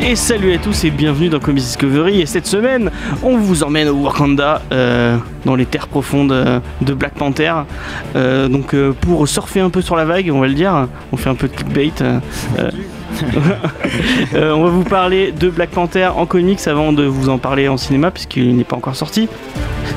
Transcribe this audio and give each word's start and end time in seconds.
Et 0.00 0.14
salut 0.16 0.52
à 0.54 0.58
tous 0.58 0.84
et 0.84 0.90
bienvenue 0.90 1.28
dans 1.28 1.40
Comics 1.40 1.62
Discovery. 1.64 2.20
Et 2.20 2.26
cette 2.26 2.46
semaine, 2.46 2.90
on 3.22 3.36
vous 3.36 3.62
emmène 3.64 3.88
au 3.88 3.94
Wakanda, 4.04 4.62
euh, 4.72 5.16
dans 5.44 5.54
les 5.56 5.66
terres 5.66 5.88
profondes 5.88 6.32
euh, 6.32 6.60
de 6.80 6.94
Black 6.94 7.14
Panther. 7.14 7.52
Euh, 8.16 8.48
donc 8.48 8.74
euh, 8.74 8.92
pour 8.98 9.26
surfer 9.28 9.60
un 9.60 9.70
peu 9.70 9.82
sur 9.82 9.96
la 9.96 10.04
vague, 10.04 10.30
on 10.32 10.40
va 10.40 10.46
le 10.46 10.54
dire, 10.54 10.86
on 11.12 11.16
fait 11.16 11.28
un 11.30 11.34
peu 11.34 11.48
de 11.48 11.52
clickbait. 11.54 11.92
on 14.34 14.62
va 14.62 14.68
vous 14.70 14.84
parler 14.84 15.32
de 15.32 15.50
Black 15.50 15.70
Panther 15.70 16.06
en 16.16 16.26
comics 16.26 16.66
avant 16.66 16.92
de 16.92 17.02
vous 17.04 17.28
en 17.28 17.38
parler 17.38 17.68
en 17.68 17.76
cinéma 17.76 18.10
puisqu'il 18.10 18.56
n'est 18.56 18.64
pas 18.64 18.76
encore 18.76 18.96
sorti. 18.96 19.28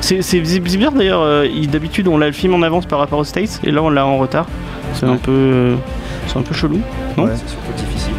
C'est 0.00 0.40
bizarre 0.40 0.92
d'ailleurs, 0.92 1.44
il- 1.44 1.70
d'habitude 1.70 2.08
on 2.08 2.18
l'a 2.18 2.26
le 2.26 2.32
film 2.32 2.54
en 2.54 2.62
avance 2.62 2.86
par 2.86 2.98
rapport 2.98 3.20
aux 3.20 3.24
States 3.24 3.60
et 3.64 3.70
là 3.70 3.82
on 3.82 3.88
l'a 3.90 4.04
en 4.06 4.18
retard. 4.18 4.46
C'est 4.94 5.06
un 5.06 5.16
peu, 5.16 5.74
c'est 6.26 6.36
un 6.38 6.42
peu 6.42 6.54
chelou. 6.54 6.80
Non? 7.16 7.24
Ouais, 7.24 7.30
c'est 7.34 7.48
surtout 7.48 7.72
difficile. 7.76 8.12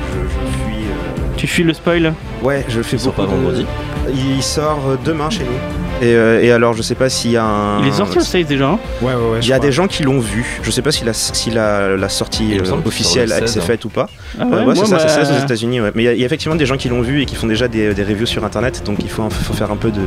Tu 1.44 1.48
fuis 1.48 1.66
le 1.66 1.74
spoil 1.74 2.14
Ouais, 2.42 2.64
je 2.70 2.82
fais 2.82 2.98
sont 2.98 3.08
beaucoup 3.10 3.24
pas 3.24 3.28
de- 3.28 3.36
vendredi 3.36 3.66
Il 4.08 4.42
sort 4.42 4.80
euh, 4.88 4.96
demain 5.04 5.30
chez 5.30 5.44
nous. 5.44 6.06
Et, 6.08 6.16
euh, 6.16 6.42
et 6.42 6.54
alors, 6.54 6.74
je 6.74 6.82
sais 6.82 6.96
pas 6.96 7.10
s'il 7.10 7.32
y 7.32 7.38
a 7.38 7.44
un. 7.44 7.82
Il 7.82 7.88
est 7.90 7.92
sorti 7.92 8.18
aux 8.18 8.22
States 8.22 8.48
déjà. 8.48 8.70
hein 8.70 8.80
Ouais, 9.02 9.08
ouais, 9.14 9.14
ouais. 9.34 9.40
Il 9.42 9.50
y 9.50 9.52
a 9.52 9.60
des 9.60 9.74
gens 9.74 9.88
qui 9.88 10.04
l'ont 10.04 10.20
vu. 10.22 10.46
Je 10.64 10.72
sais 10.72 10.82
pas 10.82 10.92
si 10.94 11.04
la, 11.04 11.12
si 11.12 11.52
la, 11.52 11.98
la 11.98 12.08
sortie 12.08 12.52
Il 12.52 12.62
euh, 12.62 12.76
officielle 12.86 13.28
s'est 13.28 13.46
16, 13.48 13.64
faite 13.64 13.84
ou 13.84 13.90
pas. 13.90 14.08
Ah 14.40 14.46
Ouais, 14.46 14.64
moi, 14.64 14.74
c'est 14.74 14.86
ça, 14.86 14.96
bah, 14.96 15.02
c'est 15.06 15.10
ça, 15.10 15.26
c'est 15.26 15.38
aux 15.38 15.44
États-Unis. 15.44 15.82
Ouais. 15.82 15.92
Mais 15.96 16.04
il 16.04 16.06
y, 16.06 16.10
a- 16.10 16.14
il 16.14 16.20
y 16.20 16.24
a 16.24 16.26
effectivement 16.28 16.56
des 16.56 16.66
gens 16.66 16.78
qui 16.78 16.88
l'ont 16.88 17.02
vu 17.02 17.22
et 17.22 17.26
qui 17.26 17.36
font 17.36 17.48
déjà 17.48 17.68
des, 17.68 17.94
des 17.94 18.04
reviews 18.04 18.26
sur 18.26 18.46
internet. 18.46 18.82
Donc 18.86 19.00
il 19.04 19.10
faut, 19.10 19.30
faut 19.30 19.54
faire 19.54 19.70
un 19.70 19.76
peu 19.76 19.92
de 19.92 20.00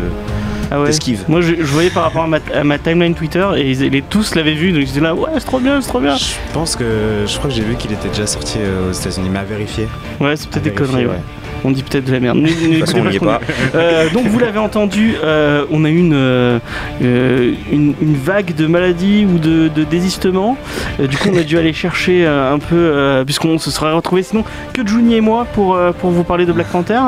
Ah 0.71 0.81
ouais. 0.81 0.91
Moi 1.29 1.41
je, 1.41 1.55
je 1.57 1.63
voyais 1.63 1.91
par 1.91 2.03
rapport 2.05 2.23
à 2.23 2.27
ma, 2.27 2.39
à 2.55 2.65
ma 2.65 2.79
timeline 2.79 3.15
Twitter 3.15 3.47
et 3.57 3.71
ils, 3.71 3.89
les 3.91 4.03
tous 4.03 4.35
l'avaient 4.35 4.55
vu 4.55 4.73
donc 4.73 4.87
j'étais 4.87 5.01
là 5.01 5.15
ouais 5.15 5.31
c'est 5.35 5.45
trop 5.45 5.61
bien 5.61 5.81
c'est 5.81 5.89
trop 5.89 6.01
bien. 6.01 6.17
Je 6.17 6.35
pense 6.53 6.75
que 6.77 7.25
je 7.27 7.37
crois 7.39 7.49
que 7.51 7.57
j'ai 7.57 7.63
vu 7.63 7.77
qu'il 7.77 7.93
était 7.93 8.09
déjà 8.09 8.27
sorti 8.27 8.59
euh, 8.59 8.91
aux 8.91 8.93
États-Unis, 8.93 9.29
mais 9.31 9.39
à 9.39 9.45
vérifier. 9.45 9.87
Ouais 10.21 10.37
c'est 10.37 10.49
peut-être 10.51 10.65
des 10.65 10.73
conneries 10.73 11.07
ouais. 11.07 11.21
On 11.65 11.71
dit 11.71 11.83
peut-être 11.83 12.05
de 12.05 12.13
la 12.13 12.21
merde. 12.21 12.41
De 12.41 12.49
toute 12.49 12.81
façon, 12.81 12.99
on 13.01 13.05
n'y 13.09 13.17
est 13.17 13.21
pas. 13.21 13.41
Euh, 13.75 14.09
donc 14.11 14.27
vous 14.27 14.39
l'avez 14.39 14.59
entendu, 14.59 15.15
euh, 15.23 15.65
on 15.71 15.85
a 15.85 15.91
eu 15.91 15.99
une, 15.99 16.15
euh, 16.15 16.59
une, 17.01 17.95
une 18.01 18.15
vague 18.17 18.55
de 18.55 18.67
maladies 18.67 19.27
ou 19.27 19.39
de, 19.39 19.69
de 19.69 19.85
désistement. 19.85 20.57
Du 20.99 21.17
coup 21.17 21.31
on 21.33 21.37
a 21.37 21.43
dû 21.43 21.59
aller 21.59 21.73
chercher 21.73 22.27
un 22.27 22.59
peu, 22.59 23.23
puisqu'on 23.25 23.59
se 23.59 23.71
serait 23.71 23.93
retrouvé 23.93 24.23
sinon 24.23 24.45
que 24.73 24.87
Juni 24.87 25.17
et 25.17 25.21
moi 25.21 25.47
pour, 25.55 25.79
pour 25.99 26.11
vous 26.11 26.25
parler 26.25 26.47
de 26.47 26.53
Black 26.53 26.69
Panther. 26.69 27.01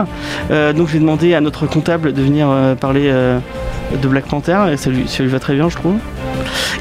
Donc 0.50 0.88
j'ai 0.88 0.98
demandé 0.98 1.34
à 1.34 1.40
notre 1.40 1.66
comptable 1.66 2.12
de 2.12 2.22
venir 2.22 2.48
parler 2.80 3.10
de 3.10 4.08
Black 4.08 4.26
Panther 4.26 4.58
et 4.72 4.76
ça 4.76 4.90
lui, 4.90 5.04
ça 5.06 5.22
lui 5.22 5.30
va 5.30 5.38
très 5.38 5.54
bien 5.54 5.68
je 5.68 5.76
trouve. 5.76 5.96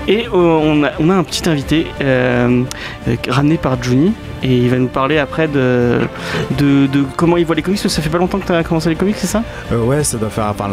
Et 0.08 0.26
on, 0.34 0.84
a, 0.84 0.92
on 1.00 1.10
a 1.10 1.16
un 1.16 1.24
petit 1.24 1.48
invité 1.50 1.88
ramené 3.30 3.58
par 3.58 3.82
Juni 3.82 4.14
et 4.44 4.58
il 4.58 4.70
va 4.70 4.78
nous 4.78 4.88
parler 4.88 5.18
après 5.18 5.48
de, 5.48 6.00
de, 6.58 6.88
de 6.88 7.04
comment 7.16 7.38
il 7.38 7.46
voit 7.46 7.56
les 7.56 7.62
comics. 7.62 7.80
parce 7.82 7.94
que 7.94 7.96
Ça 7.96 8.02
fait 8.02 8.10
pas 8.10 8.18
longtemps 8.18 8.40
que 8.40 8.46
tu 8.48 8.54
as 8.54 8.64
commencé 8.64 8.90
les 8.90 8.96
comics, 8.96 9.16
c'est 9.18 9.28
ça? 9.28 9.44
Euh, 9.72 9.82
ouais, 9.84 10.04
ça 10.04 10.18
doit 10.18 10.30
faire 10.30 10.48
enfin, 10.50 10.70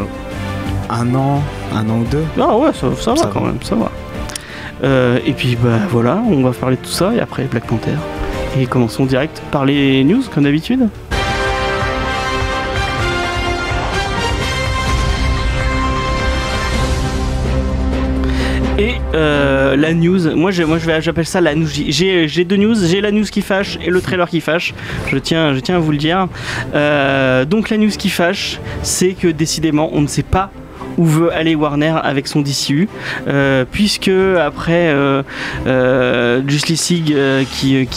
un 0.91 1.15
an, 1.15 1.43
un 1.75 1.89
an 1.89 1.98
ou 2.01 2.05
deux. 2.11 2.25
Ah 2.41 2.56
ouais, 2.56 2.71
ça, 2.73 2.89
ça 3.01 3.15
va 3.15 3.31
quand 3.33 3.41
même, 3.43 3.59
ça 3.62 3.75
va. 3.75 3.91
Euh, 4.83 5.19
et 5.25 5.33
puis 5.33 5.56
bah 5.56 5.79
voilà, 5.89 6.23
on 6.29 6.43
va 6.43 6.51
parler 6.51 6.77
de 6.77 6.83
tout 6.83 6.91
ça 6.91 7.12
et 7.15 7.21
après 7.21 7.45
Black 7.45 7.67
Panther. 7.67 7.93
Et 8.59 8.67
commençons 8.67 9.05
direct 9.05 9.43
par 9.51 9.65
les 9.65 10.05
news 10.05 10.23
comme 10.33 10.45
d'habitude. 10.45 10.89
Euh, 19.14 19.76
la 19.76 19.94
news, 19.94 20.34
moi, 20.36 20.50
moi 20.66 20.78
j'appelle 21.00 21.26
ça 21.26 21.41
la 21.41 21.54
news. 21.54 21.69
J'ai 21.69 22.28
j'ai 22.28 22.44
deux 22.44 22.56
news, 22.56 22.75
j'ai 22.75 23.00
la 23.00 23.10
news 23.10 23.25
qui 23.25 23.42
fâche 23.42 23.78
et 23.84 23.91
le 23.91 24.00
trailer 24.00 24.28
qui 24.28 24.41
fâche. 24.41 24.75
Je 25.10 25.19
tiens, 25.19 25.54
je 25.54 25.60
tiens 25.60 25.76
à 25.76 25.78
vous 25.78 25.92
le 25.92 25.98
dire. 25.98 26.28
Euh, 26.75 27.44
donc 27.44 27.70
la 27.70 27.76
news 27.76 27.91
qui 27.91 28.10
fâche, 28.10 28.58
c'est 28.82 29.12
que 29.12 29.28
décidément 29.28 29.91
on 29.92 30.00
ne 30.00 30.06
sait 30.06 30.22
pas 30.22 30.50
où 30.99 31.05
veut 31.05 31.32
aller 31.32 31.55
Warner 31.55 31.94
avec 32.03 32.28
son 32.28 32.41
DCU, 32.41 32.88
euh, 33.28 33.65
puisque 33.71 34.09
après 34.09 34.88
euh, 34.88 35.22
euh, 35.66 36.43
Justice 36.47 36.91
League 36.91 37.16
qui, 37.53 37.88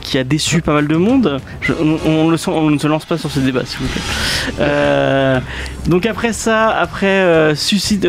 qui, 0.00 0.18
a 0.18 0.24
déçu 0.24 0.62
pas 0.62 0.74
mal 0.74 0.86
de 0.86 0.96
monde, 0.96 1.40
on, 1.80 2.30
ne 2.30 2.36
se 2.36 2.86
lance 2.86 3.04
pas 3.04 3.18
sur 3.18 3.30
ce 3.30 3.40
débat 3.40 3.62
s'il 3.64 3.80
vous 3.80 3.88
plaît. 3.88 5.40
Donc 5.88 6.06
après 6.06 6.32
ça, 6.32 6.70
après 6.70 7.54
Suicide, 7.56 8.08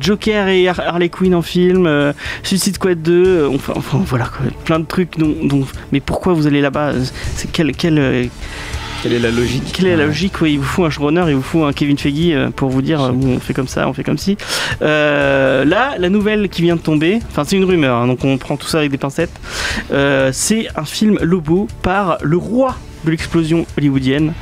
Joker 0.00 0.48
et 0.48 0.68
Har- 0.68 0.80
Harley 0.80 1.08
Quinn 1.08 1.34
en 1.34 1.42
film, 1.42 1.88
Suicide 2.42 2.74
Squad 2.74 3.02
2, 3.02 3.26
euh, 3.26 3.48
enfin, 3.48 4.02
voilà 4.06 4.30
plein 4.64 4.78
de 4.78 4.84
trucs 4.84 5.18
dont, 5.18 5.66
mais 5.92 6.00
pourquoi 6.00 6.32
vous 6.32 6.46
allez 6.46 6.60
là-bas? 6.60 6.92
C'est 7.34 7.50
quel, 7.50 7.72
quel, 7.72 8.28
Quelle 9.06 9.14
est 9.14 9.20
la 9.20 9.30
logique 9.30 9.72
quelle 9.72 9.86
est 9.86 9.96
la 9.96 10.06
logique 10.06 10.40
ouais, 10.40 10.52
Il 10.52 10.58
vous 10.58 10.64
faut 10.64 10.84
un 10.84 10.90
showrunner, 10.90 11.24
il 11.28 11.36
vous 11.36 11.42
faut 11.42 11.62
un 11.64 11.72
Kevin 11.72 11.96
Feige 11.96 12.32
euh, 12.34 12.50
pour 12.50 12.70
vous 12.70 12.82
dire 12.82 13.00
euh, 13.02 13.12
bon, 13.12 13.36
on 13.36 13.38
fait 13.40 13.54
comme 13.54 13.68
ça, 13.68 13.88
on 13.88 13.92
fait 13.92 14.02
comme 14.02 14.18
ci. 14.18 14.36
Euh, 14.82 15.64
là, 15.64 15.94
la 15.98 16.08
nouvelle 16.08 16.48
qui 16.48 16.62
vient 16.62 16.74
de 16.74 16.80
tomber, 16.80 17.20
enfin 17.30 17.44
c'est 17.44 17.54
une 17.56 17.64
rumeur, 17.64 17.96
hein, 17.98 18.08
donc 18.08 18.24
on 18.24 18.36
prend 18.36 18.56
tout 18.56 18.66
ça 18.66 18.78
avec 18.78 18.90
des 18.90 18.98
pincettes. 18.98 19.30
euh, 19.92 20.30
c'est 20.32 20.66
un 20.74 20.84
film 20.84 21.18
Lobo 21.22 21.68
par 21.82 22.18
le 22.22 22.36
roi 22.36 22.74
de 23.04 23.12
l'explosion 23.12 23.64
hollywoodienne, 23.78 24.32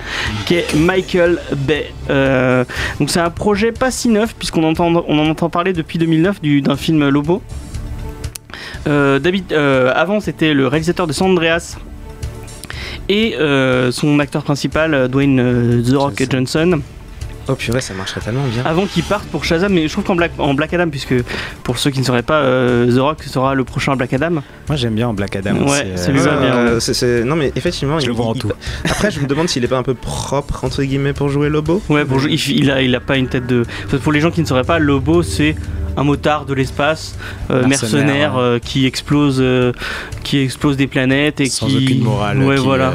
qui 0.46 0.54
est 0.54 0.74
Michael 0.74 1.38
Bay. 1.54 1.92
Euh, 2.08 2.64
donc 2.98 3.10
c'est 3.10 3.20
un 3.20 3.28
projet 3.28 3.70
pas 3.70 3.90
si 3.90 4.08
neuf 4.08 4.34
puisqu'on 4.34 4.64
entend, 4.64 4.86
on 5.06 5.18
en 5.18 5.28
entend 5.28 5.50
parler 5.50 5.74
depuis 5.74 5.98
2009 5.98 6.40
du- 6.40 6.62
d'un 6.62 6.76
film 6.76 7.06
Lobo. 7.10 7.42
Euh, 8.86 9.18
David, 9.18 9.52
euh, 9.52 9.92
avant 9.94 10.20
c'était 10.20 10.54
le 10.54 10.66
réalisateur 10.68 11.06
de 11.06 11.12
San 11.12 11.30
Andreas 11.30 11.76
et 13.08 13.36
euh, 13.38 13.90
son 13.92 14.18
acteur 14.20 14.42
principal 14.42 14.94
euh, 14.94 15.08
Dwayne 15.08 15.38
euh, 15.40 15.82
The 15.82 15.94
Rock 15.96 16.14
Johnson. 16.30 16.30
Johnson 16.70 16.80
Oh 17.46 17.54
purée, 17.56 17.82
ça 17.82 17.92
marcherait 17.92 18.22
tellement 18.22 18.46
bien. 18.46 18.62
avant 18.64 18.86
qu'il 18.86 19.02
parte 19.02 19.26
pour 19.26 19.44
Shazam 19.44 19.70
mais 19.70 19.86
je 19.86 19.92
trouve 19.92 20.04
qu'en 20.04 20.16
Black, 20.16 20.30
en 20.38 20.54
Black 20.54 20.72
Adam 20.72 20.88
puisque 20.88 21.12
pour 21.62 21.76
ceux 21.76 21.90
qui 21.90 21.98
ne 22.00 22.04
sauraient 22.04 22.22
pas 22.22 22.40
euh, 22.40 22.90
The 22.90 22.98
Rock 22.98 23.22
sera 23.24 23.54
le 23.54 23.64
prochain 23.64 23.94
Black 23.96 24.14
Adam 24.14 24.30
Moi 24.30 24.76
j'aime 24.76 24.94
bien 24.94 25.08
en 25.08 25.12
Black 25.12 25.36
Adam. 25.36 25.56
Ouais, 25.56 25.62
aussi, 25.64 25.82
euh, 25.82 25.96
celui-là, 25.98 26.34
Ouais, 26.36 26.40
bien, 26.40 26.56
euh, 26.56 26.80
c'est- 26.80 26.94
c'est- 26.94 27.22
Non 27.22 27.36
mais 27.36 27.52
effectivement, 27.54 27.98
Je 27.98 28.04
il- 28.06 28.08
le 28.08 28.14
vois 28.14 28.24
en 28.28 28.32
il- 28.32 28.40
tout. 28.40 28.50
Après, 28.86 29.10
je 29.10 29.20
me 29.20 29.26
demande 29.26 29.50
s'il 29.50 29.62
est 29.62 29.68
pas 29.68 29.76
un 29.76 29.82
peu 29.82 29.92
propre 29.92 30.64
entre 30.64 30.82
guillemets 30.82 31.12
pour 31.12 31.28
jouer 31.28 31.50
Lobo. 31.50 31.82
ouais 31.90 32.06
pour, 32.06 32.26
il, 32.26 32.40
il 32.50 32.70
a, 32.70 32.80
il 32.80 32.94
a 32.94 33.00
pas 33.00 33.18
une 33.18 33.28
tête 33.28 33.46
de 33.46 33.64
enfin, 33.84 33.98
pour 33.98 34.12
les 34.12 34.20
gens 34.20 34.30
qui 34.30 34.40
ne 34.40 34.46
sauraient 34.46 34.64
pas 34.64 34.78
Lobo 34.78 35.22
c'est 35.22 35.54
un 35.96 36.04
motard 36.04 36.44
de 36.46 36.54
l'espace 36.54 37.16
euh, 37.50 37.66
Mercenaire, 37.66 38.34
ouais. 38.34 38.40
euh, 38.40 38.58
qui 38.58 38.86
explose 38.86 39.38
euh, 39.40 39.72
qui 40.22 40.38
explose 40.38 40.76
des 40.76 40.86
planètes 40.86 41.40
et 41.40 41.46
sans 41.46 41.66
qui 41.66 41.76
aucune 41.76 42.02
morale. 42.02 42.38
ouais 42.42 42.56
qui, 42.56 42.62
voilà 42.62 42.92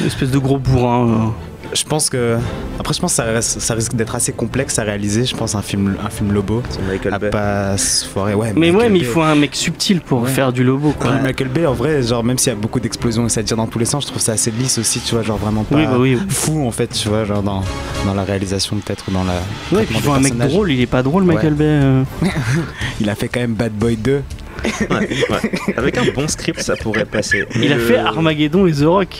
une 0.00 0.06
espèce 0.06 0.30
de 0.30 0.38
gros 0.38 0.58
bourrin. 0.58 1.34
Je 1.72 1.84
pense 1.84 2.08
que. 2.10 2.38
Après, 2.78 2.94
je 2.94 3.00
pense 3.00 3.12
que 3.12 3.16
ça, 3.16 3.24
reste- 3.24 3.60
ça 3.60 3.74
risque 3.74 3.94
d'être 3.94 4.14
assez 4.14 4.32
complexe 4.32 4.78
à 4.78 4.82
réaliser. 4.82 5.24
Je 5.24 5.34
pense 5.36 5.54
un 5.54 5.62
film, 5.62 5.96
un 6.04 6.10
film 6.10 6.32
Lobo. 6.32 6.62
C'est 6.70 6.82
Michael 6.82 7.14
À 7.14 7.18
Bay. 7.18 7.30
pas 7.30 7.76
se 7.76 8.04
foirer. 8.06 8.34
Ouais, 8.34 8.52
mais 8.54 8.70
Michael 8.70 8.76
ouais 8.76 8.88
mais 8.90 8.98
il 9.00 9.04
faut 9.04 9.22
un 9.22 9.34
mec 9.34 9.54
subtil 9.56 10.00
pour 10.00 10.22
Ouais. 10.22 10.30
faire 10.30 10.52
du 10.52 10.62
Lobo 10.64 10.92
quoi 10.98 11.10
Ouais, 11.12 11.20
Michael 11.22 11.48
Bay, 11.48 11.66
en 11.66 11.72
vrai, 11.74 12.02
genre, 12.02 12.22
même 12.24 12.38
s'il 12.38 12.52
y 12.52 12.56
a 12.56 12.58
beaucoup 12.58 12.80
d'explosions 12.80 13.26
et 13.26 13.28
ça 13.28 13.42
tire 13.42 13.56
dans 13.56 13.66
tous 13.66 13.78
les 13.78 13.84
sens, 13.84 14.04
je 14.04 14.08
trouve 14.08 14.22
ça 14.22 14.32
assez 14.32 14.50
lisse 14.50 14.78
aussi, 14.78 15.00
tu 15.00 15.14
vois, 15.14 15.22
genre 15.22 15.38
vraiment 15.38 15.64
pas 15.64 15.76
oui 15.76 15.84
bah 15.86 15.96
oui 15.98 16.18
fou 16.28 16.66
en 16.66 16.70
fait, 16.70 16.88
tu 16.88 17.08
vois, 17.08 17.24
genre 17.24 17.42
dans, 17.42 17.62
dans 18.04 18.14
la 18.14 18.24
réalisation 18.24 18.76
peut-être, 18.76 19.10
dans 19.10 19.24
la. 19.24 19.34
Ouais, 19.76 19.84
puis 19.84 19.96
il 19.96 20.02
faut 20.02 20.12
un 20.12 20.20
mec 20.20 20.36
drôle, 20.36 20.70
il 20.72 20.80
est 20.80 20.86
pas 20.86 21.02
drôle, 21.02 21.24
Ouais. 21.24 21.34
Michael 21.34 21.54
Bay. 21.54 21.64
euh. 21.66 22.02
Il 23.00 23.10
a 23.10 23.14
fait 23.14 23.28
quand 23.28 23.40
même 23.40 23.54
Bad 23.54 23.72
Boy 23.72 23.96
2. 23.96 24.22
Ouais, 24.90 25.08
ouais. 25.08 25.74
Avec 25.76 25.98
un 25.98 26.04
bon 26.14 26.28
script, 26.28 26.60
ça 26.60 26.76
pourrait 26.76 27.04
passer. 27.04 27.44
Il 27.62 27.72
a 27.72 27.78
fait 27.78 27.96
Armageddon 27.96 28.66
et 28.66 28.72
The 28.72 28.84
Rock. 28.84 29.18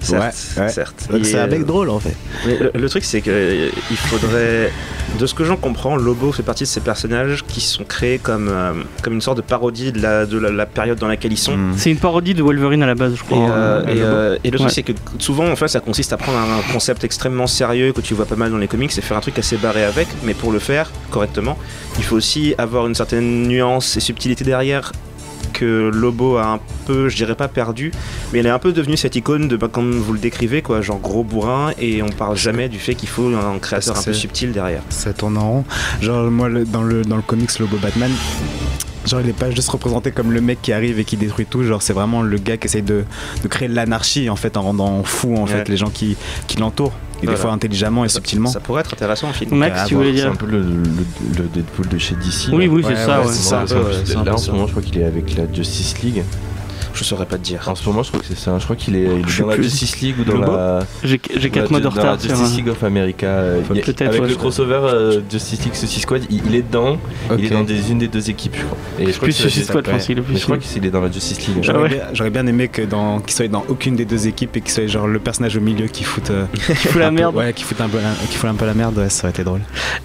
Certes, 0.00 0.34
Ouais, 0.56 0.62
ouais. 0.62 0.68
certes. 0.68 1.08
C'est 1.22 1.38
un 1.38 1.46
euh, 1.46 1.50
mec 1.50 1.64
drôle 1.64 1.90
en 1.90 1.98
fait. 2.00 2.14
Mais 2.46 2.56
le, 2.58 2.70
le 2.74 2.88
truc, 2.88 3.04
c'est 3.04 3.20
que 3.20 3.30
euh, 3.30 3.68
il 3.90 3.96
faudrait. 3.96 4.70
De 5.18 5.24
ce 5.26 5.32
que 5.32 5.42
j'en 5.42 5.56
comprends, 5.56 5.96
Lobo 5.96 6.32
fait 6.32 6.42
partie 6.42 6.64
de 6.64 6.68
ces 6.68 6.80
personnages 6.80 7.42
qui 7.48 7.62
sont 7.62 7.84
créés 7.84 8.18
comme, 8.18 8.48
euh, 8.50 8.72
comme 9.02 9.14
une 9.14 9.22
sorte 9.22 9.38
de 9.38 9.42
parodie 9.42 9.90
de 9.90 10.02
la, 10.02 10.26
de 10.26 10.36
la, 10.38 10.50
la 10.50 10.66
période 10.66 10.98
dans 10.98 11.08
laquelle 11.08 11.32
ils 11.32 11.38
sont. 11.38 11.56
Mm. 11.56 11.72
C'est 11.78 11.90
une 11.90 11.96
parodie 11.96 12.34
de 12.34 12.42
Wolverine 12.42 12.82
à 12.82 12.86
la 12.86 12.94
base, 12.94 13.14
je 13.14 13.22
Et, 13.22 13.24
crois. 13.26 13.50
euh, 13.50 13.80
hein, 13.80 13.88
et, 13.88 13.94
Lobo. 13.94 14.04
euh, 14.06 14.38
et 14.44 14.50
le 14.50 14.58
truc, 14.58 14.70
c'est 14.70 14.82
que 14.82 14.92
souvent, 15.18 15.48
en 15.50 15.56
fait, 15.56 15.68
ça 15.68 15.80
consiste 15.80 16.12
à 16.12 16.18
prendre 16.18 16.36
un, 16.38 16.58
un 16.58 16.72
concept 16.74 17.04
extrêmement 17.04 17.46
sérieux 17.46 17.92
que 17.92 18.02
tu 18.02 18.12
vois 18.12 18.26
pas 18.26 18.36
mal 18.36 18.50
dans 18.50 18.58
les 18.58 18.68
comics 18.68 18.96
et 18.96 19.00
faire 19.00 19.16
un 19.16 19.20
truc 19.20 19.38
assez 19.38 19.56
barré 19.56 19.82
avec. 19.82 20.08
Mais 20.24 20.34
pour 20.34 20.52
le 20.52 20.58
faire 20.58 20.90
correctement, 21.10 21.56
il 21.96 22.04
faut 22.04 22.16
aussi 22.16 22.54
avoir 22.58 22.86
une 22.86 22.94
certaine 22.94 23.48
nuance 23.48 23.96
et 23.96 24.00
subtilité 24.00 24.44
derrière 24.44 24.77
que 25.52 25.90
Lobo 25.92 26.36
a 26.36 26.46
un 26.46 26.60
peu, 26.86 27.08
je 27.08 27.16
dirais 27.16 27.34
pas 27.34 27.48
perdu, 27.48 27.90
mais 28.32 28.40
il 28.40 28.46
est 28.46 28.50
un 28.50 28.58
peu 28.60 28.72
devenu 28.72 28.96
cette 28.96 29.16
icône 29.16 29.48
de, 29.48 29.56
bah, 29.56 29.68
comme 29.70 29.90
vous 29.92 30.12
le 30.12 30.18
décrivez, 30.18 30.62
quoi, 30.62 30.82
genre 30.82 30.98
gros 31.00 31.24
bourrin, 31.24 31.72
et 31.80 32.02
on 32.02 32.08
parle 32.10 32.36
jamais 32.36 32.68
du 32.68 32.78
fait 32.78 32.94
qu'il 32.94 33.08
faut 33.08 33.26
un 33.34 33.58
créateur 33.58 33.98
un 33.98 34.02
peu 34.02 34.12
subtil 34.12 34.52
derrière. 34.52 34.82
Ça 34.90 35.12
tourne 35.12 35.36
en 35.36 35.50
rond. 35.50 35.64
Genre, 36.00 36.30
moi, 36.30 36.48
dans, 36.66 36.82
le, 36.82 37.02
dans 37.04 37.16
le 37.16 37.22
comics 37.22 37.58
Lobo 37.58 37.76
Batman, 37.78 38.10
Genre, 39.06 39.20
il 39.22 39.28
est 39.30 39.32
pas 39.32 39.50
juste 39.50 39.70
représenté 39.70 40.10
comme 40.10 40.32
le 40.32 40.42
mec 40.42 40.60
qui 40.60 40.70
arrive 40.70 40.98
et 40.98 41.04
qui 41.04 41.16
détruit 41.16 41.46
tout. 41.46 41.62
Genre, 41.64 41.80
c'est 41.80 41.94
vraiment 41.94 42.20
le 42.20 42.36
gars 42.36 42.58
qui 42.58 42.66
essaye 42.66 42.82
de, 42.82 43.04
de 43.42 43.48
créer 43.48 43.66
l'anarchie 43.68 44.28
en 44.28 44.36
fait, 44.36 44.58
en 44.58 44.62
rendant 44.62 45.02
fou 45.02 45.34
en 45.34 45.44
Ouais. 45.44 45.48
fait 45.48 45.68
les 45.70 45.78
gens 45.78 45.88
qui, 45.88 46.14
qui 46.46 46.58
l'entourent. 46.58 46.92
Et 47.20 47.24
Voilà. 47.26 47.36
des 47.36 47.42
fois 47.42 47.52
intelligemment 47.52 48.04
et 48.04 48.08
Ça- 48.08 48.14
subtilement. 48.14 48.48
Ça 48.48 48.60
pourrait 48.60 48.80
être 48.82 48.92
intéressant 48.94 49.28
en 49.28 49.32
film. 49.32 49.56
Max, 49.56 49.86
tu 49.86 49.94
voulais 49.96 50.10
C'est 50.10 50.14
dire 50.22 50.30
un 50.30 50.36
peu 50.36 50.46
le, 50.46 50.60
le- 50.60 50.82
le 51.38 51.44
Deadpool 51.52 51.88
de 51.88 51.98
chez 51.98 52.14
DC. 52.14 52.48
Oui, 52.52 52.66
là. 52.66 52.72
oui, 52.72 52.82
c'est 52.84 52.88
Ouais, 52.90 52.94
ça. 52.96 53.20
ouais, 53.20 53.26
ouais. 53.26 53.32
c'est 53.32 53.42
ça. 53.42 53.64
C'est 53.66 54.06
c'est 54.06 54.24
là, 54.24 54.34
en 54.34 54.36
ce 54.38 54.50
moment, 54.52 54.66
je 54.66 54.70
crois 54.72 54.82
qu'il 54.82 54.98
est 54.98 55.04
avec 55.04 55.36
la 55.36 55.52
Justice 55.52 56.00
League. 56.02 56.22
Je 56.98 57.04
saurais 57.04 57.26
pas 57.26 57.36
te 57.38 57.44
dire. 57.44 57.62
En 57.68 57.76
ce 57.76 57.88
moment, 57.88 58.02
je 58.02 58.08
crois 58.08 58.20
que 58.20 58.26
c'est 58.26 58.36
ça. 58.36 58.58
Je 58.58 58.64
crois 58.64 58.74
qu'il 58.74 58.96
est, 58.96 59.04
il 59.04 59.20
est 59.20 59.40
dans 59.40 59.46
la. 59.46 59.56
Justice 59.56 60.00
League 60.00 60.16
ou 60.18 60.24
dans 60.24 60.38
la. 60.38 60.80
J'ai 61.04 61.20
j'ai 61.36 61.50
4 61.50 61.64
Ouais, 61.64 61.70
mois 61.70 61.78
de 61.78 61.84
dans 61.84 61.94
la 61.94 62.12
retard. 62.12 62.20
Justice 62.20 62.56
League 62.56 62.68
of 62.68 62.82
America. 62.82 63.38
avec 63.38 64.20
ouais, 64.20 64.28
le 64.28 64.34
crossover 64.34 64.80
euh, 64.82 65.20
Justice 65.30 65.64
League 65.64 65.74
Suicide 65.74 66.02
Squad, 66.02 66.22
il, 66.28 66.42
il 66.46 66.54
est 66.56 66.62
dedans. 66.62 66.98
Il 67.38 67.44
est 67.44 67.50
dans 67.50 67.62
des, 67.62 67.90
une 67.90 67.98
des 67.98 68.08
deux 68.08 68.30
équipes, 68.30 68.56
je 68.56 68.64
crois. 68.64 68.78
Et 68.98 69.12
je 69.12 69.16
crois 69.16 69.30
Suicide 69.30 69.64
Squad, 69.64 69.86
je 69.86 70.42
crois 70.42 70.58
qu'il 70.58 70.84
est 70.84 70.90
dans 70.90 71.00
la 71.00 71.10
Justice 71.10 71.46
League. 71.46 71.64
Ah 71.68 71.72
J'aurais 72.12 72.30
bien, 72.30 72.46
aimé 72.46 72.68
que 72.68 72.82
dans, 72.82 73.20
qu'il 73.20 73.32
soit 73.32 73.48
dans 73.48 73.64
aucune 73.68 73.94
des 73.96 74.04
deux 74.04 74.26
équipes 74.26 74.56
et 74.56 74.60
qu'il 74.60 74.70
soit 74.70 74.86
genre 74.86 75.06
le 75.06 75.18
personnage 75.18 75.56
au 75.56 75.60
milieu 75.60 75.86
qui 75.86 76.04
fout, 76.04 76.30
euh, 76.30 76.46
Qui 76.66 76.88
fout 76.88 77.00
la 77.00 77.10
merde. 77.10 77.36
Ouais, 77.36 77.52
qui 77.52 77.64
fout 77.64 77.80
un 77.80 77.88
peu 77.88 77.98
la, 77.98 78.12
qui 78.28 78.36
fout 78.36 78.48
un 78.50 78.54
peu 78.54 78.66
la 78.66 78.74
merde, 78.74 78.98
ouais, 78.98 79.08
ça 79.08 79.24
aurait 79.24 79.30
été 79.30 79.44
drôle. 79.44 79.60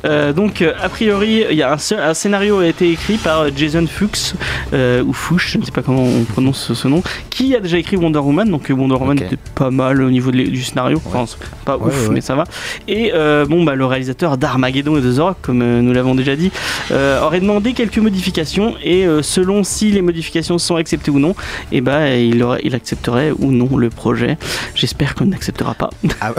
Euh, 0.06 0.34
donc, 0.34 0.62
euh, 0.62 0.74
a 0.82 0.90
priori, 0.90 1.46
il 1.50 1.58
y 1.58 1.64
a 1.64 1.74
un, 1.74 2.14
scénario 2.14 2.60
a 2.60 2.68
été 2.68 2.90
écrit 2.92 3.18
par 3.18 3.56
Jason 3.56 3.86
Fuchs 3.88 4.34
euh, 4.74 5.04
ou 5.04 5.14
Fuchs, 5.14 5.52
je 5.54 5.58
ne 5.60 5.66
sais 5.66 5.72
pas 5.72 5.82
comment 5.82 6.04
on 6.04 6.24
prononce 6.24 6.74
ce, 6.84 6.88
nom, 6.88 7.02
qui 7.30 7.56
a 7.56 7.60
déjà 7.60 7.78
écrit 7.78 7.96
Wonder 7.98 8.20
Woman. 8.20 8.50
Donc 8.50 8.70
euh, 8.70 8.74
Wonder 8.74 8.96
Woman 8.96 9.18
Ok. 9.18 9.26
était 9.26 9.38
pas 9.56 9.72
mal 9.72 10.02
au 10.02 10.10
niveau 10.12 10.32
de 10.32 10.44
du 10.44 10.64
scénario, 10.64 11.02
enfin 11.06 11.26
c'est 11.28 11.38
pas 11.66 11.78
Ouais, 11.78 11.88
ouf, 11.88 12.08
ouais. 12.10 12.14
mais 12.16 12.22
ça 12.22 12.36
va. 12.36 12.44
Et 12.88 13.12
euh, 13.14 13.46
bon, 13.46 13.64
bah 13.64 13.76
le 13.76 13.86
réalisateur 13.86 14.38
d'Armageddon 14.38 14.98
et 14.98 15.02
de 15.02 15.12
The 15.14 15.20
Rock, 15.20 15.38
comme 15.42 15.62
euh, 15.62 15.82
nous 15.82 15.94
l'avons 15.94 16.16
déjà 16.16 16.36
dit, 16.36 16.52
euh, 16.92 17.22
aurait 17.22 17.40
demandé 17.40 17.74
quelques 17.74 17.98
modifications 18.00 18.76
et 18.84 19.06
euh, 19.08 19.22
selon 19.22 19.64
si 19.64 19.92
les 19.92 20.02
modifications 20.02 20.58
sont 20.58 20.76
acceptées 20.76 21.12
ou 21.12 21.20
non, 21.20 21.36
et 21.72 21.82
bah 21.82 22.16
il, 22.16 22.42
aurait, 22.44 22.62
il 22.64 22.76
accepterait 22.76 23.32
ou 23.40 23.52
non 23.52 23.78
le 23.78 23.90
projet. 23.90 24.38
J'espère 24.76 25.16
qu'on 25.16 25.26
n'acceptera 25.26 25.74
pas. 25.74 25.90
À, 26.22 26.32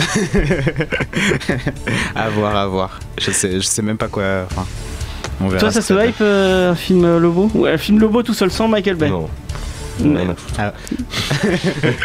à 2.14 2.28
voir, 2.30 2.56
à 2.56 2.66
voir. 2.66 3.00
Je 3.18 3.30
sais, 3.30 3.52
je 3.60 3.66
sais 3.66 3.82
même 3.82 3.96
pas 3.96 4.08
quoi. 4.08 4.22
Enfin, 4.50 4.66
on 5.40 5.48
verra 5.48 5.60
Toi, 5.60 5.70
ça 5.72 5.82
se 5.82 5.92
hype 5.94 6.16
euh, 6.20 6.72
un 6.72 6.74
film 6.74 7.04
euh, 7.04 7.18
Lobo? 7.18 7.50
Ouais, 7.54 7.72
un 7.72 7.78
film 7.78 7.98
Lobo 8.00 8.22
tout 8.22 8.34
seul 8.34 8.50
sans 8.50 8.68
Michael 8.68 8.96
Bay. 8.96 9.08
Non. 9.10 9.28
Mais- 10.00 10.26
foutre. 10.36 10.72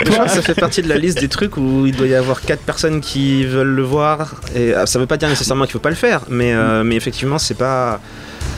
Toi, 0.05 0.27
ça 0.27 0.41
fait 0.41 0.55
partie 0.55 0.81
de 0.81 0.89
la 0.89 0.97
liste 0.97 1.19
des 1.19 1.27
trucs 1.27 1.57
où 1.57 1.85
il 1.85 1.95
doit 1.95 2.07
y 2.07 2.15
avoir 2.15 2.41
4 2.41 2.61
personnes 2.61 3.01
qui 3.01 3.45
veulent 3.45 3.75
le 3.75 3.83
voir. 3.83 4.35
Et 4.55 4.73
ah, 4.73 4.85
ça 4.85 4.99
veut 4.99 5.07
pas 5.07 5.17
dire 5.17 5.29
nécessairement 5.29 5.65
qu'il 5.65 5.73
faut 5.73 5.79
pas 5.79 5.89
le 5.89 5.95
faire, 5.95 6.21
mais, 6.29 6.53
euh, 6.53 6.83
mais 6.83 6.95
effectivement, 6.95 7.37
c'est 7.37 7.57
pas. 7.57 7.99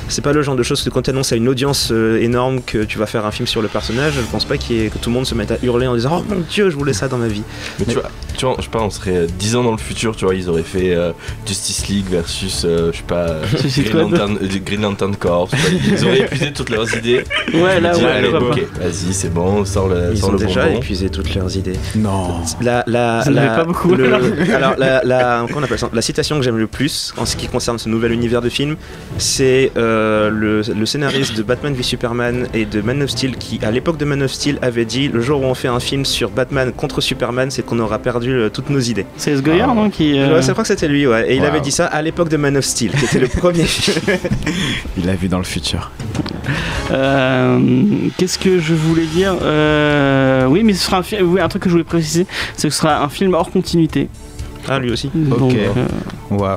C'est 0.07 0.21
pas 0.21 0.33
le 0.33 0.41
genre 0.41 0.55
de 0.55 0.63
choses 0.63 0.83
que 0.83 0.89
quand 0.89 1.03
tu 1.03 1.09
annonces 1.09 1.31
à 1.31 1.35
une 1.35 1.47
audience 1.47 1.89
euh, 1.91 2.19
énorme 2.21 2.61
que 2.61 2.83
tu 2.83 2.97
vas 2.97 3.05
faire 3.05 3.25
un 3.25 3.31
film 3.31 3.47
sur 3.47 3.61
le 3.61 3.67
personnage, 3.67 4.13
je 4.15 4.21
pense 4.31 4.45
pas 4.45 4.55
ait- 4.55 4.57
que 4.89 4.97
tout 4.97 5.09
le 5.09 5.13
monde 5.13 5.25
se 5.25 5.35
mette 5.35 5.51
à 5.51 5.57
hurler 5.63 5.87
en 5.87 5.95
disant 5.95 6.21
Oh 6.21 6.33
mon 6.33 6.41
dieu, 6.49 6.69
je 6.69 6.75
voulais 6.75 6.93
ça 6.93 7.07
dans 7.07 7.17
ma 7.17 7.27
vie. 7.27 7.43
Mais 7.79 7.85
tu 7.85 7.93
vois, 7.93 8.03
tu 8.37 8.45
vois, 8.45 8.55
je 8.59 8.63
sais 8.63 8.69
pas, 8.69 8.81
on 8.81 8.89
serait 8.89 9.15
euh, 9.17 9.27
10 9.39 9.55
ans 9.55 9.63
dans 9.63 9.71
le 9.71 9.77
futur, 9.77 10.15
tu 10.15 10.25
vois, 10.25 10.35
ils 10.35 10.49
auraient 10.49 10.63
fait 10.63 10.93
euh, 10.95 11.11
Justice 11.45 11.87
League 11.87 12.05
versus, 12.09 12.63
euh, 12.65 12.91
je 12.91 12.97
sais 12.97 13.03
pas, 13.03 13.15
euh, 13.29 13.43
Green. 13.77 13.97
Lantern, 14.11 14.37
euh, 14.41 14.47
Green 14.65 14.81
Lantern 14.81 15.15
Corps. 15.15 15.49
Ils 15.87 16.05
auraient 16.05 16.21
épuisé 16.21 16.51
toutes 16.51 16.69
leurs 16.69 16.93
idées. 16.97 17.23
Ouais, 17.53 17.79
là, 17.79 17.93
Ils 17.97 18.03
ouais, 18.03 18.11
allez, 18.11 18.27
ok, 18.29 18.61
vas-y, 18.79 19.13
c'est 19.13 19.33
bon, 19.33 19.59
on 19.61 19.65
sort 19.65 19.87
le, 19.87 20.09
Ils 20.11 20.17
sort 20.17 20.29
ont 20.29 20.33
le 20.33 20.39
déjà 20.39 20.65
bonbon. 20.65 20.77
épuisé 20.77 21.09
toutes 21.09 21.33
leurs 21.35 21.55
idées. 21.55 21.77
Non. 21.95 22.41
La, 22.61 22.83
la, 22.87 23.23
pas 23.55 23.63
beaucoup, 23.63 23.95
le- 23.95 24.05
alors. 24.13 24.21
alors, 24.55 24.73
la, 24.77 25.01
la- 25.03 25.45
comment 25.47 25.59
on 25.59 25.63
appelle 25.63 25.79
ça? 25.79 25.89
La 25.93 26.01
citation 26.01 26.37
que 26.37 26.43
j'aime 26.43 26.57
le 26.57 26.67
plus 26.67 27.13
en 27.17 27.25
ce 27.25 27.35
qui 27.37 27.47
concerne 27.47 27.77
ce 27.79 27.87
nouvel 27.89 28.11
univers 28.11 28.41
de 28.41 28.49
film, 28.49 28.75
c'est 29.17 29.71
euh, 29.77 30.00
le, 30.29 30.61
le 30.61 30.85
scénariste 30.85 31.35
de 31.37 31.43
Batman 31.43 31.73
v 31.73 31.83
Superman 31.83 32.47
et 32.53 32.65
de 32.65 32.81
Man 32.81 33.01
of 33.03 33.09
Steel 33.09 33.35
qui, 33.37 33.59
à 33.63 33.71
l'époque 33.71 33.97
de 33.97 34.05
Man 34.05 34.21
of 34.23 34.31
Steel, 34.31 34.57
avait 34.61 34.85
dit 34.85 35.07
le 35.07 35.21
jour 35.21 35.41
où 35.41 35.45
on 35.45 35.53
fait 35.53 35.67
un 35.67 35.79
film 35.79 36.05
sur 36.05 36.29
Batman 36.29 36.71
contre 36.71 37.01
Superman, 37.01 37.49
c'est 37.51 37.63
qu'on 37.65 37.79
aura 37.79 37.99
perdu 37.99 38.31
euh, 38.31 38.49
toutes 38.49 38.69
nos 38.69 38.79
idées. 38.79 39.05
C'est 39.17 39.31
S. 39.31 39.41
Goyer, 39.41 39.61
Ah. 39.67 39.73
non 39.75 39.89
qui, 39.89 40.17
euh, 40.19 40.35
Ouais, 40.35 40.41
je 40.41 40.51
crois 40.51 40.63
que 40.63 40.67
c'était 40.67 40.87
lui, 40.87 41.05
ouais. 41.07 41.31
Et 41.31 41.35
il 41.37 41.45
avait 41.45 41.61
dit 41.61 41.71
ça 41.71 41.85
à 41.87 42.01
l'époque 42.01 42.29
de 42.29 42.37
Man 42.37 42.57
of 42.57 42.65
Steel, 42.65 42.91
qui 42.91 43.05
était 43.05 43.19
le 43.19 43.27
premier 43.27 43.63
film. 43.65 44.01
Il 44.97 45.09
a 45.09 45.15
vu 45.15 45.27
dans 45.27 45.37
le 45.39 45.43
futur. 45.43 45.91
euh, 46.91 47.59
Qu'est-ce 48.17 48.37
que 48.39 48.59
je 48.59 48.73
voulais 48.73 49.05
dire? 49.05 49.35
Euh, 49.41 50.45
Oui, 50.47 50.63
mais 50.63 50.73
ce 50.73 50.85
sera 50.85 50.97
un, 50.99 51.23
oui, 51.23 51.39
un 51.41 51.47
truc 51.47 51.63
que 51.63 51.69
je 51.69 51.73
voulais 51.73 51.83
préciser 51.83 52.25
c'est 52.55 52.67
que 52.67 52.73
ce 52.73 52.79
sera 52.81 53.03
un 53.03 53.09
film 53.09 53.33
hors 53.33 53.49
continuité. 53.51 54.09
Ah, 54.69 54.79
lui 54.79 54.91
aussi. 54.91 55.09
Donc, 55.13 55.51
Ok. 55.53 55.55
euh. 55.57 56.55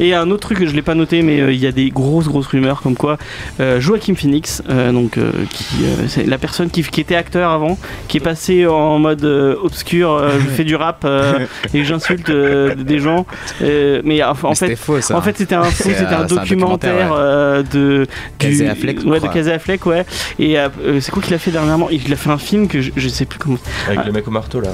Et 0.00 0.12
un 0.14 0.30
autre 0.30 0.40
truc 0.40 0.58
que 0.58 0.66
je 0.66 0.74
l'ai 0.74 0.82
pas 0.82 0.94
noté, 0.96 1.22
mais 1.22 1.40
euh, 1.40 1.52
il 1.52 1.58
y 1.60 1.66
a 1.66 1.72
des 1.72 1.90
grosses 1.90 2.26
grosses 2.26 2.48
rumeurs 2.48 2.82
comme 2.82 2.96
quoi 2.96 3.16
euh, 3.60 3.80
Joaquin 3.80 4.14
Phoenix, 4.16 4.62
euh, 4.68 4.90
donc 4.90 5.18
euh, 5.18 5.30
qui 5.50 5.64
euh, 5.84 6.06
c'est 6.08 6.24
la 6.26 6.36
personne 6.38 6.68
qui, 6.70 6.82
qui 6.82 7.00
était 7.00 7.14
acteur 7.14 7.50
avant, 7.50 7.78
qui 8.08 8.16
est 8.16 8.20
passé 8.20 8.66
en 8.66 8.98
mode 8.98 9.24
euh, 9.24 9.54
obscur, 9.62 10.10
euh, 10.12 10.30
je 10.40 10.46
fais 10.48 10.64
du 10.64 10.74
rap 10.74 11.02
euh, 11.04 11.46
et 11.72 11.84
j'insulte 11.84 12.30
euh, 12.30 12.74
des 12.74 12.98
gens, 12.98 13.24
euh, 13.62 14.00
mais 14.04 14.20
en, 14.22 14.30
en 14.30 14.34
Mais 14.48 14.54
fait. 14.54 14.66
c'était 14.66 14.76
faux 14.76 15.00
ça. 15.00 15.16
En 15.16 15.20
fait, 15.22 15.36
c'était 15.38 15.54
un, 15.54 15.62
faux, 15.62 15.84
C'est, 15.84 15.94
c'était 15.94 16.06
un 16.12 16.22
euh, 16.22 16.26
documentaire, 16.26 17.08
documentaire, 17.08 17.10
ouais. 17.12 17.16
euh, 17.20 17.62
de 17.62 18.06
Casey 18.38 18.66
Affleck, 18.68 18.98
ouais, 19.04 19.20
de. 19.20 19.28
Casey 19.28 19.52
Affleck, 19.52 19.86
ouais. 19.86 20.04
Et 20.40 20.56
c'est 21.00 21.12
quoi 21.12 21.22
qu'il 21.22 21.34
a 21.34 21.38
fait 21.38 21.50
dernièrement? 21.52 21.88
Il 21.90 22.12
a 22.12 22.16
fait 22.16 22.30
un 22.30 22.38
film 22.38 22.66
que 22.66 22.80
je, 22.80 22.90
je 22.96 23.08
sais 23.08 23.26
plus 23.26 23.38
comment. 23.38 23.58
Avec 23.86 24.00
Ah. 24.02 24.06
le 24.06 24.12
mec 24.12 24.26
au 24.26 24.30
marteau 24.32 24.60
là. 24.60 24.70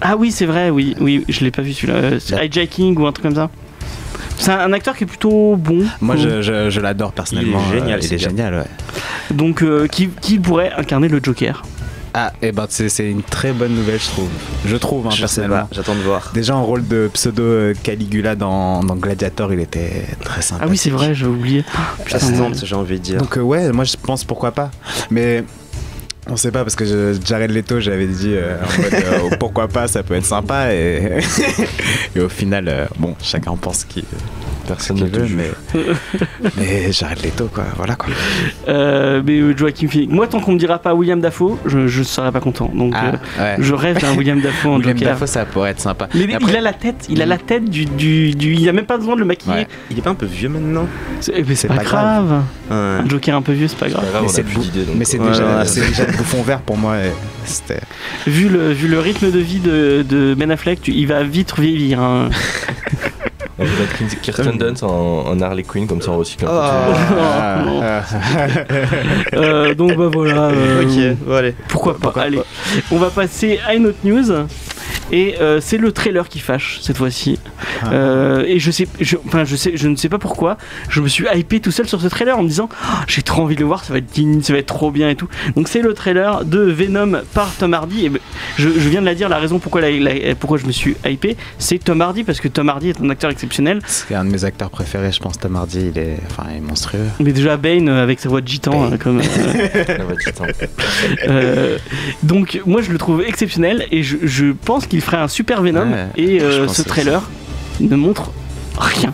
Ah 0.00 0.16
oui, 0.16 0.30
c'est 0.32 0.46
vrai, 0.46 0.70
oui, 0.70 0.94
oui, 1.00 1.24
je 1.28 1.44
l'ai 1.44 1.50
pas 1.50 1.62
vu 1.62 1.72
celui-là. 1.72 1.94
Euh, 1.94 2.18
c'est 2.20 2.44
Hijacking 2.44 2.96
ou 2.98 3.06
un 3.06 3.12
truc 3.12 3.24
comme 3.24 3.34
ça. 3.34 3.50
C'est 4.38 4.50
un, 4.50 4.58
un 4.60 4.72
acteur 4.72 4.96
qui 4.96 5.04
est 5.04 5.06
plutôt 5.06 5.56
bon. 5.56 5.84
Moi, 6.00 6.16
je, 6.16 6.42
je, 6.42 6.70
je 6.70 6.80
l'adore 6.80 7.12
personnellement. 7.12 7.60
Il 7.70 7.76
est 7.76 7.80
génial, 7.80 7.98
euh, 8.00 8.02
il 8.04 8.14
est 8.14 8.18
génial, 8.18 8.54
ouais. 8.54 9.34
Donc, 9.36 9.62
euh, 9.62 9.86
qui, 9.86 10.08
qui 10.20 10.38
pourrait 10.38 10.72
incarner 10.76 11.08
le 11.08 11.20
Joker 11.22 11.62
Ah, 12.14 12.32
et 12.42 12.50
ben 12.52 12.66
c'est 12.68 12.88
c'est 12.88 13.08
une 13.08 13.22
très 13.22 13.52
bonne 13.52 13.74
nouvelle, 13.74 14.00
je 14.00 14.06
trouve. 14.08 14.28
Je 14.66 14.76
trouve, 14.76 15.06
hein, 15.06 15.10
Je 15.10 15.20
personnellement. 15.20 15.68
j'attends 15.70 15.94
de 15.94 16.00
voir. 16.00 16.30
Déjà 16.34 16.56
en 16.56 16.64
rôle 16.64 16.86
de 16.86 17.08
pseudo 17.14 17.72
Caligula 17.82 18.34
dans, 18.34 18.82
dans 18.82 18.96
Gladiator, 18.96 19.52
il 19.52 19.60
était 19.60 20.04
très 20.24 20.42
sympa. 20.42 20.64
Ah 20.64 20.68
oui, 20.68 20.76
c'est 20.76 20.90
vrai, 20.90 21.14
j'ai 21.14 21.26
oublié. 21.26 21.64
Ah, 21.74 21.94
putain, 22.04 22.18
j'ai 22.62 22.74
envie 22.74 22.98
de 22.98 23.02
dire. 23.04 23.18
Donc 23.20 23.38
euh, 23.38 23.42
ouais, 23.42 23.70
moi 23.72 23.84
je 23.84 23.96
pense 23.96 24.24
pourquoi 24.24 24.50
pas. 24.52 24.70
Mais 25.10 25.44
on 26.28 26.36
sait 26.36 26.52
pas 26.52 26.62
parce 26.62 26.76
que 26.76 26.84
je, 26.84 27.18
Jared 27.24 27.50
Leto, 27.50 27.80
j'avais 27.80 28.06
dit 28.06 28.34
euh, 28.34 28.56
en 28.62 28.82
mode, 28.82 28.94
euh, 28.94 29.36
pourquoi 29.38 29.68
pas, 29.68 29.88
ça 29.88 30.02
peut 30.02 30.14
être 30.14 30.24
sympa 30.24 30.72
et, 30.72 31.20
et 32.16 32.20
au 32.20 32.28
final, 32.28 32.68
euh, 32.68 32.86
bon, 32.98 33.16
chacun 33.22 33.56
pense 33.56 33.84
qu'il 33.84 34.04
Personne 34.74 34.98
ne 35.00 35.06
veut, 35.06 35.26
mais 35.34 35.50
mais 36.56 36.92
Jared 36.92 37.22
Leto 37.22 37.48
quoi, 37.52 37.64
voilà 37.76 37.94
quoi. 37.96 38.08
Euh, 38.68 39.22
mais 39.24 39.38
euh, 39.40 39.56
Joaquin 39.56 39.88
Phoenix. 39.88 40.12
Moi, 40.12 40.26
tant 40.26 40.40
qu'on 40.40 40.52
me 40.52 40.58
dira 40.58 40.78
pas 40.78 40.94
William 40.94 41.20
Dafoe, 41.20 41.58
je, 41.66 41.86
je 41.88 42.02
serai 42.02 42.32
pas 42.32 42.40
content. 42.40 42.70
Donc, 42.74 42.94
Ah, 42.96 43.12
euh, 43.38 43.42
ouais. 43.42 43.56
je 43.58 43.74
rêve 43.74 43.98
d'un 44.00 44.14
William 44.16 44.40
Dafoe 44.40 44.68
en 44.70 44.76
William 44.78 44.96
Joker. 44.96 45.12
Dafoe, 45.14 45.26
ça 45.26 45.44
pourrait 45.44 45.70
être 45.70 45.80
sympa. 45.80 46.08
Mais 46.14 46.26
Mais 46.26 46.34
après- 46.34 46.52
il 46.52 46.56
a 46.56 46.60
la 46.60 46.72
tête, 46.72 47.06
il 47.08 47.20
a 47.22 47.26
la 47.26 47.38
tête 47.38 47.68
du, 47.68 47.84
du, 47.84 48.30
du- 48.34 48.54
il 48.54 48.68
a 48.68 48.72
même 48.72 48.86
pas 48.86 48.96
besoin 48.96 49.14
de 49.14 49.20
le 49.20 49.26
maquiller. 49.26 49.54
Ouais. 49.54 49.68
Il 49.90 49.98
est 49.98 50.02
pas 50.02 50.10
un 50.10 50.14
peu 50.14 50.26
vieux 50.26 50.48
maintenant 50.48 50.86
C'est 51.20 51.32
mais 51.32 51.42
c'est 51.54 51.54
C'est 51.62 51.68
pas, 51.68 51.76
pas 51.76 51.82
grave. 51.84 52.42
Ouais. 52.70 52.76
Un 52.76 53.08
Joker 53.08 53.36
un 53.36 53.42
peu 53.42 53.52
vieux, 53.52 53.68
c'est 53.68 53.78
pas 53.78 53.88
grave. 53.88 54.04
Mais 54.96 55.04
c'est 55.04 55.18
déjà, 55.18 55.64
déjà 55.64 56.06
le 56.06 56.16
bouffon 56.16 56.42
vert 56.46 56.60
pour 56.60 56.76
moi. 56.76 56.96
Vu 58.26 58.48
le, 58.48 58.72
vu 58.72 58.88
le 58.88 58.98
rythme 59.00 59.30
de 59.30 59.38
vie 59.38 59.58
de, 59.60 60.04
de 60.08 60.34
Ben 60.34 60.50
Affleck, 60.50 60.80
tu- 60.82 60.92
il 60.92 61.06
va 61.06 61.22
vite 61.22 61.52
vieillir. 61.58 62.00
hein. 62.00 62.28
On 63.58 63.64
va 63.64 63.70
mettre 63.70 64.20
Kirsten 64.22 64.56
Dunst 64.58 64.82
en, 64.82 65.26
en 65.28 65.40
Harley 65.40 65.62
Quinn, 65.62 65.86
comme 65.86 66.00
ça 66.00 66.10
on 66.10 66.18
recycle 66.18 66.46
un 66.46 66.48
peu. 66.48 67.64
Non. 67.66 67.82
Euh, 69.34 69.74
donc 69.74 69.96
bah 69.96 70.08
voilà. 70.12 70.44
euh, 70.48 70.82
Ok, 70.82 71.16
bon 71.26 71.34
allez. 71.34 71.54
Pourquoi 71.68 71.96
pas 71.98 72.12
Allez, 72.20 72.40
on 72.90 72.98
va 72.98 73.10
passer 73.10 73.58
à 73.66 73.74
une 73.74 73.86
autre 73.86 73.98
news. 74.04 74.30
Et 75.12 75.36
euh, 75.40 75.60
c'est 75.60 75.76
le 75.78 75.92
trailer 75.92 76.28
qui 76.28 76.38
fâche 76.40 76.78
cette 76.82 76.96
fois-ci. 76.96 77.38
Ah. 77.82 77.92
Euh, 77.92 78.44
et 78.46 78.58
je 78.58 78.70
sais, 78.70 78.88
je, 79.00 79.16
enfin 79.26 79.44
je 79.44 79.54
sais, 79.56 79.72
je 79.76 79.86
ne 79.88 79.94
sais 79.96 80.08
pas 80.08 80.18
pourquoi. 80.18 80.56
Je 80.88 81.00
me 81.00 81.08
suis 81.08 81.26
hypé 81.34 81.60
tout 81.60 81.70
seul 81.70 81.86
sur 81.86 82.00
ce 82.00 82.08
trailer 82.08 82.38
en 82.38 82.42
me 82.42 82.48
disant, 82.48 82.68
Ah, 82.82 83.04
j'ai 83.06 83.22
trop 83.22 83.42
envie 83.42 83.54
de 83.54 83.60
le 83.60 83.66
voir, 83.66 83.84
ça 83.84 83.92
va 83.92 83.98
être 83.98 84.10
digne, 84.12 84.42
ça 84.42 84.52
va 84.54 84.58
être 84.58 84.66
trop 84.66 84.90
bien 84.90 85.08
et 85.10 85.14
tout. 85.14 85.28
Donc 85.54 85.68
c'est 85.68 85.82
le 85.82 85.92
trailer 85.94 86.44
de 86.44 86.58
Venom 86.60 87.20
par 87.34 87.52
Tom 87.58 87.74
Hardy. 87.74 88.06
Et 88.06 88.08
ben, 88.08 88.20
je, 88.56 88.68
je 88.68 88.88
viens 88.88 89.00
de 89.00 89.06
la 89.06 89.14
dire, 89.14 89.28
la 89.28 89.38
raison 89.38 89.58
pourquoi, 89.58 89.80
la- 89.82 89.90
la- 89.90 90.34
pourquoi 90.34 90.58
je 90.58 90.66
me 90.66 90.72
suis 90.72 90.96
hypé, 91.06 91.36
c'est 91.58 91.78
Tom 91.78 92.00
Hardy 92.00 92.24
parce 92.24 92.40
que 92.40 92.48
Tom 92.48 92.68
Hardy 92.70 92.88
est 92.90 93.00
un 93.00 93.10
acteur 93.10 93.30
exceptionnel. 93.30 93.80
C'est 93.86 94.14
un 94.14 94.24
de 94.24 94.30
mes 94.30 94.44
acteurs 94.44 94.70
préférés, 94.70 95.12
je 95.12 95.20
pense. 95.20 95.38
Tom 95.38 95.56
Hardy, 95.56 95.90
il 95.94 95.98
est, 95.98 96.16
enfin, 96.30 96.44
il 96.50 96.56
est 96.56 96.60
monstrueux. 96.60 97.06
Mais 97.20 97.32
déjà 97.32 97.56
Bane 97.58 97.88
euh, 97.88 98.02
avec 98.02 98.18
sa 98.20 98.28
voix 98.30 98.40
de 98.40 98.48
gitan, 98.48 98.70
Bane. 98.84 98.94
euh, 98.94 98.96
comme. 98.96 99.18
va, 99.20 100.16
titan. 100.24 100.44
Euh, 101.28 101.76
donc 102.22 102.60
moi 102.66 102.82
je 102.82 102.90
le 102.90 102.98
trouve 102.98 103.22
exceptionnel 103.22 103.86
et 103.90 104.02
je, 104.02 104.16
je 104.22 104.46
pense 104.52 104.86
qu'il 104.86 105.00
ferait 105.02 105.18
un 105.18 105.28
super 105.28 105.62
Venom 105.62 105.90
Ouais, 105.90 106.06
et 106.16 106.40
euh, 106.40 106.66
ce 106.66 106.70
aussi. 106.80 106.84
trailer 106.84 107.22
ne 107.80 107.96
montre 107.96 108.30
rien. 108.78 109.12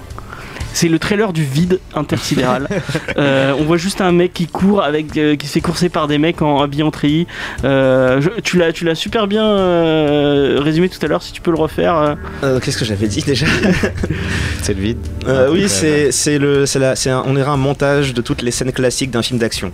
c'est 0.74 0.88
le 0.88 0.98
trailer 1.00 1.32
du 1.32 1.42
vide 1.42 1.80
intersidéral. 1.94 2.68
Euh, 3.16 3.52
on 3.58 3.64
voit 3.64 3.78
juste 3.78 4.00
un 4.00 4.12
mec 4.12 4.32
qui 4.32 4.46
court 4.46 4.80
avec, 4.82 5.16
euh, 5.16 5.34
qui 5.34 5.48
se 5.48 5.52
fait 5.54 5.60
courser 5.60 5.88
par 5.88 6.06
des 6.06 6.18
mecs 6.18 6.40
en 6.40 6.60
habillés 6.62 6.84
en 6.84 6.92
treillis. 6.92 7.26
Euh, 7.64 8.20
je- 8.20 8.40
tu 8.42 8.56
l'as, 8.58 8.72
tu 8.72 8.84
l'as 8.84 8.94
super 8.94 9.26
bien 9.26 9.44
euh, 9.44 10.60
résumé 10.62 10.88
tout 10.88 10.98
à 11.04 11.08
l'heure. 11.08 11.22
Si 11.22 11.32
tu 11.32 11.40
peux 11.40 11.50
le 11.50 11.56
refaire. 11.58 11.96
euh. 11.96 12.14
Euh, 12.44 12.60
Qu'est-ce 12.60 12.78
que 12.78 12.84
j'avais 12.84 13.08
dit 13.08 13.22
déjà 13.22 13.46
C'est 14.62 14.74
le 14.74 14.80
vide. 14.80 14.98
Euh, 15.26 15.48
oui, 15.50 15.68
c'est 15.68 16.12
c'est 16.12 16.38
le, 16.38 16.64
c'est 16.66 16.78
la, 16.78 16.94
c'est 16.94 17.10
un, 17.10 17.22
on 17.26 17.34
dirait 17.34 17.50
un 17.50 17.56
montage 17.56 18.14
de 18.14 18.20
toutes 18.22 18.42
les 18.42 18.52
scènes 18.52 18.72
classiques 18.72 19.10
d'un 19.10 19.22
film 19.22 19.40
d'action. 19.40 19.72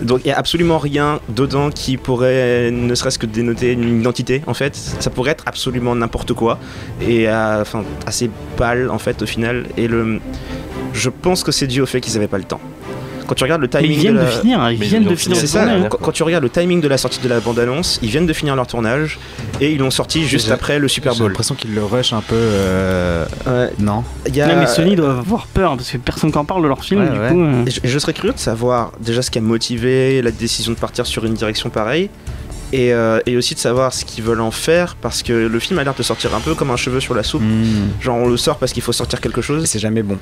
Donc 0.00 0.20
il 0.24 0.28
y 0.28 0.32
a 0.32 0.38
absolument 0.38 0.78
rien 0.78 1.20
dedans 1.28 1.70
qui 1.70 1.96
pourrait, 1.96 2.70
ne 2.70 2.94
serait-ce 2.94 3.18
que 3.18 3.26
dénoter 3.26 3.72
une 3.72 4.00
identité 4.00 4.42
en 4.46 4.54
fait. 4.54 4.76
Ça 4.76 5.10
pourrait 5.10 5.32
être 5.32 5.44
absolument 5.46 5.94
n'importe 5.94 6.32
quoi 6.32 6.58
et 7.00 7.28
euh, 7.28 7.64
assez 8.06 8.30
pâle 8.56 8.90
en 8.90 8.98
fait 8.98 9.22
au 9.22 9.26
final. 9.26 9.66
Et 9.76 9.88
le, 9.88 10.20
je 10.92 11.10
pense 11.10 11.42
que 11.42 11.52
c'est 11.52 11.66
dû 11.66 11.80
au 11.80 11.86
fait 11.86 12.00
qu'ils 12.00 12.14
n'avaient 12.14 12.28
pas 12.28 12.38
le 12.38 12.44
temps. 12.44 12.60
Quand 13.26 13.34
tu 13.34 13.44
regardes 13.44 13.60
le 13.62 13.68
Mais 13.72 13.80
timing 13.80 13.92
ils 13.96 14.00
viennent 14.00 14.14
de 14.14 14.18
de, 14.20 14.24
la- 14.24 14.30
finir. 14.30 14.70
Ils 14.70 14.78
Mais 14.78 14.86
viennent 14.86 15.02
ils 15.02 15.04
de 15.06 15.10
l'ont 15.10 15.16
finir. 15.16 15.36
c'est 15.36 15.42
le 15.42 15.48
ça, 15.48 15.58
tournage, 15.66 15.88
quand, 15.90 15.98
quand 15.98 16.12
tu 16.12 16.22
regardes 16.22 16.44
le 16.44 16.50
timing 16.50 16.80
de 16.80 16.88
la 16.88 16.96
sortie 16.98 17.20
de 17.20 17.28
la 17.28 17.40
bande-annonce, 17.40 17.98
ils 18.02 18.08
viennent 18.08 18.26
de 18.26 18.32
finir 18.32 18.54
leur 18.56 18.66
tournage 18.66 19.18
et 19.60 19.72
ils 19.72 19.78
l'ont 19.78 19.90
sorti 19.90 20.24
juste 20.26 20.46
J'ai- 20.46 20.52
après 20.52 20.78
le 20.78 20.88
Super 20.88 21.12
J'ai 21.12 21.20
Bowl. 21.20 21.28
l'impression 21.30 21.54
qu'il 21.54 21.74
le 21.74 21.84
rush 21.84 22.12
un 22.12 22.20
peu. 22.20 22.34
euh, 22.34 23.24
Ouais, 23.46 23.72
Non 23.78 24.04
y 24.32 24.40
a- 24.40 24.46
Non, 24.46 24.56
mais 24.60 24.66
Sony 24.66 24.96
doit 24.96 25.10
avoir 25.18 25.46
peur 25.46 25.76
parce 25.76 25.90
que 25.90 25.96
personne 25.98 26.30
n'en 26.34 26.44
parle 26.44 26.62
de 26.62 26.68
leur 26.68 26.84
film. 26.84 27.02
Ouais, 27.02 27.10
du 27.10 27.18
ouais. 27.18 27.28
coup, 27.30 27.42
euh. 27.42 27.64
Et 27.66 27.70
je, 27.70 27.80
et 27.82 27.88
je 27.88 27.98
serais 27.98 28.12
curieux 28.12 28.32
de 28.32 28.38
savoir 28.38 28.92
déjà 29.00 29.22
ce 29.22 29.30
qui 29.30 29.38
a 29.38 29.40
motivé 29.42 30.22
la 30.22 30.30
décision 30.30 30.72
de 30.72 30.78
partir 30.78 31.06
sur 31.06 31.24
une 31.24 31.34
direction 31.34 31.70
pareille. 31.70 32.10
Et, 32.72 32.92
euh, 32.92 33.20
et 33.26 33.36
aussi 33.36 33.54
de 33.54 33.60
savoir 33.60 33.92
ce 33.94 34.04
qu'ils 34.04 34.24
veulent 34.24 34.40
en 34.40 34.50
faire 34.50 34.96
parce 34.96 35.22
que 35.22 35.32
le 35.32 35.58
film 35.60 35.78
a 35.78 35.84
l'air 35.84 35.94
de 35.94 36.02
sortir 36.02 36.34
un 36.34 36.40
peu 36.40 36.54
comme 36.54 36.70
un 36.72 36.76
cheveu 36.76 36.98
sur 36.98 37.14
la 37.14 37.22
soupe. 37.22 37.42
Hmm. 37.42 37.90
Genre 38.00 38.16
on 38.16 38.28
le 38.28 38.36
sort 38.36 38.58
parce 38.58 38.72
qu'il 38.72 38.82
faut 38.82 38.92
sortir 38.92 39.20
quelque 39.20 39.38
Et 39.38 39.42
chose. 39.42 39.64
c'est 39.66 39.78
jamais 39.78 40.02
bon. 40.02 40.18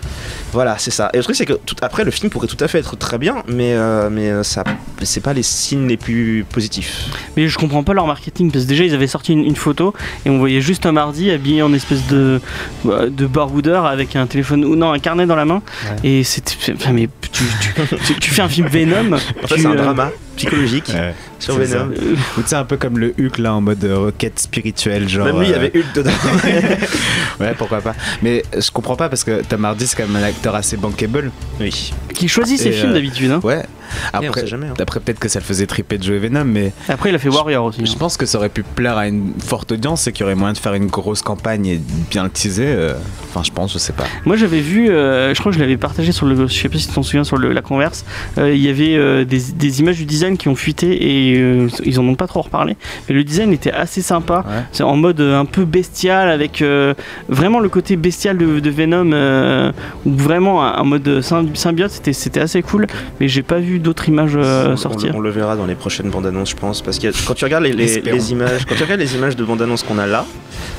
Voilà, 0.53 0.77
c'est 0.79 0.91
ça. 0.91 1.09
Et 1.15 1.17
le 1.17 1.23
truc 1.25 1.37
c'est 1.37 1.47
que 1.47 1.55
tout, 1.55 1.75
après 1.81 2.05
le 2.05 2.11
film 2.11 2.31
pourrait 2.31 2.47
tout 2.47 2.57
à 2.61 2.69
fait 2.69 2.79
être 2.81 2.97
très 2.97 3.17
bien, 3.17 3.37
mais, 3.49 3.73
euh, 3.75 4.11
mais 4.11 4.29
euh, 4.31 4.43
ça 4.43 4.63
c'est 5.03 5.23
pas 5.23 5.33
les 5.33 5.43
signes 5.43 5.89
les 5.89 5.97
plus 5.97 6.45
positifs. 6.51 7.07
Mais 7.37 7.49
je 7.49 7.57
comprends 7.57 7.83
pas 7.83 7.95
leur 7.95 8.07
marketing 8.07 8.51
parce 8.51 8.65
que 8.65 8.69
déjà 8.69 8.85
ils 8.85 8.95
avaient 8.95 9.07
sorti 9.07 9.33
une, 9.33 9.45
une 9.45 9.57
photo 9.57 9.95
et 10.27 10.31
on 10.31 10.39
voyait 10.39 10.61
juste 10.61 10.85
un 10.87 10.93
mardi 10.93 11.31
habillé 11.31 11.63
en 11.63 11.73
espèce 11.73 12.07
de 12.09 12.41
bah, 12.85 13.07
de 13.09 13.27
baroudeur 13.27 13.87
avec 13.87 14.17
un 14.17 14.27
téléphone 14.27 14.65
ou 14.67 14.77
non 14.77 14.93
un 14.93 14.99
carnet 14.99 15.25
dans 15.27 15.37
la 15.37 15.47
main 15.47 15.63
et 16.03 16.25
c'était 16.25 16.75
enfin, 16.75 16.93
mais 16.93 17.09
tu, 17.33 17.43
tu, 17.61 17.97
tu- 18.07 18.15
tu 18.21 18.31
fais 18.31 18.43
un 18.43 18.49
film 18.49 18.69
Venom 18.69 19.17
En 19.43 19.47
fait 19.47 19.57
c'est 19.59 19.67
un 19.67 19.73
euh, 19.73 19.77
drama 19.77 20.11
psychologique 20.37 20.91
Ouais. 20.93 21.15
Sur 21.45 21.55
c'est 21.55 21.65
Venom. 21.65 21.93
Ou 22.39 22.43
tu 22.43 22.49
sais, 22.49 22.57
un 22.57 22.65
peu 22.65 22.77
comme 22.77 22.99
le 22.99 23.15
Hulk 23.19 23.39
là 23.39 23.55
en 23.55 23.61
mode 23.61 23.85
euh, 23.85 23.99
requête 23.99 24.39
spirituelle, 24.39 25.09
genre. 25.09 25.27
Même 25.27 25.41
lui 25.41 25.47
il 25.47 25.51
y 25.51 25.53
euh, 25.53 25.57
avait 25.57 25.73
Hulk 25.75 25.95
dedans. 25.95 26.11
Ouais, 27.41 27.55
pourquoi 27.57 27.81
pas. 27.81 27.95
Mais 28.23 28.45
je 28.57 28.71
comprends 28.71 28.97
pas 28.97 29.09
parce 29.09 29.25
que 29.25 29.43
Tom 29.43 29.65
Hardy 29.65 29.87
c'est 29.87 29.97
quand 29.97 30.07
même 30.07 30.23
un 30.23 30.27
acteur 30.27 30.55
assez 30.55 30.77
bankable. 30.77 31.31
oui. 31.61 31.93
qui 32.15 32.29
choisit 32.29 32.59
ses 32.59 32.73
films 32.73 32.91
euh, 32.91 32.95
d'habitude 32.95 33.31
hein. 33.31 33.41
Ouais. 33.43 33.65
Après, 34.13 34.47
jamais, 34.47 34.67
hein. 34.67 34.75
après 34.81 35.01
peut-être 35.01 35.19
que 35.19 35.29
ça 35.29 35.39
le 35.39 35.45
faisait 35.45 35.67
triper 35.67 35.99
de 35.99 36.03
jouer 36.05 36.19
Venom, 36.19 36.45
mais 36.45 36.73
après 36.89 37.11
il 37.11 37.15
a 37.15 37.19
fait 37.19 37.29
Warrior 37.29 37.65
aussi 37.65 37.85
je 37.85 37.91
hein. 37.93 37.97
pense 37.99 38.17
que 38.17 38.27
ça 38.27 38.39
aurait 38.39 38.49
pu 38.49 38.63
plaire 38.63 38.97
à 38.97 39.09
une 39.09 39.33
forte 39.39 39.73
audience 39.73 40.07
et 40.07 40.13
qu'il 40.13 40.23
y 40.23 40.25
aurait 40.25 40.35
moyen 40.35 40.53
de 40.53 40.59
faire 40.59 40.75
une 40.75 40.87
grosse 40.87 41.23
campagne 41.23 41.67
et 41.67 41.81
bien 42.11 42.25
le 42.25 42.31
teaser. 42.31 42.65
euh, 42.67 42.95
Enfin, 43.31 43.43
je 43.45 43.51
pense, 43.51 43.73
je 43.73 43.79
sais 43.79 43.93
pas. 43.93 44.05
Moi 44.27 44.37
j'avais 44.37 44.61
vu, 44.61 44.89
euh, 44.91 45.35
je 45.35 45.41
crois 45.41 45.51
que 45.51 45.57
je 45.59 45.61
l'avais 45.63 45.77
partagé 45.77 46.13
sur 46.13 46.25
le, 46.27 46.47
je 46.47 46.53
sais 46.53 46.69
pas 46.69 46.79
si 46.79 46.87
tu 46.89 46.95
t'en 46.95 47.03
souviens 47.03 47.25
sur 47.25 47.37
le- 47.37 47.53
la 47.53 47.63
converse, 47.63 48.05
euh, 48.39 48.55
il 48.55 48.61
y 48.63 48.69
avait 48.69 48.95
euh, 48.95 49.25
des, 49.25 49.41
des 49.55 49.81
images 49.81 49.97
du 49.97 50.05
design 50.05 50.37
qui 50.37 50.49
ont 50.49 50.55
fuité 50.55 51.33
et 51.33 51.41
euh, 51.41 51.69
ils 51.85 51.99
en 51.99 52.05
ont 52.07 52.15
pas 52.15 52.29
trop 52.29 52.43
reparlé, 52.43 52.77
mais 53.09 53.15
le 53.15 53.25
design 53.25 53.53
était 53.53 53.73
assez 53.73 54.03
sympa, 54.03 54.45
Ouais. 54.47 54.63
c'est 54.73 54.83
en 54.85 54.97
mode 54.97 55.21
un 55.21 55.45
peu 55.47 55.65
bestial 55.65 56.29
avec 56.29 56.63
euh, 56.63 56.95
vraiment 57.29 57.59
le 57.61 57.69
côté 57.69 57.97
bestial 57.97 58.39
de, 58.39 58.61
de 58.61 58.71
Venom 58.71 59.11
euh, 59.13 59.73
ou 60.07 60.13
vraiment 60.15 60.63
un, 60.65 60.75
un 60.81 60.85
mode 60.85 61.09
sym- 61.21 61.55
symbiote, 61.55 61.91
c'était 61.91 62.13
c'était 62.13 62.41
assez 62.41 62.63
cool, 62.63 62.87
mais 63.21 63.27
j'ai 63.29 63.43
pas 63.43 63.59
vu 63.59 63.74
d'autres 63.81 64.09
images 64.09 64.33
euh, 64.37 64.69
On- 64.69 64.73
on, 64.73 64.77
sortir. 64.77 65.13
le- 65.13 65.19
on 65.19 65.21
le 65.21 65.31
verra 65.31 65.57
dans 65.57 65.67
les 65.67 65.75
prochaines 65.75 66.11
bandes 66.11 66.27
annonces, 66.27 66.51
je 66.51 66.57
pense, 66.57 66.83
parce 66.83 66.99
que 66.99 67.09
quand 67.27 67.35
tu 67.35 67.45
regardes 67.45 67.65
les, 67.65 67.73
les- 67.73 67.85
Espérons. 67.97 68.17
les 68.17 68.33
images, 68.33 68.65
quand 68.67 68.75
tu 68.75 68.83
regardes 68.83 69.01
les 69.01 69.15
images 69.15 69.37
de 69.37 69.45
bandes 69.45 69.63
annonces 69.63 69.83
qu'on 69.83 69.99
a 69.99 70.07
là, 70.07 70.27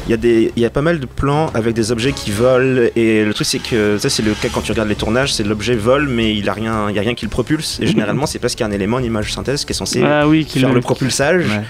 il 0.07 0.11
y 0.11 0.13
a 0.13 0.17
des, 0.17 0.51
il 0.55 0.61
y 0.61 0.65
a 0.65 0.69
pas 0.69 0.81
mal 0.81 0.99
de 0.99 1.05
plans 1.05 1.49
avec 1.53 1.73
des 1.73 1.91
objets 1.91 2.11
qui 2.11 2.31
volent 2.31 2.81
et 2.95 3.23
le 3.25 3.33
truc 3.33 3.47
c'est 3.47 3.59
que 3.59 3.97
ça 3.97 4.09
c'est 4.09 4.23
le 4.23 4.33
cas 4.33 4.47
quand 4.53 4.61
tu 4.61 4.71
regardes 4.71 4.89
les 4.89 4.95
tournages, 4.95 5.33
c'est 5.33 5.43
l'objet 5.43 5.75
vole 5.75 6.07
mais 6.07 6.35
il 6.35 6.47
a 6.49 6.53
rien, 6.53 6.89
il 6.89 6.95
y 6.95 6.99
a 6.99 7.01
rien 7.01 7.15
qui 7.15 7.25
le 7.25 7.29
propulse 7.31 7.79
et 7.81 7.87
généralement 7.87 8.25
c'est 8.25 8.39
parce 8.39 8.53
qu'il 8.55 8.65
y 8.65 8.69
a 8.69 8.71
un 8.71 8.75
élément, 8.75 8.99
une 8.99 9.05
image 9.05 9.33
synthèse 9.33 9.65
qui 9.65 9.71
est 9.71 9.75
censé 9.75 10.03
Ah 10.03 10.27
oui, 10.27 10.45
faire 10.45 10.71
le 10.73 10.81
propulsage. 10.81 11.45
Ouais. 11.47 11.61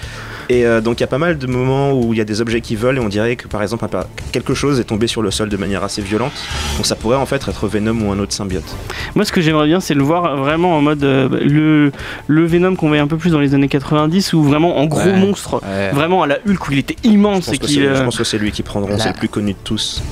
Et 0.48 0.64
euh, 0.64 0.80
donc 0.80 0.98
il 0.98 1.00
y 1.00 1.04
a 1.04 1.08
pas 1.08 1.18
mal 1.18 1.38
de 1.38 1.46
moments 1.48 1.92
où 1.92 2.12
il 2.12 2.18
y 2.18 2.20
a 2.20 2.24
des 2.24 2.40
objets 2.40 2.60
qui 2.60 2.76
volent 2.76 3.02
et 3.02 3.04
on 3.04 3.08
dirait 3.08 3.34
que 3.36 3.48
par 3.48 3.62
exemple 3.62 3.84
quelque 4.30 4.54
chose 4.54 4.78
est 4.78 4.84
tombé 4.84 5.06
sur 5.08 5.20
le 5.22 5.30
sol 5.32 5.48
de 5.48 5.56
manière 5.56 5.82
assez 5.82 6.00
violente. 6.02 6.32
Donc 6.76 6.86
ça 6.86 6.94
pourrait 6.94 7.16
en 7.16 7.26
fait 7.26 7.36
être 7.48 7.66
Venom 7.66 8.00
ou 8.06 8.12
un 8.12 8.18
autre 8.20 8.32
symbiote. 8.32 8.76
Moi, 9.16 9.24
ce 9.24 9.32
que 9.32 9.40
j'aimerais 9.40 9.66
bien, 9.66 9.80
c'est 9.80 9.94
le 9.94 10.02
voir 10.04 10.36
vraiment 10.36 10.76
en 10.76 10.82
mode 10.82 11.02
euh, 11.02 11.28
le, 11.42 11.90
le 12.28 12.46
Venom 12.46 12.76
qu'on 12.76 12.88
voyait 12.88 13.02
un 13.02 13.08
peu 13.08 13.16
plus 13.16 13.30
dans 13.30 13.40
les 13.40 13.54
années 13.54 13.68
90, 13.68 14.32
ou 14.34 14.42
vraiment 14.44 14.78
en 14.78 14.86
gros 14.86 15.00
Ouais. 15.00 15.16
monstre, 15.18 15.60
Ouais. 15.64 15.90
vraiment 15.90 16.22
à 16.22 16.26
la 16.26 16.38
Hulk 16.46 16.68
où 16.68 16.72
il 16.72 16.78
était 16.78 16.96
immense 17.04 17.46
Je 17.46 17.54
et 17.54 17.58
pense, 17.58 17.68
c'est, 17.68 17.74
je 17.74 17.80
euh, 17.86 18.04
pense 18.04 18.16
que 18.16 18.24
c'est 18.24 18.38
lui 18.38 18.52
qui 18.52 18.62
prendront, 18.62 18.98
c'est 18.98 19.08
le 19.08 19.14
plus 19.14 19.28
connu 19.28 19.52
de 19.52 19.58
tous. 19.64 20.02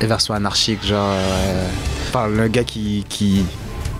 Les 0.00 0.06
versions 0.06 0.34
anarchiques, 0.34 0.84
genre. 0.86 1.08
euh, 1.10 1.66
Enfin, 2.08 2.28
le 2.28 2.48
gars 2.48 2.64
qui, 2.64 3.04
qui, 3.08 3.42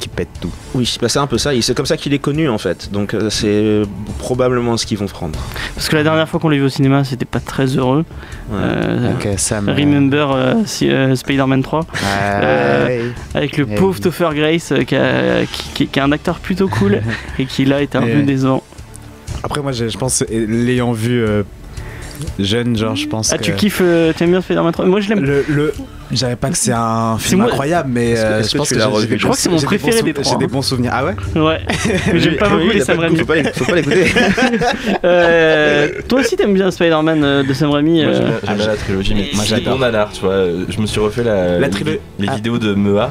qui 0.07 0.15
pète 0.15 0.29
tout. 0.41 0.51
Oui, 0.75 0.97
bah 1.01 1.09
c'est 1.09 1.19
un 1.19 1.27
peu 1.27 1.39
ça, 1.39 1.55
et 1.55 1.61
c'est 1.63 1.75
comme 1.75 1.87
ça 1.87 1.97
qu'il 1.97 2.15
est 2.15 2.19
connu 2.19 2.49
en 2.49 2.59
fait, 2.59 2.91
donc 2.93 3.15
euh, 3.15 3.29
c'est 3.31 3.83
probablement 4.19 4.77
ce 4.77 4.87
qu'ils 4.87 4.99
vont 4.99 5.07
prendre. 5.07 5.39
Parce 5.75 5.89
que 5.89 5.97
la 5.97 6.03
dernière 6.05 6.29
fois 6.29 6.39
qu'on 6.39 6.49
l'a 6.49 6.57
vu 6.57 6.63
au 6.65 6.69
cinéma, 6.69 7.03
c'était 7.05 7.25
pas 7.25 7.41
très 7.41 7.67
heureux. 7.67 8.05
Ouais. 8.51 8.59
Euh, 8.59 9.37
Sam. 9.37 9.69
euh, 9.69 9.75
Remember 9.75 10.31
euh, 10.33 10.55
si- 10.65 10.89
euh, 10.91 11.15
Spider-Man 11.17 11.63
3 11.63 11.81
Euh, 12.05 12.87
Ouais. 12.87 13.01
avec 13.35 13.57
le 13.57 13.67
Eh 13.71 13.75
pauvre 13.75 13.95
oui. 13.97 14.01
Topher 14.01 14.31
Grace 14.35 14.73
euh, 14.73 14.85
qui, 14.85 14.95
a- 14.97 15.45
qui- 15.47 15.71
qui- 15.75 15.87
qui 15.89 15.99
est 15.99 16.03
un 16.03 16.13
acteur 16.13 16.39
plutôt 16.39 16.69
cool 16.69 17.01
et 17.39 17.47
qui 17.47 17.65
là 17.65 17.83
était 17.83 17.99
un 17.99 18.03
peu 18.03 18.23
décevant. 18.23 18.63
Après, 19.43 19.61
moi, 19.61 19.73
je, 19.73 19.97
pense, 19.99 20.25
l'ayant 20.31 20.93
vu 20.93 21.21
euh, 21.23 21.43
jeune, 22.39 22.77
genre, 22.77 22.97
je 22.97 23.07
pense 23.09 23.33
Ah, 23.33 23.39
que. 23.39 23.43
tu 23.45 23.53
kiffes, 23.55 23.81
euh, 23.83 24.13
t'aimes 24.13 24.31
bien 24.31 24.41
Spider-Man 24.41 24.73
3 24.73 24.85
Moi 24.87 25.01
je 25.01 25.09
l'aime. 25.09 25.21
Le, 25.25 25.45
le, 25.49 25.73
je 26.11 26.17
dirais 26.17 26.37
pas 26.37 26.51
que 26.51 26.57
c'est 26.57 26.73
un 26.73 27.17
film 27.19 27.41
moi- 27.41 27.51
incroyable, 27.51 27.91
mais 27.93 28.13
que- 28.15 28.19
euh, 28.19 28.43
je 28.43 28.53
que 28.53 28.57
pense 28.59 28.69
que 28.69 28.75
j'ai 28.75 28.81
Je 29.19 29.23
crois 29.23 29.35
que 29.37 29.41
c'est 29.43 29.49
mon 29.51 29.57
des 29.57 29.65
préféré 29.67 30.03
des 30.03 30.13
trois, 30.15 30.33
J'ai 30.33 30.39
des 30.39 30.47
bons 30.47 30.63
souvenirs. 30.63 30.93
Ah 30.95 31.05
ouais 31.05 31.15
Ouais, 31.41 31.61
mais 32.13 32.19
j'aime 32.21 32.37
pas 32.37 32.49
beaucoup 32.49 32.63
il 32.71 32.73
les 32.79 32.81
Sam 32.85 32.99
Raimi. 32.99 33.19
Faut 33.19 33.65
pas 33.65 33.75
l'écouter. 33.75 34.05
Euh, 35.05 35.89
toi 36.09 36.21
aussi 36.21 36.37
t'aimes 36.37 36.55
bien 36.55 36.71
Spider-Man 36.71 37.23
euh, 37.25 37.43
de 37.43 37.53
Sam 37.53 37.71
Raimi 37.71 38.03
Moi, 38.05 38.13
j'aime 38.13 38.57
bien- 38.57 38.67
la 38.67 38.77
trilogie, 38.77 39.15
mais 39.15 39.31
moi, 39.35 39.45
j'adore. 39.47 39.75
bons 39.75 39.81
nanars, 39.85 40.13
tu 40.13 40.21
vois. 40.21 40.45
Je 40.69 40.81
me 40.81 40.87
suis 40.87 41.01
refait 41.01 41.23
la, 41.25 41.59
La 41.59 41.69
les- 41.69 42.01
Ah. 42.29 42.35
vidéos 42.35 42.59
de 42.59 42.75
Mea. 42.75 43.11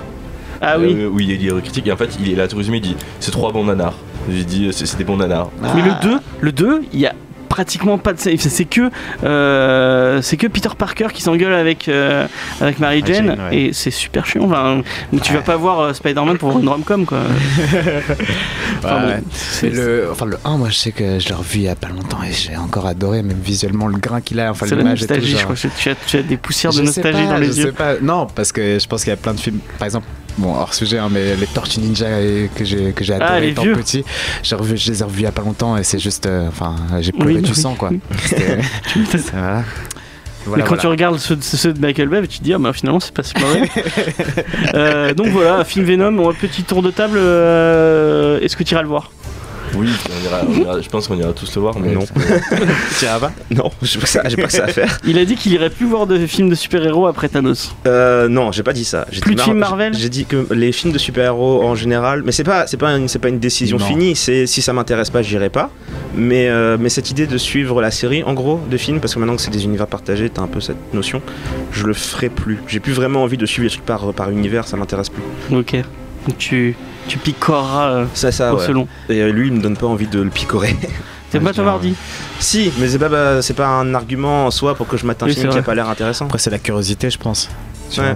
Ah 0.61 0.77
oui. 0.79 0.95
euh, 0.97 1.09
où 1.09 1.19
il 1.19 1.31
est 1.31 1.61
critique 1.61 1.85
et 1.87 1.91
en 1.91 1.97
fait 1.97 2.17
il 2.19 2.31
est 2.31 2.35
là 2.35 2.47
tout 2.47 2.55
résumé 2.57 2.77
il 2.77 2.81
dit 2.81 2.95
c'est 3.19 3.29
trois 3.29 3.51
bons 3.51 3.65
nanars 3.65 3.93
j'ai 4.31 4.45
dit 4.45 4.69
c'est 4.71 4.85
c'est 4.85 4.97
des 4.97 5.03
bons 5.03 5.17
nanars 5.17 5.49
Mais 5.61 5.81
le 5.81 5.91
2, 6.01 6.17
le 6.39 6.51
2, 6.53 6.81
il 6.93 6.99
y 7.01 7.05
a 7.05 7.13
pratiquement 7.45 7.97
pas 7.97 8.13
de 8.13 8.19
c'est 8.19 8.37
c'est 8.37 8.65
que 8.65 8.89
euh, 9.23 10.21
c'est 10.21 10.37
que 10.37 10.47
Peter 10.47 10.69
Parker 10.77 11.07
qui 11.13 11.21
s'engueule 11.21 11.53
avec 11.53 11.87
euh, 11.87 12.27
avec 12.61 12.79
Mary 12.79 13.03
Jane 13.05 13.27
Jane, 13.27 13.39
ouais. 13.49 13.57
et 13.57 13.73
c'est 13.73 13.91
super 13.91 14.25
chiant 14.25 14.43
enfin 14.45 14.81
tu 15.23 15.33
vas 15.33 15.41
pas 15.41 15.55
voir 15.55 15.79
euh, 15.79 15.93
Spider-Man 15.93 16.37
pour 16.37 16.49
voir 16.51 16.61
une 16.61 16.69
rom-com 16.69 17.05
quoi 17.05 17.19
Enfin, 18.83 18.99
bon, 18.99 19.07
Ouais. 19.07 19.23
c'est- 19.31 19.69
le, 19.69 20.09
enfin, 20.11 20.25
le 20.25 20.37
1, 20.43 20.57
moi, 20.57 20.69
je 20.69 20.75
sais 20.75 20.91
que 20.91 21.17
je 21.19 21.27
l'ai 21.29 21.33
revu 21.33 21.59
il 21.59 21.61
y 21.63 21.67
a 21.69 21.75
pas 21.75 21.87
longtemps 21.89 22.21
et 22.23 22.31
j'ai 22.31 22.55
encore 22.57 22.85
adoré, 22.85 23.23
même 23.23 23.39
visuellement, 23.43 23.87
le 23.87 23.97
grain 23.97 24.21
qu'il 24.21 24.39
a, 24.39 24.51
enfin, 24.51 24.65
c'est 24.67 24.75
la 24.75 24.83
tout. 24.95 25.05
je 25.05 25.35
crois 25.43 25.55
que 25.55 25.67
tu 25.79 25.89
as, 25.89 25.95
tu 26.05 26.17
as 26.17 26.21
des 26.23 26.37
poussières 26.37 26.71
de 26.71 26.77
Je 26.81 26.85
sais 26.91 27.01
nostalgie 27.01 27.23
pas, 27.27 27.33
dans 27.33 27.37
les 27.37 27.47
je 27.47 27.51
yeux 27.53 27.65
sais 27.67 27.71
pas. 27.71 27.93
Non, 28.01 28.27
parce 28.27 28.51
que 28.51 28.77
je 28.79 28.87
pense 28.87 29.03
qu'il 29.03 29.09
y 29.11 29.13
a 29.13 29.17
plein 29.17 29.33
de 29.33 29.39
films, 29.39 29.59
par 29.79 29.85
exemple, 29.87 30.05
bon, 30.37 30.53
hors 30.53 30.73
sujet, 30.73 30.97
hein, 30.97 31.09
mais 31.11 31.35
les 31.35 31.47
Tortues 31.47 31.79
Ninja 31.79 32.07
que 32.55 32.63
j'ai 32.65 32.91
que 32.93 33.03
j'ai 33.03 33.13
Ah, 33.13 33.25
adoré 33.25 33.41
les 33.41 33.49
étant 33.51 33.63
vieux. 33.63 33.73
petit, 33.73 34.03
j'ai 34.43 34.55
revu, 34.55 34.77
je 34.77 34.91
les 34.91 35.01
ai 35.01 35.03
revus 35.03 35.19
il 35.21 35.23
y 35.23 35.27
a 35.27 35.31
pas 35.31 35.41
longtemps 35.43 35.77
et 35.77 35.83
c'est 35.83 35.99
juste, 35.99 36.25
euh, 36.25 36.47
enfin, 36.47 36.75
j'ai 37.01 37.11
pleuré 37.11 37.35
Oui, 37.35 37.41
du 37.41 37.51
oui, 37.51 37.55
sang, 37.55 37.75
quoi. 37.75 37.89
oui. 37.91 37.99
Voilà. 40.47 40.61
mais 40.61 40.69
quand 40.69 40.75
voilà. 40.75 40.81
tu 40.81 40.87
regardes 40.87 41.17
ceux, 41.17 41.39
ceux 41.41 41.73
de 41.73 41.79
Michael 41.79 42.07
Bay 42.07 42.21
tu 42.27 42.37
te 42.37 42.43
dis 42.43 42.53
ah 42.53 42.59
bah 42.59 42.71
finalement 42.71 42.99
c'est 42.99 43.11
pas 43.11 43.23
si 43.23 43.33
mauvais 43.39 43.67
Euh, 44.75 45.11
donc 45.15 45.29
voilà 45.29 45.63
film 45.65 45.85
Venom 45.85 46.29
un 46.29 46.33
petit 46.33 46.61
tour 46.61 46.83
de 46.83 46.91
table 46.91 47.17
euh, 47.17 48.39
est-ce 48.41 48.55
que 48.55 48.61
tu 48.63 48.73
iras 48.75 48.83
le 48.83 48.87
voir? 48.87 49.09
oui 49.79 49.89
on 50.09 50.25
ira- 50.25 50.41
on 50.47 50.53
ira- 50.61 50.81
je 50.81 50.89
pense 50.89 51.07
qu'on 51.07 51.17
ira 51.17 51.33
tous 51.33 51.53
le 51.55 51.61
voir 51.61 51.77
mais 51.79 51.91
Non. 51.93 52.01
Tu 52.99 53.05
iras 53.05 53.19
pas? 53.19 53.31
Non, 53.51 53.69
j'ai 53.81 53.97
pas, 53.99 54.03
que 54.05 54.09
ça- 54.09 54.23
j'ai 54.27 54.35
pas 54.37 54.43
que 54.47 54.51
ça 54.53 54.63
à 54.65 54.67
faire. 54.67 54.99
il 55.05 55.17
a 55.19 55.25
dit 55.25 55.35
qu'il 55.35 55.53
irait 55.53 55.69
plus 55.69 55.85
voir 55.85 56.07
de 56.07 56.17
films 56.25 56.49
de 56.49 56.55
super-héros 56.55 57.07
après 57.07 57.29
Thanos 57.29 57.73
Euh, 57.87 58.27
non, 58.27 58.51
j'ai 58.51 58.63
pas 58.63 58.73
dit 58.73 58.85
ça. 58.85 59.05
J'ai 59.11 59.21
Plus 59.21 59.31
dit 59.31 59.35
de 59.37 59.41
films 59.41 59.57
Mar- 59.57 59.71
Marvel? 59.71 59.93
J'ai 59.93 60.09
dit 60.09 60.25
que 60.25 60.47
les 60.53 60.71
films 60.71 60.93
de 60.93 60.97
super-héros 60.97 61.63
en 61.63 61.75
général, 61.75 62.23
mais 62.25 62.31
c'est 62.31 62.43
pas, 62.43 62.67
c'est 62.67 62.77
pas, 62.77 62.89
une, 62.95 63.07
c'est 63.07 63.19
pas 63.19 63.29
une 63.29 63.39
décision 63.39 63.77
Non. 63.77 63.85
finie. 63.85 64.15
C'est 64.15 64.45
si 64.47 64.61
ça 64.61 64.73
m'intéresse 64.73 65.09
pas, 65.09 65.21
j'irai 65.21 65.49
pas. 65.49 65.69
Mais, 66.15 66.47
euh, 66.49 66.77
mais 66.79 66.89
cette 66.89 67.11
idée 67.11 67.27
de 67.27 67.37
suivre 67.37 67.81
la 67.81 67.91
série, 67.91 68.23
en 68.23 68.33
gros, 68.33 68.59
de 68.69 68.77
films, 68.77 68.99
parce 68.99 69.13
que 69.13 69.19
maintenant 69.19 69.35
que 69.35 69.41
c'est 69.41 69.51
des 69.51 69.65
univers 69.65 69.87
partagés, 69.87 70.29
t'as 70.29 70.41
un 70.41 70.47
peu 70.47 70.61
cette 70.61 70.93
notion. 70.93 71.21
Je 71.71 71.85
le 71.85 71.93
ferai 71.93 72.29
plus. 72.29 72.59
J'ai 72.67 72.79
plus 72.79 72.93
vraiment 72.93 73.23
envie 73.23 73.37
de 73.37 73.45
suivre 73.45 73.65
les 73.65 73.69
trucs 73.71 73.85
par, 73.85 74.13
par 74.13 74.29
univers. 74.31 74.67
Ça 74.67 74.77
m'intéresse 74.77 75.09
plus. 75.09 75.23
ok 75.55 75.75
Donc 76.27 76.37
tu 76.37 76.75
tu 77.07 77.17
picoreras 77.17 77.89
euh, 77.89 78.05
Ça, 78.13 78.31
ça. 78.31 78.53
au 78.53 78.57
ouais. 78.59 78.65
selon 78.65 78.87
Et 79.09 79.21
euh, 79.21 79.31
lui, 79.31 79.47
il 79.47 79.53
me 79.53 79.61
donne 79.61 79.77
pas 79.77 79.87
envie 79.87 80.07
de 80.07 80.21
le 80.21 80.29
picorer. 80.29 80.75
T'aimes 81.31 81.43
Ouais, 81.43 81.51
pas 81.53 81.63
genre, 81.63 81.67
Hardy 81.75 81.95
si, 82.39 82.71
mais 82.77 82.87
c'est 82.87 82.99
pas, 82.99 83.09
bah, 83.09 83.41
c'est 83.41 83.53
pas 83.55 83.67
un 83.67 83.93
argument 83.93 84.45
en 84.45 84.51
soi 84.51 84.75
pour 84.75 84.87
que 84.87 84.97
je 84.97 85.05
mette 85.05 85.21
un 85.23 85.25
Oui, 85.25 85.33
film 85.33 85.47
c'est 85.47 85.51
qui 85.53 85.59
a 85.59 85.63
pas 85.63 85.75
l'air 85.75 85.89
intéressant. 85.89 86.25
Après, 86.25 86.37
c'est 86.37 86.49
la 86.51 86.59
curiosité, 86.59 87.09
je 87.09 87.17
pense. 87.17 87.49
Ouais. 87.97 88.15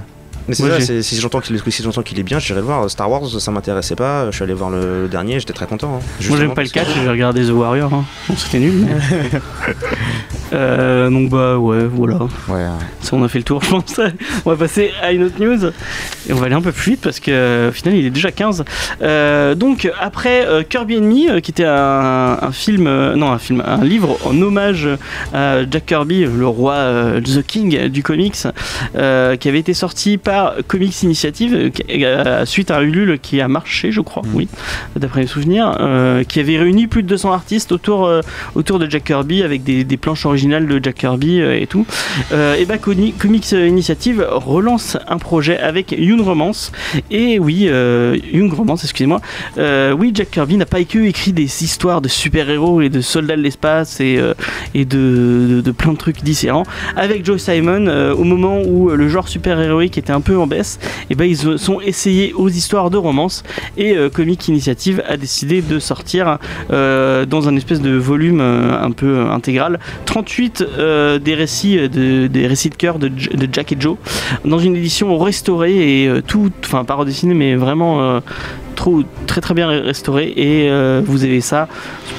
Mais 0.49 0.55
c'est 0.55 0.63
Moi, 0.63 0.71
ça, 0.73 0.79
j'ai- 0.79 0.85
c'est- 0.85 1.01
si 1.03 1.15
j'entends 1.19 1.39
qu'il 1.39 1.55
est, 1.55 1.69
si 1.69 1.83
j'entends 1.83 2.01
qu'il 2.01 2.19
est 2.19 2.23
bien, 2.23 2.39
j'irai 2.39 2.59
le 2.59 2.65
voir. 2.65 2.89
Star 2.89 3.09
Wars, 3.09 3.21
ça 3.39 3.51
m'intéressait 3.51 3.95
pas. 3.95 4.25
Je 4.31 4.35
suis 4.35 4.43
allé 4.43 4.53
voir 4.53 4.69
le, 4.71 5.03
le 5.03 5.07
dernier, 5.07 5.39
j'étais 5.39 5.53
très 5.53 5.67
content. 5.67 5.99
hein. 6.01 6.25
Moi 6.27 6.37
j'aime 6.37 6.53
pas 6.53 6.63
le 6.63 6.69
parce 6.69 6.69
que- 6.71 6.79
4, 6.79 6.89
j'ai 7.03 7.09
regardé 7.09 7.45
The 7.45 7.51
Warrior. 7.51 7.93
Hein. 7.93 8.03
Bon, 8.27 8.35
c'était 8.35 8.59
nul. 8.59 8.85
mais- 8.87 9.39
Euh, 10.51 11.11
donc 11.11 11.29
bah 11.29 11.57
ouais, 11.59 11.85
voilà. 11.85 12.15
Ouais. 12.47 12.65
Ça, 13.01 13.11
on 13.15 13.23
a 13.23 13.27
fait 13.27 13.37
le 13.37 13.43
tour, 13.43 13.61
je 13.63 13.69
pense. 13.69 13.99
on 14.45 14.49
va 14.49 14.55
passer 14.55 14.89
à 14.99 15.11
une 15.11 15.23
autre 15.25 15.39
news. 15.39 15.63
Et 16.27 16.33
on 16.33 16.37
va 16.37 16.47
aller 16.47 16.55
un 16.55 16.61
peu 16.61 16.71
plus 16.71 16.93
vite 16.93 17.01
parce 17.01 17.19
que 17.19 17.69
au 17.69 17.71
final, 17.71 17.93
il 17.95 18.05
est 18.05 18.09
déjà 18.09 18.31
15. 18.31 18.65
Euh, 19.03 19.53
donc, 19.53 19.87
après 20.01 20.47
euh, 20.47 20.63
Kirby 20.67 20.97
Enemy, 20.97 21.29
euh, 21.29 21.39
qui 21.39 21.51
était 21.51 21.65
un, 21.65 22.39
un 22.41 22.51
film, 22.51 22.87
euh, 22.87 23.15
non, 23.15 23.31
un 23.31 23.37
film, 23.37 23.61
un 23.63 23.83
livre 23.83 24.17
en 24.25 24.41
hommage 24.41 24.89
à 25.35 25.69
Jack 25.69 25.85
Kirby, 25.85 26.21
le 26.25 26.47
roi, 26.47 26.73
euh, 26.73 27.21
The 27.21 27.43
King 27.45 27.87
du 27.89 28.01
comics, 28.01 28.35
euh, 28.95 29.35
qui 29.35 29.49
avait 29.49 29.59
été 29.59 29.75
sorti 29.75 30.17
par 30.17 30.38
Comics 30.67 31.03
Initiative, 31.03 31.53
euh, 31.55 31.69
euh, 31.89 32.45
suite 32.45 32.71
à 32.71 32.81
Ulule 32.81 33.19
qui 33.21 33.41
a 33.41 33.47
marché, 33.47 33.91
je 33.91 34.01
crois, 34.01 34.23
oui, 34.33 34.47
d'après 34.95 35.21
mes 35.21 35.27
souvenirs, 35.27 35.75
euh, 35.79 36.23
qui 36.23 36.39
avait 36.39 36.57
réuni 36.57 36.87
plus 36.87 37.03
de 37.03 37.07
200 37.07 37.31
artistes 37.31 37.71
autour, 37.71 38.05
euh, 38.05 38.21
autour 38.55 38.79
de 38.79 38.89
Jack 38.89 39.03
Kirby 39.05 39.43
avec 39.43 39.63
des, 39.63 39.83
des 39.83 39.97
planches 39.97 40.25
originales 40.25 40.67
de 40.67 40.79
Jack 40.83 40.95
Kirby 40.95 41.39
et 41.39 41.67
tout. 41.67 41.85
Et 42.31 42.65
bah 42.65 42.77
Coni- 42.77 43.13
Comics 43.13 43.51
Initiative 43.51 44.25
relance 44.31 44.97
un 45.07 45.17
projet 45.17 45.57
avec 45.59 45.91
Young 45.91 46.21
Romance. 46.21 46.71
Et 47.11 47.39
oui, 47.39 47.69
Young 48.33 48.51
Romance, 48.53 48.83
excusez-moi. 48.83 49.21
Oui, 49.57 50.11
Jack 50.13 50.31
Kirby 50.31 50.57
n'a 50.57 50.65
pas 50.65 50.83
que 50.83 50.99
écrit 50.99 51.33
des 51.33 51.63
histoires 51.63 52.01
de 52.01 52.07
super-héros 52.07 52.81
et 52.81 52.89
de 52.89 53.01
soldats 53.01 53.35
de 53.35 53.41
l'espace 53.41 53.99
et, 53.99 54.19
et 54.73 54.85
de, 54.85 55.47
de, 55.49 55.61
de 55.61 55.71
plein 55.71 55.93
de 55.93 55.97
trucs 55.97 56.23
différents. 56.23 56.63
Avec 56.95 57.25
Joe 57.25 57.41
Simon, 57.41 57.87
au 58.13 58.23
moment 58.23 58.61
où 58.61 58.89
le 58.89 59.07
genre 59.09 59.27
super-héroïque 59.27 59.97
était 59.97 60.11
un 60.13 60.18
peu 60.21 60.37
en 60.37 60.47
baisse, 60.47 60.79
et 61.09 61.15
ben 61.15 61.25
ils 61.25 61.59
sont 61.59 61.81
essayés 61.81 62.33
aux 62.33 62.49
histoires 62.49 62.89
de 62.89 62.97
romance. 62.97 63.43
Et 63.77 63.95
euh, 63.95 64.09
Comic 64.09 64.47
Initiative 64.47 65.03
a 65.07 65.17
décidé 65.17 65.61
de 65.61 65.79
sortir 65.79 66.37
euh, 66.71 67.25
dans 67.25 67.47
un 67.47 67.55
espèce 67.55 67.81
de 67.81 67.95
volume 67.95 68.41
euh, 68.41 68.81
un 68.81 68.91
peu 68.91 69.27
intégral 69.29 69.79
38 70.05 70.65
euh, 70.77 71.19
des 71.19 71.35
récits 71.35 71.89
de, 71.89 72.27
des 72.27 72.47
récits 72.47 72.69
de 72.69 72.75
cœur 72.75 72.99
de, 72.99 73.11
Jack 73.51 73.71
et 73.71 73.77
Joe 73.79 73.97
dans 74.45 74.59
une 74.59 74.75
édition 74.75 75.17
restaurée 75.17 76.03
et 76.03 76.21
tout 76.27 76.51
enfin 76.63 76.83
pas 76.83 76.95
redessiné 76.95 77.33
mais 77.33 77.55
vraiment 77.55 78.21
trop 78.79 79.03
très 79.27 79.41
très 79.41 79.53
bien 79.53 79.67
restauré 79.67 80.33
et 80.37 80.69
euh, 80.69 81.01
vous 81.05 81.25
avez 81.25 81.41
ça 81.41 81.67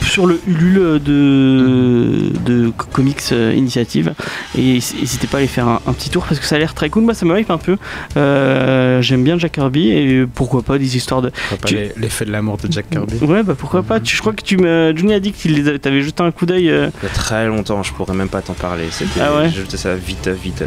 sur 0.02 0.26
le 0.26 0.38
Ulule 0.46 1.00
de, 1.02 2.30
de 2.44 2.70
Comics 2.92 3.22
euh, 3.32 3.54
Initiative. 3.56 4.12
Et 4.58 4.74
n'hésitez 4.74 5.26
pas 5.26 5.38
à 5.38 5.40
aller 5.40 5.46
faire 5.48 5.66
un, 5.68 5.80
un 5.86 5.92
petit 5.94 6.10
tour 6.10 6.24
parce 6.26 6.38
que 6.38 6.44
ça 6.44 6.56
a 6.56 6.58
l'air 6.58 6.74
très 6.74 6.90
cool. 6.90 7.04
Moi 7.04 7.14
ça 7.14 7.24
me 7.24 7.38
hype 7.38 7.50
un 7.50 7.56
peu. 7.58 7.76
Euh, 8.16 9.00
j'aime 9.00 9.24
bien 9.24 9.38
Jack 9.38 9.52
Kirby 9.52 9.88
et 9.90 10.26
pourquoi 10.26 10.62
pas 10.62 10.76
des 10.78 10.96
histoires 10.96 11.22
de 11.22 11.30
Tu- 11.64 11.76
l'effet 11.96 12.26
de 12.26 12.30
l'amour 12.32 12.58
de 12.58 12.70
Jack 12.70 12.90
Kirby? 12.90 13.16
Ouais 13.24 13.42
bah 13.42 13.54
pourquoi 13.56 13.82
pas. 13.82 13.98
Tu, 13.98 14.14
je 14.14 14.20
crois 14.20 14.34
que 14.34 14.42
tu 14.44 14.58
me 14.58 14.92
Johnny 14.94 15.14
a 15.14 15.20
dit 15.20 15.32
que 15.32 15.38
tu 15.78 15.88
avais 15.88 16.02
jeté 16.02 16.22
un 16.22 16.30
coup 16.30 16.44
d'œil 16.44 16.68
euh, 16.70 16.90
Il 17.02 17.06
y 17.06 17.10
a 17.10 17.14
très 17.14 17.46
longtemps, 17.46 17.82
je 17.82 17.92
pourrais 17.94 18.14
même 18.14 18.28
pas 18.28 18.42
t'en 18.42 18.52
parler. 18.54 18.84
C'était, 18.90 19.20
Ah 19.20 19.34
ouais? 19.36 19.48
J'ai 19.48 19.62
jeté 19.62 19.76
ça 19.78 19.94
vite, 19.94 20.28
vite. 20.28 20.62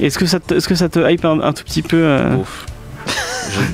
est-ce 0.00 0.18
que 0.18 0.26
ça 0.26 0.40
te, 0.40 0.54
est-ce 0.54 0.66
que 0.66 0.74
ça 0.74 0.88
te 0.88 0.98
hype 1.08 1.24
un, 1.24 1.40
un 1.40 1.52
tout 1.52 1.62
petit 1.64 1.82
peu 1.82 1.98
euh, 2.02 2.36
Ouf. 2.36 2.66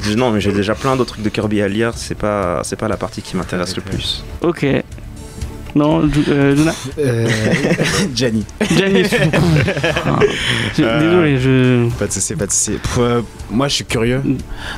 Je- 0.03 0.15
non, 0.15 0.31
mais 0.31 0.41
j'ai 0.41 0.53
déjà 0.53 0.75
plein 0.75 0.97
d'autres 0.97 1.13
trucs 1.15 1.25
de 1.25 1.29
Kirby 1.31 1.63
à 1.63 1.69
lire. 1.69 1.93
C'est 1.97 2.15
pas, 2.17 2.61
c'est 2.65 2.77
pas 2.77 2.89
la 2.89 2.97
partie 2.97 3.23
qui 3.23 3.37
m'intéresse 3.37 3.77
le 3.77 3.83
plus. 3.83 4.25
ok 4.43 4.67
non 5.75 6.03
euh, 6.29 6.55
Luna 6.55 6.73
Euh, 6.99 7.29
Gianni. 8.15 8.45
Gianni 8.75 9.03
Ah, 10.07 10.19
je- 10.77 10.83
Euh, 10.83 10.99
désolé 11.01 11.39
je 11.39 11.89
Pas 11.99 12.07
de 12.07 12.13
soucis, 12.13 12.35
pas 12.35 12.47
de 12.47 12.51
soucis. 12.51 12.79
Pff, 12.83 12.99
euh, 12.99 13.21
moi, 13.51 13.69
je 13.69 13.75
suis 13.75 13.85
curieux, 13.85 14.23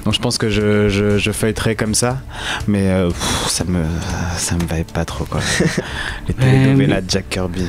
donc 0.05 0.13
je 0.15 0.19
pense 0.19 0.37
que 0.37 0.51
je, 0.51 0.89
je, 0.89 1.17
je 1.17 1.31
feuilleterai 1.31 1.77
comme 1.77 1.95
ça, 1.95 2.19
mais 2.67 2.91
euh, 2.91 3.09
pff, 3.09 3.47
ça 3.49 3.65
me 3.65 3.85
ça 4.37 4.57
me 4.57 4.65
va 4.67 4.83
pas 4.93 5.05
trop 5.05 5.25
quoi. 5.25 5.41
Les 6.29 6.35
télénovelas 6.35 7.01
de 7.03 7.11
Jack 7.11 7.29
Kirby. 7.31 7.65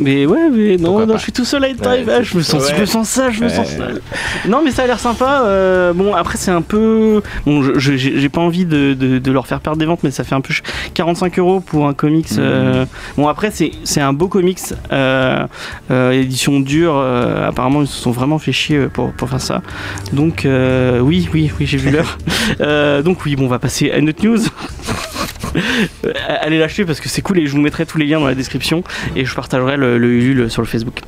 Mais 0.00 0.24
ouais, 0.26 0.48
mais 0.50 0.76
non, 0.78 0.84
Pourquoi 0.86 1.06
non 1.06 1.12
pas 1.12 1.18
je 1.18 1.22
suis 1.24 1.32
tout 1.32 1.44
seul 1.44 1.62
à 1.64 1.68
être. 1.68 1.86
Ah, 1.86 2.22
je 2.22 2.36
me 2.36 2.42
sens, 2.42 2.68
je 2.74 2.80
me 2.80 2.86
sens 2.86 3.08
ça, 3.08 3.30
je 3.30 3.42
me 3.44 3.48
sens 3.50 3.68
seul. 3.76 4.00
Non, 4.48 4.62
mais 4.64 4.70
ça 4.70 4.82
a 4.84 4.86
l'air 4.86 4.98
sympa. 4.98 5.42
euh, 5.44 5.92
bon, 5.92 6.14
après, 6.14 6.38
c'est 6.38 6.50
un 6.50 6.62
peu. 6.62 7.20
Bon, 7.44 7.62
j'ai 7.78 8.28
pas 8.28 8.40
envie 8.40 8.64
de, 8.64 8.94
de- 8.94 9.18
de 9.18 9.32
leur 9.32 9.46
faire 9.46 9.60
perdre 9.60 9.78
des 9.78 9.84
ventes, 9.84 10.00
mais 10.02 10.10
ça 10.10 10.24
fait 10.24 10.34
un 10.34 10.40
peu 10.40 10.52
ch- 10.54 10.62
45 10.94 11.38
euros 11.38 11.60
pour 11.60 11.86
un 11.86 11.92
comics. 11.94 12.28
euh, 12.38 12.86
Bon, 13.16 13.28
après, 13.28 13.50
c'est 13.50 13.72
c'est 13.84 14.00
un 14.00 14.12
beau 14.12 14.28
comics, 14.28 14.58
euh, 14.92 15.46
euh, 15.90 16.10
édition 16.12 16.60
dure. 16.60 16.94
euh, 16.96 17.48
apparemment, 17.48 17.82
ils 17.82 17.86
se 17.86 18.00
sont 18.00 18.10
vraiment 18.10 18.38
fait 18.38 18.52
chier 18.52 18.86
pour, 18.92 19.12
pour 19.12 19.28
faire 19.28 19.40
ça. 19.40 19.60
Donc, 20.12 20.44
euh, 20.46 21.00
oui, 21.00 21.28
oui, 21.34 21.50
oui, 21.60 21.66
j'ai 21.66 21.76
vu 21.78 21.90
l'heure. 21.90 22.18
Donc, 23.04 23.24
oui, 23.26 23.36
bon, 23.36 23.44
on 23.44 23.48
va 23.48 23.58
passer 23.58 23.90
à 23.90 23.98
une 23.98 24.08
autre 24.08 24.24
news. 24.24 24.38
Allez 26.40 26.58
l'acheter 26.58 26.84
parce 26.84 27.00
que 27.00 27.08
c'est 27.08 27.22
cool 27.22 27.38
et 27.38 27.46
je 27.46 27.52
vous 27.52 27.60
mettrai 27.60 27.86
tous 27.86 27.98
les 27.98 28.06
liens 28.06 28.20
dans 28.20 28.26
la 28.26 28.34
description 28.34 28.82
et 29.16 29.24
je 29.24 29.34
partagerai 29.34 29.76
le, 29.76 29.98
le 29.98 30.08
Ulule 30.08 30.50
sur 30.50 30.62
le 30.62 30.66
Facebook. 30.66 31.00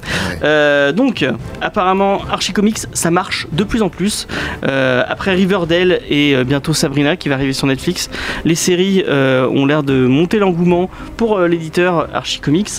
Euh, 0.42 0.92
donc, 0.92 1.24
apparemment, 1.60 2.22
Archie 2.30 2.52
Comics, 2.52 2.78
ça 2.92 3.10
marche 3.10 3.46
de 3.52 3.64
plus 3.64 3.82
en 3.82 3.88
plus. 3.88 4.26
Euh, 4.64 5.02
après 5.08 5.34
Riverdale 5.34 6.00
et 6.08 6.34
euh, 6.34 6.44
bientôt 6.44 6.74
Sabrina 6.74 7.16
qui 7.16 7.28
va 7.28 7.36
arriver 7.36 7.52
sur 7.52 7.66
Netflix, 7.66 8.10
les 8.44 8.54
séries 8.54 9.04
ont 9.08 9.66
l'air 9.66 9.82
de 9.82 10.06
monter 10.06 10.38
l'engouement 10.38 10.90
pour 11.16 11.40
l'éditeur 11.40 12.08
Archie 12.14 12.40
Comics. 12.40 12.70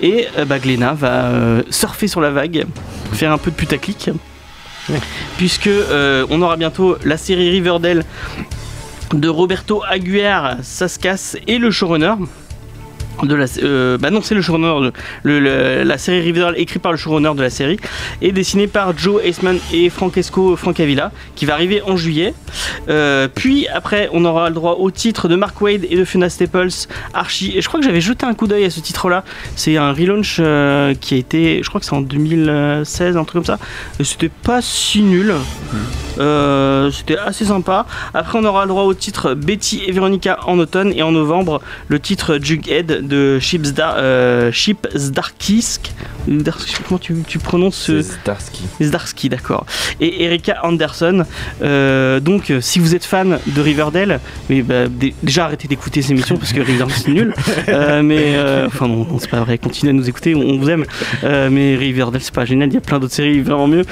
Et 0.00 0.26
bah, 0.46 0.58
Glénat 0.58 0.94
va 0.94 1.30
surfer 1.70 2.08
sur 2.08 2.20
la 2.20 2.30
vague, 2.30 2.64
faire 3.12 3.32
un 3.32 3.38
peu 3.38 3.50
de 3.50 3.56
putaclic. 3.56 4.10
Puisque 5.36 5.66
euh, 5.66 6.26
on 6.30 6.42
aura 6.42 6.56
bientôt 6.56 6.96
la 7.04 7.16
série 7.16 7.50
Riverdale 7.50 8.04
de 9.14 9.28
Roberto 9.28 9.82
Aguiar 9.84 10.58
Sascas 10.62 11.36
et 11.46 11.58
le 11.58 11.70
showrunner 11.70 12.14
de 13.22 13.34
la 13.34 13.46
euh, 13.62 13.98
bah 13.98 14.10
non 14.10 14.20
c'est 14.22 14.34
le 14.34 14.42
showrunner 14.42 14.90
de- 15.24 15.82
la 15.84 15.98
série 15.98 16.20
Riverdale 16.20 16.54
écrite 16.58 16.82
par 16.82 16.92
le 16.92 16.98
showrunner 16.98 17.32
de 17.36 17.42
la 17.42 17.50
série 17.50 17.78
et 18.20 18.32
dessinée 18.32 18.66
par 18.66 18.96
Joe 18.98 19.22
Eastman 19.24 19.58
et 19.72 19.90
Francesco 19.90 20.56
Francavilla 20.56 21.12
qui 21.36 21.46
va 21.46 21.54
arriver 21.54 21.82
en 21.82 21.96
juillet. 21.96 22.34
Euh, 22.88 23.28
puis 23.32 23.68
après 23.68 24.08
on 24.12 24.24
aura 24.24 24.48
le 24.48 24.54
droit 24.54 24.76
au 24.80 24.90
titre 24.90 25.28
de 25.28 25.36
Mark 25.36 25.60
Wade 25.60 25.86
et 25.88 25.96
de 25.96 26.04
Fiona 26.04 26.28
Staples 26.28 26.68
Archie. 27.14 27.52
Et 27.56 27.62
je 27.62 27.68
crois 27.68 27.80
que 27.80 27.86
j'avais 27.86 28.00
jeté 28.00 28.26
un 28.26 28.34
coup 28.34 28.46
d'œil 28.46 28.64
à 28.64 28.70
ce 28.70 28.80
titre 28.80 29.08
là 29.08 29.24
c'est 29.56 29.76
un 29.76 29.92
relaunch 29.92 30.38
euh, 30.40 30.94
qui 30.94 31.14
a 31.14 31.16
été 31.18 31.62
je 31.62 31.68
crois 31.68 31.80
que 31.80 31.86
c'est 31.86 31.94
en 31.94 32.00
2016 32.00 33.16
un 33.16 33.24
truc 33.24 33.44
comme 33.44 33.56
ça. 33.58 33.58
C'était 34.02 34.30
pas 34.30 34.60
si 34.62 35.02
nul. 35.02 35.32
Euh, 36.18 36.90
c'était 36.90 37.16
assez 37.16 37.44
sympa. 37.46 37.86
Après, 38.14 38.38
on 38.38 38.44
aura 38.44 38.62
le 38.62 38.68
droit 38.68 38.82
au 38.84 38.94
titre 38.94 39.34
Betty 39.34 39.82
et 39.86 39.92
Veronica 39.92 40.38
en 40.46 40.58
automne 40.58 40.92
et 40.94 41.02
en 41.02 41.12
novembre 41.12 41.60
le 41.88 41.98
titre 42.00 42.38
Jughead 42.40 43.01
de 43.02 43.38
Chips 43.40 43.72
Dar 43.74 43.94
euh, 43.98 44.50
Comment 46.86 46.98
tu, 46.98 47.16
tu 47.26 47.38
prononces 47.38 47.76
ce 47.76 48.00
Starsky. 48.02 48.62
Zdarsky, 48.80 49.28
d'accord. 49.28 49.66
Et 50.00 50.22
Erika 50.24 50.58
Anderson. 50.64 51.24
Euh, 51.62 52.20
donc, 52.20 52.50
euh, 52.50 52.60
si 52.60 52.78
vous 52.78 52.94
êtes 52.94 53.04
fan 53.04 53.38
de 53.46 53.60
Riverdale, 53.60 54.20
mais 54.48 54.62
bah, 54.62 54.86
dé- 54.88 55.14
déjà 55.22 55.46
arrêtez 55.46 55.66
d'écouter 55.68 56.00
ces 56.02 56.12
émissions 56.12 56.36
parce 56.36 56.52
que 56.52 56.60
Riverdale 56.60 56.96
c'est 56.96 57.10
nul. 57.10 57.34
Euh, 57.68 58.02
mais 58.02 58.34
euh, 58.36 58.66
enfin 58.66 58.88
non, 58.88 59.06
c'est 59.18 59.30
pas 59.30 59.40
vrai. 59.40 59.56
Continuez 59.56 59.90
à 59.90 59.92
nous 59.94 60.08
écouter, 60.08 60.34
on, 60.34 60.40
on 60.40 60.58
vous 60.58 60.68
aime. 60.68 60.84
Mais 61.22 61.76
Riverdale 61.76 62.20
c'est 62.20 62.34
pas 62.34 62.44
génial. 62.44 62.68
Il 62.68 62.74
y 62.74 62.76
a 62.76 62.80
plein 62.80 62.98
d'autres 62.98 63.14
séries 63.14 63.40
vraiment 63.40 63.68
mieux. 63.68 63.84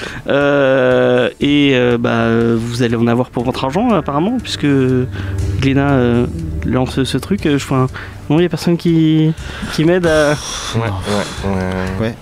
Et 1.41 1.75
bah 1.99 2.29
vous 2.57 2.83
allez 2.83 2.97
en 2.97 3.07
avoir 3.07 3.31
pour 3.31 3.45
votre 3.45 3.65
argent 3.65 3.91
apparemment 3.91 4.39
puisque 4.43 4.67
Glénat 5.61 6.27
lance 6.67 7.03
ce 7.05 7.19
truc. 7.19 7.47
Euh, 7.47 7.59
Je 7.59 7.65
enfin, 7.65 7.87
non, 8.29 8.39
il 8.39 8.43
y 8.43 8.47
a 8.47 8.49
personne 8.49 8.77
qui 8.77 9.33
qui 9.75 9.85
m'aide 9.85 10.07
à. 10.07 10.31
Ouais, 10.77 10.81
ouais, 11.45 12.01
ouais. 12.01 12.15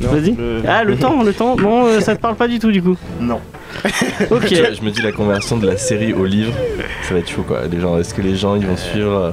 Vas-y. 0.00 0.36
Ah 0.66 0.82
le 0.84 0.96
temps, 0.96 1.22
le 1.22 1.32
temps. 1.32 1.54
Non, 1.56 1.86
euh, 1.86 2.00
ça 2.00 2.16
te 2.16 2.20
parle 2.20 2.34
pas 2.34 2.48
du 2.48 2.58
tout 2.58 2.72
du 2.72 2.82
coup. 2.82 2.96
Non. 3.20 3.40
Ok. 4.30 4.48
Je 4.48 4.82
me 4.84 4.90
dis 4.90 5.00
la 5.02 5.12
conversion 5.12 5.56
de 5.56 5.66
la 5.66 5.76
série 5.78 6.12
au 6.12 6.24
livre, 6.26 6.52
ça 7.08 7.14
va 7.14 7.20
être 7.20 7.30
chaud 7.30 7.42
quoi. 7.46 7.60
Les 7.70 7.80
gens, 7.80 7.98
est-ce 7.98 8.12
que 8.14 8.20
les 8.22 8.36
gens 8.36 8.54
ils 8.54 8.66
vont 8.66 8.76
suivre 8.76 9.10
euh, 9.16 9.30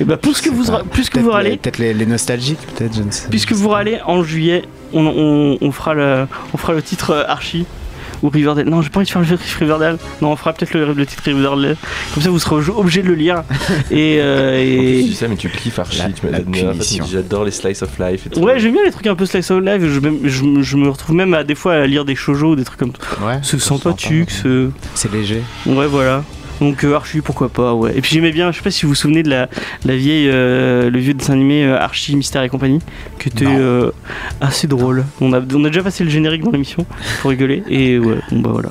Et 0.00 0.04
bah 0.04 0.16
plus 0.16 0.40
que 0.40 0.50
vous 0.50 0.70
pas. 0.70 0.82
plus 0.84 1.10
que 1.10 1.18
vous 1.18 1.28
les- 1.28 1.34
râlez, 1.34 1.56
Peut-être 1.56 1.78
les, 1.78 1.92
les 1.92 2.06
nostalgiques, 2.06 2.60
peut-être, 2.74 2.94
je 2.96 3.02
ne 3.02 3.10
sais 3.10 3.28
puisque 3.28 3.52
vous 3.52 3.68
râlez 3.68 3.98
en 4.06 4.22
juillet, 4.22 4.62
on, 4.92 5.04
on, 5.06 5.58
on 5.60 5.72
fera 5.72 5.94
le 5.94 6.26
on 6.54 6.56
fera 6.58 6.72
le 6.74 6.82
titre 6.82 7.10
euh, 7.10 7.24
Archie 7.26 7.66
ou 8.22 8.28
Riverdale. 8.28 8.68
Non, 8.68 8.82
j'ai 8.82 8.88
pas 8.90 8.98
envie 9.00 9.06
de 9.06 9.10
faire 9.12 9.20
le 9.22 9.26
titre 9.38 9.58
Riverdale. 9.58 9.98
Non, 10.20 10.32
on 10.32 10.36
fera 10.36 10.52
peut-être 10.52 10.74
le, 10.74 10.92
le 10.92 11.06
titre 11.06 11.22
Riverdale. 11.24 11.76
Comme 12.14 12.22
ça, 12.22 12.30
vous 12.30 12.38
serez 12.38 12.70
obligé 12.70 13.02
de 13.02 13.08
le 13.08 13.14
lire. 13.14 13.42
Et, 13.90 14.18
euh, 14.20 14.50
En 14.50 14.62
plus, 14.62 15.00
et... 15.00 15.04
tu 15.08 15.12
sais, 15.14 15.28
mais 15.28 15.36
tu 15.36 15.48
kiffes 15.50 15.78
Archie, 15.78 16.00
j'adore 17.10 17.44
les 17.44 17.50
slice 17.50 17.82
of 17.82 17.90
life 17.98 18.26
et 18.26 18.30
tout. 18.30 18.40
Ouais, 18.40 18.58
j'aime 18.58 18.72
bien 18.72 18.82
les 18.84 18.90
trucs 18.90 19.06
un 19.06 19.14
peu 19.14 19.26
slice 19.26 19.50
of 19.50 19.60
life. 19.64 19.82
Je, 19.86 20.00
même- 20.00 20.18
je, 20.24 20.42
me- 20.44 20.62
je 20.62 20.76
me 20.76 20.88
retrouve 20.88 21.14
même 21.16 21.34
à 21.34 21.44
des 21.44 21.54
fois 21.54 21.74
à 21.74 21.86
lire 21.86 22.04
des 22.04 22.14
shoujo 22.14 22.52
ou 22.52 22.56
des 22.56 22.64
trucs 22.64 22.78
comme 22.78 22.92
ça. 22.98 23.24
Ouais, 23.26 23.38
C'est 23.42 23.58
ça 23.58 23.58
se 23.58 23.58
sent 23.58 23.82
sympathique. 23.82 24.28
pas. 24.28 24.34
c'est- 24.42 24.68
C'est 24.94 25.12
léger. 25.12 25.42
Ouais, 25.66 25.86
voilà. 25.86 26.24
Donc 26.62 26.84
euh, 26.84 26.94
Archie, 26.94 27.20
pourquoi 27.20 27.48
pas, 27.48 27.74
ouais. 27.74 27.92
Et 27.96 28.00
puis 28.00 28.12
j'aimais 28.14 28.30
bien, 28.30 28.52
je 28.52 28.56
sais 28.58 28.62
pas 28.62 28.70
si 28.70 28.82
vous 28.84 28.90
vous 28.90 28.94
souvenez 28.94 29.22
de 29.22 29.28
la, 29.30 29.48
la 29.84 29.96
vieille, 29.96 30.28
euh, 30.30 30.90
le 30.90 30.98
vieux 31.00 31.12
dessin 31.14 31.32
animé 31.32 31.64
euh, 31.64 31.76
Archie, 31.78 32.14
Mystère 32.14 32.42
et 32.44 32.48
compagnie, 32.48 32.78
qui 33.18 33.28
était 33.28 33.46
assez 34.40 34.66
drôle. 34.68 35.04
On 35.20 35.32
a, 35.32 35.40
on 35.54 35.64
a 35.64 35.68
déjà 35.68 35.82
passé 35.82 36.04
le 36.04 36.10
générique 36.10 36.42
dans 36.44 36.50
l'émission 36.52 36.86
pour 37.20 37.30
rigoler, 37.30 37.62
et 37.68 37.98
ouais, 37.98 38.18
bon 38.30 38.40
bah 38.40 38.50
voilà. 38.52 38.70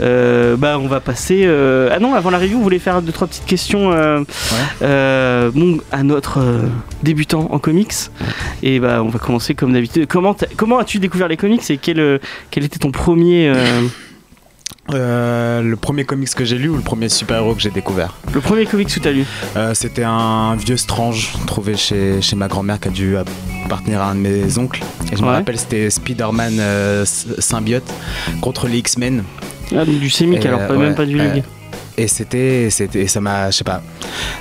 Euh, 0.00 0.56
bah 0.56 0.78
on 0.80 0.86
va 0.86 1.00
passer. 1.00 1.42
euh, 1.46 1.88
Ah 1.92 1.98
non, 1.98 2.14
avant 2.14 2.30
la 2.30 2.38
review, 2.38 2.58
on 2.58 2.62
voulait 2.62 2.78
faire 2.78 3.02
deux 3.02 3.12
trois 3.12 3.26
petites 3.26 3.46
questions. 3.46 3.90
euh, 3.92 5.50
bon, 5.50 5.78
à 5.90 6.02
notre 6.02 6.38
débutant 7.02 7.48
en 7.50 7.58
comics. 7.58 7.92
Et 8.62 8.78
bah 8.78 9.02
on 9.02 9.08
va 9.08 9.18
commencer 9.18 9.54
comme 9.54 9.72
d'habitude. 9.72 10.06
Comment 10.06 10.78
as-tu 10.78 10.98
découvert 10.98 11.28
les 11.28 11.36
comics 11.36 11.68
et 11.70 11.78
quel 11.78 12.20
quel 12.50 12.64
était 12.64 12.78
ton 12.78 12.90
premier 12.90 13.52
euh, 14.94 15.62
le 15.62 15.76
premier 15.76 16.04
comics 16.04 16.32
que 16.34 16.44
j'ai 16.44 16.58
lu 16.58 16.68
ou 16.68 16.76
le 16.76 16.82
premier 16.82 17.08
super-héros 17.08 17.54
que 17.54 17.60
j'ai 17.60 17.70
découvert 17.70 18.14
le 18.32 18.40
premier 18.40 18.66
comics 18.66 18.88
que 18.92 19.00
t'as 19.00 19.10
lu 19.10 19.24
Euh, 19.56 19.74
C'était 19.74 20.04
un 20.04 20.54
vieux 20.56 20.76
Strange 20.76 21.32
trouvé 21.46 21.76
chez, 21.76 22.20
chez 22.22 22.36
ma 22.36 22.48
grand-mère 22.48 22.78
qui 22.78 22.88
a 22.88 22.90
dû 22.90 23.16
appartenir 23.64 24.00
à 24.00 24.10
un 24.10 24.14
de 24.14 24.20
mes 24.20 24.58
oncles. 24.58 24.82
Et 25.12 25.16
je 25.16 25.22
me 25.22 25.28
rappelle, 25.28 25.58
c'était 25.58 25.90
Spider-Man 25.90 26.56
euh, 26.60 27.04
symbiote 27.04 27.90
contre 28.40 28.68
les 28.68 28.78
X-Men. 28.78 29.24
Ah, 29.72 29.84
donc 29.84 29.98
du 29.98 30.10
sémique 30.10 30.44
alors, 30.46 30.66
pas 30.68 30.74
même 30.76 30.94
pas 30.94 31.04
du. 31.06 31.16
League. 31.18 31.42
Et 31.98 32.08
c'était, 32.08 32.68
c'était, 32.70 33.06
ça 33.06 33.20
m'a, 33.22 33.50
je 33.50 33.56
sais 33.56 33.64
pas, 33.64 33.82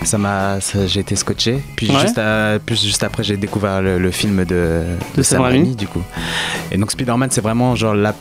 ça 0.03 0.17
m'a, 0.17 0.60
j'ai 0.88 0.99
été 0.99 1.15
scotché. 1.15 1.60
Puis 1.77 1.89
Ouais. 1.89 1.99
juste, 2.01 2.17
à- 2.17 2.60
puis 2.63 2.75
juste 2.75 3.01
après, 3.01 3.23
j'ai 3.23 3.38
découvert 3.38 3.81
le, 3.81 3.97
le 3.97 4.12
film 4.12 4.43
de, 4.43 4.84
De 5.15 5.23
Sam 5.23 5.41
Raimi. 5.41 5.73
du 5.75 5.88
coup. 5.88 6.01
Et 6.71 6.77
donc 6.77 6.91
Spider-Man, 6.91 7.29
c'est 7.31 7.39
vraiment 7.41 7.73
genre 7.77 7.95
la, 7.95 8.13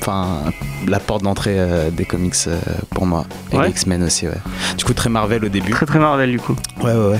enfin, 0.00 0.44
la 0.86 0.98
porte 1.00 1.22
d'entrée 1.22 1.54
euh, 1.58 1.90
des 1.90 2.04
comics 2.04 2.34
euh, 2.46 2.58
pour 2.90 3.06
moi. 3.06 3.24
Et 3.52 3.56
Ouais. 3.56 3.64
les 3.66 3.70
X-Men 3.70 4.02
aussi, 4.02 4.26
ouais. 4.26 4.34
Du 4.78 4.84
coup, 4.84 4.94
très 4.94 5.10
Marvel 5.10 5.44
au 5.44 5.48
début. 5.48 5.72
Très 5.72 5.86
très 5.86 5.98
Marvel 5.98 6.30
du 6.30 6.38
coup. 6.40 6.56
Ouais, 6.82 6.92
ouais, 6.92 7.08
ouais. 7.12 7.18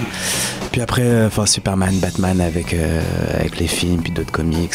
Puis 0.73 0.81
après, 0.81 1.03
euh, 1.03 1.27
enfin, 1.27 1.45
Superman, 1.47 1.95
Batman 2.01 2.41
avec, 2.41 2.75
avec 3.39 3.59
les 3.61 3.67
films, 3.67 4.01
puis 4.03 4.11
d'autres 4.13 4.33
comics. 4.33 4.73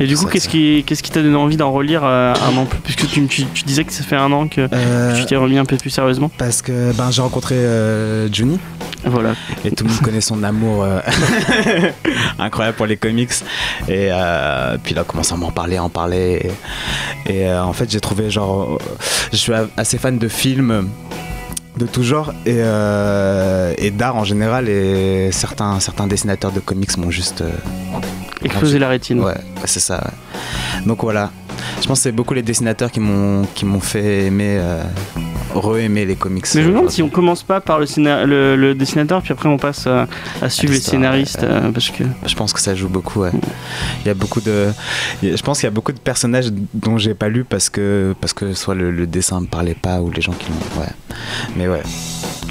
Et 0.00 0.06
du 0.06 0.16
coup, 0.16 0.26
qu'est-ce 0.26 0.48
qui 0.48 0.82
qu'est-ce 0.86 1.02
qui 1.04 1.10
t'a 1.10 1.22
donné 1.22 1.36
envie 1.36 1.56
d'en 1.56 1.70
relire 1.72 2.04
un 2.04 2.34
an 2.56 2.64
plus? 2.66 2.78
Puisque 2.80 3.08
tu, 3.08 3.24
tu, 3.26 3.44
tu 3.46 3.62
disais 3.64 3.84
que 3.84 3.92
ça 3.92 4.02
fait 4.02 4.16
un 4.16 4.30
an 4.32 4.48
que 4.48 4.66
tu 5.16 5.24
t'es 5.26 5.36
remis 5.36 5.58
un 5.58 5.64
peu 5.64 5.76
plus 5.76 5.90
sérieusement. 5.90 6.30
parce 6.36 6.62
que 6.62 6.92
ben, 6.92 7.10
j'ai 7.12 7.22
rencontré 7.22 7.56
Juni 8.32 8.58
Voilà. 9.04 9.34
et 9.64 9.70
tout 9.70 9.84
le 9.84 9.90
monde 9.90 10.00
connaît 10.00 10.20
son 10.20 10.42
amour 10.42 10.84
incroyable 12.38 12.76
pour 12.76 12.86
les 12.86 12.96
comics. 12.96 13.30
Et 13.88 14.10
puis 14.82 14.94
là, 14.94 15.04
commence 15.04 15.32
à 15.32 15.36
m'en 15.36 15.50
parler, 15.50 15.78
en 15.78 15.88
parler. 15.88 16.40
Et, 16.44 16.50
et, 17.26 17.46
euh, 17.46 17.62
en 17.62 17.72
fait, 17.72 17.90
j'ai 17.90 18.00
trouvé 18.00 18.30
genre. 18.30 18.74
euh, 18.74 18.78
Je 19.32 19.36
suis 19.36 19.52
assez 19.76 19.98
fan 19.98 20.18
de 20.18 20.28
films 20.28 20.88
de 21.76 21.86
tout 21.86 22.02
genre 22.02 22.32
et, 22.44 22.56
euh, 22.58 23.72
et 23.78 23.90
d'art 23.90 24.16
en 24.16 24.24
général. 24.24 24.68
Et 24.68 25.30
certains, 25.32 25.78
certains 25.80 26.06
dessinateurs 26.06 26.52
de 26.52 26.60
comics 26.60 26.96
m'ont 26.96 27.10
juste. 27.10 27.42
euh, 27.42 27.50
Exploser 28.42 28.78
la 28.78 28.88
rétine. 28.88 29.20
Ouais, 29.20 29.32
ouais, 29.34 29.40
c'est 29.64 29.80
ça. 29.80 29.96
ouais. 30.04 30.84
Donc 30.86 31.02
voilà. 31.02 31.30
Je 31.80 31.86
pense 31.86 31.98
que 31.98 32.02
c'est 32.04 32.12
beaucoup 32.12 32.34
les 32.34 32.42
dessinateurs 32.42 32.90
qui 32.90 33.00
m'ont 33.00 33.44
qui 33.54 33.64
m'ont 33.64 33.80
fait 33.80 34.26
aimer, 34.26 34.56
euh, 34.58 34.82
re-aimer 35.54 36.04
les 36.04 36.16
comics. 36.16 36.44
Mais 36.54 36.62
je 36.62 36.66
me 36.68 36.72
demande 36.72 36.86
euh, 36.86 36.90
si 36.90 37.02
on 37.02 37.08
commence 37.08 37.42
pas 37.42 37.60
par 37.60 37.78
le, 37.78 37.86
scénar- 37.86 38.26
le, 38.26 38.56
le 38.56 38.74
dessinateur, 38.74 39.22
puis 39.22 39.32
après 39.32 39.48
on 39.48 39.58
passe 39.58 39.86
à, 39.86 40.06
à 40.42 40.48
suivre 40.48 40.72
les 40.74 40.80
scénaristes, 40.80 41.42
euh, 41.42 41.70
parce 41.70 41.90
que 41.90 42.04
Je 42.26 42.34
pense 42.34 42.52
que 42.52 42.60
ça 42.60 42.74
joue 42.74 42.88
beaucoup. 42.88 43.20
Ouais. 43.20 43.30
Il 44.04 44.08
y 44.08 44.10
a 44.10 44.14
beaucoup 44.14 44.40
de. 44.40 44.68
Je 45.22 45.42
pense 45.42 45.58
qu'il 45.60 45.66
y 45.66 45.72
a 45.72 45.72
beaucoup 45.72 45.92
de 45.92 45.98
personnages 45.98 46.50
dont 46.74 46.98
j'ai 46.98 47.14
pas 47.14 47.28
lu 47.28 47.44
parce 47.44 47.68
que 47.70 48.14
parce 48.20 48.32
que 48.32 48.52
soit 48.54 48.74
le, 48.74 48.90
le 48.90 49.06
dessin 49.06 49.40
me 49.40 49.46
parlait 49.46 49.74
pas 49.74 50.00
ou 50.00 50.10
les 50.10 50.20
gens 50.20 50.32
qui 50.32 50.46
l'ont. 50.50 50.80
Ouais. 50.82 50.88
Mais 51.56 51.68
ouais. 51.68 51.82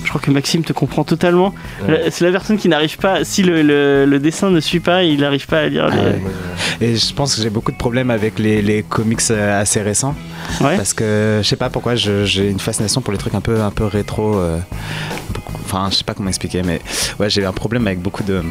Je 0.08 0.12
crois 0.13 0.22
que 0.22 0.32
Maxime 0.32 0.63
te 0.63 0.72
comprend 0.72 1.04
totalement. 1.04 1.54
Ouais. 1.86 2.06
C'est 2.12 2.24
la 2.24 2.32
personne 2.32 2.58
qui 2.58 2.70
n'arrive 2.70 2.98
pas, 2.98 3.26
si 3.26 3.43
le, 3.43 3.62
le- 3.62 4.06
le 4.06 4.20
dessin 4.20 4.50
ne 4.50 4.62
suit 4.62 4.80
pas, 4.80 5.04
il 5.04 5.20
n'arrive 5.20 5.46
pas 5.48 5.60
à 5.60 5.67
lire. 5.67 5.89
les- 5.89 5.98
Ah 5.98 6.04
ouais. 6.06 6.88
Et 6.88 6.96
je 6.96 7.13
pense 7.13 7.36
que 7.36 7.41
j'ai 7.41 7.50
beaucoup 7.50 7.74
de 7.74 7.78
problèmes 7.78 8.10
avec 8.10 8.39
les, 8.39 8.62
les 8.62 8.84
comics 8.84 9.20
euh, 9.32 9.62
assez 9.62 9.82
récents 9.82 10.15
Ouais. 10.62 10.78
parce 10.78 10.93
que 10.93 11.41
je 11.43 11.48
sais 11.48 11.58
pas 11.58 11.70
pourquoi 11.70 11.96
j'ai 11.96 12.50
une 12.50 12.60
fascination 12.60 13.02
pour 13.02 13.12
les 13.12 13.20
trucs 13.20 13.36
un 13.36 13.41
peu 13.41 13.60
un 13.62 13.72
peu 13.72 13.84
rétro. 13.86 14.36
euh, 14.38 14.58
Enfin, 15.65 15.89
je 15.91 15.96
sais 15.98 16.04
pas 16.06 16.13
comment 16.13 16.30
expliquer, 16.30 16.62
mais 16.63 16.80
ouais, 17.20 17.30
j'ai 17.30 17.43
un 17.46 17.52
problème 17.52 17.86
avec 17.88 18.00
beaucoup 18.02 18.24
de 18.24 18.41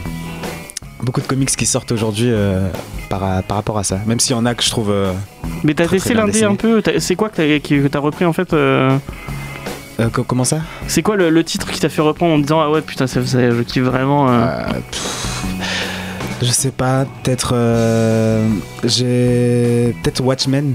beaucoup 1.02 1.20
de 1.22 1.26
comics 1.26 1.48
qui 1.48 1.64
sortent 1.66 1.92
aujourd'hui 1.92 2.28
euh, 2.30 2.68
par, 3.08 3.42
par 3.44 3.56
rapport 3.56 3.78
à 3.78 3.84
ça. 3.84 3.98
Même 4.06 4.20
s'il 4.20 4.32
y 4.36 4.38
en 4.38 4.44
a 4.44 4.54
que 4.54 4.62
je 4.62 4.70
trouve. 4.70 4.90
euh, 4.90 5.12
Mais 5.64 5.72
t'as 5.72 5.86
testé 5.86 6.12
l'indé 6.14 6.44
un 6.44 6.54
peu? 6.56 6.82
C'est 6.98 7.14
quoi 7.16 7.30
que 7.30 7.36
t'as 7.36 7.58
que 7.58 7.86
t'as 7.88 7.98
repris 8.00 8.24
en 8.26 8.32
fait 8.34 8.52
euh, 8.52 8.96
euh, 10.00 10.08
co- 10.10 10.24
comment 10.24 10.44
ça? 10.44 10.60
C'est 10.88 11.02
quoi 11.02 11.16
le, 11.16 11.30
le 11.30 11.44
titre 11.44 11.70
qui 11.70 11.80
t'a 11.80 11.88
fait 11.88 12.02
reprendre 12.02 12.34
en 12.34 12.38
disant 12.38 12.60
Ah 12.60 12.70
ouais, 12.70 12.80
putain, 12.82 13.06
ça, 13.06 13.24
ça, 13.24 13.50
je 13.50 13.62
kiffe 13.62 13.84
vraiment. 13.84 14.28
euh. 14.30 14.32
Euh, 14.32 14.80
Je 16.42 16.50
sais 16.50 16.70
pas, 16.70 17.06
peut-être. 17.22 17.52
euh, 17.54 18.46
j'ai. 18.84 19.94
Peut-être 20.02 20.22
Watchmen. 20.22 20.74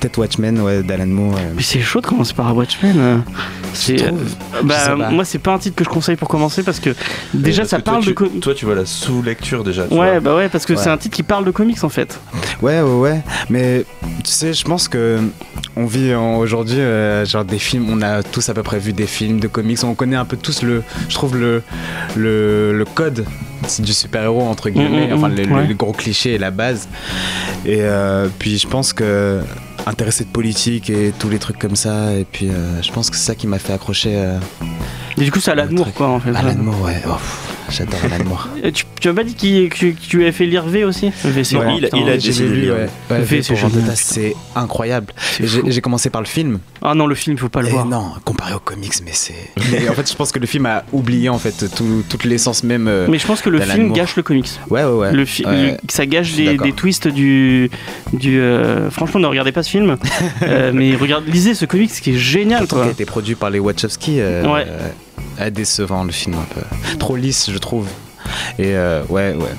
Peut-être 0.00 0.16
Watchmen, 0.18 0.58
ouais, 0.62 0.82
d'Alan 0.82 1.06
Moore. 1.06 1.36
euh. 1.36 1.52
Mais 1.54 1.62
c'est 1.62 1.80
chaud 1.80 2.00
de 2.00 2.06
commencer 2.06 2.32
par 2.32 2.56
Watchmen. 2.56 2.96
euh. 2.98 3.18
C'est, 3.74 4.02
euh, 4.02 4.10
bah, 4.64 4.96
moi, 5.10 5.24
c'est 5.26 5.38
pas 5.38 5.52
un 5.52 5.58
titre 5.58 5.76
que 5.76 5.84
je 5.84 5.90
conseille 5.90 6.16
pour 6.16 6.26
commencer 6.28 6.62
parce 6.62 6.80
que 6.80 6.90
déjà 7.34 7.62
Parce 7.62 7.70
ça 7.70 7.76
que 7.78 7.82
toi, 7.82 7.92
parle 7.94 8.04
de. 8.06 8.12
tu- 8.12 8.40
Toi, 8.40 8.54
tu 8.54 8.64
vois 8.64 8.74
la 8.74 8.86
sous-lecture 8.86 9.62
déjà. 9.62 9.86
tu 9.86 9.94
Ouais, 9.94 10.12
vois. 10.12 10.20
bah 10.20 10.36
ouais, 10.36 10.48
parce 10.48 10.64
que 10.64 10.72
Ouais. 10.72 10.78
c'est 10.82 10.88
un 10.88 10.96
titre 10.96 11.14
qui 11.14 11.22
parle 11.22 11.44
de 11.44 11.50
comics 11.50 11.84
en 11.84 11.88
fait. 11.90 12.18
Ouais, 12.62 12.80
ouais, 12.80 12.98
ouais. 12.98 13.22
Mais 13.50 13.84
tu 14.24 14.30
sais, 14.30 14.54
je 14.54 14.64
pense 14.64 14.88
que 14.88 15.18
on 15.76 15.84
vit 15.86 16.14
en- 16.14 16.38
aujourd'hui, 16.38 16.80
euh, 16.80 17.24
genre 17.26 17.44
des 17.44 17.58
films, 17.58 17.86
on 17.90 18.00
a 18.02 18.22
tous 18.22 18.48
à 18.48 18.54
peu 18.54 18.62
près 18.62 18.78
vu 18.78 18.92
des 18.94 19.06
films 19.06 19.38
de 19.38 19.48
comics, 19.48 19.78
on 19.84 19.94
connaît 19.94 20.16
un 20.16 20.24
peu 20.24 20.36
tous 20.38 20.62
le, 20.62 20.82
je 21.10 21.14
trouve 21.14 21.36
le, 21.36 21.62
le, 22.16 22.72
le 22.76 22.84
code 22.86 23.24
du 23.78 23.92
super-héros 23.92 24.42
entre 24.42 24.70
guillemets, 24.70 25.08
Mm, 25.08 25.10
mm, 25.10 25.14
enfin 25.16 25.28
mm, 25.28 25.52
ouais. 25.52 25.66
les 25.68 25.74
gros 25.74 25.92
clichés 25.92 26.32
et 26.34 26.38
la 26.38 26.50
base. 26.50 26.88
Et 27.66 27.78
euh, 27.82 28.26
puis 28.38 28.58
je 28.58 28.66
pense 28.66 28.92
que 28.92 29.40
intéressé 29.86 30.24
de 30.24 30.30
politique 30.30 30.90
et 30.90 31.12
tous 31.18 31.28
les 31.28 31.38
trucs 31.38 31.58
comme 31.58 31.76
ça, 31.76 32.12
et 32.14 32.24
puis 32.24 32.48
euh, 32.48 32.82
je 32.82 32.92
pense 32.92 33.10
que 33.10 33.16
c'est 33.16 33.24
ça 33.26 33.34
qui 33.34 33.46
m'a 33.46 33.58
fait 33.58 33.72
accrocher 33.72 34.12
euh, 34.16 34.38
Et 35.18 35.22
du 35.24 35.30
coup, 35.32 35.40
c'est 35.40 35.50
Moore 35.70 35.84
truc. 35.86 35.94
quoi 35.94 36.08
en 36.08 36.20
fait. 36.20 36.34
Alan 36.34 36.54
Moore, 36.56 36.82
ouais. 36.82 37.02
Oh, 37.08 37.12
J'adore 37.70 38.00
Alan 38.04 38.24
Moore. 38.24 38.48
Et 38.64 38.72
Tu, 38.72 38.84
tu 39.00 39.08
m'as 39.08 39.14
pas 39.14 39.24
dit 39.24 39.34
qu'il- 39.34 39.68
que, 39.70 39.86
que 39.86 40.00
tu 40.00 40.22
avais 40.22 40.32
fait 40.32 40.46
lire 40.46 40.64
V 40.64 40.84
aussi 40.84 41.10
V, 41.24 41.42
Non, 41.52 41.60
vrai, 41.60 41.74
il 41.78 41.84
a- 41.84 41.88
putain. 41.88 41.96
il 41.98 42.08
a 42.08 42.18
J'ai 42.18 42.28
décidé 42.28 42.48
de 42.48 42.54
lire. 42.54 42.72
ouais. 42.74 42.88
Ouais, 43.10 43.20
V, 43.22 43.40
V 43.40 43.56
c'est 43.94 44.34
incroyable. 44.54 45.12
J'ai 45.40 45.80
commencé 45.80 46.10
par 46.10 46.20
le 46.20 46.26
film. 46.26 46.58
Ah 46.82 46.94
non, 46.94 47.06
le 47.06 47.14
film, 47.14 47.36
faut 47.36 47.48
pas 47.48 47.62
le 47.62 47.68
Et 47.68 47.72
voir. 47.72 47.84
non, 47.86 48.12
comparé 48.24 48.54
aux 48.54 48.58
comics, 48.58 48.92
mais 49.04 49.10
c'est. 49.12 49.34
Mais 49.70 49.88
en 49.88 49.92
fait, 49.92 50.10
je 50.10 50.16
pense 50.16 50.32
que 50.32 50.38
le 50.38 50.46
film 50.46 50.66
a 50.66 50.84
oublié 50.92 51.28
en 51.28 51.38
fait 51.38 51.66
tout- 51.74 52.02
toute 52.08 52.24
l'essence 52.24 52.64
même. 52.64 52.88
euh, 52.88 53.06
Mais 53.08 53.18
je 53.18 53.26
pense 53.26 53.42
que 53.42 53.50
le 53.50 53.60
film 53.60 53.86
Moore. 53.88 53.96
gâche 53.96 54.16
le 54.16 54.22
comics. 54.22 54.48
Ouais, 54.70 54.82
ouais, 54.84 54.90
ouais. 54.92 55.12
Le 55.12 55.22
Ouais. 55.46 55.72
le- 55.72 55.76
ça 55.90 56.06
gâche 56.06 56.34
des, 56.34 56.56
twists 56.72 57.08
du. 57.08 57.70
du 58.12 58.38
euh, 58.40 58.90
Franchement, 58.90 59.20
ne 59.20 59.26
regardez 59.26 59.52
pas 59.52 59.62
ce 59.62 59.70
film, 59.70 59.96
euh, 60.42 60.72
mais 60.74 60.96
regarde, 60.96 61.24
lisez 61.26 61.54
ce 61.54 61.64
comics 61.66 61.90
qui 61.90 62.10
est 62.12 62.18
génial 62.18 62.66
quoi. 62.66 62.82
qui 62.82 62.88
a 62.88 62.92
été 62.92 63.04
produit 63.04 63.34
par 63.34 63.50
les 63.50 63.58
Wachowski. 63.58 64.20
Ouais. 64.20 64.66
Euh, 65.40 65.50
décevant 65.50 66.04
le 66.04 66.12
film 66.12 66.34
un 66.36 66.54
peu. 66.54 66.60
Trop 66.98 67.16
lisse, 67.16 67.50
je 67.52 67.58
trouve. 67.58 67.86
Et 68.58 68.76
euh, 68.76 69.02
ouais, 69.08 69.34
ouais. 69.34 69.54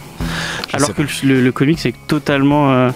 Je 0.69 0.77
Alors 0.77 0.93
que 0.93 1.01
le, 1.23 1.41
le, 1.41 1.51
comics 1.51 1.79
c'est 1.79 1.93
totalement. 2.07 2.71
euh, 2.71 2.91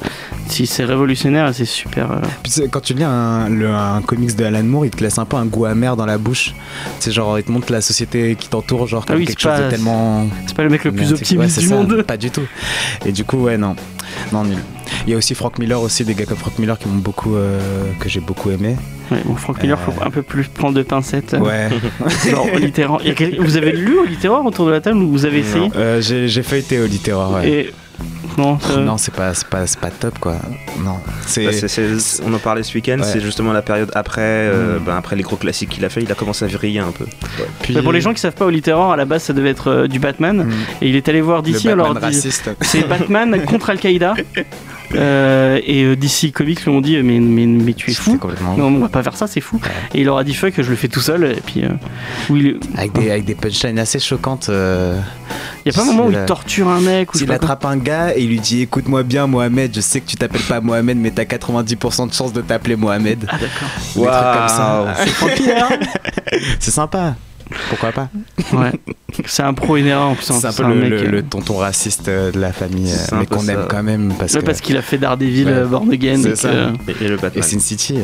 si 0.47 0.67
c'est 0.67 0.85
révolutionnaire, 0.85 1.49
c'est 1.53 1.65
super. 1.65 2.11
euh, 2.11 2.21
Puis, 2.43 2.53
quand 2.71 2.79
tu 2.79 2.93
lis 2.93 3.03
un, 3.03 3.49
le- 3.49 3.73
un 3.73 4.01
comics 4.01 4.35
de 4.35 4.45
Alan 4.45 4.63
Moore, 4.63 4.85
il 4.85 4.91
te 4.91 5.03
laisse 5.03 5.17
un 5.17 5.25
peu 5.25 5.35
un 5.37 5.45
goût 5.45 5.65
amer 5.65 5.95
dans 5.97 6.05
la 6.05 6.17
bouche. 6.19 6.53
C'est 6.99 7.11
genre, 7.11 7.37
il 7.39 7.43
te 7.43 7.51
montre 7.51 7.71
la 7.71 7.81
société 7.81 8.35
qui 8.39 8.47
t'entoure, 8.47 8.87
genre 8.87 9.03
Ah 9.05 9.07
comme 9.11 9.17
oui, 9.19 9.25
quelque 9.25 9.41
c'est 9.41 9.49
chose 9.49 9.57
pas- 9.59 9.65
de 9.65 9.69
tellement. 9.71 10.27
C'est 10.45 10.55
pas 10.55 10.63
le 10.63 10.69
mec 10.69 10.83
le 10.85 10.91
plus 10.91 11.11
optimiste 11.11 11.59
du 11.59 11.67
ça, 11.67 11.75
monde. 11.75 12.03
Pas 12.03 12.15
du 12.17 12.29
tout. 12.29 12.45
Et 13.05 13.11
du 13.11 13.25
coup, 13.25 13.37
ouais, 13.37 13.57
non. 13.57 13.75
Non, 14.31 14.43
nul. 14.45 14.59
Il 15.07 15.11
y 15.11 15.13
a 15.13 15.17
aussi 15.17 15.35
Frank 15.35 15.57
Miller, 15.59 15.81
aussi 15.81 16.03
des 16.05 16.13
gars 16.13 16.25
comme 16.25 16.37
Frank 16.37 16.57
Miller 16.59 16.77
qui 16.77 16.87
m'ont 16.87 16.95
beaucoup. 16.95 17.35
euh, 17.35 17.59
que 17.99 18.09
j'ai 18.09 18.19
beaucoup 18.19 18.49
aimé. 18.51 18.75
Ouais, 19.11 19.19
bon, 19.25 19.35
Frank 19.35 19.61
Miller, 19.61 19.79
faut 19.79 19.91
Euh, 19.91 20.05
un 20.05 20.09
peu 20.09 20.21
plus 20.21 20.47
prendre 20.47 20.73
de 20.75 20.81
pincettes. 20.83 21.35
Ouais. 21.39 21.69
Genre 22.29 22.99
quel- 23.15 23.39
Vous 23.39 23.57
avez 23.57 23.71
lu 23.71 23.99
au 23.99 24.05
littéraire 24.05 24.43
autour 24.45 24.65
de 24.65 24.71
la 24.71 24.81
table 24.81 24.97
ou 24.97 25.09
vous 25.11 25.25
avez 25.25 25.39
essayé 25.39 25.69
Euh, 25.75 26.01
j'ai 26.01 26.27
j'ai 26.27 26.43
feuilleté 26.43 26.79
au 26.79 26.85
littéraire, 26.87 27.31
ouais. 27.31 27.49
Et. 27.49 27.73
Non, 28.37 28.57
Non, 28.79 28.97
c'est 28.97 29.13
pas, 29.13 29.33
c'est 29.33 29.47
pas, 29.47 29.65
c'est 29.65 29.79
pas 29.79 29.89
top, 29.91 30.19
quoi. 30.19 30.35
Non. 30.83 30.97
C'est. 31.25 31.45
Bah, 31.45 31.51
c'est- 31.53 31.69
c'est- 31.69 32.21
on 32.27 32.33
en 32.33 32.37
parlait 32.39 32.63
ce 32.63 32.73
week-end, 32.73 32.97
Ouais. 32.99 33.05
c'est 33.05 33.21
justement 33.21 33.53
la 33.53 33.61
période 33.61 33.89
après, 33.95 34.21
euh, 34.21 34.77
Mm. 34.77 34.83
ben, 34.83 34.97
après 34.97 35.15
les 35.15 35.23
gros 35.23 35.37
classiques 35.37 35.69
qu'il 35.69 35.85
a 35.85 35.89
fait, 35.89 36.01
il 36.01 36.11
a 36.11 36.15
commencé 36.15 36.43
à 36.43 36.47
vriller 36.49 36.79
un 36.79 36.91
peu. 36.91 37.05
Puis- 37.61 37.73
Bah, 37.73 37.81
pour 37.81 37.93
les 37.93 38.01
gens 38.01 38.13
qui 38.13 38.19
savent 38.19 38.33
pas, 38.35 38.45
au 38.45 38.49
littéraire, 38.49 38.87
à 38.89 38.97
la 38.97 39.05
base, 39.05 39.23
ça 39.23 39.31
devait 39.33 39.51
être 39.51 39.69
euh, 39.71 39.87
du 39.87 39.99
Batman. 39.99 40.43
Mm. 40.47 40.51
Et 40.83 40.89
il 40.89 40.95
est 40.97 41.07
allé 41.07 41.21
voir 41.21 41.43
d'ici, 41.43 41.67
Batman 41.69 41.85
alors 41.97 42.11
c'est 42.61 42.87
Batman 42.89 43.41
contre 43.45 43.69
Al-Qaïda. 43.69 44.15
Euh, 44.93 45.59
et 45.65 45.83
euh, 45.83 45.95
DC 45.95 46.31
Comics 46.33 46.63
lui 46.63 46.69
ont 46.71 46.81
dit 46.81 46.97
mais, 47.01 47.19
mais, 47.19 47.45
mais 47.45 47.73
tu 47.73 47.91
es 47.91 47.93
fou. 47.93 48.17
complètement 48.17 48.55
Non, 48.55 48.67
on 48.67 48.79
va 48.79 48.89
pas 48.89 49.03
faire 49.03 49.15
ça, 49.17 49.27
c'est 49.27 49.41
fou. 49.41 49.59
Et 49.93 50.01
il 50.01 50.05
leur 50.05 50.17
a 50.17 50.23
dit 50.23 50.33
fuck, 50.33 50.53
je 50.57 50.69
le 50.69 50.75
fais 50.75 50.87
tout 50.87 50.99
seul. 51.01 51.23
Et 51.25 51.41
puis, 51.45 51.63
euh, 51.63 51.69
où 52.29 52.35
il, 52.35 52.45
il 52.45 52.59
Avec 52.77 52.93
des, 52.93 53.09
avec 53.11 53.25
des 53.25 53.35
punchlines 53.35 53.79
assez 53.79 53.99
choquantes. 53.99 54.47
euh, 54.49 54.99
y 55.65 55.69
a 55.69 55.73
pas 55.73 55.81
un 55.81 55.85
moment 55.85 56.05
où 56.05 56.11
il 56.11 56.25
torture 56.25 56.67
un 56.69 56.81
mec 56.81 57.13
ou 57.13 57.17
S'il 57.17 57.31
attrape 57.31 57.65
un 57.65 57.77
gars 57.77 58.15
et 58.15 58.21
il 58.21 58.29
lui 58.29 58.39
dit 58.39 58.61
écoute-moi 58.61 59.03
bien 59.03 59.27
Mohamed, 59.27 59.71
je 59.75 59.81
sais 59.81 60.01
que 60.01 60.07
tu 60.07 60.15
t'appelles 60.15 60.41
pas 60.41 60.61
Mohamed 60.61 60.97
mais 60.97 61.11
t'as 61.11 61.23
90% 61.23 62.09
de 62.09 62.13
chance 62.13 62.31
de 62.33 62.41
t'appeler 62.41 62.75
Mohamed. 62.75 63.25
Ah 63.27 63.37
d'accord. 63.37 63.69
Des 63.95 64.01
trucs 64.01 64.39
comme 64.39 64.49
ça. 64.49 64.95
C'est 65.03 65.13
Tranquille, 65.13 65.53
hein 65.57 65.79
C'est 66.59 66.71
sympa. 66.71 67.15
Pourquoi 67.69 67.91
pas 67.91 68.09
Ouais. 68.53 68.71
C'est 69.25 69.43
un 69.43 69.53
pro 69.53 69.77
énervant 69.77 70.11
en 70.11 70.15
plus. 70.15 70.29
hein. 70.31 70.37
C'est 70.41 70.47
un 70.47 70.53
peu 70.53 70.63
un 70.65 70.69
le, 70.69 70.75
mec, 70.75 70.89
le- 70.89 70.97
euh, 71.03 71.11
le 71.11 71.23
tonton 71.23 71.57
raciste 71.57 72.07
euh, 72.07 72.31
de 72.31 72.39
la 72.39 72.51
famille, 72.51 72.91
euh, 72.91 73.17
mais 73.19 73.25
qu'on 73.25 73.47
aime 73.47 73.65
quand 73.69 73.83
même 73.83 74.13
parce 74.17 74.33
ouais, 74.33 74.41
que 74.41 74.45
parce 74.45 74.61
qu'il 74.61 74.75
a 74.77 74.81
fait 74.81 74.97
Daredevil 74.97 75.47
Ouais. 75.47 75.63
Born 75.65 75.91
Again. 75.91 76.19
C'est 76.21 76.29
et 76.31 76.35
ça. 76.35 76.49
Et, 76.51 77.05
et 77.05 77.07
le 77.07 77.15
et 77.15 77.17
Batman. 77.17 77.43
Sin 77.43 77.59
City. 77.59 77.99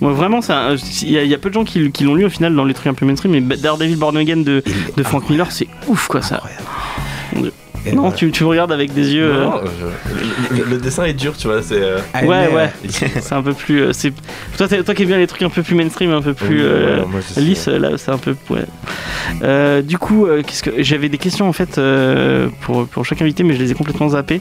moi, 0.00 0.12
vraiment, 0.12 0.40
il 1.02 1.10
y, 1.10 1.18
a- 1.18 1.22
il 1.22 1.30
y 1.30 1.34
a 1.34 1.38
peu 1.38 1.48
de 1.50 1.54
gens 1.54 1.64
qui, 1.64 1.90
qui 1.92 2.04
l'ont 2.04 2.14
lu 2.14 2.24
au 2.24 2.30
final 2.30 2.54
dans 2.54 2.64
les 2.64 2.74
trucs 2.74 2.86
un 2.88 2.94
peu 2.94 3.04
mainstream. 3.06 3.32
Mais 3.44 3.56
Daredevil 3.56 3.96
Born 3.96 4.16
Again 4.16 4.38
de, 4.38 4.62
Frank 5.04 5.28
Miller, 5.30 5.50
c'est 5.52 5.68
ouf 5.86 6.08
quoi 6.08 6.22
ça. 6.22 6.36
incroyable. 6.36 7.52
Non, 7.86 8.02
voilà. 8.02 8.16
tu, 8.16 8.30
tu 8.30 8.44
me 8.44 8.48
regardes 8.48 8.72
avec 8.72 8.92
des 8.92 9.14
yeux. 9.14 9.30
euh, 9.32 9.44
Non, 9.44 9.60
je- 10.50 10.56
le, 10.58 10.64
le 10.64 10.76
dessin 10.78 11.04
est 11.04 11.12
dur, 11.14 11.34
tu 11.36 11.46
vois. 11.48 11.62
C'est. 11.62 11.80
euh, 11.80 11.98
Ah, 12.12 12.22
Ouais, 12.24 12.48
ouais. 12.52 12.70
euh, 12.84 12.88
C'est 13.20 13.32
un 13.34 13.42
peu 13.42 13.54
plus. 13.54 13.80
euh, 13.82 13.92
c'est 13.92 14.12
toi, 14.56 14.68
toi 14.68 14.94
qui 14.94 15.02
aimes 15.02 15.08
bien 15.08 15.18
les 15.18 15.26
trucs 15.26 15.42
un 15.42 15.48
peu 15.50 15.62
plus 15.62 15.74
mainstream, 15.74 16.12
un 16.12 16.20
peu 16.22 16.34
plus 16.34 16.60
oui, 16.60 16.62
euh, 16.66 17.02
lisse, 17.38 17.68
là, 17.68 17.90
c'est 17.96 18.10
un 18.10 18.18
peu. 18.18 18.36
Ouais. 18.50 18.64
Euh, 19.42 19.80
du 19.82 19.96
coup, 19.98 20.26
euh, 20.26 20.42
qu'est-ce 20.46 20.62
que 20.62 20.82
j'avais 20.82 21.08
des 21.08 21.18
questions 21.18 21.48
en 21.48 21.52
fait 21.52 21.78
euh, 21.78 22.48
pour 22.62 22.86
pour 22.86 23.04
chaque 23.06 23.22
invité, 23.22 23.42
mais 23.44 23.54
je 23.54 23.62
les 23.62 23.70
ai 23.70 23.74
complètement 23.74 24.08
zappées. 24.10 24.40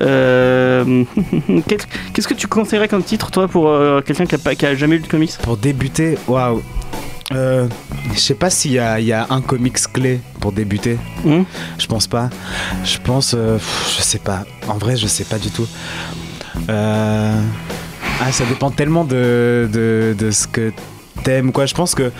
Euh, 0.00 1.02
Qu'est-ce 1.68 1.86
qu'est-ce 2.12 2.28
que 2.28 2.34
tu 2.34 2.46
conseillerais 2.46 2.88
comme 2.88 3.02
titre, 3.02 3.30
toi, 3.30 3.48
pour 3.48 3.68
euh, 3.68 4.00
quelqu'un 4.02 4.26
qui 4.26 4.34
a, 4.34 4.38
pas- 4.38 4.54
qui 4.54 4.66
a 4.66 4.74
jamais 4.74 4.96
lu 4.96 5.02
de 5.02 5.08
comics? 5.08 5.32
Pour 5.42 5.56
débuter, 5.56 6.16
waouh. 6.26 6.62
Euh, 7.34 7.68
je 8.14 8.18
sais 8.18 8.34
pas 8.34 8.48
s'il 8.50 8.72
y 8.72 8.78
a, 8.78 8.98
il 9.00 9.06
y 9.06 9.12
a 9.12 9.26
un 9.30 9.40
comics 9.42 9.78
clé 9.92 10.20
pour 10.40 10.52
débuter. 10.52 10.98
Hum 11.26 11.44
Je 11.78 11.86
pense 11.86 12.06
pas. 12.06 12.30
Je 12.84 12.98
pense, 12.98 13.34
euh, 13.36 13.58
je 13.96 14.02
sais 14.02 14.18
pas. 14.18 14.44
En 14.66 14.78
vrai, 14.78 14.96
je 14.96 15.06
sais 15.06 15.24
pas 15.24 15.38
du 15.38 15.50
tout. 15.50 15.66
Euh, 16.70 17.40
Ah, 18.20 18.32
ça 18.32 18.44
dépend 18.46 18.70
tellement 18.72 19.04
de, 19.04 19.68
de, 19.72 20.14
de 20.18 20.30
ce 20.32 20.48
que 20.48 20.72
t'aimes, 21.22 21.52
quoi. 21.52 21.66
Je 21.66 21.74
pense 21.74 21.94
que 21.94 22.10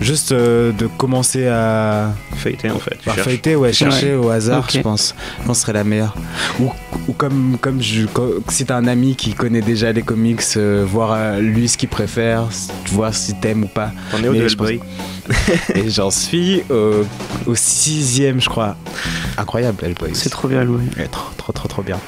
juste 0.00 0.32
euh, 0.32 0.72
de 0.72 0.86
commencer 0.86 1.46
à, 1.48 2.12
Feuilleté 2.36 2.70
en 2.70 2.78
fait. 2.78 2.96
Cherches. 3.02 3.20
feuilleter, 3.20 3.56
ouais, 3.56 3.72
chercher 3.72 4.14
au 4.14 4.28
hasard, 4.30 4.68
je 4.70 4.80
pense. 4.80 5.14
Je 5.40 5.44
pense 5.46 5.48
que 5.48 5.54
ce 5.54 5.60
serait 5.62 5.72
la 5.72 5.84
meilleure. 5.84 6.14
Ou, 6.60 6.70
ou 7.08 7.12
comme, 7.12 7.56
comme 7.60 7.82
je, 7.82 8.06
co- 8.06 8.40
si 8.48 8.64
t'as 8.64 8.76
un 8.76 8.86
ami 8.86 9.16
qui 9.16 9.34
connaît 9.34 9.60
déjà 9.62 9.92
les 9.92 10.02
comics, 10.02 10.40
euh, 10.56 10.84
voir 10.88 11.12
euh, 11.12 11.40
lui 11.40 11.68
ce 11.68 11.76
qu'il 11.76 11.88
préfère, 11.88 12.48
voir 12.92 13.14
si 13.14 13.34
t'aimes 13.40 13.64
ou 13.64 13.68
pas. 13.68 13.92
T'en 14.12 14.22
es 14.22 14.28
où 14.28 14.32
Mais 14.32 14.40
de 14.40 14.48
je 14.48 14.56
pense- 14.56 14.68
Hellboy 14.68 14.86
Et 15.74 15.90
j'en 15.90 16.10
suis 16.10 16.62
au, 16.70 17.04
au 17.46 17.54
sixième, 17.54 18.40
je 18.40 18.48
crois. 18.48 18.76
Incroyable, 19.36 19.84
Hellboy. 19.84 20.10
C'est 20.14 20.30
trop 20.30 20.48
bien, 20.48 20.64
Louis. 20.64 20.84
Ouais, 20.96 21.06
trop, 21.08 21.30
trop, 21.36 21.52
trop, 21.52 21.68
trop 21.68 21.82
bien. 21.82 21.98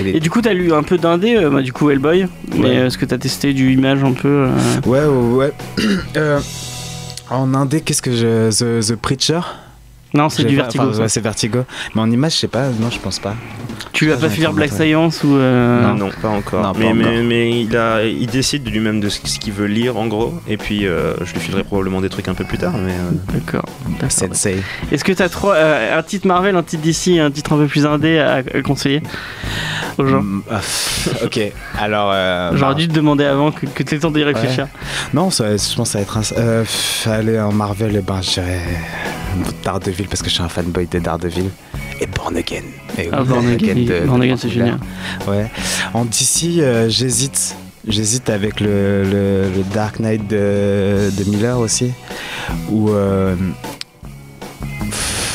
Et 0.00 0.02
les- 0.04 0.10
Et 0.16 0.20
du 0.20 0.30
coup, 0.30 0.40
t'as 0.40 0.52
lu 0.54 0.72
un 0.72 0.82
peu 0.82 0.98
d'indé, 0.98 1.36
euh, 1.36 1.50
bah, 1.50 1.62
du 1.62 1.72
coup 1.72 1.90
Hellboy, 1.90 2.26
mais 2.56 2.58
Ouais. 2.60 2.76
euh, 2.76 2.86
est-ce 2.86 2.98
que 2.98 3.04
t'as 3.06 3.18
testé 3.18 3.52
du 3.52 3.72
image 3.72 4.02
un 4.04 4.12
peu 4.12 4.28
euh, 4.48 4.48
Ouais, 4.86 5.00
ouais, 5.04 5.34
ouais. 5.36 5.52
Euh, 6.16 6.40
en 7.30 7.54
indé, 7.54 7.80
qu'est-ce 7.80 8.02
que 8.02 8.12
je. 8.12 8.50
The, 8.50 8.86
The 8.86 8.96
Preacher? 8.96 9.40
Non, 10.14 10.28
c'est 10.28 10.44
du 10.44 10.56
vertigo. 10.56 10.84
enfin, 10.90 10.98
ouais, 11.00 11.08
c'est 11.08 11.22
Vertigo. 11.22 11.60
Mais 11.94 12.02
en 12.02 12.10
image, 12.10 12.32
je 12.34 12.38
sais 12.40 12.46
pas. 12.48 12.66
Non, 12.68 12.90
je 12.90 12.98
pense 12.98 13.18
pas. 13.18 13.34
Tu 13.94 14.06
vas 14.08 14.16
ça, 14.16 14.20
pas 14.22 14.28
finir 14.28 14.52
Black. 14.52 14.70
Science 14.70 15.24
ou. 15.24 15.36
euh, 15.36 15.90
Non, 15.94 16.10
pas 16.20 16.28
encore. 16.28 16.62
Non, 16.62 16.72
pas 16.74 16.78
mais, 16.80 16.86
encore. 16.88 16.96
mais, 16.98 17.22
mais 17.22 17.60
il, 17.62 17.74
a, 17.74 18.04
il 18.04 18.26
décide 18.26 18.62
de 18.64 18.68
lui-même 18.70 19.00
de 19.00 19.08
ce 19.08 19.20
qu'il 19.38 19.54
veut 19.54 19.64
lire 19.66 19.96
en 19.96 20.06
gros. 20.08 20.34
Et 20.46 20.58
puis 20.58 20.86
euh, 20.86 21.14
je 21.24 21.32
lui 21.32 21.40
filerai 21.40 21.64
probablement 21.64 22.02
des 22.02 22.10
trucs 22.10 22.28
un 22.28 22.34
peu 22.34 22.44
plus 22.44 22.58
tard. 22.58 22.74
Mais 22.76 22.92
euh, 22.92 23.10
D'accord. 23.32 23.64
d'accord. 23.88 24.10
Sensei. 24.12 24.56
Est-ce 24.90 25.02
que 25.02 25.12
t'as 25.12 25.30
trois, 25.30 25.54
euh, 25.54 25.98
un 25.98 26.02
titre 26.02 26.26
Marvel, 26.26 26.56
un 26.56 26.62
titre 26.62 26.82
DC, 26.82 27.18
un 27.18 27.30
titre 27.30 27.54
un 27.54 27.56
peu 27.56 27.66
plus 27.66 27.86
indé 27.86 28.18
à, 28.18 28.42
à 28.54 28.60
conseiller? 28.62 29.02
Aux 29.98 30.06
gens 30.06 30.22
Mm, 30.22 30.42
ah, 30.50 30.56
pff, 30.58 31.18
ok, 31.24 31.40
alors. 31.78 32.10
euh, 32.12 32.50
J'aurais 32.56 32.74
bah, 32.74 32.80
dû 32.80 32.88
te 32.88 32.92
demander 32.94 33.24
avant 33.24 33.50
que, 33.52 33.66
que 33.66 33.82
tu 33.82 33.94
aies 33.94 33.96
le 33.96 34.02
temps 34.02 34.10
d'y 34.10 34.24
réfléchir. 34.24 34.68
Non, 35.14 35.30
ça, 35.30 35.56
je 35.56 35.74
pense 35.74 35.88
que 35.88 35.92
ça 35.92 35.98
va 35.98 36.02
être 36.02 36.16
un. 36.18 36.22
Euh, 36.38 36.62
pff, 36.62 37.06
aller 37.10 37.38
en 37.40 37.52
Marvel, 37.52 37.94
eh 37.96 38.00
ben, 38.00 38.20
je 38.22 38.30
dirais. 38.30 38.60
Daredevil, 39.64 40.08
parce 40.08 40.20
que 40.22 40.28
je 40.28 40.34
suis 40.34 40.42
un 40.42 40.48
fanboy 40.48 40.86
de 40.86 40.98
Daredevil. 40.98 41.48
Et 42.00 42.06
Born 42.06 42.36
Again. 42.36 42.62
Et 42.98 43.08
Ah, 43.12 43.22
Born 43.22 43.46
Again, 43.48 43.74
de- 43.74 44.06
Born 44.06 44.18
de 44.20 44.24
Again, 44.24 44.36
c'est 44.36 44.50
génial. 44.50 44.78
Ouais. 45.26 45.46
En 45.94 46.04
DC, 46.04 46.58
euh, 46.60 46.88
j'hésite. 46.88 47.56
J'hésite 47.88 48.30
avec 48.30 48.60
le, 48.60 49.02
le- 49.02 49.48
le 49.56 49.62
Dark 49.74 49.98
Knight 49.98 50.28
de, 50.28 51.10
de 51.10 51.30
Miller 51.30 51.58
aussi. 51.58 51.92
Ou. 52.70 52.90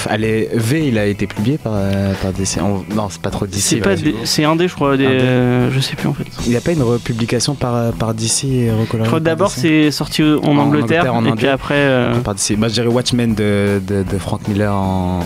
Euh, 0.05 0.13
allez, 0.13 0.49
V, 0.53 0.87
il 0.87 0.97
a 0.97 1.05
été 1.05 1.25
publié 1.27 1.57
par, 1.57 1.73
euh, 1.75 2.13
par 2.21 2.31
DC. 2.33 2.59
On- 2.61 2.83
non, 2.93 3.07
c'est 3.09 3.21
pas 3.21 3.29
trop 3.29 3.45
DC. 3.47 3.59
C'est 3.59 3.75
pas 3.77 3.95
c'est 4.25 4.43
indé, 4.43 4.67
je 4.67 4.75
crois. 4.75 4.97
Des, 4.97 5.05
Indé. 5.05 5.15
euh, 5.19 5.71
je 5.71 5.79
sais 5.79 5.95
plus 5.95 6.07
en 6.07 6.13
fait. 6.13 6.25
Il 6.45 6.49
n'y 6.49 6.55
a 6.55 6.61
pas 6.61 6.71
une 6.73 6.83
republication 6.83 7.55
par, 7.55 7.91
par 7.93 8.13
DC 8.13 8.43
et 8.45 8.69
Je 8.93 9.03
crois 9.05 9.19
d'abord 9.19 9.51
c'est 9.51 9.91
sorti 9.91 10.23
en, 10.23 10.37
En 10.43 10.57
Angleterre, 10.57 11.13
Angleterre, 11.13 11.13
en 11.15 11.25
et 11.25 11.27
indé. 11.29 11.37
puis 11.37 11.47
après 11.47 11.75
euh, 11.77 12.13
par 12.21 12.35
DC. 12.35 12.57
Moi, 12.57 12.67
je 12.67 12.73
dirais 12.73 12.87
Watchmen 12.87 13.33
de, 13.35 13.81
de, 13.85 14.03
de 14.03 14.17
Frank 14.17 14.47
Miller 14.47 14.73
en. 14.73 15.21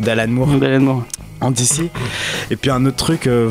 d'Alan 0.00 0.28
Moore 0.28 0.48
d'Alan 0.58 0.80
Moore. 0.80 1.04
en 1.40 1.50
DC. 1.50 1.90
Et 2.50 2.56
puis 2.56 2.70
un 2.70 2.84
autre 2.86 2.96
truc. 2.96 3.26
euh, 3.26 3.50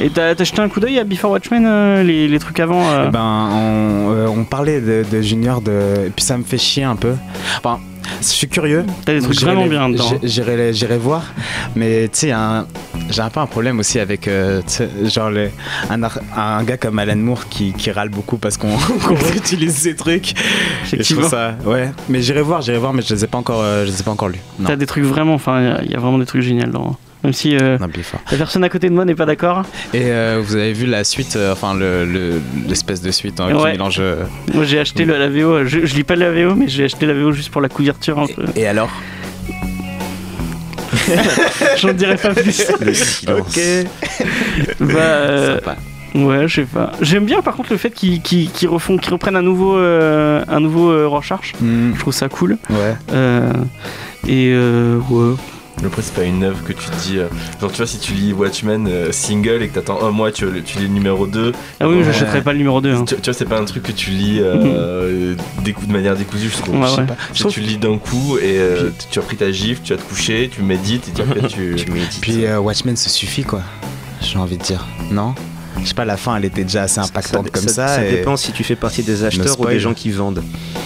Et 0.00 0.08
t'as 0.10 0.34
jeté 0.42 0.60
un 0.62 0.68
coup 0.68 0.80
d'œil 0.80 0.98
à 0.98 1.04
Before 1.04 1.30
Watchmen, 1.32 1.64
euh, 1.66 2.02
les, 2.02 2.26
les 2.28 2.38
trucs 2.38 2.58
avant 2.60 2.88
euh, 2.88 3.04
Eh 3.08 3.10
ben, 3.10 3.48
on, 3.52 4.12
euh, 4.14 4.26
on 4.28 4.44
parlait 4.44 4.80
de, 4.80 5.04
de 5.10 5.20
Junior, 5.20 5.60
de, 5.60 6.06
et 6.06 6.10
puis 6.10 6.24
ça 6.24 6.38
me 6.38 6.42
fait 6.44 6.56
chier 6.58 6.84
un 6.84 6.96
peu. 6.96 7.12
Enfin, 7.58 7.80
je 8.20 8.26
suis 8.26 8.48
curieux. 8.48 8.84
T'as 9.04 9.14
des 9.14 9.20
trucs 9.20 9.40
vraiment 9.40 9.64
les- 9.64 9.70
bien 9.70 9.88
dedans. 9.88 10.10
J'irai 10.22 10.98
voir. 10.98 11.24
Mais 11.76 12.08
tu 12.08 12.18
sais, 12.20 12.34
j'ai 13.10 13.20
un 13.22 13.30
peu 13.30 13.40
un 13.40 13.46
problème 13.46 13.78
aussi 13.78 13.98
avec 13.98 14.28
euh, 14.28 14.60
genre 15.04 15.30
les- 15.30 15.50
un, 15.90 16.02
ar- 16.02 16.18
un 16.36 16.62
gars 16.64 16.76
comme 16.76 16.98
Alan 16.98 17.16
Moore 17.16 17.48
qui, 17.48 17.72
qui 17.72 17.90
râle 17.90 18.08
beaucoup 18.08 18.36
parce 18.38 18.56
qu'on 18.56 18.76
réutilise 19.30 19.76
ses 19.76 19.94
trucs. 19.94 20.34
Je 20.84 20.94
Effectivement. 20.96 21.22
trouve 21.22 21.30
ça, 21.30 21.54
ouais. 21.64 21.90
Mais 22.08 22.22
j'irai 22.22 22.42
voir, 22.42 22.62
j'irai 22.62 22.78
voir, 22.78 22.92
mais 22.92 23.02
je 23.02 23.14
les 23.14 23.24
ai 23.24 23.26
pas 23.26 23.38
encore, 23.38 23.60
euh, 23.62 23.84
je 23.86 23.90
les 23.90 24.00
ai 24.00 24.02
pas 24.04 24.10
encore 24.10 24.28
lus. 24.28 24.40
T'as 24.64 24.76
des 24.76 24.86
trucs 24.86 25.04
vraiment, 25.04 25.34
enfin, 25.34 25.60
il 25.60 25.66
y 25.66 25.70
a- 25.70 25.82
il 25.84 25.90
y, 25.90 25.94
a 25.94 25.98
vraiment 25.98 26.18
des 26.18 26.26
trucs 26.26 26.42
géniaux 26.42 26.66
dedans. 26.66 26.96
Même 27.22 27.32
si 27.34 27.54
euh, 27.56 27.76
la 27.78 28.36
personne 28.38 28.64
à 28.64 28.68
côté 28.70 28.88
de 28.88 28.94
moi 28.94 29.04
n'est 29.04 29.14
pas 29.14 29.26
d'accord. 29.26 29.62
Et 29.92 30.04
euh, 30.04 30.40
vous 30.42 30.56
avez 30.56 30.72
vu 30.72 30.86
la 30.86 31.04
suite, 31.04 31.36
euh, 31.36 31.52
enfin 31.52 31.74
le- 31.74 32.06
le- 32.06 32.40
l'espèce 32.66 33.02
de 33.02 33.10
suite 33.10 33.38
hein, 33.40 33.48
qui 33.48 33.54
Ouais. 33.54 33.72
mélange. 33.72 33.98
euh, 34.00 34.24
Moi 34.54 34.64
j'ai 34.64 34.78
acheté 34.78 35.04
la 35.04 35.28
VO, 35.28 35.66
je, 35.66 35.84
je 35.84 35.94
lis 35.96 36.04
pas 36.04 36.16
la 36.16 36.30
VO, 36.32 36.54
mais 36.54 36.66
j'ai 36.68 36.84
acheté 36.84 37.04
la 37.04 37.12
VO 37.12 37.32
juste 37.32 37.50
pour 37.50 37.60
la 37.60 37.68
couverture 37.68 38.18
un 38.18 38.26
peu. 38.26 38.44
Et 38.56 38.66
alors 38.66 38.90
J'en 41.76 41.92
dirai 41.92 42.16
pas 42.16 42.32
plus. 42.34 42.62
le 42.80 42.94
silence. 42.94 43.38
Ok. 43.38 43.60
bah, 44.80 45.54
Sympa. 45.56 45.76
ouais, 46.14 46.48
je 46.48 46.54
sais 46.54 46.66
pas. 46.66 46.92
J'aime 47.00 47.24
bien 47.26 47.42
par 47.42 47.54
contre 47.54 47.70
le 47.72 47.78
fait 47.78 47.90
qu'ils 47.90 48.50
refont, 48.68 48.96
reprennent 49.10 49.36
un 49.36 49.42
nouveau, 49.42 49.76
un 49.76 50.60
nouveau 50.60 51.08
Rorschach. 51.08 51.52
Hmm, 51.60 51.92
Je 51.94 52.00
trouve 52.00 52.14
ça 52.14 52.28
cool. 52.28 52.58
ouais. 52.70 52.94
Et 54.26 54.52
euh, 54.54 54.98
ouais. 55.80 55.86
Après, 55.86 56.02
c'est 56.02 56.14
pas 56.14 56.24
une 56.24 56.44
œuvre 56.44 56.62
que 56.64 56.72
tu 56.72 56.86
te 56.88 56.96
dis. 57.02 57.18
euh, 57.18 57.26
genre, 57.60 57.70
tu 57.70 57.76
vois, 57.78 57.86
si 57.86 57.98
tu 57.98 58.12
lis 58.12 58.32
Watchmen 58.32 58.86
euh, 58.88 59.12
single 59.12 59.62
et 59.62 59.68
que 59.68 59.74
t'attends 59.74 60.02
un 60.04 60.10
mois, 60.10 60.30
tu, 60.32 60.46
tu 60.64 60.78
lis 60.78 60.84
le 60.84 60.88
numéro 60.94 61.26
2. 61.26 61.52
Ah 61.80 61.88
oui, 61.88 62.02
j'achèterai 62.04 62.42
pas 62.42 62.52
le 62.52 62.58
numéro 62.58 62.80
2. 62.80 62.92
hein. 62.94 63.04
Tu, 63.06 63.16
tu 63.16 63.22
vois, 63.22 63.32
c'est 63.34 63.44
pas 63.46 63.58
un 63.58 63.64
truc 63.64 63.82
que 63.82 63.92
tu 63.92 64.10
lis 64.10 64.38
euh, 64.40 65.34
de 65.64 65.92
manière 65.92 66.16
décousue, 66.16 66.50
je 66.50 66.56
trouve. 66.62 66.76
Ouais, 66.80 66.86
Je 66.86 66.94
sais 66.94 67.00
ouais. 67.00 67.06
pas. 67.06 67.16
Je 67.28 67.34
Tu- 67.34 67.40
trouve- 67.40 67.52
Tu 67.52 67.60
lis 67.60 67.76
d'un 67.78 67.98
coup 67.98 68.38
et 68.38 68.58
euh, 68.58 68.90
tu 69.10 69.18
as 69.18 69.22
pris 69.22 69.36
ta 69.36 69.50
gifle, 69.50 69.80
tu 69.82 69.92
vas 69.94 69.98
te 70.00 70.08
coucher, 70.08 70.50
tu 70.52 70.62
médites 70.62 71.08
et 71.08 71.12
puis 71.12 71.22
après 71.22 71.48
tu. 71.48 71.74
Tu 71.76 71.90
médites. 71.90 72.18
Puis 72.20 72.44
euh, 72.46 72.58
Watchmen 72.60 72.96
se 72.96 73.10
suffit 73.10 73.42
quoi. 73.44 73.62
J'ai 74.20 74.38
envie 74.38 74.56
de 74.58 74.62
dire. 74.62 74.86
Non? 75.10 75.34
Je 75.82 75.86
sais 75.86 75.94
pas, 75.94 76.04
la 76.04 76.16
fin 76.16 76.36
elle 76.36 76.44
était 76.44 76.64
déjà 76.64 76.82
assez 76.82 76.98
impactante 77.00 77.50
comme 77.50 77.68
ça. 77.68 77.88
Ça 77.88 78.04
et- 78.06 78.10
dépend 78.10 78.36
si 78.36 78.52
tu 78.52 78.64
fais 78.64 78.76
partie 78.76 79.02
des 79.02 79.24
acheteurs 79.24 79.58
ou 79.60 79.66
des 79.66 79.80
gens 79.80 79.94
qui 79.94 80.10
vendent. 80.10 80.42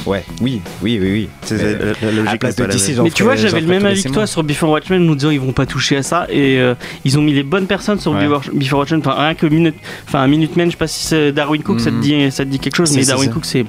Ouais, 0.06 0.24
oui, 0.42 0.60
oui, 0.82 0.98
oui, 1.00 1.10
oui. 1.12 1.28
C'est 1.42 1.56
la, 1.56 2.10
logique 2.10 2.42
de 2.42 2.62
la 2.62 2.66
DC, 2.68 2.98
Mais 3.02 3.10
tu 3.10 3.22
vois, 3.22 3.36
j'avais 3.36 3.60
le 3.60 3.66
même 3.66 3.86
avis 3.86 4.02
que 4.04 4.08
toi 4.10 4.26
sur 4.26 4.42
Before 4.44 4.70
Watchmen, 4.70 5.02
nous 5.04 5.14
disant 5.14 5.30
ils 5.30 5.40
vont 5.40 5.52
pas 5.52 5.66
toucher 5.66 5.96
à 5.96 6.02
ça 6.02 6.26
et 6.28 6.58
euh, 6.58 6.74
ils 7.04 7.18
ont 7.18 7.22
mis 7.22 7.32
les 7.32 7.42
bonnes 7.42 7.66
personnes 7.66 7.98
sur 7.98 8.12
Ouais. 8.12 8.28
Before 8.52 8.80
Watchmen. 8.80 9.00
Enfin, 9.00 9.14
rien 9.18 9.34
que 9.34 9.46
Minute, 9.46 9.74
enfin 10.06 10.26
Minutemen, 10.26 10.66
je 10.66 10.72
sais 10.72 10.76
pas 10.76 10.86
si 10.86 11.06
c'est 11.06 11.32
Darwin 11.32 11.62
Cook, 11.62 11.80
ça 11.80 11.90
te 11.90 11.94
Mhm. 11.96 12.00
dit, 12.00 12.30
ça 12.30 12.44
te 12.44 12.50
dit 12.50 12.58
quelque 12.58 12.76
chose, 12.76 12.94
mais 12.94 13.04
Darwin. 13.04 13.30
Cook 13.30 13.44
c'est, 13.44 13.64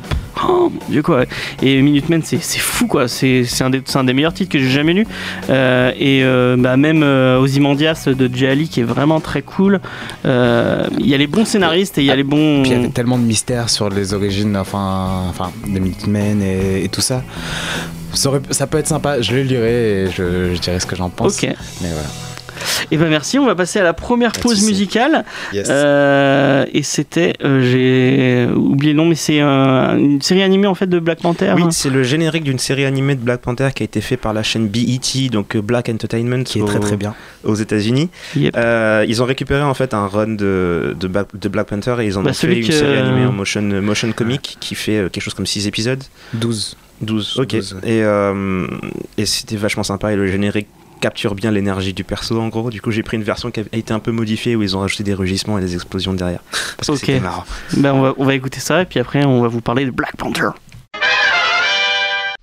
oh 0.45 0.69
mon 0.71 0.89
dieu 0.89 1.01
quoi. 1.01 1.23
Et 1.63 1.81
Minutemen 1.81 2.21
c'est 2.23 2.41
c'est 2.41 2.59
fou 2.59 2.87
quoi. 2.87 3.07
C'est 3.07 3.43
c'est 3.45 3.63
un 3.63 3.69
des 3.69 3.81
c'est 3.85 3.97
un 3.97 4.03
des 4.03 4.13
meilleurs 4.13 4.33
titres 4.33 4.51
que 4.51 4.59
j'ai 4.59 4.69
jamais 4.69 4.93
lu. 4.93 5.07
Euh, 5.49 5.91
et 5.97 6.23
euh, 6.23 6.55
bah, 6.59 6.75
même 6.77 7.01
euh, 7.03 7.39
Ozymandias 7.39 8.07
de 8.07 8.29
Jay 8.35 8.47
Ali 8.47 8.67
qui 8.67 8.81
est 8.81 8.83
vraiment 8.83 9.19
très 9.21 9.41
cool. 9.41 9.79
Euh, 10.25 10.85
Il 11.05 11.11
y 11.11 11.13
a 11.13 11.17
les 11.17 11.27
bons 11.27 11.45
scénaristes 11.45 11.97
et 11.99 12.01
il 12.01 12.05
y 12.05 12.09
a 12.09 12.13
Ah, 12.13 12.15
les 12.15 12.23
bons. 12.23 12.63
Puis 12.63 12.71
il 12.71 12.77
y 12.77 12.79
avait 12.79 12.89
tellement 12.89 13.17
de 13.19 13.23
mystères 13.23 13.69
sur 13.69 13.89
les 13.89 14.13
origines, 14.13 14.57
enfin, 14.57 15.23
enfin, 15.29 15.51
des 15.67 15.79
Minutemen 15.79 16.41
et, 16.41 16.83
et 16.83 16.89
tout 16.89 17.01
ça. 17.01 17.23
Ça, 18.13 18.29
aurait- 18.29 18.41
ça 18.51 18.65
peut 18.65 18.79
être 18.79 18.87
sympa, 18.87 19.21
je 19.21 19.35
le 19.35 19.43
lirai 19.43 20.03
et 20.05 20.11
je, 20.11 20.55
je 20.55 20.59
dirai 20.59 20.79
ce 20.79 20.85
que 20.87 20.95
j'en 20.95 21.09
pense. 21.09 21.35
Ok. 21.37 21.43
Mais 21.81 21.89
voilà. 21.89 22.07
Et 22.91 22.97
ben 22.97 23.09
merci, 23.09 23.39
on 23.39 23.45
va 23.45 23.55
passer 23.55 23.79
à 23.79 23.83
la 23.83 23.93
première 23.93 24.31
de 24.31 24.39
pause 24.39 24.65
musicale. 24.65 25.25
Yes. 25.53 25.67
Euh, 25.69 26.65
et 26.73 26.83
c'était, 26.83 27.33
euh, 27.43 27.61
j'ai 27.61 28.51
oublié 28.55 28.93
le 28.93 28.97
nom, 28.97 29.05
mais 29.05 29.15
c'est 29.15 29.39
un- 29.39 29.97
une 29.97 30.21
série 30.21 30.43
animée 30.43 30.67
en 30.67 30.75
fait 30.75 30.87
de 30.87 30.99
Black 30.99 31.19
Panther. 31.21 31.53
Oui, 31.55 31.63
c'est 31.71 31.89
le 31.89 32.03
générique 32.03 32.43
d'une 32.43 32.59
série 32.59 32.85
animée 32.85 33.15
de 33.15 33.21
Black 33.21 33.41
Panther 33.41 33.69
qui 33.73 33.83
a 33.83 33.85
été 33.85 34.01
fait 34.01 34.17
par 34.17 34.33
la 34.33 34.43
chaîne 34.43 34.67
BET, 34.67 35.29
donc 35.31 35.55
euh, 35.55 35.61
Black 35.61 35.89
Entertainment, 35.89 36.43
Qui 36.43 36.59
est 36.59 36.61
au- 36.61 36.65
très 36.65 36.79
très 36.79 36.97
bien. 36.97 37.15
aux 37.43 37.55
États-Unis. 37.55 38.09
Yep. 38.35 38.55
Euh, 38.57 39.05
ils 39.07 39.21
ont 39.21 39.25
récupéré 39.25 39.61
en 39.63 39.73
fait 39.73 39.93
un 39.93 40.07
run 40.07 40.27
de, 40.35 40.95
de, 40.99 41.07
Black, 41.07 41.27
de 41.33 41.49
Black 41.49 41.67
Panther 41.67 41.95
et 42.01 42.05
ils 42.05 42.17
en 42.17 42.23
Bah, 42.23 42.31
ont 42.31 42.33
fait 42.33 42.59
une 42.59 42.67
que- 42.67 42.73
série 42.73 42.97
animée 42.97 43.25
en 43.25 43.31
motion, 43.31 43.61
motion 43.61 44.11
comic 44.11 44.57
qui 44.59 44.75
fait 44.75 44.97
euh, 44.97 45.09
quelque 45.09 45.23
chose 45.23 45.33
comme 45.33 45.45
6 45.45 45.67
épisodes. 45.67 46.03
12. 46.33 46.77
12, 47.01 47.39
ok. 47.39 47.47
12, 47.47 47.77
Et, 47.83 48.01
euh, 48.03 48.65
et 49.17 49.25
c'était 49.25 49.57
vachement 49.57 49.83
sympa 49.83 50.13
et 50.13 50.15
le 50.15 50.27
générique 50.27 50.67
capture 51.01 51.35
bien 51.35 51.51
l'énergie 51.51 51.93
du 51.93 52.03
perso 52.03 52.39
en 52.39 52.47
gros. 52.49 52.69
Du 52.69 52.81
coup, 52.81 52.91
j'ai 52.91 53.03
pris 53.03 53.17
une 53.17 53.23
version 53.23 53.51
qui 53.51 53.59
a 53.59 53.63
été 53.73 53.93
un 53.93 53.99
peu 53.99 54.11
modifiée 54.11 54.55
où 54.55 54.63
ils 54.63 54.75
ont 54.75 54.79
rajouté 54.79 55.03
des 55.03 55.13
rugissements 55.13 55.57
et 55.57 55.61
des 55.61 55.73
explosions 55.75 56.13
derrière. 56.13 56.39
Parce 56.77 56.87
que 56.87 56.93
Ok. 56.93 56.99
c'était 56.99 57.19
marrant. 57.19 57.43
Ben, 57.77 57.93
on, 57.93 58.01
va, 58.01 58.13
on 58.17 58.25
va 58.25 58.33
écouter 58.35 58.59
ça 58.59 58.81
et 58.81 58.85
puis 58.85 58.99
après 58.99 59.25
on 59.25 59.41
va 59.41 59.47
vous 59.47 59.61
parler 59.61 59.85
de 59.85 59.91
Black 59.91 60.15
Panther. 60.17 60.49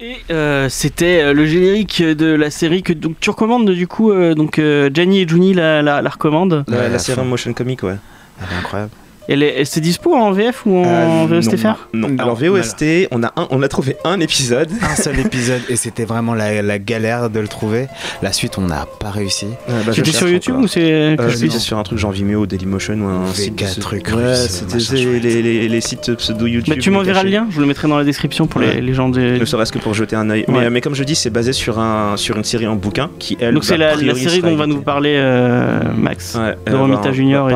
Et 0.01 0.17
euh, 0.31 0.69
c'était 0.69 1.23
euh, 1.23 1.33
le 1.33 1.47
générique 1.47 2.03
de 2.03 2.27
la 2.35 2.51
série 2.51 2.83
que 2.83 2.93
donc, 2.93 3.15
tu 3.21 3.31
recommandes 3.31 3.71
du 3.71 3.87
coup 3.87 4.11
euh, 4.11 4.35
donc 4.35 4.59
euh, 4.59 4.91
Gianni 4.93 5.21
et 5.21 5.29
Juni 5.29 5.55
la, 5.55 5.81
la, 5.81 6.03
la 6.03 6.11
recommandent. 6.11 6.65
La, 6.67 6.89
la 6.89 6.97
à 6.97 6.99
série 6.99 7.25
motion 7.25 7.53
comic, 7.53 7.83
ouais. 7.85 7.97
Elle 8.41 8.53
est 8.53 8.59
incroyable. 8.59 8.91
Elle 9.29 9.43
est, 9.43 9.55
elle- 9.61 9.67
c'est 9.67 9.81
dispo 9.81 10.15
en 10.15 10.33
VF 10.33 10.67
ou 10.67 10.79
en 10.79 10.85
Euh, 10.87 11.27
VOSTFR 11.29 11.89
non, 11.95 12.09
non. 12.09 12.15
Non, 12.15 12.19
Alors 12.23 12.37
VOST, 12.37 13.09
on 13.11 13.23
a, 13.23 13.33
un, 13.37 13.47
on 13.51 13.63
a 13.63 13.69
trouvé 13.69 13.97
un 14.05 14.21
épisode. 14.21 14.69
Un 14.83 14.97
seul 14.97 15.19
épisode 15.21 15.61
et 15.69 15.77
c'était 15.77 16.05
vraiment 16.05 16.35
la, 16.35 16.61
la 16.63 16.79
galère 16.79 17.31
de 17.31 17.41
le 17.41 17.49
trouver. 17.49 17.87
La 18.23 18.33
suite, 18.33 18.59
on 18.59 18.63
n'a 18.63 18.87
pas 19.01 19.11
réussi. 19.11 19.47
Euh, 19.69 19.83
bah, 19.87 19.93
C'était 19.95 20.11
sur 20.13 20.29
YouTube 20.29 20.55
encore. 20.55 20.65
ou 20.65 20.69
c'est 20.69 20.93
Euh, 20.93 21.17
je 21.31 21.37
c'était 21.37 21.59
sur 21.59 21.79
un 21.79 21.83
truc 21.83 21.99
genre 21.99 22.13
Vimeo, 22.13 22.47
Dailymotion 22.47 22.95
ou 22.95 23.07
un 23.07 23.33
site 23.33 23.79
truc 23.81 24.09
Ouais, 24.15 24.35
c'était 24.35 24.81
chouette. 24.81 25.23
les, 25.23 25.43
les, 25.43 25.69
les 25.69 25.81
sites 25.81 26.15
pseudo 26.15 26.47
YouTube. 26.47 26.75
Bah, 26.75 26.81
tu 26.81 26.91
m'enverras 26.91 27.23
le 27.23 27.31
lien, 27.31 27.47
je 27.49 27.55
vous 27.55 27.61
le 27.61 27.67
mettrai 27.67 27.89
dans 27.89 27.99
la 27.99 28.05
description 28.05 28.47
pour 28.47 28.61
Ouais. 28.61 28.75
les, 28.75 28.81
les 28.81 28.95
gens 28.95 29.09
de. 29.09 29.21
Ne 29.39 29.45
serait-ce 29.45 29.73
que 29.73 29.79
pour 29.79 29.95
jeter 29.95 30.17
un 30.17 30.29
œil. 30.31 30.45
Ouais. 30.49 30.61
Mais, 30.61 30.71
mais 30.71 30.81
comme 30.81 30.95
je 30.95 31.05
dis, 31.05 31.15
c'est 31.15 31.31
basé 31.31 31.53
sur, 31.53 31.79
un, 31.79 32.17
sur 32.17 32.37
une 32.37 32.45
série 32.45 32.67
en 32.67 32.77
bouquin 32.77 33.11
qui, 33.19 33.37
elle, 33.41 33.55
Donc 33.55 33.65
c'est 33.65 33.79
bah, 33.79 33.95
la, 33.95 34.15
série 34.15 34.41
dont 34.43 34.57
va 34.57 34.67
nous 34.67 34.81
parler 34.83 35.15
euh, 35.17 35.81
Max. 35.97 36.37
De 36.67 36.75
Romita 36.77 37.13
Junior 37.13 37.51
et. 37.51 37.55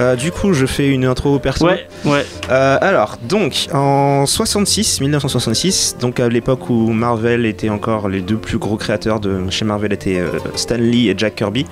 Euh, 0.00 0.16
du 0.16 0.30
coup, 0.32 0.52
je 0.52 0.66
fais 0.70 0.88
une 0.88 1.04
intro 1.04 1.34
au 1.34 1.38
perso. 1.38 1.66
Ouais, 1.66 1.86
ouais. 2.04 2.24
Euh, 2.50 2.78
alors, 2.80 3.18
donc, 3.22 3.66
en 3.72 4.26
66, 4.26 5.00
1966, 5.00 5.96
donc 6.00 6.20
à 6.20 6.28
l'époque 6.28 6.70
où 6.70 6.90
Marvel 6.90 7.46
était 7.46 7.68
encore 7.68 8.08
les 8.08 8.20
deux 8.20 8.36
plus 8.36 8.58
gros 8.58 8.76
créateurs 8.76 9.20
de 9.20 9.50
chez 9.50 9.64
Marvel 9.64 9.92
étaient 9.92 10.18
euh, 10.18 10.30
Stan 10.54 10.76
Lee 10.76 11.08
et 11.08 11.14
Jack 11.16 11.36
Kirby, 11.36 11.66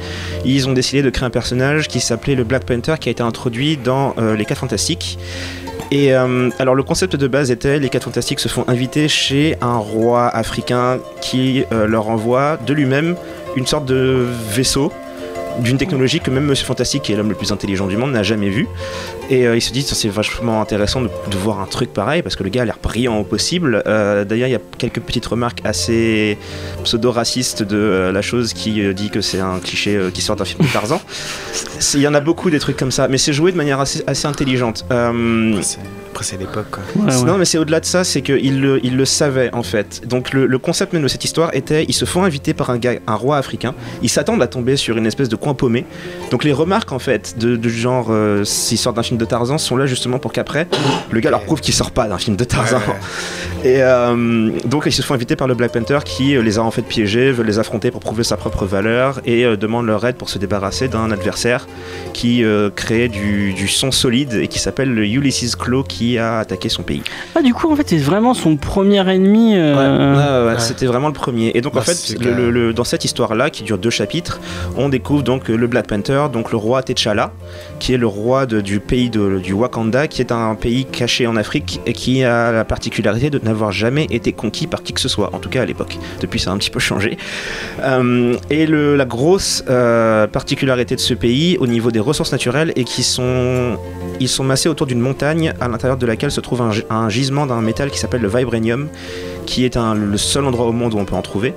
ils 0.44 0.68
ont 0.68 0.72
décidé 0.72 1.02
de 1.02 1.10
créer 1.10 1.26
un 1.26 1.30
personnage 1.30 1.88
qui 1.88 2.00
s'appelait 2.00 2.34
le 2.34 2.44
Black 2.44 2.64
Panther 2.64 2.94
qui 3.00 3.08
a 3.08 3.12
été 3.12 3.22
introduit 3.22 3.76
dans 3.76 4.14
euh, 4.18 4.36
les 4.36 4.44
4 4.44 4.58
Fantastiques. 4.58 5.18
Et 5.90 6.14
euh, 6.14 6.50
alors 6.58 6.74
le 6.74 6.82
concept 6.82 7.16
de 7.16 7.26
base 7.26 7.50
était 7.50 7.78
les 7.78 7.88
4 7.88 8.04
Fantastiques 8.04 8.40
se 8.40 8.48
font 8.48 8.64
inviter 8.68 9.08
chez 9.08 9.56
un 9.62 9.78
roi 9.78 10.28
africain 10.28 10.98
qui 11.20 11.64
euh, 11.72 11.86
leur 11.86 12.08
envoie 12.08 12.58
de 12.58 12.74
lui-même 12.74 13.16
une 13.56 13.66
sorte 13.66 13.86
de 13.86 14.26
vaisseau 14.50 14.92
d'une 15.58 15.78
technologie 15.78 16.20
que 16.20 16.30
même 16.30 16.44
Monsieur 16.44 16.66
Fantastique, 16.66 17.02
qui 17.02 17.12
est 17.12 17.16
l'homme 17.16 17.28
le 17.28 17.34
plus 17.34 17.52
intelligent 17.52 17.86
du 17.86 17.96
monde, 17.96 18.12
n'a 18.12 18.22
jamais 18.22 18.48
vu. 18.48 18.68
Et 19.30 19.46
euh, 19.46 19.56
il 19.56 19.60
se 19.60 19.72
dit, 19.72 19.82
ça, 19.82 19.94
c'est 19.94 20.08
vachement 20.08 20.62
intéressant 20.62 21.02
de, 21.02 21.08
de 21.30 21.36
voir 21.36 21.60
un 21.60 21.66
truc 21.66 21.92
pareil, 21.92 22.22
parce 22.22 22.34
que 22.36 22.44
le 22.44 22.48
gars 22.50 22.62
a 22.62 22.64
l'air 22.64 22.78
brillant 22.82 23.18
au 23.18 23.24
possible. 23.24 23.82
Euh, 23.86 24.24
D'ailleurs, 24.24 24.48
il 24.48 24.52
y 24.52 24.56
a 24.56 24.60
quelques 24.78 25.00
petites 25.00 25.26
remarques 25.26 25.60
assez 25.64 26.38
pseudo-racistes 26.84 27.62
de 27.62 27.76
euh, 27.76 28.12
la 28.12 28.22
chose 28.22 28.52
qui 28.54 28.80
euh, 28.80 28.92
dit 28.94 29.10
que 29.10 29.20
c'est 29.20 29.40
un 29.40 29.58
cliché 29.58 29.96
euh, 29.96 30.10
qui 30.10 30.22
sort 30.22 30.36
d'un 30.36 30.44
film 30.44 30.66
de 30.66 30.72
Tarzan. 30.72 31.00
Il 31.94 32.00
y 32.00 32.08
en 32.08 32.14
a 32.14 32.20
beaucoup 32.20 32.50
des 32.50 32.58
trucs 32.58 32.76
comme 32.76 32.90
ça, 32.90 33.06
mais 33.08 33.18
c'est 33.18 33.32
joué 33.32 33.52
de 33.52 33.56
manière 33.56 33.80
assez, 33.80 34.02
assez 34.06 34.26
intelligente. 34.26 34.84
Euh, 34.90 35.52
Après, 36.10 36.24
c'est- 36.24 36.36
l'époque 36.38 36.66
quoi. 36.72 36.82
ouais, 36.96 37.14
ouais. 37.14 37.22
non, 37.24 37.38
mais 37.38 37.44
c'est 37.44 37.58
au-delà 37.58 37.78
de 37.78 37.84
ça, 37.84 38.02
c'est 38.02 38.22
qu'il 38.22 38.60
le, 38.60 38.80
il 38.84 38.96
le 38.96 39.04
savait 39.04 39.50
en 39.54 39.62
fait. 39.62 40.02
Donc 40.06 40.32
le, 40.32 40.46
le 40.46 40.58
concept 40.58 40.92
même 40.92 41.02
de 41.02 41.08
cette 41.08 41.24
histoire 41.24 41.54
était 41.54 41.84
ils 41.88 41.92
se 41.92 42.04
font 42.06 42.24
inviter 42.24 42.54
par 42.54 42.70
un, 42.70 42.78
gars, 42.78 42.94
un 43.06 43.14
roi 43.14 43.36
africain, 43.36 43.72
ils 44.02 44.08
s'attendent 44.08 44.42
à 44.42 44.48
tomber 44.48 44.74
sur 44.76 44.96
une 44.96 45.06
espèce 45.06 45.28
de 45.28 45.36
coin 45.36 45.54
paumé. 45.54 45.84
Donc 46.32 46.42
les 46.42 46.52
remarques 46.52 46.90
en 46.90 46.98
fait, 46.98 47.36
de, 47.38 47.54
du 47.54 47.70
genre 47.70 48.08
euh, 48.10 48.42
s'ils 48.42 48.78
sortent 48.78 48.96
d'un 48.96 49.04
film 49.04 49.17
de 49.18 49.24
Tarzan, 49.24 49.58
sont 49.58 49.76
là 49.76 49.86
justement 49.86 50.18
pour 50.18 50.32
qu'après, 50.32 50.66
le 51.10 51.20
gars 51.20 51.30
leur 51.30 51.42
prouve 51.42 51.60
qu'il 51.60 51.74
sort 51.74 51.90
pas 51.90 52.08
d'un 52.08 52.18
film 52.18 52.36
de 52.36 52.44
Tarzan. 52.44 52.80
Et 53.64 53.82
euh, 53.82 54.50
donc 54.66 54.84
ils 54.86 54.92
se 54.92 55.02
font 55.02 55.14
inviter 55.14 55.34
par 55.36 55.48
le 55.48 55.54
Black 55.54 55.72
Panther 55.72 55.98
qui 56.04 56.36
euh, 56.36 56.42
les 56.42 56.58
a 56.58 56.62
en 56.62 56.70
fait 56.70 56.82
piégés, 56.82 57.32
veut 57.32 57.42
les 57.44 57.58
affronter 57.58 57.90
pour 57.90 58.00
prouver 58.00 58.22
sa 58.22 58.36
propre 58.36 58.64
valeur 58.66 59.20
et 59.24 59.44
euh, 59.44 59.56
demande 59.56 59.86
leur 59.86 60.06
aide 60.06 60.16
pour 60.16 60.28
se 60.30 60.38
débarrasser 60.38 60.86
d'un 60.88 61.10
adversaire 61.10 61.66
qui 62.12 62.44
euh, 62.44 62.70
crée 62.74 63.08
du, 63.08 63.52
du 63.54 63.66
son 63.68 63.90
solide 63.90 64.34
et 64.34 64.46
qui 64.48 64.58
s'appelle 64.60 64.94
le 64.94 65.04
Ulysses 65.06 65.56
Claw 65.56 65.82
qui 65.82 66.18
a 66.18 66.38
attaqué 66.38 66.68
son 66.68 66.82
pays. 66.82 67.02
Ah, 67.34 67.42
du 67.42 67.52
coup, 67.52 67.70
en 67.72 67.76
fait, 67.76 67.88
c'est 67.88 67.96
vraiment 67.98 68.32
son 68.34 68.56
premier 68.56 69.00
ennemi. 69.12 69.54
euh, 69.56 69.74
Ouais, 69.74 70.16
ouais, 70.16 70.46
ouais, 70.48 70.52
ouais. 70.54 70.60
C'était 70.60 70.86
vraiment 70.86 71.08
le 71.08 71.12
premier. 71.14 71.50
Et 71.54 71.60
donc 71.60 71.74
en 71.74 71.78
Bah, 71.78 71.82
fait, 71.84 71.94
c'est 71.94 72.18
le- 72.18 72.24
que- 72.24 72.28
le- 72.36 72.50
le- 72.50 72.72
dans 72.72 72.84
cette 72.84 73.04
histoire-là, 73.04 73.50
qui 73.50 73.64
dure 73.64 73.78
deux 73.78 73.90
chapitres, 73.90 74.40
on 74.76 74.88
découvre 74.88 75.22
donc 75.22 75.48
le 75.48 75.66
Black 75.66 75.88
Panther, 75.88 76.26
donc 76.32 76.52
le 76.52 76.58
roi 76.58 76.82
T'Challa, 76.82 77.32
qui 77.80 77.92
est 77.94 77.96
le 77.98 78.06
roi 78.06 78.46
de- 78.46 78.60
du 78.60 78.78
pays 78.80 79.07
de- 79.10 79.38
du 79.38 79.52
Wakanda, 79.52 80.06
qui 80.08 80.20
est 80.20 80.32
un 80.32 80.54
pays 80.54 80.84
caché 80.84 81.26
en 81.26 81.36
Afrique 81.36 81.80
et 81.86 81.92
qui 81.92 82.22
a 82.24 82.52
la 82.52 82.64
particularité 82.64 83.30
de 83.30 83.38
n'avoir 83.42 83.72
jamais 83.72 84.06
été 84.10 84.32
conquis 84.32 84.66
par 84.66 84.82
qui 84.82 84.92
que 84.92 85.00
ce 85.00 85.08
soit, 85.08 85.30
en 85.34 85.38
tout 85.38 85.48
cas 85.48 85.62
à 85.62 85.64
l'époque. 85.64 85.98
Depuis, 86.20 86.38
ça 86.40 86.50
a 86.50 86.54
un 86.54 86.58
petit 86.58 86.70
peu 86.70 86.78
changé. 86.80 87.16
Euh, 87.82 88.34
et 88.50 88.66
le- 88.66 88.96
la 88.96 89.04
grosse 89.04 89.64
euh, 89.68 90.26
particularité 90.26 90.94
de 90.96 91.00
ce 91.00 91.14
pays, 91.14 91.56
au 91.60 91.66
niveau 91.66 91.90
des 91.90 92.00
ressources 92.00 92.32
naturelles, 92.32 92.72
est 92.76 92.84
qu'ils 92.84 93.04
sont 93.04 93.76
ils 94.20 94.28
sont 94.28 94.44
massés 94.44 94.68
autour 94.68 94.86
d'une 94.86 94.98
montagne 95.00 95.52
à 95.60 95.68
l'intérieur 95.68 95.96
de 95.96 96.06
laquelle 96.06 96.30
se 96.32 96.40
trouve 96.40 96.60
un, 96.62 96.70
un 96.90 97.08
gisement 97.08 97.46
d'un 97.46 97.60
métal 97.60 97.90
qui 97.90 97.98
s'appelle 97.98 98.20
le 98.20 98.28
vibranium, 98.28 98.88
qui 99.46 99.64
est 99.64 99.76
un- 99.76 99.94
le 99.94 100.16
seul 100.16 100.44
endroit 100.44 100.66
au 100.66 100.72
monde 100.72 100.94
où 100.94 100.98
on 100.98 101.04
peut 101.04 101.14
en 101.14 101.22
trouver, 101.22 101.54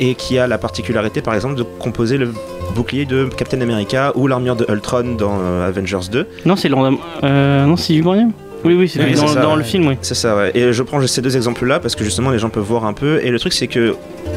et 0.00 0.14
qui 0.14 0.38
a 0.38 0.46
la 0.46 0.58
particularité 0.58 1.22
par 1.22 1.34
exemple 1.34 1.54
de 1.54 1.62
composer 1.62 2.18
le 2.18 2.32
bouclier 2.74 3.04
de 3.04 3.28
Captain 3.36 3.60
America 3.60 4.12
ou 4.14 4.26
l'armure 4.26 4.56
de 4.56 4.66
Ultron 4.70 5.16
dans 5.16 5.38
euh, 5.40 5.68
Avengers 5.68 6.08
2. 6.10 6.26
Non, 6.44 6.56
c'est 6.56 6.68
l'Andam. 6.68 6.98
Euh, 7.24 7.66
non, 7.66 7.76
c'est 7.76 7.92
Vibranium 7.94 8.32
Oui, 8.64 8.74
oui, 8.74 8.88
c'est 8.88 9.02
Oui, 9.04 9.14
dans, 9.14 9.26
c'est 9.28 9.34
ça, 9.34 9.40
dans 9.42 9.56
le 9.56 9.62
film, 9.62 9.86
oui. 9.86 9.96
C'est 10.02 10.14
ça, 10.14 10.36
ouais. 10.36 10.50
Et 10.54 10.72
je 10.72 10.82
prends 10.82 11.04
ces 11.06 11.22
deux 11.22 11.36
exemples-là 11.36 11.78
parce 11.80 11.94
que 11.94 12.04
justement 12.04 12.30
les 12.30 12.38
gens 12.38 12.48
peuvent 12.50 12.64
voir 12.64 12.84
un 12.84 12.92
peu. 12.92 13.20
Et 13.22 13.30
le 13.30 13.38
truc, 13.38 13.52
c'est 13.52 13.68
que 13.68 13.94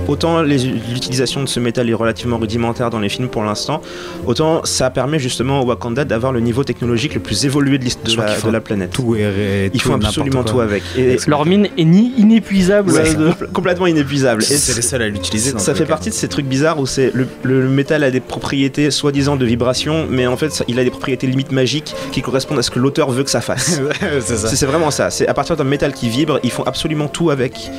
autant 0.08 0.42
l'utilisation 0.42 1.44
de 1.44 1.48
ce 1.50 1.60
métal 1.60 1.90
est 1.90 1.94
relativement 1.94 2.38
rudimentaire 2.38 2.90
dans 2.90 3.00
les 3.00 3.10
films 3.10 3.28
pour 3.30 3.44
l'instant, 3.44 3.82
autant 4.26 4.64
ça 4.64 4.90
permet 4.90 5.20
justement 5.20 5.62
au 5.62 5.66
Wakanda 5.66 6.06
d'avoir 6.06 6.32
le 6.34 6.40
niveau 6.40 6.64
technologique 6.64 7.14
le 7.14 7.20
plus 7.20 7.46
évolué 7.46 7.78
de, 7.78 7.86
de 7.86 8.18
la, 8.18 8.40
de 8.40 8.50
la 8.50 8.62
planète. 8.62 8.92
Tout 8.92 9.16
est 9.16 9.72
Ils 9.74 9.82
font 9.82 9.96
absolument 9.96 10.44
quoi. 10.44 10.52
tout 10.52 10.60
avec. 10.62 10.84
Et 10.98 11.18
Leur 11.28 11.46
mine 11.46 11.68
est 11.78 11.84
ni 11.84 12.14
inépuisable. 12.18 12.92
Ouais, 12.92 13.16
euh, 13.16 13.32
de- 13.40 13.46
complètement 13.54 13.88
inépuisable. 13.88 14.44
Et 14.44 14.46
C'est 14.46 14.76
les 14.76 14.82
seuls 14.82 15.02
à 15.02 15.08
l'utiliser. 15.10 15.54
ça 15.58 15.74
fait 15.74 15.84
cas. 15.84 15.90
partie 15.90 16.10
de 16.10 16.16
ces 16.16 16.28
trucs 16.28 16.46
bizarres 16.46 16.80
où 16.80 16.86
c'est 16.86 17.12
le, 17.14 17.28
le 17.44 17.68
métal 17.70 18.04
a 18.04 18.12
des 18.12 18.20
propriétés 18.20 18.92
soi-disant 18.92 19.36
de 19.36 19.46
vibration, 19.46 20.06
mais 20.10 20.28
en 20.28 20.38
fait 20.38 20.52
ça- 20.52 20.64
il 20.68 20.80
a 20.80 20.84
des 20.84 20.90
propriétés 20.92 21.28
limites 21.28 21.52
magiques 21.52 21.94
qui 22.12 22.22
correspondent 22.22 22.60
à 22.60 22.64
ce 22.64 22.72
que 22.72 22.80
l'auteur 22.80 23.10
veut 23.12 23.24
que 23.24 23.30
ça 23.30 23.42
fasse. 23.42 23.82
c'est 24.20 24.66
vraiment 24.66 24.92
ça. 24.92 25.10
C'est 25.10 25.28
à 25.28 25.34
partir 25.34 25.56
d'un 25.56 25.64
métal 25.64 25.94
qui 25.94 26.10
vibre, 26.10 26.40
ils 26.44 26.52
font 26.52 26.64
absolument 26.64 27.08
tout 27.08 27.30
avec. 27.30 27.72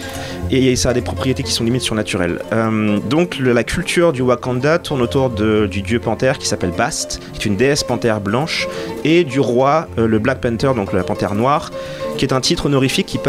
Et 0.51 0.77
ça 0.77 0.91
a 0.91 0.93
des 0.93 1.01
propriétés 1.01 1.43
qui 1.43 1.53
sont 1.53 1.65
limite 1.65 1.83
surnaturelles. 1.83 2.41
Euh, 2.53 2.99
donc 2.99 3.39
la 3.39 3.65
culture 3.65 4.13
du 4.13 4.23
Wakanda 4.23 4.79
tourne 4.79 5.03
autour 5.03 5.31
du 5.31 5.83
dieu 5.83 5.99
panthère 5.99 6.39
qui 6.39 6.47
s'appelle 6.47 6.73
Bast, 6.77 7.21
qui 7.33 7.41
est 7.41 7.47
une 7.47 7.57
déesse 7.57 7.85
panthère 7.85 8.21
blanche, 8.21 8.69
et 9.05 9.25
du 9.25 9.41
roi, 9.41 9.89
euh, 9.99 10.07
le 10.07 10.19
Black 10.19 10.41
Panther, 10.41 10.73
donc 10.75 10.93
la 10.93 11.05
panthère 11.05 11.35
noire, 11.35 11.71
qui 12.19 12.25
est 12.25 12.33
un 12.33 12.41
titre 12.41 12.67
honorifique 12.67 13.07
qui, 13.07 13.21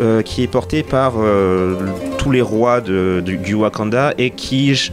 euh, 0.00 0.22
est 0.22 0.46
porté 0.46 0.82
par 0.82 1.14
tous 2.18 2.30
les 2.30 2.42
rois 2.42 2.80
du 2.80 3.54
Wakanda 3.54 4.14
et 4.18 4.30
qui... 4.30 4.90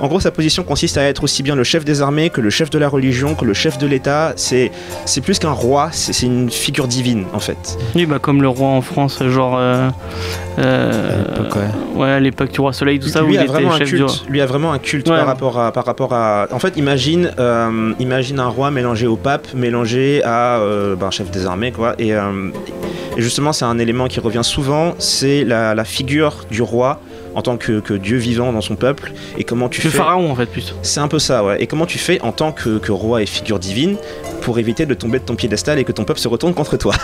En 0.00 0.06
gros, 0.06 0.20
sa 0.20 0.30
position 0.30 0.62
consiste 0.62 0.96
à 0.96 1.02
être 1.02 1.24
aussi 1.24 1.42
bien 1.42 1.56
le 1.56 1.64
chef 1.64 1.84
des 1.84 2.02
armées 2.02 2.30
que 2.30 2.40
le 2.40 2.50
chef 2.50 2.70
de 2.70 2.78
la 2.78 2.88
religion, 2.88 3.34
que 3.34 3.44
le 3.44 3.54
chef 3.54 3.78
de 3.78 3.86
l'État. 3.86 4.32
C'est 4.36 4.70
c'est 5.06 5.20
plus 5.20 5.38
qu'un 5.38 5.50
roi, 5.50 5.88
c'est 5.92 6.24
une 6.26 6.50
figure 6.50 6.86
divine 6.86 7.24
en 7.32 7.40
fait. 7.40 7.76
Oui, 7.96 8.06
bah, 8.06 8.18
comme 8.20 8.40
le 8.42 8.48
roi 8.48 8.68
en 8.68 8.80
France, 8.80 9.22
genre. 9.28 9.56
euh, 9.58 9.88
euh, 10.58 11.10
À 11.10 11.16
l'époque, 11.40 11.56
ouais. 11.56 12.00
ouais, 12.02 12.10
à 12.10 12.20
l'époque 12.20 12.52
du 12.52 12.60
roi 12.60 12.72
Soleil, 12.72 12.98
tout 12.98 13.08
ça, 13.08 13.22
où 13.22 13.26
lui 13.26 13.34
il 13.34 13.38
a 13.38 13.42
était 13.44 13.52
vraiment 13.52 13.72
un 13.72 13.78
chef 13.78 13.88
du 13.88 14.02
roi. 14.02 14.12
culte. 14.12 14.28
Lui 14.28 14.40
a 14.40 14.46
vraiment 14.46 14.72
un 14.72 14.78
culte 14.78 15.08
Ouais. 15.08 15.16
par 15.16 15.26
rapport 15.26 15.58
à 15.58 15.72
par 15.72 15.84
rapport 15.84 16.12
à. 16.14 16.46
En 16.52 16.58
fait, 16.58 16.76
imagine 16.76 17.32
euh, 17.38 17.92
imagine 17.98 18.38
un 18.40 18.48
roi 18.48 18.70
mélangé 18.70 19.06
au 19.06 19.16
pape, 19.16 19.48
mélangé 19.54 20.22
à 20.24 20.58
euh, 20.58 20.96
ben, 20.96 21.10
chef 21.10 21.30
des 21.30 21.46
armées 21.46 21.72
quoi. 21.72 21.94
Et, 21.98 22.14
euh, 22.14 22.50
et 23.16 23.22
justement, 23.22 23.52
c'est 23.52 23.64
un 23.64 23.78
élément 23.78 24.06
qui 24.06 24.20
revient 24.20 24.44
souvent. 24.44 24.94
C'est 24.98 25.44
la, 25.44 25.74
la 25.74 25.84
figure 25.84 26.44
du 26.50 26.62
roi 26.62 27.00
en 27.34 27.42
tant 27.42 27.56
que, 27.56 27.80
que 27.80 27.94
dieu 27.94 28.16
vivant 28.18 28.52
dans 28.52 28.60
son 28.60 28.76
peuple 28.76 29.12
et 29.36 29.44
comment 29.44 29.68
tu 29.68 29.82
Le 29.82 29.90
fais. 29.90 29.98
pharaon, 29.98 30.30
en 30.30 30.34
fait, 30.34 30.46
plus. 30.46 30.74
C'est 30.82 31.00
un 31.00 31.08
peu 31.08 31.18
ça, 31.18 31.44
ouais. 31.44 31.62
Et 31.62 31.66
comment 31.66 31.86
tu 31.86 31.98
fais 31.98 32.20
en 32.22 32.32
tant 32.32 32.52
que, 32.52 32.78
que 32.78 32.92
roi 32.92 33.22
et 33.22 33.26
figure 33.26 33.58
divine 33.58 33.96
pour 34.42 34.58
éviter 34.58 34.86
de 34.86 34.94
tomber 34.94 35.18
de 35.18 35.24
ton 35.24 35.36
piédestal 35.36 35.78
et 35.78 35.84
que 35.84 35.92
ton 35.92 36.04
peuple 36.04 36.20
se 36.20 36.28
retourne 36.28 36.54
contre 36.54 36.76
toi 36.76 36.94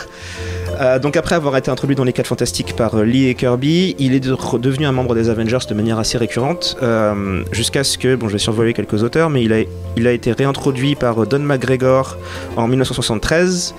Euh, 0.81 0.99
donc 0.99 1.17
après 1.17 1.35
avoir 1.37 1.57
été 1.57 1.71
introduit 1.71 1.95
dans 1.95 2.05
les 2.05 2.13
4 2.13 2.27
fantastiques 2.27 2.75
par 2.75 2.95
euh, 2.97 3.05
Lee 3.05 3.29
et 3.29 3.35
Kirby, 3.35 3.95
il 3.99 4.13
est 4.15 4.21
de- 4.21 4.37
devenu 4.59 4.87
un 4.87 4.93
membre 4.93 5.15
des 5.15 5.29
Avengers 5.29 5.59
de 5.69 5.75
manière 5.75 5.99
assez 5.99 6.19
récurrente, 6.19 6.77
euh, 6.83 7.43
jusqu'à 7.53 7.85
ce 7.85 7.97
que, 7.97 8.17
bon 8.17 8.27
je 8.29 8.33
vais 8.33 8.39
survoler 8.39 8.73
quelques 8.73 9.03
auteurs, 9.03 9.31
mais 9.31 9.45
il 9.45 9.53
a, 9.53 9.59
il 9.97 10.07
a 10.07 10.13
été 10.13 10.33
réintroduit 10.33 10.95
par 10.97 11.27
Don 11.27 11.39
McGregor 11.41 12.17
en 12.57 12.67
1973, 12.67 13.75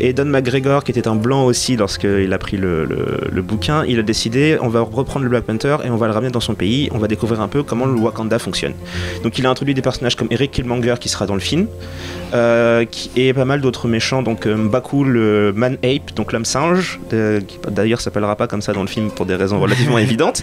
et 0.00 0.12
Don 0.12 0.26
McGregor, 0.26 0.84
qui 0.84 0.92
était 0.92 1.08
un 1.08 1.16
blanc 1.16 1.44
aussi 1.46 1.76
lorsqu'il 1.76 2.32
a 2.32 2.38
pris 2.38 2.56
le, 2.56 2.84
le- 2.84 3.42
bouquin, 3.42 3.84
il 3.86 3.98
a 3.98 4.02
décidé, 4.02 4.58
on 4.60 4.68
va 4.68 4.80
reprendre 4.80 5.22
le 5.24 5.30
Black 5.30 5.44
Panther 5.44 5.76
et 5.84 5.90
on 5.90 5.96
va 5.96 6.06
le 6.08 6.12
ramener 6.12 6.32
dans 6.32 6.40
son 6.40 6.54
pays, 6.54 6.88
on 6.92 6.98
va 6.98 7.06
découvrir 7.06 7.40
un 7.40 7.46
peu 7.48 7.62
comment 7.62 7.86
le 7.86 7.94
Wakanda 7.98 8.38
fonctionne. 8.40 8.72
Donc 9.22 9.38
il 9.38 9.46
a 9.46 9.50
introduit 9.50 9.72
des 9.74 9.82
personnages 9.82 10.16
comme 10.16 10.26
Eric 10.32 10.50
Killmonger 10.50 10.94
qui 10.98 11.08
sera 11.08 11.26
dans 11.26 11.34
le 11.34 11.40
film, 11.40 11.66
et 12.34 13.32
pas 13.32 13.44
mal 13.44 13.60
d'autres 13.60 13.88
méchants, 13.88 14.22
donc 14.22 14.46
M'Baku 14.46 15.04
le 15.04 15.52
Man 15.54 15.74
Ape, 15.84 16.12
donc 16.14 16.32
l'homme 16.36 16.44
singe, 16.44 17.00
de- 17.10 17.42
qui 17.46 17.58
d'ailleurs 17.70 18.00
s'appellera 18.00 18.36
pas 18.36 18.46
comme 18.46 18.62
ça 18.62 18.72
dans 18.72 18.82
le 18.82 18.88
film 18.88 19.10
pour 19.10 19.26
des 19.26 19.34
raisons 19.34 19.58
relativement 19.60 19.98
évidentes. 20.06 20.42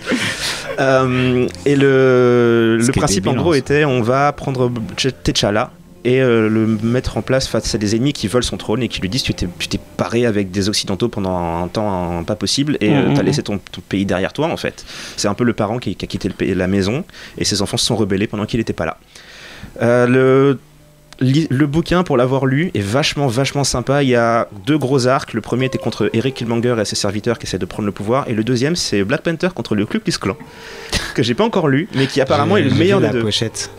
Euh, 0.80 1.48
et 1.66 1.76
le, 1.76 2.80
principe 2.96 3.28
en 3.28 3.34
gros 3.36 3.52
en 3.52 3.54
était 3.54 3.86
on 3.86 4.02
va 4.02 4.32
prendre 4.32 4.72
T'Challa 5.24 5.72
et 6.06 6.20
euh, 6.22 6.50
le 6.50 6.66
mettre 6.84 7.16
en 7.18 7.22
place 7.22 7.48
face 7.48 7.74
à 7.76 7.78
des 7.78 7.96
ennemis 7.96 8.12
qui 8.12 8.28
veulent 8.28 8.44
son 8.44 8.58
trône 8.58 8.84
et 8.84 8.90
qui 8.90 9.00
lui 9.00 9.08
disent 9.08 9.24
tu 9.24 9.34
t'es, 9.34 9.48
tu 9.60 9.68
t'es 9.70 9.80
paré 9.98 10.26
avec 10.26 10.52
des 10.52 10.68
occidentaux 10.68 11.08
pendant 11.08 11.64
un 11.64 11.68
temps 11.70 12.18
un- 12.20 12.24
pas 12.24 12.36
possible 12.36 12.78
et 12.82 12.90
euh, 12.94 13.08
Mhm. 13.10 13.14
t'as 13.16 13.24
laissé 13.24 13.42
ton, 13.44 13.58
ton 13.60 13.82
pays 13.88 14.06
derrière 14.06 14.34
toi 14.34 14.48
en 14.48 14.58
fait. 14.58 14.84
C'est 15.16 15.28
un 15.30 15.34
peu 15.34 15.44
le 15.46 15.54
parent 15.54 15.78
qui, 15.80 15.96
qui 15.96 16.04
a 16.04 16.08
quitté 16.08 16.28
le 16.30 16.54
la 16.56 16.68
maison 16.68 17.06
et 17.38 17.46
ses 17.46 17.62
enfants 17.62 17.78
se 17.78 17.86
sont 17.86 17.96
rebellés 17.96 18.28
pendant 18.28 18.46
qu'il 18.46 18.60
n'était 18.60 18.74
pas 18.74 18.86
là. 18.86 18.98
Euh, 19.82 20.08
le 20.08 20.60
le 21.20 21.66
bouquin, 21.66 22.04
pour 22.04 22.18
l'avoir 22.18 22.46
lu, 22.46 22.72
est 22.74 22.82
vachement, 22.82 23.28
vachement 23.28 23.64
sympa. 23.64 24.04
Il 24.04 24.10
y 24.10 24.16
a 24.16 24.48
deux 24.66 24.78
gros 24.78 25.08
arcs. 25.08 25.34
Le 25.34 25.42
premier 25.42 25.66
était 25.66 25.78
contre 25.78 26.10
Eric 26.14 26.36
Killmonger 26.36 26.76
et 26.80 26.86
ses 26.86 26.96
serviteurs 26.96 27.40
qui 27.40 27.46
essaient 27.46 27.60
de 27.60 27.66
prendre 27.66 27.86
le 27.86 27.92
pouvoir. 27.92 28.28
Et 28.28 28.34
le 28.34 28.44
deuxième, 28.44 28.76
c'est 28.76 29.04
Black 29.04 29.22
Panther 29.22 29.50
contre 29.54 29.76
le 29.76 29.86
Ku 29.86 30.00
Klux 30.00 30.18
Klan, 30.20 30.38
que 31.16 31.24
j'ai 31.24 31.34
pas 31.34 31.44
encore 31.44 31.68
lu, 31.68 31.88
mais 31.96 32.08
qui 32.08 32.22
apparemment 32.22 32.58
est 32.58 32.64
le 32.64 32.72
meilleur 32.72 33.00
vu 33.00 33.08
des 33.08 33.14
la 33.14 33.14
deux. 33.14 33.22
pochette. 33.22 33.70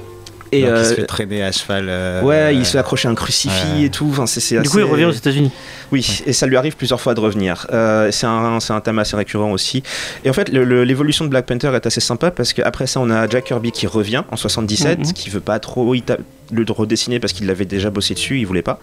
Et 0.57 0.61
il 0.61 0.67
se 0.67 0.93
euh, 0.93 0.95
fait 0.97 1.07
traîner 1.07 1.43
à 1.43 1.53
cheval. 1.53 1.87
euh, 1.89 2.23
ouais, 2.23 2.55
il 2.55 2.65
se 2.65 2.73
fait 2.73 2.79
accrocher 2.79 3.09
un 3.09 3.15
crucifix 3.15 3.53
ouais. 3.77 3.85
et 3.85 3.91
tout. 3.91 4.09
Enfin, 4.11 4.27
c'est, 4.27 4.41
c'est 4.41 4.61
Du 4.61 4.69
coup, 4.69 4.79
il 4.79 4.85
revient 4.85 5.05
aux 5.07 5.11
États-Unis. 5.13 5.51
Oui, 5.93 6.23
et 6.27 6.33
ça 6.33 6.47
lui 6.47 6.57
arrive 6.57 6.77
plusieurs 6.77 7.01
fois 7.01 7.15
de 7.15 7.21
revenir. 7.21 7.67
Euh, 7.73 8.11
c'est, 8.11 8.27
un, 8.27 8.59
c'est 8.61 8.73
un 8.73 8.81
thème 8.81 8.99
assez 8.99 9.17
récurrent 9.17 9.53
aussi. 9.53 9.83
Et 10.25 10.31
en 10.31 10.33
fait, 10.33 10.49
le- 10.49 10.65
le- 10.65 10.85
l'évolution 10.85 11.25
de 11.25 11.31
Black 11.31 11.47
Panther 11.47 11.71
est 11.75 11.87
assez 11.87 12.01
sympa 12.01 12.31
parce 12.31 12.53
qu'après 12.53 12.87
ça, 12.87 13.01
on 13.01 13.11
a 13.11 13.29
Jack 13.29 13.45
Kirby 13.45 13.71
qui 13.73 13.87
revient 13.87 14.23
en 14.31 14.37
77, 14.37 14.99
Mhm. 15.01 15.13
qui 15.13 15.31
veut 15.31 15.41
pas 15.41 15.59
trop 15.59 15.95
le 16.53 16.65
redessiner 16.69 17.21
parce 17.21 17.33
qu'il 17.33 17.47
l'avait 17.47 17.65
déjà 17.65 17.89
bossé 17.91 18.13
dessus, 18.15 18.39
il 18.39 18.45
voulait 18.47 18.61
pas. 18.63 18.79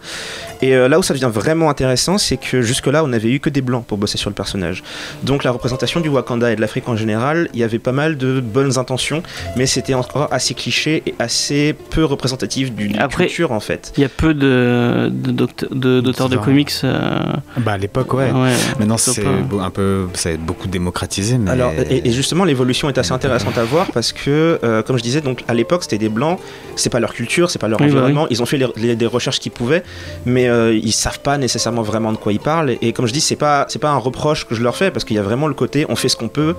Et 0.62 0.74
euh, 0.74 0.88
là 0.88 0.98
où 0.98 1.02
ça 1.02 1.14
devient 1.14 1.30
vraiment 1.32 1.70
intéressant, 1.70 2.18
c'est 2.18 2.36
que 2.36 2.60
jusque-là, 2.60 3.04
on 3.04 3.08
n'avait 3.08 3.30
eu 3.30 3.38
que 3.40 3.50
des 3.50 3.62
blancs 3.62 3.84
pour 3.86 3.98
bosser 3.98 4.18
sur 4.18 4.30
le 4.30 4.34
personnage. 4.34 4.82
Donc 5.22 5.44
la 5.44 5.52
représentation 5.52 6.00
du 6.00 6.08
Wakanda 6.08 6.50
et 6.52 6.56
de 6.56 6.60
l'Afrique 6.60 6.88
en 6.88 6.96
général, 6.96 7.48
il 7.54 7.60
y 7.60 7.64
avait 7.64 7.78
pas 7.78 7.92
mal 7.92 8.16
de 8.18 8.40
bonnes 8.40 8.78
intentions, 8.78 9.22
mais 9.56 9.66
c'était 9.66 9.94
encore 9.94 10.28
assez 10.32 10.54
cliché 10.54 11.02
et 11.06 11.14
assez 11.20 11.61
peu 11.90 12.04
représentatif 12.04 12.72
d'une 12.72 12.98
Après- 12.98 13.26
culture 13.26 13.52
en 13.52 13.60
fait. 13.60 13.92
Il 13.96 14.02
y 14.02 14.04
a 14.04 14.08
peu 14.08 14.34
de, 14.34 15.08
de, 15.12 15.30
docte- 15.32 15.66
de- 15.72 16.00
d'auteurs 16.00 16.28
de 16.28 16.36
comics. 16.36 16.72
euh, 16.84 17.18
Bah 17.58 17.72
à 17.72 17.78
l'époque, 17.78 18.12
ouais. 18.14 18.30
ouais. 18.30 18.52
Maintenant, 18.78 18.96
c'est 18.98 19.24
un 19.60 19.70
peu, 19.70 20.06
ça 20.14 20.30
a 20.30 20.36
beaucoup 20.36 20.68
démocratisé. 20.68 21.38
Mais... 21.38 21.50
Alors, 21.50 21.72
et, 21.90 22.08
et 22.08 22.12
justement, 22.12 22.44
l'évolution 22.44 22.88
est 22.88 22.98
assez 22.98 23.12
intéressante 23.12 23.56
à 23.58 23.64
voir 23.64 23.90
parce 23.92 24.12
que, 24.12 24.58
euh, 24.64 24.82
comme 24.82 24.96
je 24.98 25.02
disais, 25.02 25.20
donc 25.20 25.44
à 25.48 25.54
l'époque, 25.54 25.82
c'était 25.84 25.98
des 25.98 26.08
blancs, 26.08 26.38
c'est 26.76 26.90
pas 26.90 27.00
leur 27.00 27.12
culture, 27.14 27.50
c'est 27.50 27.58
pas 27.60 27.68
leur 27.68 27.80
Oui, 27.80 27.86
bah 27.88 27.92
environnement. 27.92 28.26
Ils 28.30 28.42
ont 28.42 28.46
fait 28.46 28.56
les, 28.58 28.66
les- 28.76 28.96
des 28.96 29.06
recherches 29.06 29.38
qu'ils 29.40 29.52
pouvaient, 29.52 29.82
mais 30.26 30.48
euh, 30.48 30.74
ils 30.74 30.92
savent 30.92 31.20
pas 31.20 31.38
nécessairement 31.38 31.82
vraiment 31.82 32.12
de 32.12 32.16
quoi 32.16 32.32
ils 32.32 32.40
parlent. 32.40 32.70
Et, 32.70 32.78
et 32.82 32.92
comme 32.92 33.06
je 33.06 33.12
dis, 33.12 33.20
c'est 33.20 33.36
pas, 33.36 33.66
c'est 33.68 33.78
pas 33.78 33.90
un 33.90 33.96
reproche 33.98 34.46
que 34.46 34.54
je 34.54 34.62
leur 34.62 34.76
fais 34.76 34.90
parce 34.90 35.04
qu'il 35.04 35.16
y 35.16 35.18
a 35.18 35.22
vraiment 35.22 35.48
le 35.48 35.54
côté, 35.54 35.86
on 35.88 35.96
fait 35.96 36.08
ce 36.08 36.16
qu'on 36.16 36.28
peut 36.28 36.54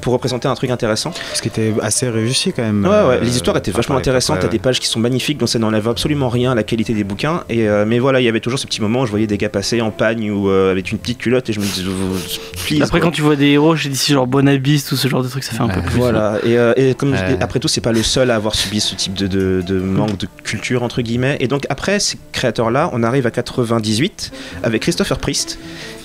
pour 0.00 0.12
représenter 0.12 0.48
un 0.48 0.54
truc 0.54 0.70
intéressant. 0.70 1.12
Ce 1.34 1.42
qui 1.42 1.48
était 1.48 1.72
assez 1.82 2.08
réussi 2.08 2.52
quand 2.52 2.62
même. 2.62 2.84
Ouais, 2.84 2.90
ouais, 2.90 2.96
euh, 3.16 3.20
les 3.20 3.36
histoires 3.36 3.56
étaient 3.56 3.70
enfin, 3.70 3.78
vachement 3.78 3.96
intéressantes. 3.96 4.38
T'as 4.40 4.48
des 4.48 4.58
pages 4.58 4.80
qui 4.80 4.86
sont 4.86 5.00
magnifiques, 5.00 5.38
dont 5.38 5.46
ça 5.46 5.58
n'enlève 5.58 5.88
absolument 5.88 6.28
rien 6.28 6.52
à 6.52 6.54
la 6.54 6.62
qualité 6.62 6.94
des 6.94 7.04
bouquins. 7.04 7.44
Et, 7.48 7.68
euh, 7.68 7.84
mais 7.86 7.98
voilà, 7.98 8.20
il 8.20 8.24
y 8.24 8.28
avait 8.28 8.40
toujours 8.40 8.58
ce 8.58 8.66
petit 8.66 8.80
moment 8.80 9.02
où 9.02 9.06
je 9.06 9.10
voyais 9.10 9.26
des 9.26 9.38
gars 9.38 9.48
passer 9.48 9.80
en 9.80 9.90
pagne 9.90 10.30
ou 10.30 10.48
euh, 10.48 10.70
avec 10.72 10.90
une 10.92 10.98
petite 10.98 11.18
culotte 11.18 11.48
et 11.50 11.52
je 11.52 11.60
me 11.60 11.64
disais, 11.64 11.84
please. 12.66 12.82
Après, 12.82 13.00
quoi. 13.00 13.08
quand 13.08 13.10
tu 13.12 13.22
vois 13.22 13.36
des 13.36 13.46
héros, 13.48 13.76
j'ai 13.76 13.88
dit 13.88 13.96
genre 14.06 14.26
Bonabis, 14.26 14.84
tout 14.84 14.96
ce 14.96 15.08
genre 15.08 15.22
de 15.22 15.28
trucs, 15.28 15.44
ça 15.44 15.52
fait 15.52 15.62
un 15.62 15.68
peu 15.68 15.82
plus. 15.82 15.96
Voilà, 15.98 16.38
et, 16.44 16.56
euh, 16.58 16.72
et 16.76 16.94
comme 16.94 17.14
je 17.16 17.20
Ouais. 17.22 17.34
dis, 17.36 17.42
après 17.42 17.58
tout, 17.60 17.68
c'est 17.68 17.80
pas 17.80 17.92
le 17.92 18.02
seul 18.02 18.30
à 18.30 18.36
avoir 18.36 18.54
subi 18.54 18.80
ce 18.80 18.94
type 18.94 19.14
de, 19.14 19.26
de- 19.26 19.62
de 19.66 19.78
manque 19.80 20.16
de 20.18 20.26
culture, 20.44 20.82
entre 20.82 21.02
guillemets. 21.02 21.36
Et 21.40 21.48
donc, 21.48 21.64
après 21.70 21.98
ces 22.00 22.18
créateurs-là, 22.32 22.90
on 22.92 23.02
arrive 23.02 23.26
à 23.26 23.30
98 23.30 24.32
avec 24.62 24.82
Christopher 24.82 25.18
Priest 25.18 25.58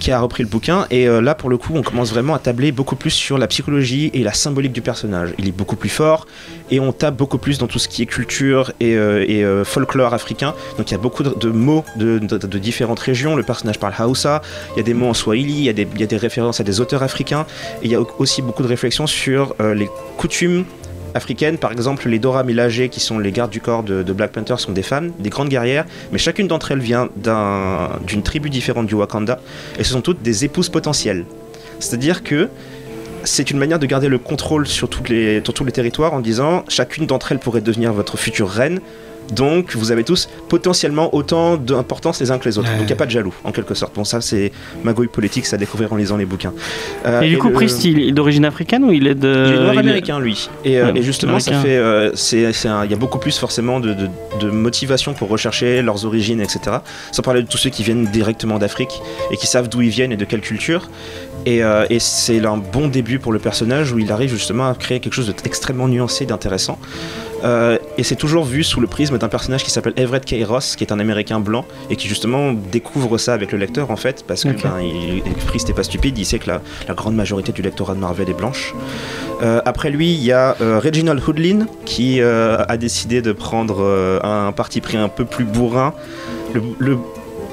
qui 0.04 0.12
a 0.12 0.20
repris 0.20 0.44
le 0.44 0.50
bouquin. 0.50 0.86
Et 0.92 1.08
euh, 1.08 1.22
là, 1.22 1.34
pour 1.34 1.50
le 1.50 1.58
coup, 1.58 1.72
on 1.76 1.82
commence 1.82 2.12
vraiment 2.12 2.36
à 2.36 2.40
tabler 2.40 2.74
beaucoup 2.74 2.98
plus 2.98 3.12
sur 3.12 3.38
la 3.38 3.48
psychologie 3.48 4.12
et 4.14 4.22
la 4.22 4.34
symbolique 4.34 4.74
du 4.74 4.82
personnage. 4.82 5.34
Il 5.40 5.48
est 5.48 5.54
beaucoup 5.54 5.78
plus 5.78 5.90
fort 5.90 6.28
et 6.70 6.82
on 6.82 6.92
tape 6.92 7.16
beaucoup 7.16 7.38
plus 7.38 7.58
dans 7.58 7.68
tout 7.68 7.80
ce 7.80 7.88
qui 7.88 8.02
est 8.02 8.06
culture 8.06 8.74
et, 8.82 8.98
euh, 8.98 9.26
euh, 9.30 9.64
folklore 9.64 10.14
africain. 10.14 10.56
Donc, 10.78 10.92
il 10.92 10.94
y 10.94 10.96
a 10.96 11.00
beaucoup 11.00 11.24
de, 11.24 11.50
mots 11.50 11.86
de, 11.96 12.20
différentes 12.58 13.00
régions. 13.00 13.38
Le 13.38 13.44
personnage 13.44 13.80
parle 13.80 13.94
Hausa, 14.06 14.42
il 14.74 14.78
y 14.78 14.80
a 14.82 14.84
des 14.84 14.94
mots 14.94 15.08
en 15.08 15.14
Swahili, 15.14 15.54
il 15.54 15.64
y, 15.64 15.70
a 15.70 15.74
des- 15.74 15.88
il 15.96 16.02
y 16.02 16.04
a 16.04 16.08
des 16.08 16.18
références 16.18 16.60
à 16.60 16.66
des 16.66 16.82
auteurs 16.82 17.02
africains. 17.02 17.46
Et 17.82 17.86
il 17.86 17.92
y 17.92 17.96
a 17.96 18.02
aussi 18.20 18.42
beaucoup 18.42 18.64
de 18.64 18.68
réflexions 18.68 19.08
sur 19.08 19.56
les 19.60 19.90
coutumes 20.18 20.66
africaines. 21.16 21.58
Par 21.58 21.72
exemple, 21.72 22.08
les 22.10 22.20
Dora 22.20 22.44
Milaje, 22.44 22.88
qui 22.90 23.00
sont 23.00 23.20
les 23.20 23.32
gardes 23.32 23.52
du 23.52 23.62
corps 23.62 23.84
de, 23.84 24.04
Black 24.14 24.32
Panther, 24.32 24.56
sont 24.58 24.72
des 24.72 24.84
femmes, 24.84 25.12
des 25.20 25.30
grandes 25.30 25.50
guerrières, 25.50 25.86
mais 26.12 26.18
chacune 26.18 26.48
d'entre 26.48 26.72
elles 26.72 26.80
vient 26.80 27.10
d'un- 27.16 27.90
d'une 28.06 28.24
tribu 28.24 28.50
différente 28.50 28.88
du 28.88 28.96
Wakanda, 28.96 29.40
et 29.80 29.84
ce 29.84 29.92
sont 29.92 30.02
toutes 30.02 30.22
des 30.22 30.46
épouses 30.46 30.70
potentielles. 30.70 31.26
C'est-à-dire 31.80 32.24
que 32.24 32.50
c'est 33.24 33.52
une 33.52 33.58
manière 33.58 33.80
de 33.80 33.86
garder 33.86 34.10
le 34.10 34.18
contrôle 34.18 34.68
sur 34.68 34.90
tous 34.90 35.04
les 35.10 35.42
territoires 35.72 36.14
en 36.14 36.20
disant 36.20 36.66
chacune 36.68 37.06
d'entre 37.06 37.32
elles 37.32 37.40
pourrait 37.40 37.62
devenir 37.62 37.94
votre 37.94 38.18
future 38.18 38.50
reine. 38.50 38.80
Donc 39.32 39.76
vous 39.76 39.92
avez 39.92 40.04
tous 40.04 40.30
potentiellement 40.50 41.14
autant 41.16 41.58
d'importance 41.58 42.20
les 42.20 42.32
uns 42.32 42.38
que 42.38 42.46
les 42.48 42.58
autres. 42.58 42.68
Ouais. 42.70 42.74
Donc 42.78 42.84
il 42.84 42.88
n'y 42.88 42.94
a 42.94 42.98
pas 42.98 43.06
de 43.06 43.12
jaloux, 43.12 43.34
en 43.44 43.52
quelque 43.52 43.74
sorte. 43.74 43.96
Bon, 43.96 44.04
ça 44.04 44.22
c'est 44.22 44.52
magouille 44.84 45.08
politique, 45.08 45.46
ça 45.46 45.56
à 45.56 45.60
découvrir 45.60 45.94
en 45.94 45.96
lisant 45.96 46.18
les 46.18 46.26
bouquins. 46.26 46.54
Euh, 47.06 47.22
Et 47.22 47.30
du 47.30 47.38
coup, 47.38 47.48
le- 47.50 47.54
Priest, 47.54 47.84
il 47.86 48.00
est 48.10 48.12
d'origine 48.12 48.46
africaine 48.46 48.84
ou 48.84 48.92
il 48.92 49.08
est 49.08 49.16
de. 49.16 49.28
il 49.48 49.54
est 49.54 49.60
noir 49.60 49.74
il 49.74 49.78
est- 49.78 49.80
américain 49.80 50.20
lui. 50.20 50.50
Et, 50.66 50.80
euh, 50.80 50.92
Ouais, 50.92 51.00
et 51.00 51.04
justement, 51.04 51.40
ça 51.40 51.54
fait, 51.62 51.78
euh, 51.78 52.12
c'est, 52.16 52.52
c'est 52.54 52.68
un- 52.68 52.84
il 52.86 52.92
y 52.92 52.94
a 52.94 52.98
beaucoup 52.98 53.20
plus 53.20 53.38
forcément 53.38 53.80
de, 53.80 53.94
de- 53.94 54.10
de 54.40 54.50
motivation 54.50 55.14
pour 55.14 55.30
rechercher 55.30 55.82
leurs 55.82 56.06
origines, 56.06 56.42
etc. 56.42 56.78
Sans 57.12 57.22
parler 57.22 57.42
de 57.44 57.48
tous 57.48 57.58
ceux 57.58 57.70
qui 57.70 57.84
viennent 57.84 58.06
directement 58.08 58.58
d'Afrique 58.60 59.00
et 59.32 59.38
qui 59.38 59.48
savent 59.48 59.70
d'où 59.70 59.82
ils 59.82 59.90
viennent 59.90 60.12
et 60.12 60.18
de 60.18 60.26
quelle 60.26 60.42
culture. 60.42 60.90
Et, 61.46 61.64
euh, 61.64 61.86
et 61.90 62.00
c'est 62.00 62.44
un 62.46 62.58
bon 62.58 62.88
début 62.88 63.20
pour 63.20 63.34
le 63.34 63.40
personnage 63.40 63.92
où 63.92 64.00
il 64.00 64.12
arrive 64.12 64.30
justement 64.30 64.70
à 64.70 64.76
créer 64.76 65.00
quelque 65.02 65.14
chose 65.14 65.34
d'extrêmement 65.44 65.88
nuancé, 65.90 66.26
d'intéressant. 66.26 66.80
Euh, 67.44 67.78
et 67.98 68.04
c'est 68.04 68.16
toujours 68.16 68.46
vu 68.46 68.64
sous 68.64 68.80
le 68.80 68.88
prisme 68.88 69.18
d'un 69.18 69.28
personnage 69.28 69.66
qui 69.66 69.70
s'appelle 69.70 69.92
Everett 69.98 70.24
K. 70.24 70.48
Ross, 70.48 70.78
qui 70.78 70.86
est 70.86 70.94
un 70.94 71.00
Américain 71.00 71.42
blanc 71.42 71.66
et 71.90 71.98
qui 71.98 72.08
justement 72.08 72.54
découvre 72.54 73.18
ça 73.18 73.34
avec 73.34 73.52
le 73.52 73.58
lecteur 73.58 73.92
en 73.92 73.98
fait, 73.98 74.24
parce 74.26 74.44
que 74.46 74.50
Ok. 74.50 74.64
ben, 74.64 74.80
il, 74.82 75.22
Priest 75.48 75.68
n'est 75.68 75.74
pas 75.74 75.84
stupide, 75.84 76.18
il 76.18 76.26
sait 76.26 76.40
que 76.40 76.48
la, 76.48 76.62
la 76.88 76.94
grande 76.94 77.16
majorité 77.16 77.52
du 77.52 77.62
lectorat 77.62 77.96
de 77.96 78.00
Marvel 78.00 78.30
est 78.30 78.34
blanche. 78.34 78.74
Euh, 79.42 79.60
après 79.66 79.90
lui, 79.90 80.14
il 80.14 80.24
y 80.24 80.32
a 80.32 80.56
euh, 80.62 80.80
Reginald 80.80 81.22
Hoodlin 81.28 81.68
qui 81.84 82.22
a 82.22 82.78
décidé 82.78 83.22
de 83.22 83.34
prendre 83.34 83.84
un 84.24 84.54
parti 84.54 84.80
pris 84.80 84.96
un 84.96 85.10
peu 85.10 85.26
plus 85.26 85.44
bourrin. 85.44 85.94
Le, 86.54 86.62
le 86.80 86.98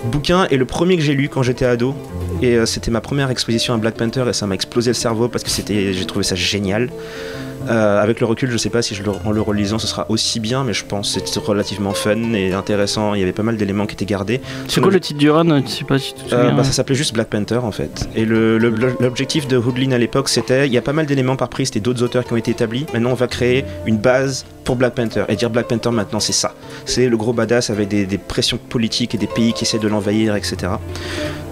bouquin 0.04 0.46
est 0.46 0.56
le 0.56 0.64
premier 0.64 0.96
que 0.96 1.02
j'ai 1.02 1.14
lu 1.14 1.28
quand 1.28 1.42
j'étais 1.42 1.64
ado. 1.64 1.94
Et 2.42 2.56
euh, 2.56 2.66
c'était 2.66 2.90
ma 2.90 3.00
première 3.00 3.30
exposition 3.30 3.74
à 3.74 3.76
Black 3.76 3.94
Panther 3.94 4.24
et 4.28 4.32
ça 4.32 4.46
m'a 4.46 4.54
explosé 4.54 4.90
le 4.90 4.94
cerveau 4.94 5.28
parce 5.28 5.44
que 5.44 5.50
j'ai 5.50 6.06
trouvé 6.06 6.24
ça 6.24 6.34
génial. 6.34 6.90
Euh, 7.68 8.02
avec 8.02 8.20
le 8.20 8.26
recul, 8.26 8.50
je 8.50 8.56
sais 8.56 8.70
pas 8.70 8.80
si 8.82 8.94
je 8.94 9.02
le- 9.02 9.10
en 9.24 9.30
le 9.32 9.40
relisant 9.42 9.78
ce 9.78 9.86
sera 9.86 10.06
aussi 10.08 10.40
bien, 10.40 10.64
mais 10.64 10.72
je 10.72 10.84
pense 10.84 11.14
que 11.14 11.26
c'était 11.28 11.40
relativement 11.46 11.92
fun 11.92 12.32
et 12.34 12.52
intéressant. 12.52 13.14
Il 13.14 13.20
y 13.20 13.22
avait 13.22 13.32
pas 13.32 13.42
mal 13.42 13.56
d'éléments 13.56 13.86
qui 13.86 13.94
étaient 13.94 14.06
gardés. 14.06 14.40
C'est 14.68 14.80
quoi 14.80 14.90
le 14.90 14.98
titre 15.00 15.18
du 15.18 15.30
run? 15.30 15.62
Je 15.64 15.68
sais 15.70 15.84
pas 15.84 15.98
si 15.98 16.14
tu 16.14 16.22
te 16.24 16.34
Euh, 16.34 16.38
souviens. 16.40 16.56
bah, 16.56 16.64
ça 16.64 16.72
s'appelait 16.72 16.94
juste 16.94 17.12
Black 17.14 17.28
Panther 17.28 17.58
en 17.62 17.70
fait. 17.72 18.08
Et 18.16 18.24
l'objectif 18.24 19.46
de 19.46 19.56
Hoodlin 19.58 19.92
à 19.92 19.98
l'époque 19.98 20.28
c'était 20.28 20.66
il 20.66 20.72
y 20.72 20.78
a 20.78 20.82
pas 20.82 20.92
mal 20.92 21.06
d'éléments 21.06 21.36
par 21.36 21.48
Priest 21.48 21.76
et 21.76 21.80
d'autres 21.80 22.02
auteurs 22.02 22.24
qui 22.24 22.32
ont 22.32 22.36
été 22.36 22.50
établis. 22.52 22.86
Maintenant 22.94 23.10
on 23.10 23.14
va 23.14 23.26
créer 23.26 23.64
une 23.86 23.98
base 23.98 24.46
pour 24.64 24.76
Black 24.76 24.94
Panther 24.94 25.24
et 25.28 25.36
dire 25.36 25.50
Black 25.50 25.68
Panther 25.68 25.90
maintenant 25.90 26.20
c'est 26.20 26.32
ça. 26.32 26.54
C'est 26.86 27.08
le 27.08 27.16
gros 27.16 27.32
badass 27.32 27.70
avec 27.70 27.88
des, 27.88 28.06
des 28.06 28.18
pressions 28.18 28.58
politiques 28.58 29.14
et 29.14 29.18
des 29.18 29.26
pays 29.26 29.52
qui 29.52 29.64
essaient 29.64 29.78
de 29.78 29.88
l'envahir, 29.88 30.34
etc. 30.36 30.72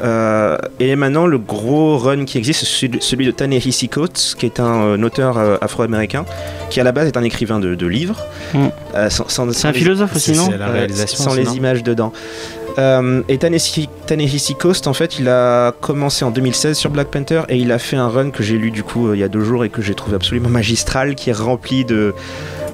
Euh, 0.02 0.56
et 0.78 0.94
maintenant 0.96 1.26
le 1.26 1.38
gros 1.38 1.98
run 1.98 2.24
qui 2.24 2.38
existe 2.38 2.60
c'est 2.60 2.66
celui, 2.66 2.98
celui 3.02 3.26
de 3.26 3.30
Ta-Nehisi 3.32 3.88
Coates 3.88 4.34
qui 4.38 4.46
est 4.46 4.60
un, 4.60 4.82
euh, 4.82 5.02
auteur 5.02 5.38
euh, 5.38 5.56
afro-américain 5.60 5.97
qui 6.70 6.80
à 6.80 6.84
la 6.84 6.92
base 6.92 7.08
est 7.08 7.16
un 7.16 7.22
écrivain 7.24 7.58
de, 7.60 7.74
de 7.74 7.86
livres. 7.86 8.24
Mm. 8.54 8.66
Euh, 8.94 9.10
sans- 9.10 9.28
sans- 9.28 9.46
C'est 9.52 9.58
sans 9.60 9.68
un 9.68 9.72
les- 9.72 9.78
philosophe 9.78 10.14
aussi, 10.16 10.32
non 10.32 10.50
la 10.58 10.68
réalisation. 10.68 11.24
sans 11.24 11.34
les 11.34 11.44
non 11.44 11.52
images 11.52 11.82
dedans. 11.82 12.12
Euh, 12.78 13.22
et 13.28 13.38
Ta-Nehisi 13.38 14.54
Coast, 14.54 14.86
en 14.86 14.92
fait, 14.92 15.18
il 15.18 15.28
a 15.28 15.72
commencé 15.80 16.24
en 16.24 16.30
2016 16.30 16.76
sur 16.78 16.90
Black 16.90 17.08
Panther 17.08 17.42
et 17.48 17.56
il 17.56 17.72
a 17.72 17.78
fait 17.80 17.96
un 17.96 18.06
run 18.08 18.30
que 18.30 18.44
j'ai 18.44 18.56
lu 18.56 18.70
du 18.70 18.84
coup 18.84 19.08
euh, 19.08 19.16
il 19.16 19.18
y 19.18 19.24
a 19.24 19.28
deux 19.28 19.42
jours 19.42 19.64
et 19.64 19.68
que 19.68 19.82
j'ai 19.82 19.94
trouvé 19.94 20.14
absolument 20.14 20.48
magistral, 20.48 21.16
qui 21.16 21.30
est 21.30 21.36
rempli 21.36 21.84
de 21.84 22.14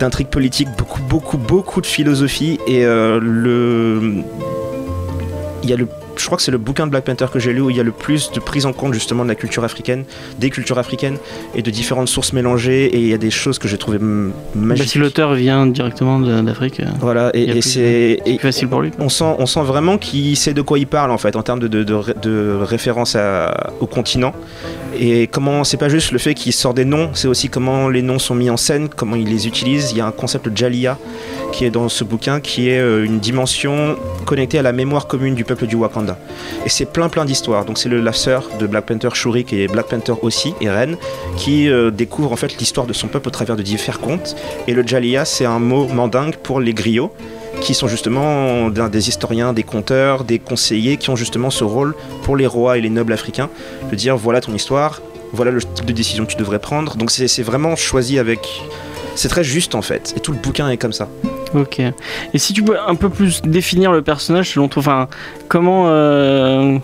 d'intrigues 0.00 0.28
politiques, 0.28 0.68
beaucoup, 0.76 1.00
beaucoup, 1.02 1.38
beaucoup 1.38 1.80
de 1.80 1.86
philosophie 1.86 2.58
et 2.66 2.84
euh, 2.84 3.18
le 3.22 4.22
il 5.62 5.70
y 5.70 5.72
a 5.72 5.76
le 5.76 5.88
je 6.16 6.24
crois 6.26 6.36
que 6.36 6.42
c'est 6.42 6.50
le 6.50 6.58
bouquin 6.58 6.86
de 6.86 6.90
Black 6.90 7.04
Panther 7.04 7.26
que 7.32 7.38
j'ai 7.38 7.52
lu 7.52 7.60
où 7.60 7.70
il 7.70 7.76
y 7.76 7.80
a 7.80 7.82
le 7.82 7.92
plus 7.92 8.30
de 8.32 8.40
prise 8.40 8.66
en 8.66 8.72
compte 8.72 8.94
justement 8.94 9.24
de 9.24 9.28
la 9.28 9.34
culture 9.34 9.64
africaine, 9.64 10.04
des 10.38 10.50
cultures 10.50 10.78
africaines 10.78 11.16
et 11.54 11.62
de 11.62 11.70
différentes 11.70 12.08
sources 12.08 12.32
mélangées. 12.32 12.86
Et 12.86 12.98
il 13.00 13.08
y 13.08 13.14
a 13.14 13.18
des 13.18 13.30
choses 13.30 13.58
que 13.58 13.68
j'ai 13.68 13.78
trouvé 13.78 13.96
m- 13.98 14.32
Bah, 14.54 14.66
magiques. 14.68 14.88
si 14.90 14.98
l'auteur 14.98 15.34
vient 15.34 15.66
directement 15.66 16.18
d'Afrique, 16.20 16.80
euh, 16.80 16.84
Voilà, 17.00 17.30
et, 17.34 17.60
c'est. 17.62 18.18
facile 18.40 18.68
pour 18.68 18.80
lui. 18.82 18.90
on 18.98 19.08
sent, 19.08 19.24
on 19.38 19.46
sent 19.46 19.62
vraiment 19.62 19.98
qu'il 19.98 20.36
sait 20.36 20.54
de 20.54 20.62
quoi 20.62 20.78
il 20.78 20.86
parle 20.86 21.10
en 21.10 21.18
fait 21.18 21.36
en 21.36 21.42
termes 21.42 21.60
de, 21.60 21.68
de, 21.68 21.82
de, 21.84 21.94
ré- 21.94 22.14
de 22.22 22.58
référence 22.62 23.16
à- 23.16 23.72
au 23.80 23.86
continent 23.86 24.32
et 24.98 25.26
comment 25.26 25.64
c'est 25.64 25.76
pas 25.76 25.88
juste 25.88 26.12
le 26.12 26.18
fait 26.18 26.34
qu'il 26.34 26.52
sort 26.52 26.74
des 26.74 26.84
noms 26.84 27.10
c'est 27.14 27.26
aussi 27.28 27.48
comment 27.48 27.88
les 27.88 28.02
noms 28.02 28.18
sont 28.18 28.34
mis 28.34 28.48
en 28.50 28.56
scène 28.56 28.88
comment 28.94 29.16
il 29.16 29.28
les 29.28 29.46
utilise 29.48 29.90
il 29.92 29.98
y 29.98 30.00
a 30.00 30.06
un 30.06 30.12
concept 30.12 30.48
de 30.48 30.56
Jalia 30.56 30.98
qui 31.54 31.64
est 31.64 31.70
dans 31.70 31.88
ce 31.88 32.02
bouquin 32.02 32.40
qui 32.40 32.68
est 32.68 32.80
euh, 32.80 33.04
une 33.04 33.20
dimension 33.20 33.96
connectée 34.26 34.58
à 34.58 34.62
la 34.62 34.72
mémoire 34.72 35.06
commune 35.06 35.36
du 35.36 35.44
peuple 35.44 35.66
du 35.66 35.76
Wakanda 35.76 36.18
et 36.66 36.68
c'est 36.68 36.84
plein 36.84 37.08
plein 37.08 37.24
d'histoires 37.24 37.64
donc 37.64 37.78
c'est 37.78 37.88
la 37.88 38.12
sœur 38.12 38.50
de 38.58 38.66
Black 38.66 38.86
Panther 38.86 39.10
Shuri 39.14 39.44
qui 39.44 39.62
est 39.62 39.68
Black 39.68 39.86
Panther 39.86 40.14
aussi 40.22 40.52
et 40.60 40.68
Ren 40.68 40.96
qui 41.36 41.68
euh, 41.68 41.92
découvre 41.92 42.32
en 42.32 42.36
fait 42.36 42.58
l'histoire 42.58 42.88
de 42.88 42.92
son 42.92 43.06
peuple 43.06 43.28
au 43.28 43.30
travers 43.30 43.54
de 43.54 43.62
divers 43.62 44.00
contes 44.00 44.34
et 44.66 44.74
le 44.74 44.84
Jalia 44.84 45.24
c'est 45.24 45.44
un 45.44 45.60
mot 45.60 45.86
mandingue 45.86 46.34
pour 46.36 46.58
les 46.58 46.74
griots 46.74 47.14
qui 47.60 47.72
sont 47.72 47.86
justement 47.86 48.68
des 48.68 49.08
historiens, 49.08 49.52
des 49.52 49.62
conteurs, 49.62 50.24
des 50.24 50.40
conseillers 50.40 50.96
qui 50.96 51.10
ont 51.10 51.16
justement 51.16 51.50
ce 51.50 51.62
rôle 51.62 51.94
pour 52.24 52.36
les 52.36 52.48
rois 52.48 52.78
et 52.78 52.80
les 52.80 52.90
nobles 52.90 53.12
africains 53.12 53.48
de 53.90 53.94
dire 53.94 54.16
voilà 54.16 54.40
ton 54.40 54.52
histoire, 54.54 55.00
voilà 55.32 55.52
le 55.52 55.62
type 55.62 55.86
de 55.86 55.92
décision 55.92 56.26
que 56.26 56.32
tu 56.32 56.36
devrais 56.36 56.58
prendre. 56.58 56.96
Donc 56.96 57.12
c'est 57.12 57.42
vraiment 57.42 57.76
choisi 57.76 58.18
avec. 58.18 58.40
C'est 59.14 59.28
très 59.28 59.44
juste 59.44 59.76
en 59.76 59.82
fait, 59.82 60.12
et 60.16 60.20
tout 60.20 60.32
le 60.32 60.38
bouquin 60.38 60.68
est 60.68 60.76
comme 60.76 60.92
ça. 60.92 61.08
Ok. 61.54 61.78
Et 61.78 62.38
si 62.38 62.52
tu 62.52 62.62
peux 62.62 62.76
un 62.78 62.94
peu 62.96 63.08
plus 63.08 63.42
définir 63.42 63.92
le 63.92 64.02
personnage 64.02 64.50
selon 64.50 64.68
toi, 64.68 64.80
enfin, 64.80 65.08
comment. 65.48 65.84
euh, 65.88 66.78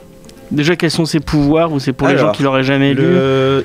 Déjà, 0.51 0.77
quels 0.77 0.91
sont 0.91 1.05
ses 1.05 1.21
pouvoirs 1.21 1.73
ou 1.73 1.79
c'est 1.79 1.93
pour 1.93 2.09
les 2.09 2.19
gens 2.19 2.33
qui 2.33 2.43
l'auraient 2.43 2.65
jamais 2.65 2.95
lu 2.95 3.07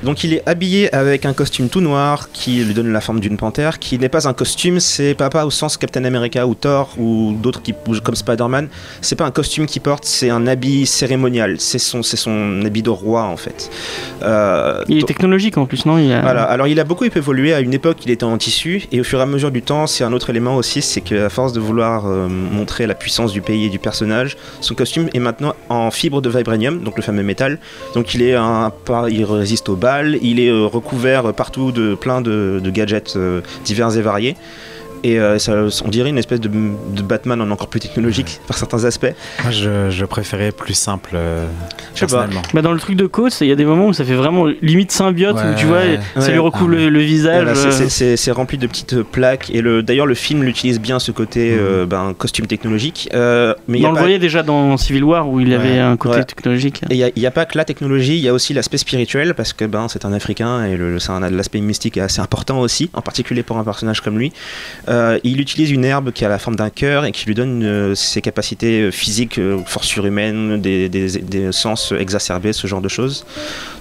Donc 0.04 0.24
il 0.24 0.34
est 0.34 0.44
habillé 0.48 0.94
avec 0.94 1.26
un 1.26 1.34
costume 1.34 1.70
tout 1.70 1.82
noir 1.82 2.30
qui 2.32 2.64
lui 2.64 2.74
donne 2.74 2.92
la 2.92 3.02
forme 3.02 3.20
d'une 3.20 3.38
panthère, 3.38 3.80
qui 3.80 3.98
n'est 3.98 4.10
pas 4.10 4.28
un 4.28 4.34
costume, 4.34 4.80
c'est 4.80 5.14
pas, 5.14 5.30
pas 5.30 5.46
au 5.46 5.52
sens 5.52 5.78
Captain 5.78 6.04
America 6.04 6.46
ou 6.48 6.56
Thor 6.56 6.90
ou 6.98 7.36
d'autres 7.42 7.62
qui 7.62 7.74
bougent 7.74 8.02
comme 8.02 8.16
Spider-Man. 8.16 8.68
C'est 9.02 9.16
pas 9.16 9.26
un 9.26 9.32
costume 9.32 9.66
qu'il 9.66 9.82
porte, 9.82 10.06
c'est 10.06 10.30
un 10.30 10.48
habit 10.48 10.86
cérémonial. 10.86 11.56
C'est 11.60 11.80
son, 11.80 12.04
c'est 12.04 12.18
son 12.18 12.62
habit 12.66 12.82
de 12.82 12.90
roi 12.90 13.24
en 13.24 13.38
fait. 13.38 13.70
Euh, 14.24 14.84
Il 14.88 15.00
est 15.00 15.08
technologique 15.08 15.58
en 15.58 15.66
plus, 15.66 15.86
non? 15.86 15.98
Il 15.98 16.12
a... 16.12 16.22
Voilà, 16.22 16.44
alors 16.44 16.68
il 16.68 16.80
a 16.80 16.84
beaucoup 16.84 17.06
évolué. 17.06 17.54
À 17.54 17.60
une 17.60 17.74
époque, 17.74 17.98
il 18.06 18.12
était 18.12 18.24
en 18.24 18.38
tissu, 18.38 18.84
et 18.92 19.00
au 19.00 19.04
fur 19.04 19.20
et 19.20 19.22
à 19.24 19.26
mesure 19.26 19.52
du 19.52 19.62
temps, 19.62 19.88
c'est 19.88 20.04
un 20.04 20.14
autre 20.14 20.30
élément 20.30 20.56
aussi, 20.56 20.82
c'est 20.82 21.02
qu'à 21.02 21.30
force 21.30 21.54
de 21.54 21.60
vouloir 21.60 22.06
euh, 22.06 22.28
montrer 22.28 22.88
la 22.88 22.96
puissance 22.96 23.32
du 23.32 23.42
pays 23.42 23.66
et 23.66 23.70
du 23.70 23.80
personnage, 23.80 24.38
son 24.62 24.76
costume 24.76 25.10
est 25.14 25.20
maintenant 25.20 25.54
en 25.70 25.92
fibre 25.92 26.22
de 26.22 26.30
vibranium, 26.30 26.75
donc 26.84 26.98
le 26.98 27.04
fameux 27.04 27.24
métal. 27.24 27.60
Donc 27.94 28.14
il 28.14 28.22
est 28.22 28.36
un, 28.36 28.72
il 29.10 29.24
résiste 29.26 29.70
aux 29.70 29.76
balles, 29.76 30.18
il 30.22 30.40
est 30.40 30.50
euh, 30.50 30.66
recouvert 30.66 31.34
partout 31.34 31.72
de 31.72 31.96
plein 31.96 32.22
de, 32.22 32.60
de 32.64 32.70
gadgets 32.70 33.16
euh, 33.16 33.42
divers 33.64 33.98
et 33.98 34.02
variés. 34.02 34.36
Et 35.06 35.20
euh, 35.20 35.38
ça, 35.38 35.54
on 35.86 35.90
dirait 35.90 36.10
une 36.10 36.18
espèce 36.18 36.40
de, 36.42 36.50
de 36.50 37.02
Batman 37.04 37.40
en 37.40 37.52
encore 37.52 37.68
plus 37.68 37.80
technologique 37.80 38.40
par 38.48 38.58
certains 38.58 38.84
aspects. 38.86 39.14
Moi, 39.44 39.52
je, 39.52 39.90
je 39.92 40.06
préférais 40.06 40.52
plus 40.52 40.74
simple, 40.74 41.12
euh, 41.14 41.46
Je 41.94 42.00
sais 42.00 42.06
pas. 42.08 42.12
personnellement. 42.24 42.42
Bah, 42.56 42.62
dans 42.64 42.72
le 42.72 42.80
truc 42.80 42.96
de 42.96 43.06
Coates, 43.06 43.38
il 43.42 43.48
y 43.48 43.52
a 43.52 43.56
des 43.56 43.66
moments 43.66 43.88
où 43.88 43.94
ça 43.94 44.04
fait 44.04 44.16
vraiment 44.16 44.46
limite 44.64 44.92
symbiote, 44.92 45.36
où 45.38 45.60
tu 45.60 45.66
vois, 45.68 45.78
Ouais. 45.78 46.00
ça 46.20 46.32
lui 46.32 46.40
recouvre 46.40 46.72
Ah 46.72 46.76
ouais. 46.78 46.84
le, 46.86 46.90
le 46.90 47.00
visage. 47.02 47.48
C'est- 47.56 48.04
euh, 48.14 48.16
c'est- 48.18 48.32
rempli 48.32 48.58
de 48.58 48.66
petites 48.68 49.02
plaques 49.04 49.50
et 49.54 49.62
le 49.62 49.84
d'ailleurs 49.84 50.08
le 50.08 50.16
film 50.16 50.44
l'utilise 50.44 50.80
bien 50.82 50.98
ce 51.00 51.12
côté 51.12 51.52
Mhm. 51.52 51.58
euh, 51.62 51.86
ben, 51.86 52.14
costume 52.18 52.48
technologique 52.48 53.08
euh, 53.14 53.54
mais 53.68 53.78
il 53.78 53.82
y 53.82 53.86
on 53.86 53.90
a 53.90 53.92
le 53.92 53.96
pas- 53.96 54.02
voyait 54.02 54.20
déjà 54.20 54.42
dans 54.44 54.76
Civil 54.78 55.04
War 55.04 55.30
où 55.30 55.40
il 55.40 55.54
avait 55.54 55.80
un 55.80 55.96
côté 55.96 56.18
Ouais. 56.18 56.24
technologique. 56.26 56.82
et 56.90 56.96
il 56.96 57.20
n'y 57.22 57.26
a, 57.26 57.32
pas 57.32 57.46
que 57.46 57.58
la 57.58 57.64
technologie, 57.66 58.16
il 58.18 58.24
y 58.24 58.28
a 58.28 58.34
aussi 58.34 58.54
l'aspect 58.54 58.78
spirituel 58.78 59.34
parce 59.36 59.54
que 59.54 59.64
ben, 59.66 59.88
c'est 59.88 60.04
un 60.06 60.12
Africain 60.14 60.66
et 60.66 60.76
le, 60.76 60.98
l'aspect 61.32 61.62
mystique 61.62 61.98
est 61.98 62.02
assez 62.02 62.20
important 62.20 62.60
aussi, 62.60 62.90
en 62.94 63.02
particulier 63.02 63.44
pour 63.44 63.58
un 63.58 63.64
personnage 63.64 64.02
comme 64.02 64.18
lui. 64.18 64.34
Euh, 64.90 64.95
il 65.24 65.40
utilise 65.42 65.72
une 65.72 65.86
herbe 65.86 66.12
qui 66.12 66.26
a 66.26 66.30
la 66.30 66.40
forme 66.40 66.56
d'un 66.56 66.70
cœur 66.70 67.06
et 67.06 67.12
qui 67.12 67.26
lui 67.26 67.36
donne 67.36 67.64
euh, 67.64 67.96
ses 67.96 68.22
capacités 68.22 68.82
euh, 68.82 68.92
physiques, 68.92 69.38
euh, 69.40 69.60
force 69.66 69.88
surhumaine, 69.88 70.62
des, 70.62 70.90
des- 70.90 71.52
sens 71.52 71.94
exacerbés, 71.98 72.54
ce 72.54 72.68
genre 72.68 72.82
de 72.82 72.90
choses. 72.90 73.26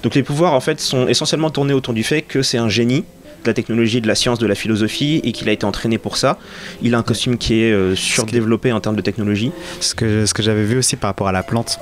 Donc 0.02 0.14
les 0.14 0.22
pouvoirs 0.22 0.52
en 0.52 0.60
fait 0.60 0.80
sont 0.80 1.08
essentiellement 1.08 1.50
tournés 1.50 1.72
autour 1.74 1.94
du 1.94 2.02
fait 2.04 2.22
que 2.22 2.42
c'est 2.42 2.58
un 2.58 2.68
génie 2.68 3.04
de 3.42 3.50
la 3.50 3.54
technologie, 3.54 4.00
de 4.00 4.06
la 4.08 4.14
science, 4.14 4.38
de 4.38 4.46
la 4.46 4.54
philosophie 4.54 5.20
et 5.24 5.32
qu'il 5.32 5.48
a 5.48 5.52
été 5.52 5.66
entraîné 5.66 5.98
pour 5.98 6.16
ça. 6.16 6.38
Il 6.82 6.94
a 6.94 6.98
un 6.98 7.02
costume 7.02 7.36
qui 7.36 7.60
est 7.62 7.72
euh, 7.72 7.94
surdéveloppé 7.94 8.72
en 8.72 8.80
termes 8.80 8.96
de 8.96 9.02
technologie. 9.02 9.52
Ce 9.80 9.94
que, 9.94 10.24
ce 10.26 10.32
que 10.32 10.42
j'avais 10.42 10.64
vu 10.64 10.78
aussi 10.78 10.96
par 10.96 11.08
rapport 11.10 11.28
à 11.28 11.32
la 11.32 11.42
plante. 11.42 11.78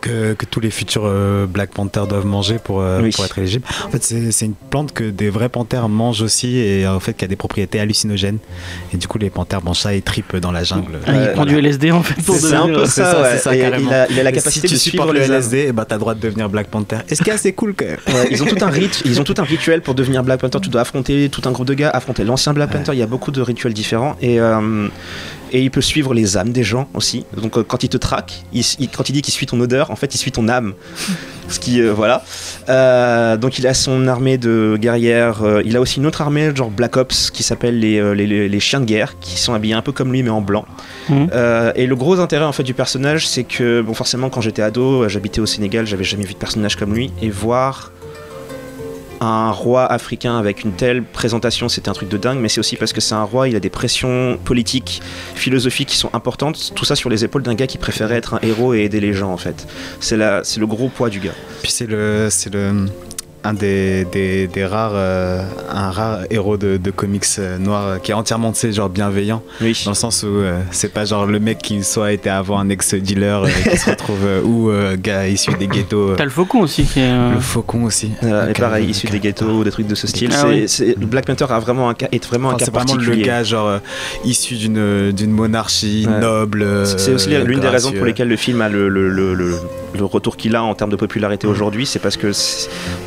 Que, 0.00 0.34
que 0.34 0.44
tous 0.46 0.60
les 0.60 0.70
futurs 0.70 1.02
euh, 1.04 1.46
Black 1.46 1.70
Panthers 1.70 2.06
doivent 2.06 2.26
manger 2.26 2.58
pour, 2.62 2.80
euh, 2.80 3.00
Oui. 3.02 3.10
pour 3.10 3.24
être 3.24 3.38
éligibles. 3.38 3.64
En 3.86 3.90
fait, 3.90 4.02
c'est 4.02 4.44
une 4.46 4.54
plante 4.54 4.92
que 4.92 5.04
des 5.10 5.30
vrais 5.30 5.48
panthères 5.48 5.88
mangent 5.88 6.22
aussi 6.22 6.58
et 6.58 6.86
en 6.86 7.00
fait 7.00 7.14
qui 7.14 7.24
a 7.24 7.28
des 7.28 7.36
propriétés 7.36 7.80
hallucinogènes. 7.80 8.38
Et 8.92 8.96
du 8.96 9.08
coup, 9.08 9.18
les 9.18 9.30
panthères 9.30 9.62
mangent 9.64 9.80
ça 9.80 9.94
et 9.94 10.00
tripent 10.02 10.36
dans 10.36 10.52
la 10.52 10.64
jungle. 10.64 10.98
Ah, 11.06 11.10
il 11.12 11.16
Euh, 11.16 11.32
prend 11.34 11.44
du 11.46 11.56
LSD 11.58 11.90
en 11.92 12.02
fait 12.02 12.20
pour 12.22 12.34
C'est 12.36 12.54
un 12.54 12.66
peu 12.66 12.84
ça, 12.86 13.12
ça, 13.12 13.22
ouais. 13.22 13.38
ça, 13.38 13.54
Et 13.56 13.60
il, 13.60 13.92
a, 13.92 14.06
il 14.10 14.20
a 14.20 14.22
la 14.22 14.32
capacité 14.32 14.68
si 14.68 14.74
de 14.74 14.78
tu 14.78 14.90
suivre 14.90 15.04
supportes 15.04 15.16
le. 15.16 15.20
LSD, 15.34 15.72
bah, 15.72 15.84
t'as 15.88 15.96
le 15.96 16.00
droit 16.00 16.14
de 16.14 16.20
devenir 16.20 16.48
Black 16.48 16.68
Panther. 16.68 16.98
Et 17.08 17.14
ce 17.14 17.22
qui 17.22 17.30
est 17.30 17.34
assez 17.34 17.52
cool 17.52 17.74
quand 17.76 17.86
même? 17.86 17.96
Ouais, 18.08 18.28
ils 18.30 18.42
ont 18.42 18.46
tout 18.46 18.64
un 18.64 18.70
rite, 18.70 19.02
ils 19.04 19.20
ont 19.20 19.24
tout 19.24 19.34
un 19.38 19.42
rituel 19.44 19.80
pour 19.82 19.94
devenir 19.94 20.22
Black 20.22 20.40
Panther. 20.40 20.58
Tu 20.60 20.68
dois 20.68 20.82
affronter 20.82 21.28
tout 21.30 21.42
un 21.46 21.52
groupe 21.52 21.66
de 21.66 21.74
gars, 21.74 21.90
affronter 21.90 22.24
l'ancien 22.24 22.52
Black 22.52 22.70
Panther. 22.70 22.92
Il 22.92 22.98
y 22.98 23.02
a 23.02 23.06
beaucoup 23.06 23.30
de 23.30 23.40
rituels 23.40 23.74
différents 23.74 24.16
et 24.20 24.40
euh, 24.40 24.88
et 25.52 25.62
il 25.62 25.70
peut 25.70 25.80
suivre 25.80 26.14
les 26.14 26.36
âmes 26.36 26.50
des 26.50 26.64
gens 26.64 26.88
aussi. 26.94 27.24
Donc 27.36 27.56
euh, 27.56 27.62
quand 27.62 27.82
il 27.82 27.88
te 27.88 27.96
traque, 27.96 28.42
il, 28.52 28.64
il- 28.78 28.88
quand 28.88 29.08
il 29.08 29.12
dit 29.12 29.22
qu'il 29.22 29.32
suit 29.34 29.46
ton 29.46 29.60
odeur, 29.60 29.90
en 29.90 29.96
fait 29.96 30.14
il 30.14 30.18
suit 30.18 30.32
ton 30.32 30.48
âme. 30.48 30.74
Ce 31.48 31.60
qui 31.60 31.80
euh, 31.80 31.92
voilà. 31.92 32.24
Euh, 32.68 33.36
donc 33.36 33.58
il 33.58 33.66
a 33.68 33.74
son 33.74 34.08
armée 34.08 34.36
de 34.38 34.76
guerrières. 34.80 35.42
il 35.64 35.76
a 35.76 35.80
aussi 35.80 35.98
une 36.00 36.06
autre 36.06 36.20
armée 36.22 36.50
genre 36.54 36.70
Black 36.70 36.96
Ops 36.96 37.30
qui 37.30 37.42
s'appelle 37.44 37.78
les, 37.78 38.14
les, 38.48 38.60
chiens 38.60 38.80
de 38.80 38.84
guerre 38.84 39.18
qui 39.20 39.38
sont 39.38 39.54
habillés 39.54 39.74
un 39.74 39.82
peu 39.82 39.92
comme 39.92 40.12
lui 40.12 40.22
mais 40.24 40.30
en 40.30 40.40
blanc. 40.40 40.64
Euh, 41.10 41.72
et 41.76 41.86
le 41.86 41.94
gros 41.94 42.18
intérêt 42.18 42.44
en 42.44 42.52
fait 42.52 42.64
du 42.64 42.74
personnage, 42.74 43.28
c'est 43.28 43.44
que 43.44 43.80
bon 43.80 43.94
forcément 43.94 44.28
quand 44.28 44.40
j'étais 44.40 44.62
ado, 44.62 45.08
j'habitais 45.08 45.40
au 45.40 45.46
Sénégal, 45.46 45.86
j'avais 45.86 46.02
jamais 46.04 46.24
vu 46.24 46.32
de 46.34 46.38
personnage 46.38 46.74
comme 46.76 46.94
lui 46.94 47.12
et 47.22 47.30
voir 47.30 47.92
un 49.20 49.50
roi 49.50 49.84
africain 49.84 50.38
avec 50.38 50.64
une 50.64 50.72
telle 50.72 51.02
présentation, 51.02 51.68
c'était 51.68 51.88
un 51.88 51.92
truc 51.92 52.08
de 52.08 52.16
dingue, 52.16 52.38
mais 52.38 52.48
c'est 52.48 52.60
aussi 52.60 52.76
parce 52.76 52.92
que 52.92 53.00
c'est 53.00 53.14
un 53.14 53.22
roi, 53.22 53.48
il 53.48 53.56
a 53.56 53.60
des 53.60 53.70
pressions 53.70 54.38
politiques, 54.44 55.02
philosophiques 55.34 55.88
qui 55.88 55.96
sont 55.96 56.10
importantes, 56.14 56.72
tout 56.74 56.84
ça 56.84 56.96
sur 56.96 57.10
les 57.10 57.24
épaules 57.24 57.42
d'un 57.42 57.54
gars 57.54 57.66
qui 57.66 57.78
préférait 57.78 58.16
être 58.16 58.34
un 58.34 58.40
héros 58.42 58.74
et 58.74 58.80
aider 58.80 59.00
les 59.00 59.12
gens 59.12 59.32
en 59.32 59.36
fait. 59.36 59.66
C'est 60.00 60.16
le 60.16 60.66
gros 60.66 60.88
poids 60.88 61.10
du 61.10 61.20
gars. 61.20 61.34
Puis 61.62 61.70
c'est 61.70 61.86
le, 61.86 62.28
le, 62.52 62.86
un 63.46 63.54
des, 63.54 64.04
des, 64.06 64.46
des 64.48 64.64
rares, 64.66 64.92
euh, 64.94 65.42
un 65.70 65.90
rare 65.90 66.20
héros 66.30 66.56
de, 66.56 66.76
de 66.76 66.90
comics 66.90 67.24
euh, 67.38 67.58
noirs 67.58 67.86
euh, 67.86 67.98
qui 67.98 68.10
est 68.10 68.14
entièrement, 68.14 68.50
tu 68.52 68.58
sais, 68.58 68.72
genre 68.72 68.88
bienveillant. 68.88 69.42
Oui. 69.60 69.80
Dans 69.84 69.92
le 69.92 69.96
sens 69.96 70.22
où 70.22 70.26
euh, 70.26 70.60
c'est 70.72 70.92
pas 70.92 71.04
genre 71.04 71.26
le 71.26 71.38
mec 71.38 71.58
qui 71.58 71.82
soit 71.84 72.12
été 72.12 72.28
avant 72.28 72.58
un 72.58 72.68
ex-dealer 72.68 73.44
euh, 73.44 73.48
qui 73.70 73.76
se 73.76 73.90
retrouve 73.90 74.24
euh, 74.24 74.42
ou 74.44 74.70
euh, 74.70 74.96
gars 75.00 75.28
issu 75.28 75.52
des 75.58 75.68
ghettos. 75.68 76.10
euh, 76.10 76.14
T'as 76.16 76.24
le 76.24 76.30
faucon 76.30 76.60
aussi 76.60 76.84
qui 76.84 77.00
est. 77.00 77.04
euh, 77.10 77.34
le 77.34 77.40
faucon 77.40 77.84
aussi. 77.84 78.10
Euh, 78.24 78.48
et 78.48 78.52
pareil, 78.52 78.90
issu 78.90 79.06
des 79.06 79.20
ghettos 79.20 79.46
ou 79.60 79.64
des 79.64 79.70
trucs 79.70 79.86
de 79.86 79.94
ce 79.94 80.06
style. 80.06 80.30
Ah 80.32 80.38
C'est- 80.42 80.46
oui. 80.48 80.64
c'est- 80.68 80.98
Black 80.98 81.26
Panther 81.26 81.46
a 81.50 81.58
vraiment 81.60 81.88
un 81.88 81.94
cas, 81.94 82.08
est 82.12 82.26
vraiment 82.26 82.48
Enfin, 82.48 82.56
un 82.56 82.58
cas 82.58 82.64
c'est 82.66 82.70
vraiment 82.74 82.86
particulier. 82.94 83.16
le 83.20 83.26
gars 83.26 83.42
genre 83.44 83.68
euh, 83.68 83.78
issu 84.24 84.56
d'une 84.56 85.12
d'une 85.12 85.30
monarchie 85.30 86.06
Ouais. 86.08 86.18
noble. 86.20 86.62
euh, 86.62 86.84
C'est 86.84 87.12
aussi 87.12 87.28
l'une 87.30 87.60
des 87.60 87.68
raisons 87.68 87.92
pour 87.92 88.04
lesquelles 88.06 88.28
le 88.28 88.36
film 88.36 88.60
a 88.60 88.68
le, 88.68 88.88
le- 88.88 89.08
le- 89.08 89.34
le- 89.34 89.54
le 89.96 90.04
retour 90.04 90.36
qu'il 90.36 90.54
a 90.56 90.62
en 90.62 90.74
termes 90.74 90.90
de 90.90 90.96
popularité 90.96 91.46
aujourd'hui, 91.46 91.86
c'est 91.86 91.98
parce 91.98 92.16
que 92.16 92.32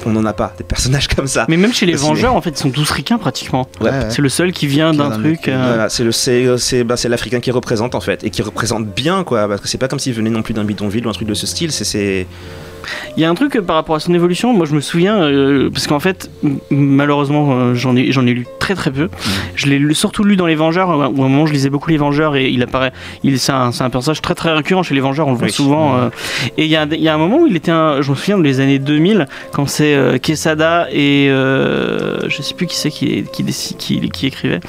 on 0.05 0.09
n'en 0.11 0.25
a 0.25 0.33
pas 0.33 0.53
des 0.57 0.63
personnages 0.63 1.07
comme 1.15 1.27
ça. 1.27 1.45
Mais 1.47 1.57
même 1.57 1.73
chez 1.73 1.85
les. 1.85 1.93
Vengeurs, 1.95 2.35
en 2.35 2.41
fait, 2.41 2.51
ils 2.51 2.57
sont 2.57 2.71
tous 2.71 2.89
ricains 2.91 3.17
pratiquement. 3.17 3.67
Ouais. 3.81 3.89
Ouais. 3.89 4.09
C'est 4.09 4.21
le 4.21 4.29
seul 4.29 4.51
qui 4.51 4.67
vient 4.67 4.93
d'un 4.93 5.11
truc. 5.11 5.47
euh, 5.47 5.63
Voilà, 5.67 5.89
c'est 5.89 6.03
le 6.03 6.11
c'est 6.11 6.57
c'est 6.57 6.83
bah, 6.83 6.97
c'est 6.97 7.09
l'Africain 7.09 7.39
qui 7.39 7.51
représente 7.51 7.95
en 7.95 8.01
fait 8.01 8.23
et 8.23 8.29
qui 8.29 8.41
représente 8.41 8.85
bien 8.87 9.23
quoi 9.23 9.47
parce 9.47 9.61
que 9.61 9.67
c'est 9.67 9.77
pas 9.77 9.87
comme 9.87 9.99
s'il 9.99 10.13
venait 10.13 10.29
non 10.29 10.41
plus 10.41 10.53
d'un 10.53 10.63
bidonville 10.63 11.05
ou 11.05 11.09
un 11.09 11.13
truc 11.13 11.27
de 11.27 11.33
ce 11.33 11.45
style 11.47 11.71
c'est 11.71 11.83
c'est 11.83 12.25
Il 13.17 13.21
y 13.21 13.25
a 13.25 13.29
un 13.29 13.35
truc 13.35 13.55
euh, 13.55 13.61
par 13.61 13.75
rapport 13.75 13.95
à 13.95 13.99
son 13.99 14.13
évolution, 14.13 14.53
moi 14.53 14.65
je 14.65 14.73
me 14.75 14.81
souviens, 14.81 15.21
euh, 15.21 15.69
parce 15.69 15.87
qu'en 15.87 15.99
fait, 15.99 16.29
malheureusement, 16.69 17.49
euh, 17.51 17.73
j'en 17.75 17.95
ai, 17.95 18.01
ai 18.09 18.33
lu 18.33 18.45
très 18.59 18.75
très 18.75 18.91
peu. 18.91 19.09
Je 19.55 19.67
l'ai 19.67 19.93
surtout 19.93 20.23
lu 20.23 20.35
dans 20.35 20.45
Les 20.45 20.55
Vengeurs, 20.55 20.89
où 20.89 21.01
à 21.01 21.05
un 21.05 21.09
moment 21.29 21.45
je 21.45 21.53
lisais 21.53 21.69
beaucoup 21.69 21.89
Les 21.89 21.97
Vengeurs 21.97 22.35
et 22.35 22.49
il 22.49 22.61
apparaît, 22.63 22.91
il, 23.23 23.39
c'est, 23.39 23.51
un, 23.51 23.71
un 23.79 23.89
personnage 23.89 24.21
très 24.21 24.35
très 24.35 24.53
récurrent 24.53 24.83
chez 24.83 24.95
Les 24.95 25.01
Vengeurs, 25.01 25.27
on 25.27 25.31
le 25.31 25.37
voit 25.37 25.47
Oui. 25.47 25.53
souvent. 25.53 25.97
euh, 25.97 26.09
et 26.57 26.65
il 26.65 26.69
y, 26.71 26.75
a, 26.75 26.85
il 26.89 27.01
y 27.01 27.07
a 27.09 27.13
un 27.13 27.17
moment 27.17 27.39
où 27.41 27.47
il 27.47 27.55
était, 27.55 27.71
un, 27.71 28.01
je 28.01 28.09
me 28.11 28.15
souviens 28.15 28.39
des 28.39 28.59
années 28.59 28.79
2000, 28.79 29.27
quand 29.51 29.67
c'est 29.67 30.19
Quesada 30.21 30.87
et 30.91 31.27
je 31.29 32.41
sais 32.41 32.53
plus 32.53 32.67
qui 32.67 32.75
c'est 32.75 32.89
qui, 32.91 33.23
qui, 33.33 33.43
qui, 33.77 34.09
qui 34.09 34.25
écrivait. 34.27 34.59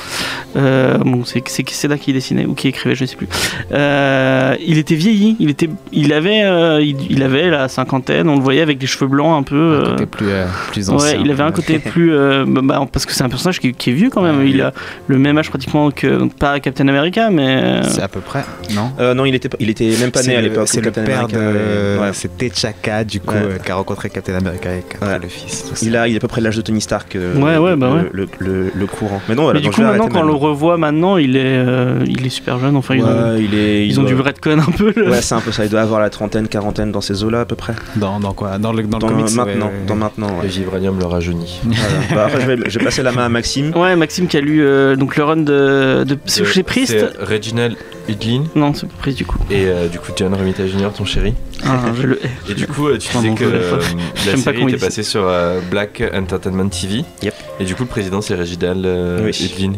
Bon, 0.55 1.25
c'est, 1.25 1.43
c'est 1.49 1.63
Quesada 1.63 1.97
qui 1.99 2.13
dessinait 2.13 2.47
ou 2.47 2.55
qui 2.55 2.69
écrivait, 2.69 2.95
je 2.95 3.05
sais 3.05 3.17
plus. 3.17 3.29
Il 3.73 4.79
était 4.79 4.95
vieilli, 4.95 5.37
il, 5.41 5.51
était, 5.51 5.69
il, 5.93 6.13
avait, 6.13 6.41
il, 6.85 6.97
il 7.11 7.23
avait 7.23 7.49
la 7.51 7.69
cinquantaine 7.69 8.10
trentaine. 8.11 8.29
On 8.29 8.37
le 8.37 8.43
voyait 8.43 8.63
avec 8.63 8.79
des 8.79 8.87
cheveux 8.87 9.07
blancs 9.09 9.39
un 9.39 9.43
peu. 9.43 9.57
Un 9.57 9.61
euh, 9.61 9.91
côté 9.93 10.07
plus, 10.07 10.27
euh, 10.29 10.45
plus 10.71 10.91
ancien. 10.91 11.17
Ouais, 11.19 11.21
il 11.25 11.31
avait 11.31 11.43
un 11.43 11.53
côté 11.53 11.79
plus. 11.79 12.15
euh, 12.15 12.45
bah, 12.47 12.61
bah, 12.63 12.87
parce 12.93 13.07
que 13.07 13.13
c'est 13.13 13.23
un 13.25 13.29
personnage 13.29 13.61
qui, 13.61 13.73
qui 13.73 13.91
est 13.91 13.93
vieux 13.93 14.11
quand 14.11 14.23
même. 14.23 14.39
Ouais, 14.41 14.51
il 14.51 14.61
a 14.63 14.73
le 15.09 15.19
même 15.19 15.37
âge 15.39 15.49
pratiquement 15.51 15.91
que. 15.91 16.29
Pas 16.39 16.61
Captain 16.61 16.89
America, 16.89 17.31
mais. 17.31 17.81
C'est 17.89 18.03
à 18.03 18.09
peu 18.09 18.21
près, 18.21 18.45
non? 18.75 18.91
Euh, 19.01 19.15
non, 19.15 19.25
il 19.25 19.35
était, 19.35 19.49
il 19.59 19.71
était 19.71 19.91
même 20.01 20.11
pas 20.11 20.23
né 20.23 20.37
à 20.37 20.41
l'époque. 20.41 20.69
C'est 20.69 20.79
le 20.81 20.85
Captain 20.91 21.05
père 21.05 21.19
America 21.25 21.39
de. 21.39 22.13
C'est 22.13 22.37
T'Chaka, 22.37 23.05
du 23.05 23.21
coup, 23.21 23.35
Ouais. 23.35 23.41
euh, 23.43 23.59
qui 23.59 23.71
a 23.71 23.75
rencontré 23.75 24.11
Captain 24.11 24.35
America 24.35 24.71
et 24.73 24.83
le 25.23 25.29
fils. 25.29 25.73
Il 25.83 25.97
a, 25.97 26.09
il 26.09 26.15
est 26.15 26.17
à 26.17 26.21
peu 26.21 26.29
près 26.29 26.41
l'âge 26.41 26.57
de 26.57 26.63
Tony 26.63 26.81
Stark. 26.81 27.15
euh, 27.17 27.35
Ouais, 27.37 27.57
ouais, 27.59 27.77
bah 27.77 27.89
le, 27.89 27.95
ouais. 27.95 28.09
Le, 28.13 28.29
le- 28.39 28.71
le 28.75 28.87
courant. 28.87 29.21
Mais 29.29 29.35
non, 29.35 29.45
voilà, 29.45 29.61
mais 29.61 29.65
du 29.67 29.71
coup, 29.71 29.81
maintenant, 29.83 30.09
quand 30.09 30.21
on 30.21 30.27
le 30.27 30.33
revoit 30.33 30.77
maintenant, 30.77 31.17
il 31.17 31.37
est, 31.37 31.43
euh, 31.45 32.05
il 32.07 32.25
est 32.27 32.31
super 32.31 32.59
jeune. 32.59 32.77
Enfin, 32.77 32.95
ils 32.97 33.05
ont, 33.05 33.07
Ouais, 33.35 33.43
il 33.43 33.55
est. 33.55 33.87
ils 33.87 33.93
il 33.93 34.01
ont 34.01 34.03
doit- 34.03 34.13
du 34.13 34.21
redcon 34.21 34.59
un 34.59 34.71
peu. 34.73 34.93
Ouais, 35.09 35.21
c'est 35.23 35.35
un 35.35 35.41
peu 35.41 35.53
ça. 35.53 35.65
Il 35.65 35.71
doit 35.71 35.81
avoir 35.81 36.01
la 36.01 36.11
trentaine, 36.11 36.49
quarantaine 36.49 36.91
dans 36.93 37.01
ces 37.01 37.23
eaux-là 37.25 37.41
à 37.41 37.45
peu 37.45 37.57
près. 37.57 37.75
Dans, 38.01 38.19
dans 38.21 38.33
quoi 38.33 38.59
Dans 38.59 38.73
le, 38.73 38.83
dans 38.85 38.97
le 38.97 39.01
Dans 39.01 39.09
comics 39.09 39.35
maintenant, 39.35 39.67
ouais, 39.67 39.73
ouais, 39.73 39.87
dans 39.87 39.95
ouais. 39.95 40.01
maintenant. 40.01 40.41
Le 40.43 40.49
vibranium 40.49 40.99
le 40.99 41.05
rajeunit. 41.07 41.61
Voilà. 41.65 42.15
Bah, 42.15 42.25
après, 42.27 42.41
je 42.41 42.47
vais, 42.47 42.71
je 42.71 42.79
vais 42.79 42.85
passer 42.85 43.03
la 43.03 43.13
main 43.13 43.27
à 43.27 43.29
Maxime. 43.29 43.73
Ouais, 43.77 43.95
Maxime 43.97 44.27
qui 44.27 44.37
a 44.37 44.41
lu 44.41 44.63
euh, 44.65 44.97
donc 44.97 45.17
le 45.17 45.25
run 45.25 45.37
de. 45.39 46.05
de 46.05 46.19
c'est 46.25 46.41
De- 46.43 46.47
chez 46.47 46.63
Priest 46.63 46.93
C'est 46.99 47.23
Reginald 47.25 47.77
Hudlin 48.09 48.45
Non, 48.55 48.73
c'est 48.75 48.89
Priest 48.89 49.19
du 49.19 49.25
coup. 49.27 49.39
et 49.51 49.67
euh, 49.67 49.89
du 49.89 49.99
coup 49.99 50.13
John 50.17 50.35
Romita 50.35 50.67
Jr., 50.67 50.89
ton 50.97 51.05
chéri. 51.05 51.35
Ah, 51.65 51.83
je 52.01 52.07
le 52.07 52.19
hais. 52.25 52.31
Et 52.51 52.55
du 52.55 52.67
coup, 52.67 52.89
euh, 52.89 52.97
tu 52.99 53.17
mon 53.19 53.35
que 53.35 53.45
euh, 53.45 53.81
J'aime 54.17 54.27
la 54.27 54.33
pas 54.33 54.39
série 54.39 54.57
comment 54.57 54.69
il 54.69 54.75
était 54.75 54.85
passée 54.87 55.03
sur 55.03 55.23
euh, 55.27 55.61
Black 55.71 56.03
Entertainment 56.15 56.69
TV. 56.71 57.05
Yep. 57.23 57.35
Et 57.61 57.65
du 57.65 57.75
coup, 57.75 57.83
le 57.83 57.89
président, 57.89 58.21
c'est 58.23 58.35
Reginald 58.35 58.85
euh, 58.87 59.21
Oui. 59.23 59.71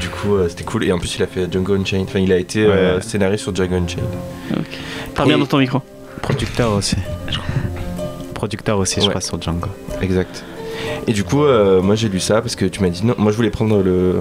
Du 0.00 0.08
coup, 0.08 0.36
c'était 0.48 0.64
cool. 0.64 0.84
Et 0.84 0.90
en 0.92 0.98
plus, 0.98 1.14
il 1.16 1.22
a 1.22 1.26
fait 1.28 1.50
Django 1.50 1.74
Unchained. 1.74 2.06
Enfin, 2.08 2.18
il 2.18 2.32
a 2.32 2.38
été 2.38 2.66
Ouais. 2.66 2.96
scénariste 3.00 3.44
sur 3.44 3.54
Django 3.54 3.76
Unchained. 3.76 4.04
Parle 5.14 5.28
bien 5.28 5.36
Et- 5.36 5.40
dans 5.40 5.46
ton 5.46 5.58
micro. 5.58 5.80
Producteur 6.22 6.72
aussi. 6.72 6.96
Producteur 8.34 8.78
aussi, 8.78 9.00
je 9.00 9.08
crois, 9.08 9.20
sur 9.20 9.40
Django. 9.40 9.68
Exact. 10.00 10.44
Et 11.08 11.12
du 11.12 11.24
coup, 11.24 11.42
euh, 11.44 11.82
moi 11.82 11.96
j'ai 11.96 12.08
lu 12.08 12.20
ça 12.20 12.40
parce 12.40 12.54
que 12.54 12.64
tu 12.64 12.80
m'as 12.82 12.88
dit 12.88 13.04
non. 13.04 13.14
Moi 13.18 13.32
je 13.32 13.36
voulais 13.36 13.50
prendre 13.50 13.82
le. 13.82 14.16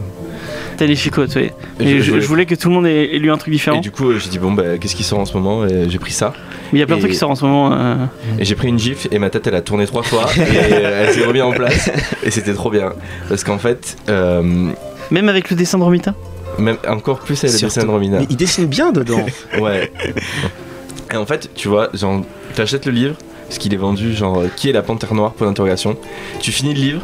T'as 0.77 0.85
les 0.85 0.95
chicotes, 0.95 1.33
oui. 1.35 1.51
Et 1.79 1.99
je- 2.01 2.09
voulais- 2.11 2.21
je 2.21 2.27
voulais 2.27 2.45
que 2.45 2.55
tout 2.55 2.69
le 2.69 2.75
monde 2.75 2.87
ait, 2.87 3.15
ait 3.15 3.19
lu 3.19 3.31
un 3.31 3.37
truc 3.37 3.51
différent. 3.53 3.77
Et 3.77 3.81
du 3.81 3.91
coup, 3.91 4.09
euh, 4.09 4.17
j'ai 4.19 4.29
dit 4.29 4.39
bon, 4.39 4.53
bah, 4.53 4.77
qu'est-ce 4.79 4.95
qui 4.95 5.03
sort 5.03 5.19
en 5.19 5.25
ce 5.25 5.33
moment 5.33 5.65
Et 5.65 5.89
j'ai 5.89 5.99
pris 5.99 6.11
ça. 6.13 6.33
Mais 6.71 6.77
il 6.77 6.79
y 6.79 6.83
a 6.83 6.85
plein 6.87 6.95
de 6.95 6.99
et- 6.99 7.01
trucs 7.03 7.11
qui 7.11 7.17
sortent 7.17 7.31
en 7.33 7.35
ce 7.35 7.45
moment. 7.45 7.73
euh, 7.73 7.95
Et 8.39 8.45
j'ai 8.45 8.55
pris 8.55 8.69
une 8.69 8.79
gifle 8.79 9.07
et 9.11 9.19
ma 9.19 9.29
tête 9.29 9.45
elle 9.47 9.55
a 9.55 9.61
tourné 9.61 9.85
trois 9.85 10.03
fois 10.03 10.25
et 10.37 10.41
elle 10.41 11.13
s'est 11.13 11.25
remise 11.25 11.41
en 11.43 11.51
place. 11.51 11.91
Et 12.23 12.31
c'était 12.31 12.53
trop 12.53 12.71
bien. 12.71 12.93
Parce 13.29 13.43
qu'en 13.43 13.57
fait, 13.59 13.95
euh, 14.09 14.71
Même 15.11 15.29
avec 15.29 15.49
le 15.51 15.55
dessin 15.55 15.77
de 15.77 15.83
Romita 15.83 16.13
même 16.59 16.77
encore 16.87 17.19
plus 17.19 17.43
elle 17.43 17.51
le 17.51 17.59
dessin 17.59 17.83
de 17.83 17.91
Romina. 17.91 18.17
Mais 18.19 18.25
il 18.31 18.35
dessine 18.35 18.65
bien 18.65 18.91
dedans. 18.91 19.23
Ouais. 19.59 19.91
Et 21.11 21.15
en 21.15 21.25
fait, 21.25 21.49
tu 21.55 21.67
vois, 21.67 21.89
genre, 21.93 22.21
t'achètes 22.55 22.85
le 22.85 22.91
livre, 22.91 23.15
parce 23.47 23.57
qu'il 23.57 23.73
est 23.73 23.77
vendu, 23.77 24.13
genre, 24.13 24.39
euh, 24.39 24.47
qui 24.55 24.69
est 24.69 24.73
la 24.73 24.81
panthère 24.81 25.13
noire, 25.13 25.33
point 25.33 25.47
d'interrogation. 25.47 25.97
Tu 26.39 26.51
finis 26.51 26.73
le 26.73 26.79
livre, 26.79 27.01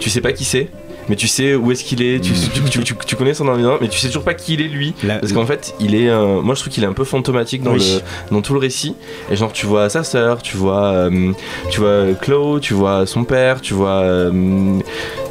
tu 0.00 0.10
sais 0.10 0.20
pas 0.20 0.32
qui 0.32 0.44
c'est, 0.44 0.70
mais 1.08 1.16
tu 1.16 1.28
sais 1.28 1.54
où 1.54 1.70
est-ce 1.72 1.84
qu'il 1.84 2.02
est, 2.02 2.20
tu, 2.20 2.32
tu, 2.32 2.60
tu- 2.70 2.84
tu- 2.84 2.94
tu 3.06 3.16
connais 3.16 3.34
son 3.34 3.46
environnement, 3.48 3.78
mais 3.80 3.88
tu 3.88 3.98
sais 3.98 4.06
toujours 4.08 4.22
pas 4.24 4.34
qui 4.34 4.54
il 4.54 4.60
est 4.60 4.68
lui. 4.68 4.94
La- 5.02 5.18
Parce 5.18 5.32
qu'en 5.32 5.46
fait, 5.46 5.74
il 5.80 5.94
est. 5.94 6.08
euh, 6.08 6.40
moi, 6.42 6.54
je 6.54 6.60
trouve 6.60 6.72
qu'il 6.72 6.82
est 6.84 6.86
un 6.86 6.92
peu 6.92 7.04
fantomatique 7.04 7.62
dans, 7.62 7.72
Oui. 7.74 8.00
le, 8.30 8.34
dans 8.34 8.40
tout 8.42 8.52
le 8.54 8.58
récit. 8.60 8.94
Et 9.30 9.36
genre, 9.36 9.52
tu 9.52 9.66
vois 9.66 9.88
sa 9.88 10.04
sœur, 10.04 10.40
tu 10.42 10.56
vois, 10.56 10.84
euh, 10.92 11.32
tu 11.70 11.80
vois 11.80 12.04
Chloe, 12.20 12.58
tu 12.60 12.74
vois 12.74 13.06
son 13.06 13.24
père, 13.24 13.60
tu 13.60 13.74
vois 13.74 14.00
euh, 14.02 14.78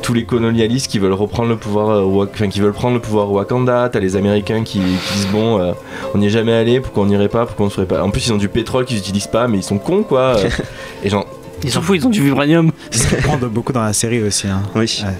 tous 0.01 0.13
les 0.13 0.25
colonialistes 0.25 0.91
qui 0.91 0.99
veulent 0.99 1.13
reprendre 1.13 1.49
le 1.49 1.57
pouvoir, 1.57 1.89
euh, 1.89 2.27
enfin, 2.33 2.49
qui 2.49 2.59
veulent 2.59 2.73
prendre 2.73 2.95
le 2.95 3.01
pouvoir 3.01 3.31
au 3.31 3.35
Wakanda. 3.35 3.89
T'as 3.91 3.99
les 3.99 4.15
Américains 4.15 4.63
qui, 4.63 4.79
qui 4.79 5.13
disent 5.15 5.27
bon, 5.31 5.59
euh, 5.59 5.71
on 6.13 6.17
n'y 6.19 6.27
est 6.27 6.29
jamais 6.29 6.53
allé, 6.53 6.79
pourquoi 6.79 7.03
on 7.03 7.07
n'irait 7.07 7.29
pas, 7.29 7.45
pourquoi 7.45 7.65
on 7.65 7.69
ne 7.69 7.73
ferait 7.73 7.87
pas? 7.87 8.03
En 8.03 8.09
plus, 8.09 8.27
ils 8.27 8.33
ont 8.33 8.37
du 8.37 8.49
pétrole 8.49 8.85
qu'ils 8.85 8.97
utilisent 8.97 9.27
pas, 9.27 9.47
mais 9.47 9.57
ils 9.59 9.63
sont 9.63 9.77
cons 9.77 10.03
quoi. 10.03 10.37
euh. 10.37 10.49
et 11.03 11.09
genre, 11.09 11.25
Ils 11.63 11.71
s'en 11.71 11.81
foutent, 11.81 11.95
ils 11.97 12.05
ont 12.05 12.09
du 12.09 12.21
vibranium. 12.23 12.71
C'est 12.91 12.99
ce 13.07 13.15
qu'on 13.15 13.21
prend 13.21 13.37
beaucoup 13.47 13.71
dans 13.71 13.83
la 13.83 13.93
série 13.93 14.21
aussi. 14.21 14.47
Hein. 14.47 14.61
Oui. 14.75 15.01
Ouais. 15.05 15.13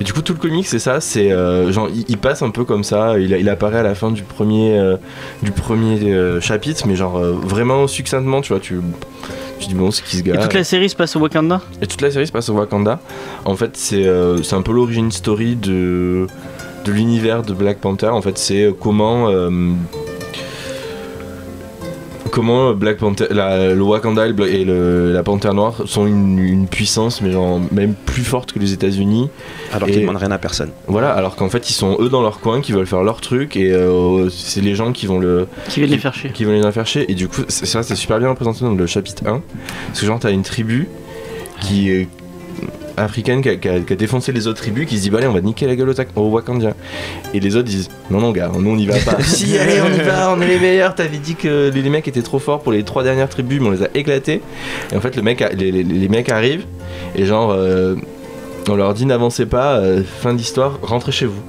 Et 0.00 0.04
du 0.04 0.14
coup, 0.14 0.22
tout 0.22 0.32
le 0.32 0.38
comic, 0.38 0.66
c'est 0.66 0.78
ça. 0.78 1.00
C'est 1.00 1.30
euh, 1.30 1.70
genre, 1.72 1.88
il, 1.94 2.04
il 2.08 2.16
passe 2.18 2.42
un 2.42 2.50
peu 2.50 2.64
comme 2.64 2.84
ça. 2.84 3.18
Il, 3.18 3.32
il 3.32 3.48
apparaît 3.48 3.78
à 3.78 3.82
la 3.82 3.94
fin 3.94 4.10
du 4.10 4.22
premier, 4.22 4.78
euh, 4.78 4.96
du 5.42 5.52
premier 5.52 6.00
euh, 6.10 6.40
chapitre, 6.40 6.86
mais 6.86 6.96
genre 6.96 7.18
euh, 7.18 7.32
vraiment 7.32 7.86
succinctement, 7.86 8.40
tu 8.40 8.52
vois. 8.54 8.60
Tu, 8.60 8.80
tu 9.58 9.68
dis 9.68 9.74
bon, 9.74 9.90
c'est 9.90 10.02
qui 10.02 10.16
ce 10.16 10.20
Et 10.20 10.24
gars 10.24 10.38
toute 10.38 10.54
la 10.54 10.64
série 10.64 10.88
se 10.88 10.96
passe 10.96 11.14
au 11.16 11.20
Wakanda 11.20 11.60
Et 11.82 11.86
toute 11.86 12.00
la 12.00 12.10
série 12.10 12.26
se 12.26 12.32
passe 12.32 12.48
au 12.48 12.54
Wakanda. 12.54 12.98
En 13.44 13.56
fait, 13.56 13.76
c'est 13.76 14.06
c'est 14.42 14.56
un 14.56 14.62
peu 14.62 14.72
l'origine 14.72 15.12
story 15.12 15.56
de 15.56 16.26
de 16.86 16.92
l'univers 16.92 17.42
de 17.42 17.52
Black 17.52 17.78
Panther. 17.78 18.08
En 18.08 18.22
fait, 18.22 18.38
c'est 18.38 18.74
comment 18.80 19.28
comment 22.30 22.72
Black 22.72 22.98
Panther, 22.98 23.26
la- 23.30 23.74
le 23.74 23.82
Wakanda 23.82 24.24
et, 24.24 24.28
le 24.28 24.34
Bla- 24.34 24.48
et 24.48 24.64
le- 24.64 25.12
la 25.12 25.22
Panthère 25.22 25.54
Noire 25.54 25.82
sont 25.86 26.06
une, 26.06 26.38
une 26.38 26.66
puissance, 26.68 27.20
mais 27.22 27.30
genre 27.30 27.60
même 27.72 27.94
plus 27.94 28.24
forte 28.24 28.52
que 28.52 28.58
les 28.58 28.72
États-Unis. 28.72 29.28
Alors 29.72 29.88
Et- 29.88 29.92
qu'il 29.92 30.00
demande 30.02 30.16
rien 30.16 30.30
à 30.30 30.38
personne. 30.38 30.70
Voilà, 30.86 31.12
alors 31.12 31.36
qu'en 31.36 31.48
fait 31.50 31.68
ils 31.70 31.74
sont 31.74 31.96
eux 32.00 32.08
dans 32.08 32.22
leur 32.22 32.40
coin, 32.40 32.60
qui 32.60 32.72
veulent 32.72 32.86
faire 32.86 33.02
leur 33.02 33.20
truc 33.20 33.56
et 33.56 33.72
euh, 33.72 34.28
c'est 34.30 34.60
les 34.60 34.74
gens 34.74 34.92
qui 34.92 35.06
vont 35.06 35.18
le 35.18 35.46
qui 35.68 35.80
viennent 35.80 35.90
les 35.90 35.98
faire 35.98 36.14
chier. 36.14 36.30
qui 36.30 36.44
vont 36.44 36.52
les 36.52 36.72
faire 36.72 36.86
chier. 36.86 37.10
Et 37.10 37.14
du 37.14 37.28
coup, 37.28 37.42
c'est- 37.48 37.66
ça 37.66 37.82
c'est 37.82 37.94
super 37.96 38.18
bien 38.18 38.28
représenté 38.30 38.60
dans 38.64 38.72
le 38.74 38.86
chapitre 38.86 39.22
1. 39.26 39.40
Parce 39.88 40.00
que 40.00 40.06
genre 40.06 40.18
t'as 40.18 40.30
une 40.30 40.42
tribu 40.42 40.88
qui 41.60 41.90
est 41.90 42.08
africaine 43.04 43.42
qui 43.42 43.48
a, 43.48 43.56
qui 43.56 43.68
a- 43.68 43.80
qui 43.80 43.92
a 43.92 43.96
défoncé 43.96 44.32
les 44.32 44.46
autres 44.46 44.60
tribus 44.60 44.86
qui 44.88 44.96
se 44.96 45.02
dit 45.02 45.10
bah 45.10 45.18
allez 45.18 45.26
on 45.26 45.32
va 45.32 45.40
niquer 45.40 45.66
la 45.66 45.76
gueule 45.76 45.92
aux 46.16 46.28
Wakandiens. 46.28 46.74
Et 47.34 47.40
les 47.40 47.56
autres 47.56 47.68
disent 47.68 47.88
non 48.10 48.20
non 48.20 48.30
gars 48.32 48.50
nous 48.58 48.70
on 48.70 48.76
y 48.78 48.86
va 48.86 48.94
pas. 48.98 49.16
Si 49.22 49.56
allez 49.58 49.80
on 49.80 49.92
y 49.94 50.02
va 50.04 50.32
on 50.36 50.40
est 50.40 50.46
les 50.46 50.58
meilleurs. 50.58 50.94
T'avais 50.94 51.18
dit 51.18 51.34
que 51.34 51.70
les, 51.74 51.82
les 51.82 51.90
mecs 51.90 52.06
étaient 52.08 52.22
trop 52.22 52.38
forts 52.38 52.60
pour 52.60 52.72
les 52.72 52.82
trois 52.84 53.02
dernières 53.02 53.28
tribus 53.28 53.60
mais 53.60 53.68
on 53.68 53.72
les 53.72 53.82
a 53.82 53.88
éclatés. 53.94 54.40
Et 54.92 54.96
en 54.96 55.00
fait 55.00 55.16
le 55.16 55.22
mec 55.22 55.42
a- 55.42 55.50
les, 55.50 55.70
les- 55.72 55.82
les 55.84 56.08
mecs 56.08 56.28
arrivent 56.28 56.64
et 57.16 57.24
genre 57.26 57.50
euh, 57.52 57.96
on 58.68 58.74
leur 58.76 58.94
dit 58.94 59.06
n'avancez 59.06 59.46
pas 59.46 59.76
euh, 59.78 60.02
fin 60.04 60.34
d'histoire 60.34 60.78
rentrez 60.82 61.12
chez 61.12 61.26
vous. 61.26 61.40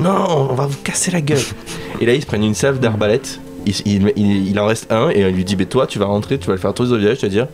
Non 0.00 0.48
on 0.50 0.54
va 0.54 0.66
vous 0.66 0.78
casser 0.84 1.10
la 1.10 1.20
gueule. 1.20 1.38
Et 2.00 2.06
là 2.06 2.14
ils 2.14 2.20
se 2.22 2.26
prennent 2.26 2.44
une 2.44 2.54
salve 2.54 2.78
d'arbalète. 2.78 3.40
Il, 3.66 3.74
il- 3.84 4.12
il- 4.16 4.48
il 4.50 4.58
en 4.60 4.66
reste 4.66 4.90
un 4.92 5.10
et 5.10 5.24
on 5.24 5.30
lui 5.30 5.44
dit 5.44 5.56
bah 5.56 5.64
toi 5.66 5.86
tu 5.86 5.98
vas 5.98 6.06
rentrer 6.06 6.38
tu 6.38 6.46
vas 6.46 6.54
le 6.54 6.60
faire 6.60 6.72
tous 6.72 6.92
au 6.92 6.96
village 6.96 7.18
tu 7.18 7.26
vas 7.26 7.30
dire 7.30 7.48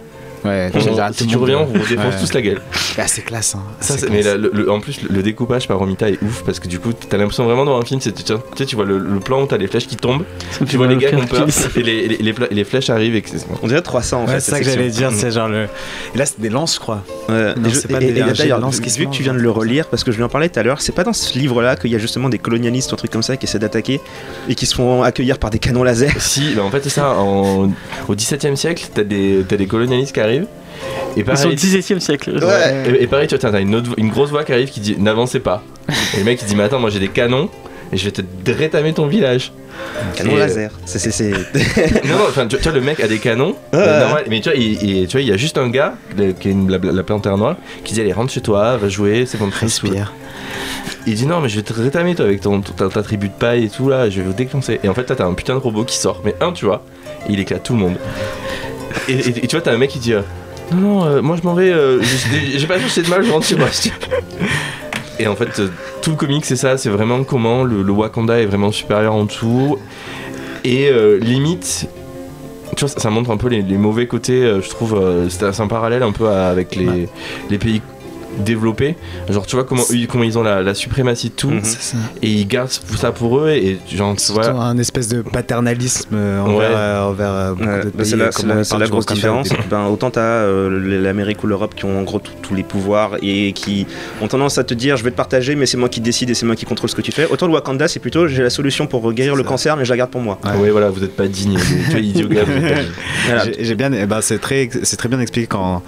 Ouais, 0.45 0.71
on- 0.75 1.13
si 1.13 1.27
tu 1.27 1.37
reviens 1.37 1.59
on 1.61 1.65
vous 1.65 1.87
défonce 1.87 2.15
Ouais. 2.15 2.21
tous 2.21 2.33
la 2.35 2.43
gueule 2.43 2.61
Ah, 2.99 3.07
c'est 3.07 3.23
classe. 3.23 3.55
Hein. 3.55 3.63
ça, 3.81 3.95
C'est 3.95 4.01
c'est- 4.01 4.11
mais 4.11 4.21
classe. 4.21 4.35
la- 4.35 4.39
le- 4.39 4.51
le- 4.53 4.71
en 4.71 4.79
plus, 4.81 5.01
le, 5.03 5.09
le 5.15 5.23
découpage 5.23 5.67
par 5.67 5.79
Romita 5.79 6.11
est 6.11 6.23
ouf 6.23 6.43
parce 6.45 6.61
que 6.61 6.69
du 6.69 6.79
coup, 6.79 6.93
t'as 6.93 7.17
l'impression 7.17 7.45
vraiment 7.45 7.65
dans 7.65 7.79
un 7.79 7.83
film, 7.85 8.01
c'est 8.01 8.13
tu 8.13 8.23
sais, 8.27 8.39
tu 8.57 8.67
tu 8.67 8.77
vois 8.77 8.85
le, 8.85 8.99
le 8.99 9.21
plan 9.21 9.43
où 9.43 9.47
t'as 9.47 9.57
les 9.57 9.67
flèches 9.69 9.87
qui 9.87 9.97
tombent, 9.97 10.25
tu 10.59 10.67
fait 10.67 10.77
vois 10.77 10.87
les 10.87 10.97
gars 10.97 11.09
qui 11.11 11.15
ont 11.17 11.21
tu 11.21 11.27
peur 11.27 11.47
et 11.77 11.83
les, 11.83 12.09
les, 12.09 12.17
les 12.19 12.33
fla- 12.33 12.49
les 12.51 12.65
flèches 12.65 12.91
arrivent 12.91 13.15
et 13.17 13.23
que 13.23 13.31
c'est- 13.31 13.47
On 13.63 13.67
dirait 13.69 13.81
300 13.83 14.23
en 14.23 14.27
Ouais, 14.27 14.35
fait. 14.35 14.41
c'est 14.41 14.51
ça 14.51 14.59
que 14.61 14.65
j'allais 14.65 14.91
dire, 14.91 15.11
c'est 15.13 15.31
genre 15.31 15.49
le. 15.49 15.65
Et 16.15 16.19
là, 16.19 16.27
c'est 16.27 16.41
des 16.41 16.51
lances, 16.51 16.75
je 16.75 16.81
crois. 16.81 17.03
Ouais, 17.29 17.55
Non, 17.57 17.69
et 17.69 17.71
je- 17.73 17.79
c'est 17.79 17.89
pas 17.89 18.01
et- 18.03 18.13
des- 18.13 18.19
et 18.19 18.23
un 18.23 18.27
jet 18.27 18.33
de 18.33 18.39
d'ailleurs, 18.39 18.61
lance 18.61 18.81
vu, 18.81 18.89
vu 18.91 19.07
que 19.07 19.11
tu 19.13 19.23
viens 19.23 19.33
de 19.33 19.39
hein, 19.39 19.43
le 19.43 19.49
ça. 19.49 19.55
relire, 19.59 19.87
parce 19.89 20.05
que 20.05 20.13
je 20.13 20.17
lui 20.19 20.25
en 20.25 20.29
parlais 20.29 20.49
tout 20.51 20.59
à 20.61 20.63
l'heure, 20.63 20.81
c'est 20.83 20.95
pas 20.95 21.05
dans 21.05 21.13
ce 21.15 21.39
livre-là 21.39 21.77
qu'il 21.77 21.91
y 21.91 21.95
a 21.95 21.99
justement 21.99 22.29
des 22.29 22.39
colonialistes 22.39 22.91
ou 22.93 22.95
un 22.95 22.99
truc 22.99 23.11
comme 23.11 23.23
ça 23.23 23.37
qui 23.39 23.47
essaient 23.47 23.59
d'attaquer 23.59 24.01
et 24.49 24.55
qui 24.55 24.67
se 24.67 24.75
font 24.75 25.03
accueillir 25.03 25.39
par 25.39 25.49
des 25.51 25.59
canons 25.59 25.83
laser. 25.85 26.13
Si, 26.21 26.53
bah 26.55 26.63
en 26.65 26.71
fait, 26.71 26.81
c'est 26.83 26.91
ça. 26.91 27.15
Au 27.17 28.15
XVIIe 28.15 28.57
siècle, 28.57 28.89
t'as 28.95 29.03
des 29.05 29.67
colonialistes 29.67 30.13
qui 30.13 30.21
arrivent. 30.21 30.34
Et 31.17 31.21
Ils 31.21 31.25
sont 31.25 31.31
au 31.33 31.35
pareil, 31.35 31.55
17 31.57 31.97
e 31.97 32.01
siècle. 32.01 32.39
Ouais. 32.45 32.91
et, 32.99 33.03
et 33.05 33.07
pareil, 33.07 33.29
tu 33.29 33.37
vois, 33.37 33.51
t'as 33.51 33.61
une, 33.61 33.75
autre- 33.77 33.93
une 33.97 34.09
grosse 34.11 34.31
voix 34.31 34.45
qui 34.45 34.53
arrive 34.53 34.71
qui 34.71 34.81
dit 34.81 34.97
N'avancez 34.99 35.41
pas. 35.41 35.63
Et 36.15 36.19
le 36.19 36.25
mec 36.25 36.41
il 36.43 36.47
dit 36.49 36.57
Mais 36.57 36.65
attends, 36.65 36.81
moi 36.81 36.91
j'ai 36.91 36.99
des 36.99 37.09
canons 37.09 37.49
et 37.93 37.97
je 37.97 38.05
vais 38.07 38.11
te 38.11 38.23
rétamer 38.51 38.93
ton 38.93 39.07
village. 39.07 39.53
Canon 40.17 40.31
Et, 40.33 40.35
euh, 40.35 40.39
laser. 40.39 40.71
C'est- 40.85 40.99
c'est- 40.99 41.11
c'est- 41.11 41.31
non, 42.05 42.17
non, 42.19 42.25
enfin, 42.29 42.47
tu, 42.47 42.57
tu 42.57 42.63
vois, 42.63 42.73
le 42.73 42.81
mec 42.81 42.99
a 43.01 43.07
des 43.09 43.19
canons, 43.19 43.51
Ouais, 43.73 43.79
euh, 43.79 44.01
normal, 44.01 44.25
mais 44.29 44.41
tu 44.41 44.49
vois, 44.49 44.59
il, 44.59 44.83
il- 44.83 45.07
tu 45.07 45.13
vois, 45.13 45.21
il 45.21 45.29
y 45.29 45.33
a 45.33 45.37
juste 45.37 45.59
un 45.59 45.69
gars, 45.69 45.95
le- 46.17 46.33
qui 46.33 46.49
est 46.49 46.53
une, 46.53 46.71
la, 46.71 46.79
la 46.79 47.37
noire, 47.37 47.57
qui 47.85 47.95
dit 47.95 48.01
Allez, 48.01 48.13
rentre 48.13 48.33
chez 48.33 48.41
toi, 48.41 48.77
va 48.77 48.89
jouer, 48.89 49.25
c'est 49.27 49.39
bon, 49.39 49.49
Respire. 49.61 50.13
Il 51.07 51.15
dit 51.15 51.27
Non, 51.27 51.41
mais 51.41 51.49
je 51.49 51.57
vais 51.57 51.63
te 51.63 51.73
rétamer, 51.73 52.15
toi, 52.15 52.25
avec 52.27 52.41
ton, 52.41 52.61
ta, 52.61 52.89
ta 52.89 53.03
tribu 53.03 53.29
de 53.29 53.35
paille 53.35 53.65
et 53.65 53.69
tout, 53.69 53.89
là, 53.89 54.09
je 54.11 54.21
vais 54.21 54.27
vous 54.27 54.33
défoncer. 54.33 54.81
Et 54.83 54.89
en 54.89 54.95
fait, 54.95 55.05
toi, 55.05 55.17
t'as 55.17 55.27
un 55.27 55.35
putain 55.35 55.55
de 55.55 55.59
robot 55.61 55.85
qui 55.85 55.97
sort, 55.97 56.23
mais 56.25 56.35
un, 56.41 56.53
tu 56.53 56.65
vois, 56.65 56.85
et 57.29 57.33
il 57.33 57.41
éclate 57.41 57.63
tout 57.63 57.75
le 57.75 57.79
monde. 57.81 57.97
Et, 59.09 59.13
et- 59.13 59.45
et 59.45 59.47
tu 59.47 59.57
vois, 59.57 59.61
t'as 59.61 59.73
un 59.73 59.79
mec 59.79 59.91
qui 59.91 59.99
dit 59.99 60.13
euh, 60.15 60.23
Non, 60.73 60.79
non, 60.81 61.05
euh, 61.07 61.23
moi 61.23 61.37
je 61.37 61.47
m'en 61.47 61.55
vais, 61.55 61.71
euh, 61.71 62.01
j'ai 62.03 62.59
j'ai 62.59 62.67
pas 62.67 62.79
cherché 62.79 63.03
de 63.03 63.09
mal, 63.09 63.25
je 63.25 63.31
rentre 63.31 63.47
chez 63.47 63.57
moi. 63.57 63.69
Et 65.19 65.27
en 65.29 65.37
fait, 65.37 65.59
euh, 65.61 65.69
tout 66.03 66.11
le 66.11 66.17
comic, 66.17 66.45
c'est 66.45 66.57
ça, 66.57 66.77
c'est 66.77 66.89
vraiment 66.89 67.23
comment 67.23 67.63
le, 67.63 67.83
le 67.83 67.93
Wakanda 67.93 68.41
est 68.41 68.47
vraiment 68.47 68.73
supérieur 68.73 69.15
en 69.15 69.27
tout. 69.27 69.79
Et 70.65 70.91
limite, 71.21 71.89
tu 72.77 72.81
vois, 72.81 72.89
ça, 72.89 72.99
ça 72.99 73.11
montre 73.11 73.31
un 73.31 73.37
peu 73.37 73.49
les, 73.49 73.63
les 73.63 73.77
mauvais 73.77 74.07
côtés, 74.07 74.41
je 74.63 74.69
trouve. 74.71 74.99
c'est 75.29 75.53
c'est 75.53 75.63
un 75.63 75.67
parallèle 75.69 76.03
un 76.03 76.11
peu 76.13 76.29
à- 76.29 76.49
avec 76.49 76.75
les, 76.75 77.09
les 77.51 77.59
pays 77.59 77.81
développé. 78.39 78.97
Genre, 79.29 79.47
tu 79.47 79.57
vois 79.57 79.65
comment, 79.65 79.83
ils- 79.91 80.07
comment 80.07 80.25
ils 80.25 80.39
ont 80.39 80.43
la, 80.43 80.63
la 80.63 80.75
suprématie 80.75 81.29
de 81.31 81.35
tout. 81.35 81.51
Mhm. 81.51 81.63
Et 82.23 82.29
ils 82.31 82.47
gardent 82.47 82.71
ça 82.71 83.13
pour 83.13 83.39
eux. 83.41 83.51
Et 83.51 83.79
genre, 83.95 84.15
vois. 84.31 84.49
un 84.51 84.79
espèce 84.79 85.09
de 85.09 85.23
paternalisme 85.23 86.15
euh, 86.15 86.41
envers, 86.41 86.57
Ouais. 86.57 86.65
euh, 86.77 87.03
envers 87.05 87.31
euh, 87.31 87.51
beaucoup 87.55 87.65
Ouais, 87.69 87.83
d'autres 87.83 87.97
bah, 87.97 88.05
c'est 88.05 88.11
pays, 88.13 88.19
la, 88.21 88.55
euh, 88.55 88.65
c'est 88.65 88.79
la- 88.79 88.87
grosse 88.87 89.07
différence. 89.07 89.49
début. 89.49 89.63
Ben, 89.71 89.87
autant 89.87 90.11
tu 90.11 90.19
as 90.19 90.47
l'Amérique 90.71 91.43
ou 91.45 91.47
l'Europe 91.47 91.75
qui 91.75 91.85
ont 91.85 91.99
en 91.99 92.03
gros 92.03 92.21
tous 92.43 92.55
les 92.55 92.63
pouvoirs 92.63 93.13
et 93.23 93.53
qui 93.53 93.87
ont 94.21 94.29
tendance 94.29 94.59
à 94.59 94.65
te 94.65 94.75
dire 94.75 94.97
je 94.97 95.05
vais 95.05 95.11
te 95.11 95.17
partager 95.17 95.55
mais 95.55 95.67
c'est 95.67 95.77
moi 95.77 95.89
qui 95.89 96.01
décide 96.01 96.31
et 96.31 96.35
c'est 96.35 96.47
moi 96.47 96.57
qui 96.57 96.65
contrôle 96.65 96.89
ce 96.91 96.95
que 96.95 97.03
tu 97.03 97.13
fais. 97.13 97.27
Autant 97.31 97.47
le 97.47 97.53
Wakanda 97.53 97.89
c'est 97.89 98.01
plutôt 98.01 98.27
j'ai 98.29 98.43
la 98.43 98.51
solution 98.51 98.87
pour 98.87 99.13
guérir 99.13 99.35
le 99.37 99.43
ça. 99.43 99.49
cancer 99.49 99.77
mais 99.77 99.85
je 99.85 99.91
la 99.91 99.97
garde 99.97 100.11
pour 100.11 100.21
moi. 100.21 100.39
Ouais. 100.45 100.57
Ouais, 100.65 100.71
voilà, 100.71 100.91
vous 100.91 101.03
êtes 101.05 101.17
pas 101.17 101.27
digne. 101.29 101.59
tu 101.87 101.91
vois, 101.91 102.01
idiot. 102.01 102.29
Voilà. 103.27 103.45
J'ai 103.59 103.75
bien, 103.75 103.93
eh 103.93 104.07
ben, 104.07 104.21
c'est 104.21 104.39
très, 104.39 104.69
c'est 104.83 104.97
très 104.97 105.09
bien 105.09 105.21
expliqué 105.21 105.47
quand 105.47 105.83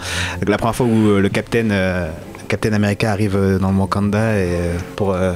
la 0.46 0.56
première 0.58 0.74
fois 0.74 0.86
où 0.86 1.08
euh, 1.10 1.20
le 1.20 1.28
Captain, 1.28 1.70
euh, 1.70 2.08
Captain 2.48 2.72
America 2.72 3.10
arrive 3.10 3.36
euh, 3.36 3.58
dans 3.58 3.70
le 3.70 3.78
Wakanda 3.78 4.18
euh, 4.18 4.76
pour 4.94 5.12
euh, 5.12 5.34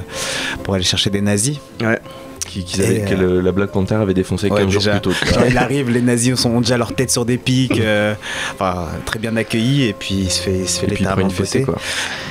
pour 0.63 0.75
aller 0.75 0.83
chercher 0.83 1.09
des 1.09 1.21
nazis. 1.21 1.59
Qu'ils 2.59 2.81
avaient- 2.81 2.97
Et, 2.97 3.01
que 3.05 3.15
le- 3.15 3.41
la 3.41 3.51
Black 3.51 3.71
Panther 3.71 3.95
avait 3.95 4.13
défoncé 4.13 4.49
Ouais, 4.49 4.61
15 4.61 4.71
jours 4.71 4.83
plus 4.91 5.01
tôt. 5.01 5.11
il 5.49 5.57
arrive, 5.57 5.89
les 5.89 6.01
nazis 6.01 6.35
sont 6.35 6.59
déjà 6.61 6.77
leur 6.77 6.93
tête 6.93 7.09
sur 7.11 7.25
des 7.25 7.37
pics, 7.37 7.79
euh, 7.79 8.13
enfin, 8.53 8.87
très 9.05 9.19
bien 9.19 9.35
accueillis 9.35 9.83
et 9.87 9.93
puis 9.93 10.15
il 10.15 10.29
se 10.31 10.41
fait, 10.41 10.59
il 10.59 10.67
se 10.69 10.79
fait 10.81 10.87
fessée, 10.95 11.59
botter. 11.59 11.63
quoi. 11.63 11.75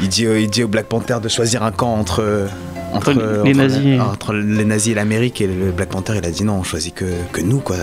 Il 0.03 0.09
dit, 0.09 0.27
euh, 0.27 0.41
il 0.41 0.51
dit 0.51 0.63
au 0.65 0.69
Black 0.69 0.87
Panther 0.87 1.17
de 1.23 1.29
choisir 1.29 1.63
un 1.63 1.73
camp 1.73 1.95
entre, 1.95 2.23
euh, 2.23 2.47
entre, 2.93 3.11
Entre 3.13 3.21
euh, 3.23 3.43
les 3.45 3.51
entre 3.51 3.59
nazis 3.59 3.85
et- 3.87 4.01
entre 4.01 4.33
les 4.33 4.65
nazis 4.65 4.93
et 4.93 4.95
l'Amérique. 4.97 5.41
Et 5.41 5.47
le 5.47 5.71
Black 5.71 5.91
Panther, 5.91 6.15
il 6.17 6.27
a 6.27 6.31
dit 6.31 6.43
non, 6.43 6.55
on 6.55 6.63
choisit 6.65 6.93
que, 6.93 7.05
que 7.33 7.41
nous, 7.41 7.61
quoi. 7.61 7.77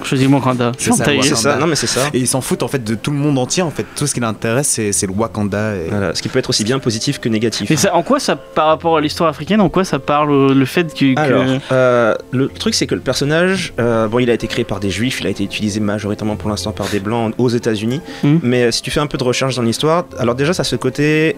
On- 0.00 0.04
Choisis 0.04 0.28
le 0.28 0.32
Wakanda. 0.34 0.70
C'est 0.78 0.92
ça, 1.34 1.56
non 1.58 1.66
mais 1.66 1.74
c'est 1.74 1.88
ça. 1.88 2.02
Et 2.14 2.18
ils 2.18 2.28
s'en 2.28 2.40
foutent 2.40 2.62
en 2.62 2.68
fait 2.68 2.82
de 2.84 2.94
tout 2.94 3.10
le 3.10 3.16
monde 3.16 3.38
entier. 3.38 3.62
En 3.64 3.70
fait, 3.70 3.84
tout 3.96 4.06
ce 4.06 4.14
qui 4.14 4.20
l'intéresse, 4.20 4.68
c'est 4.92 5.06
le 5.06 5.12
Wakanda. 5.12 5.74
Et... 5.74 5.88
Voilà, 5.90 6.14
ce 6.14 6.22
qui 6.22 6.28
peut 6.28 6.38
être 6.38 6.50
aussi 6.50 6.62
bien 6.62 6.78
positif 6.78 7.18
que 7.18 7.28
négatif. 7.28 7.68
Mais 7.70 7.76
ça, 7.76 7.94
en 7.96 8.02
quoi 8.04 8.20
ça, 8.20 8.36
par 8.36 8.66
rapport 8.68 8.96
à 8.96 9.00
l'histoire 9.00 9.28
africaine, 9.28 9.60
en 9.60 9.68
quoi 9.68 9.84
ça 9.84 9.98
parle 9.98 10.30
euh, 10.30 10.54
le 10.54 10.64
fait 10.64 10.94
que. 10.94 11.14
que- 11.14 11.18
Alors, 11.20 11.44
euh, 11.82 12.14
le 12.30 12.48
truc 12.48 12.74
c'est 12.74 12.86
que 12.86 12.94
le 12.94 13.00
personnage, 13.00 13.72
euh, 13.78 14.06
bon, 14.08 14.18
il 14.18 14.30
a 14.30 14.34
été 14.34 14.46
créé 14.46 14.64
par 14.64 14.80
des 14.80 14.90
juifs, 14.90 15.20
il 15.20 15.26
a 15.26 15.30
été 15.30 15.44
utilisé 15.44 15.80
majoritairement 15.80 16.36
pour 16.36 16.50
l'instant 16.50 16.72
par 16.72 16.88
des 16.88 17.00
blancs 17.00 17.34
aux 17.38 17.48
États-Unis. 17.48 18.00
Mhm. 18.22 18.40
Mais 18.42 18.72
si 18.72 18.82
tu 18.82 18.90
fais 18.90 19.00
un 19.00 19.06
peu 19.06 19.18
de 19.18 19.24
recherche 19.24 19.56
dans 19.56 19.62
l'histoire, 19.62 20.06
alors 20.18 20.34
déjà, 20.34 20.52
ça 20.52 20.62
a 20.62 20.64
ce 20.64 20.76
côté. 20.76 21.36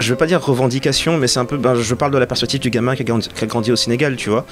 Je 0.00 0.10
veux 0.10 0.16
pas 0.16 0.26
dire 0.26 0.40
revendication, 0.40 1.16
mais 1.18 1.26
c'est 1.26 1.40
un 1.40 1.44
peu. 1.44 1.56
ben, 1.56 1.74
je 1.74 1.94
parle 1.94 2.12
de 2.12 2.18
la 2.18 2.26
perspective 2.26 2.60
du 2.60 2.70
gamin 2.70 2.94
qui 2.94 3.02
a 3.02 3.04
grandi, 3.04 3.28
qui 3.34 3.44
a 3.44 3.46
grandi 3.46 3.72
au 3.72 3.76
Sénégal, 3.76 4.16
tu 4.16 4.30
vois. 4.30 4.44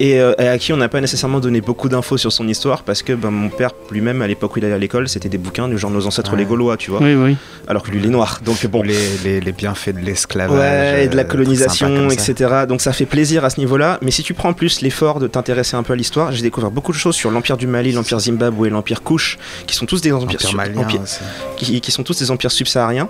Et, 0.00 0.20
euh, 0.20 0.34
et 0.38 0.48
à 0.48 0.58
qui 0.58 0.72
on 0.72 0.76
n'a 0.76 0.88
pas 0.88 1.00
nécessairement 1.00 1.40
donné 1.40 1.60
beaucoup 1.60 1.88
d'infos 1.88 2.16
sur 2.18 2.32
son 2.32 2.46
histoire, 2.48 2.82
parce 2.82 3.02
que 3.02 3.12
ben, 3.12 3.30
mon 3.30 3.48
père 3.48 3.70
lui-même, 3.90 4.22
à 4.22 4.26
l'époque 4.26 4.56
où 4.56 4.58
il 4.58 4.64
allait 4.64 4.74
à 4.74 4.78
l'école, 4.78 5.08
c'était 5.08 5.28
des 5.28 5.38
bouquins 5.38 5.68
du 5.68 5.78
genre 5.78 5.90
Nos 5.90 6.06
ancêtres 6.06 6.32
Ouais. 6.32 6.38
les 6.38 6.44
Gaulois, 6.44 6.76
tu 6.76 6.90
vois. 6.90 7.00
Oui, 7.02 7.14
oui. 7.14 7.36
Alors 7.68 7.82
que 7.82 7.90
lui, 7.90 7.98
il 8.00 8.06
est 8.06 8.10
noir. 8.10 8.40
Donc 8.44 8.66
bon. 8.66 8.82
Les, 8.82 8.96
les, 9.24 9.40
les 9.40 9.52
bienfaits 9.52 9.90
de 9.90 10.00
l'esclavage. 10.00 10.58
Ouais, 10.58 11.04
et 11.04 11.08
de 11.08 11.16
la 11.16 11.22
euh, 11.22 11.24
colonisation, 11.26 12.08
etc. 12.10 12.64
Donc 12.68 12.80
ça 12.80 12.92
fait 12.92 13.06
plaisir 13.06 13.44
à 13.44 13.50
ce 13.50 13.60
niveau-là. 13.60 13.98
Mais 14.02 14.10
si 14.10 14.22
tu 14.22 14.34
prends 14.34 14.50
en 14.50 14.54
plus 14.54 14.80
l'effort 14.82 15.20
de 15.20 15.26
t'intéresser 15.26 15.76
un 15.76 15.82
peu 15.82 15.92
à 15.92 15.96
l'histoire, 15.96 16.32
j'ai 16.32 16.42
découvert 16.42 16.70
beaucoup 16.70 16.92
de 16.92 16.96
choses 16.96 17.14
sur 17.16 17.30
l'empire 17.30 17.56
du 17.56 17.66
Mali, 17.66 17.92
l'empire 17.92 18.18
Zimbabwe 18.20 18.66
et 18.66 18.70
l'empire 18.70 19.02
Kush, 19.02 19.38
qui 19.66 19.74
sont 19.74 19.86
tous 19.86 20.00
des 20.00 20.12
empires, 20.12 20.36
Empire 20.36 20.48
sub- 20.48 20.56
malien 20.56 20.80
empires- 20.82 21.02
aussi. 21.02 21.20
qui, 21.58 21.80
qui 21.80 21.90
sont 21.90 22.02
tous 22.02 22.18
des 22.18 22.30
empires 22.30 22.50
subsahariens. 22.52 23.08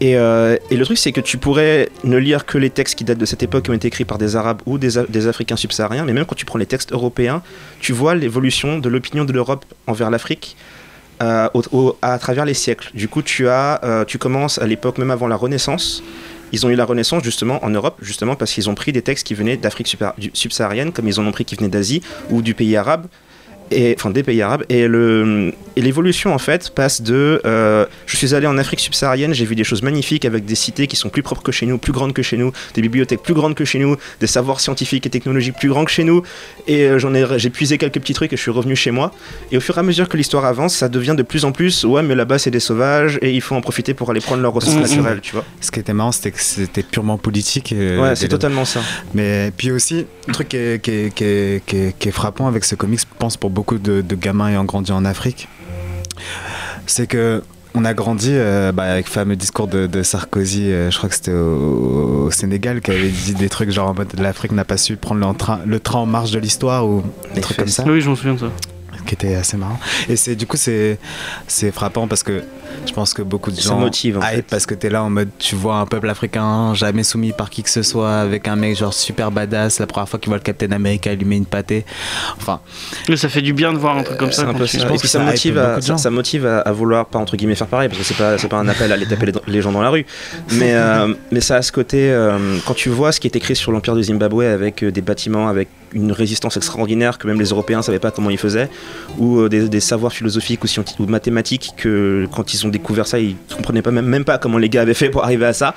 Et, 0.00 0.16
euh, 0.16 0.56
et 0.70 0.76
le 0.76 0.84
truc, 0.84 0.98
c'est 0.98 1.12
que 1.12 1.20
tu 1.22 1.38
pourrais 1.38 1.88
ne 2.04 2.16
lire 2.18 2.44
que 2.44 2.58
les 2.58 2.68
textes 2.70 2.96
qui 2.96 3.04
datent 3.04 3.18
de 3.18 3.24
cette 3.24 3.42
époque, 3.42 3.64
qui 3.64 3.70
ont 3.70 3.74
été 3.74 3.88
écrits 3.88 4.04
par 4.04 4.18
des 4.18 4.36
Arabes 4.36 4.60
ou 4.66 4.76
des, 4.78 4.98
Africains 5.26 5.56
subsahariens, 5.56 6.04
mais 6.04 6.12
même 6.12 6.26
quand 6.26 6.34
tu 6.34 6.44
prends 6.44 6.58
les 6.58 6.66
textes 6.66 6.92
européens, 6.92 7.42
tu 7.80 7.92
vois 7.92 8.14
l'évolution 8.14 8.78
de 8.78 8.88
l'opinion 8.88 9.24
de 9.24 9.32
l'Europe 9.32 9.64
envers 9.86 10.10
l'Afrique 10.10 10.56
euh, 11.22 11.48
au- 11.54 11.96
à 12.02 12.18
travers 12.18 12.44
les 12.44 12.52
siècles. 12.52 12.90
Du 12.92 13.08
coup, 13.08 13.22
tu, 13.22 13.48
as, 13.48 13.80
euh, 13.84 14.04
tu 14.04 14.18
commences 14.18 14.58
à 14.58 14.66
l'époque, 14.66 14.98
même 14.98 15.10
avant 15.10 15.28
la 15.28 15.36
Renaissance, 15.36 16.02
ils 16.52 16.66
ont 16.66 16.68
eu 16.68 16.74
la 16.74 16.84
Renaissance 16.84 17.24
justement 17.24 17.64
en 17.64 17.70
Europe, 17.70 17.96
justement 18.02 18.36
parce 18.36 18.52
qu'ils 18.52 18.68
ont 18.68 18.74
pris 18.74 18.92
des 18.92 19.02
textes 19.02 19.26
qui 19.26 19.34
venaient 19.34 19.56
d'Afrique 19.56 19.96
subsaharienne, 20.34 20.92
comme 20.92 21.08
ils 21.08 21.18
en 21.18 21.26
ont 21.26 21.32
pris 21.32 21.46
qui 21.46 21.56
venaient 21.56 21.70
d'Asie 21.70 22.02
ou 22.30 22.42
du 22.42 22.54
pays 22.54 22.76
arabe, 22.76 23.06
et, 23.70 23.94
enfin 23.98 24.10
des 24.10 24.22
pays 24.22 24.40
arabes. 24.42 24.64
Et 24.68 24.86
le- 24.88 25.52
et 25.78 25.82
l'évolution 25.82 26.34
en 26.34 26.38
fait 26.38 26.70
passe 26.70 27.02
de. 27.02 27.40
euh, 27.44 27.84
je 28.06 28.16
suis 28.16 28.34
allé 28.34 28.46
en 28.46 28.56
Afrique 28.58 28.80
subsaharienne, 28.80 29.34
j'ai 29.34 29.44
vu 29.44 29.54
des 29.54 29.64
choses 29.64 29.82
magnifiques 29.82 30.24
avec 30.24 30.44
des 30.44 30.54
cités 30.54 30.86
qui 30.86 30.96
sont 30.96 31.08
plus 31.10 31.22
propres 31.22 31.42
que 31.42 31.52
chez 31.52 31.66
nous, 31.66 31.76
plus 31.78 31.92
grandes 31.92 32.12
que 32.14 32.22
chez 32.22 32.36
nous, 32.38 32.52
des 32.74 32.80
bibliothèques 32.82 33.22
plus 33.22 33.34
grandes 33.34 33.54
que 33.54 33.64
chez 33.64 33.78
nous, 33.78 33.96
des 34.20 34.26
savoirs 34.26 34.60
scientifiques 34.60 35.04
et 35.06 35.10
technologiques 35.10 35.56
plus 35.56 35.68
grands 35.68 35.84
que 35.84 35.90
chez 35.90 36.04
nous. 36.04 36.22
Et 36.66 36.84
euh, 36.84 36.98
j'en 36.98 37.14
ai, 37.14 37.26
j'ai 37.38 37.50
puisé 37.50 37.76
quelques 37.78 38.00
petits 38.00 38.14
trucs 38.14 38.32
et 38.32 38.36
je 38.36 38.42
suis 38.42 38.50
revenu 38.50 38.74
chez 38.76 38.90
moi. 38.90 39.12
Et 39.52 39.56
au 39.58 39.60
fur 39.60 39.76
et 39.76 39.80
à 39.80 39.82
mesure 39.82 40.08
que 40.08 40.16
l'histoire 40.16 40.44
avance, 40.46 40.74
ça 40.74 40.88
devient 40.88 41.14
de 41.16 41.22
plus 41.22 41.44
en 41.44 41.52
plus. 41.52 41.84
Ouais, 41.84 42.02
mais 42.02 42.14
là-bas 42.14 42.38
c'est 42.38 42.50
des 42.50 42.60
sauvages 42.60 43.18
et 43.20 43.32
il 43.32 43.40
faut 43.40 43.54
en 43.54 43.60
profiter 43.60 43.92
pour 43.92 44.10
aller 44.10 44.20
prendre 44.20 44.40
leurs 44.42 44.52
ressources 44.54 44.76
naturelles, 44.76 45.20
tu 45.20 45.32
vois. 45.32 45.44
Ce 45.60 45.70
qui 45.70 45.80
était 45.80 45.92
marrant, 45.92 46.12
c'était 46.12 46.30
que 46.30 46.40
c'était 46.40 46.82
purement 46.82 47.18
politique. 47.18 47.72
euh, 47.72 48.00
Ouais, 48.00 48.16
c'est 48.16 48.24
le- 48.24 48.28
totalement 48.30 48.64
ça. 48.64 48.80
Mais 49.14 49.52
puis 49.56 49.70
aussi, 49.72 50.06
un 50.28 50.32
truc 50.32 50.48
qui 50.48 50.56
est, 50.56 50.82
qui 50.82 50.90
est- 50.90 51.14
qui 51.14 51.24
est- 51.24 51.62
qui 51.66 51.76
est- 51.76 51.98
qui 51.98 52.08
est 52.08 52.12
frappant 52.12 52.46
avec 52.48 52.64
ce 52.64 52.74
comics, 52.76 53.00
je 53.00 53.04
pense 53.18 53.36
pour 53.36 53.50
beaucoup 53.56 53.78
de, 53.78 54.02
de 54.02 54.14
gamins 54.14 54.48
ayant 54.50 54.64
grandi 54.64 54.92
en 54.92 55.04
Afrique, 55.06 55.48
c'est 56.86 57.06
que 57.06 57.42
on 57.74 57.84
a 57.84 57.92
grandi 57.94 58.30
euh, 58.32 58.70
bah, 58.72 58.84
avec 58.84 59.06
le 59.06 59.10
fameux 59.10 59.36
discours 59.36 59.66
de, 59.66 59.86
de 59.86 60.02
Sarkozy, 60.02 60.70
euh, 60.72 60.90
je 60.90 60.96
crois 60.96 61.08
que 61.10 61.14
c'était 61.14 61.32
au, 61.32 62.26
au 62.26 62.30
Sénégal, 62.30 62.80
qui 62.80 62.90
avait 62.90 63.08
dit 63.10 63.34
des 63.34 63.48
trucs 63.48 63.70
genre 63.70 63.88
en 63.90 63.94
mode 63.94 64.12
l'Afrique 64.18 64.52
n'a 64.52 64.64
pas 64.64 64.76
su 64.76 64.96
prendre 64.96 65.26
le 65.26 65.34
train, 65.36 65.60
le 65.66 65.80
train 65.80 65.98
en 66.00 66.06
marche 66.06 66.30
de 66.30 66.38
l'histoire 66.38 66.86
ou 66.86 67.02
des 67.34 67.40
trucs 67.40 67.56
comme 67.56 67.68
ça 67.68 67.84
Oui, 67.86 68.00
je 68.00 68.08
m'en 68.08 68.16
souviens 68.16 68.34
de 68.34 68.40
ça. 68.40 68.50
qui 69.06 69.14
était 69.14 69.34
assez 69.34 69.56
marrant. 69.56 69.78
Et 70.08 70.16
c'est 70.16 70.36
du 70.36 70.46
coup 70.46 70.56
c'est 70.56 70.98
c'est 71.46 71.70
frappant 71.72 72.08
parce 72.08 72.22
que 72.22 72.42
je 72.86 72.92
pense 72.92 73.14
que 73.14 73.22
beaucoup 73.22 73.50
de 73.50 73.56
Ça 73.56 73.70
gens 73.70 73.78
motive, 73.78 74.18
en 74.18 74.22
hype 74.22 74.28
fait. 74.36 74.42
parce 74.42 74.66
que 74.66 74.74
t'es 74.74 74.88
là 74.90 75.02
en 75.02 75.10
mode 75.10 75.28
tu 75.38 75.54
vois 75.54 75.76
un 75.76 75.86
peuple 75.86 76.08
africain 76.08 76.74
jamais 76.74 77.02
soumis 77.02 77.32
par 77.32 77.50
qui 77.50 77.62
que 77.62 77.70
ce 77.70 77.82
soit 77.82 78.18
avec 78.18 78.48
un 78.48 78.56
mec 78.56 78.76
genre 78.76 78.94
super 78.94 79.30
badass 79.30 79.78
la 79.80 79.86
première 79.86 80.08
fois 80.08 80.18
qu'il 80.18 80.28
voit 80.28 80.38
le 80.38 80.42
Captain 80.42 80.70
America 80.72 81.10
met 81.24 81.36
une 81.36 81.46
pâtée. 81.46 81.84
Enfin 82.38 82.60
Mais 83.08 83.16
ça 83.16 83.28
fait 83.28 83.42
du 83.42 83.52
bien 83.52 83.72
de 83.72 83.78
voir 83.78 83.96
un 83.98 84.02
truc 84.02 84.18
comme 84.18 84.32
ça. 84.32 84.42
C'est 84.42 84.48
un 84.48 84.54
peu 84.54 84.66
ça. 84.66 84.78
je 84.78 84.84
pense 84.84 84.94
Et 84.94 84.98
puis 84.98 85.02
que 85.02 85.08
ça, 85.08 85.18
ça 85.18 85.24
motive, 85.24 85.58
à, 85.58 85.80
ça, 85.80 85.96
ça 85.98 86.10
motive 86.10 86.46
à, 86.46 86.60
à 86.60 86.72
vouloir 86.72 87.06
pas 87.06 87.18
entre 87.18 87.36
guillemets 87.36 87.54
faire 87.54 87.66
pareil 87.66 87.88
parce 87.88 87.98
que 88.00 88.04
c'est 88.06 88.16
pas 88.16 88.38
c'est 88.38 88.48
pas 88.48 88.58
un 88.58 88.68
appel 88.68 88.90
à 88.90 88.94
aller 88.94 89.06
taper 89.06 89.26
les, 89.26 89.32
les 89.46 89.62
gens 89.62 89.72
dans 89.72 89.82
la 89.82 89.90
rue 89.90 90.06
mais 90.52 90.74
euh, 90.74 91.14
mais 91.32 91.40
ça 91.40 91.56
a 91.56 91.62
ce 91.62 91.72
côté 91.72 92.10
euh, 92.10 92.58
quand 92.66 92.74
tu 92.74 92.88
vois 92.88 93.12
ce 93.12 93.20
qui 93.20 93.26
est 93.26 93.36
écrit 93.36 93.56
sur 93.56 93.72
l'empire 93.72 93.94
du 93.96 94.02
Zimbabwe 94.04 94.42
avec 94.42 94.82
euh, 94.82 94.90
des 94.92 95.00
bâtiments 95.02 95.48
avec 95.48 95.68
une 95.92 96.12
résistance 96.12 96.56
extraordinaire 96.56 97.18
que 97.18 97.26
même 97.26 97.38
les 97.38 97.50
Européens 97.50 97.82
savaient 97.82 97.98
pas 97.98 98.10
comment 98.10 98.30
ils 98.30 98.38
faisaient 98.38 98.68
ou 99.18 99.38
euh, 99.38 99.48
des, 99.48 99.80
savoirs 99.80 100.12
philosophiques 100.12 100.62
ou, 100.64 101.02
ou 101.02 101.06
mathématiques 101.06 101.72
que 101.76 102.26
quand 102.34 102.54
ils 102.54 102.66
ont 102.66 102.68
découvert 102.68 103.06
ça 103.06 103.18
ils 103.18 103.36
comprenaient 103.54 103.82
pas 103.82 103.90
même, 103.90 104.24
pas 104.24 104.38
comment 104.38 104.58
les 104.58 104.68
gars 104.68 104.82
avaient 104.82 104.94
fait 104.94 105.08
pour 105.08 105.24
arriver 105.24 105.46
à 105.46 105.52
ça. 105.52 105.74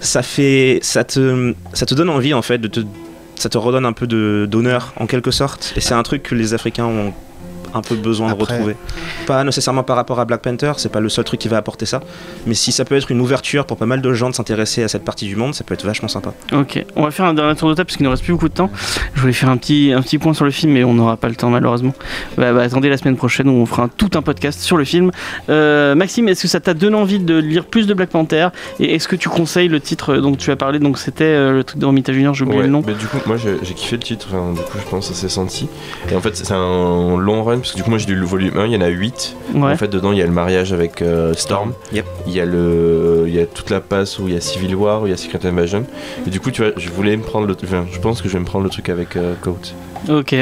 Ça 0.00 0.22
fait 0.22 0.78
ça 0.82 1.04
te 1.04 1.54
ça 1.72 1.86
te 1.86 1.94
donne 1.94 2.10
envie 2.10 2.34
en 2.34 2.42
fait 2.42 2.58
de 2.58 2.68
te 2.68 2.80
ça 3.36 3.48
te 3.48 3.58
redonne 3.58 3.86
un 3.86 3.92
peu 3.92 4.06
d'honneur 4.06 4.92
en 4.96 5.06
quelque 5.06 5.30
sorte. 5.30 5.72
Et 5.76 5.80
c'est 5.80 5.94
un 5.94 6.02
truc 6.02 6.24
que 6.24 6.34
les 6.34 6.54
Africains 6.54 6.86
ont 6.86 7.12
un 7.74 7.82
peu 7.82 7.94
besoin 7.94 8.28
de 8.32 8.38
retrouver 8.40 8.76
pas 9.26 9.44
nécessairement 9.44 9.82
par 9.82 9.96
rapport 9.96 10.20
à 10.20 10.24
Black 10.24 10.42
Panther, 10.42 10.72
c'est 10.78 10.90
pas 10.90 11.00
le 11.00 11.08
seul 11.08 11.24
truc 11.24 11.40
qui 11.40 11.48
va 11.48 11.56
apporter 11.58 11.86
ça, 11.86 12.00
mais 12.46 12.54
si 12.54 12.72
ça 12.72 12.84
peut 12.84 12.96
être 12.96 13.10
une 13.10 13.20
ouverture 13.20 13.66
pour 13.66 13.76
pas 13.76 13.86
mal 13.86 14.00
de 14.00 14.12
gens 14.12 14.30
de 14.30 14.34
s'intéresser 14.34 14.82
à 14.82 14.88
cette 14.88 15.04
partie 15.04 15.26
du 15.26 15.36
monde, 15.36 15.54
ça 15.54 15.64
peut 15.64 15.74
être 15.74 15.84
vachement 15.84 16.08
sympa. 16.08 16.32
Ok, 16.52 16.84
on 16.96 17.04
va 17.04 17.10
faire 17.10 17.26
un 17.26 17.34
dernier 17.34 17.54
tour 17.56 17.68
de 17.68 17.74
table 17.74 17.86
parce 17.86 17.96
qu'il 17.96 18.04
ne 18.06 18.10
reste 18.10 18.22
plus 18.24 18.32
beaucoup 18.32 18.48
de 18.48 18.54
temps. 18.54 18.70
Je 19.14 19.20
voulais 19.20 19.32
faire 19.32 19.50
un 19.50 19.56
petit, 19.56 19.92
un 19.94 20.00
petit 20.02 20.18
point 20.18 20.32
sur 20.34 20.44
le 20.44 20.50
film, 20.50 20.72
mais 20.72 20.84
on 20.84 20.94
n'aura 20.94 21.16
pas 21.16 21.28
le 21.28 21.34
temps 21.36 21.50
malheureusement. 21.50 21.92
Bah, 22.36 22.52
bah, 22.52 22.62
attendez 22.62 22.88
la 22.88 22.96
semaine 22.96 23.16
prochaine 23.16 23.48
où 23.48 23.52
on 23.52 23.66
fera 23.66 23.84
un- 23.84 23.88
tout 23.88 24.10
un 24.14 24.22
podcast 24.22 24.60
sur 24.60 24.76
le 24.76 24.84
film. 24.84 25.10
Euh, 25.50 25.94
Maxime, 25.94 26.28
est-ce 26.28 26.42
que 26.42 26.48
ça 26.48 26.60
t'a 26.60 26.74
donné 26.74 26.96
envie 26.96 27.18
de 27.18 27.36
lire 27.36 27.64
plus 27.66 27.86
de 27.86 27.94
Black 27.94 28.10
Panther? 28.10 28.48
Et 28.80 28.94
est-ce 28.94 29.08
que 29.08 29.16
tu 29.16 29.28
conseilles 29.28 29.68
le 29.68 29.80
titre 29.80 30.16
dont 30.16 30.34
tu 30.34 30.50
as 30.50 30.56
parlé? 30.56 30.78
Donc 30.78 30.98
c'était 30.98 31.24
euh, 31.24 31.52
le 31.52 31.64
truc 31.64 31.78
de 31.80 31.86
Romita 31.86 32.12
Junior, 32.12 32.34
j'ai 32.34 32.44
oublié 32.44 32.60
Ouais, 32.60 32.66
le 32.66 32.72
nom. 32.72 32.82
mais 32.86 32.94
du 32.94 33.06
coup, 33.06 33.18
moi 33.26 33.36
j'ai 33.36 33.74
kiffé 33.74 33.96
le 33.96 34.02
titre, 34.02 34.28
enfin, 34.30 34.52
du 34.52 34.60
coup 34.60 34.78
je 34.82 34.88
pense 34.90 35.08
que 35.08 35.14
ça 35.14 35.20
s'est 35.20 35.28
senti. 35.28 35.68
Et 36.10 36.14
en 36.16 36.20
fait, 36.20 36.36
c'est 36.36 36.52
un 36.52 37.16
long 37.18 37.42
run, 37.44 37.57
parce 37.58 37.72
que 37.72 37.76
du 37.76 37.82
coup, 37.82 37.90
moi 37.90 37.98
j'ai 37.98 38.06
lu 38.06 38.16
le 38.16 38.26
volume 38.26 38.56
1, 38.56 38.66
il 38.66 38.72
y 38.72 38.76
en 38.76 38.80
a 38.80 38.88
8. 38.88 39.36
Ouais. 39.54 39.72
En 39.72 39.76
fait, 39.76 39.88
dedans, 39.88 40.12
il 40.12 40.18
y 40.18 40.22
a 40.22 40.26
le 40.26 40.32
mariage 40.32 40.72
avec 40.72 41.02
euh, 41.02 41.34
Storm. 41.34 41.72
Yep. 41.92 42.06
Il 42.26 42.34
y 42.34 42.40
a 42.40 42.44
le, 42.44 43.24
il 43.26 43.34
y 43.34 43.40
a 43.40 43.46
toute 43.46 43.70
la 43.70 43.80
passe 43.80 44.18
où 44.18 44.28
il 44.28 44.34
y 44.34 44.36
a 44.36 44.40
Civil 44.40 44.74
War, 44.74 45.02
où 45.02 45.06
il 45.06 45.10
y 45.10 45.12
a 45.12 45.16
Secret 45.16 45.44
Invasion. 45.46 45.84
Et 46.26 46.30
du 46.30 46.40
coup, 46.40 46.50
tu 46.50 46.62
vois, 46.62 46.72
je 46.76 46.88
voulais 46.90 47.16
me 47.16 47.22
prendre 47.22 47.46
le, 47.46 47.56
enfin, 47.62 47.86
je 47.90 47.98
pense 47.98 48.22
que 48.22 48.28
je 48.28 48.34
vais 48.34 48.40
me 48.40 48.44
prendre 48.44 48.64
le 48.64 48.70
truc 48.70 48.88
avec 48.88 49.16
euh, 49.16 49.34
Coat. 49.40 49.74
Ok. 50.08 50.34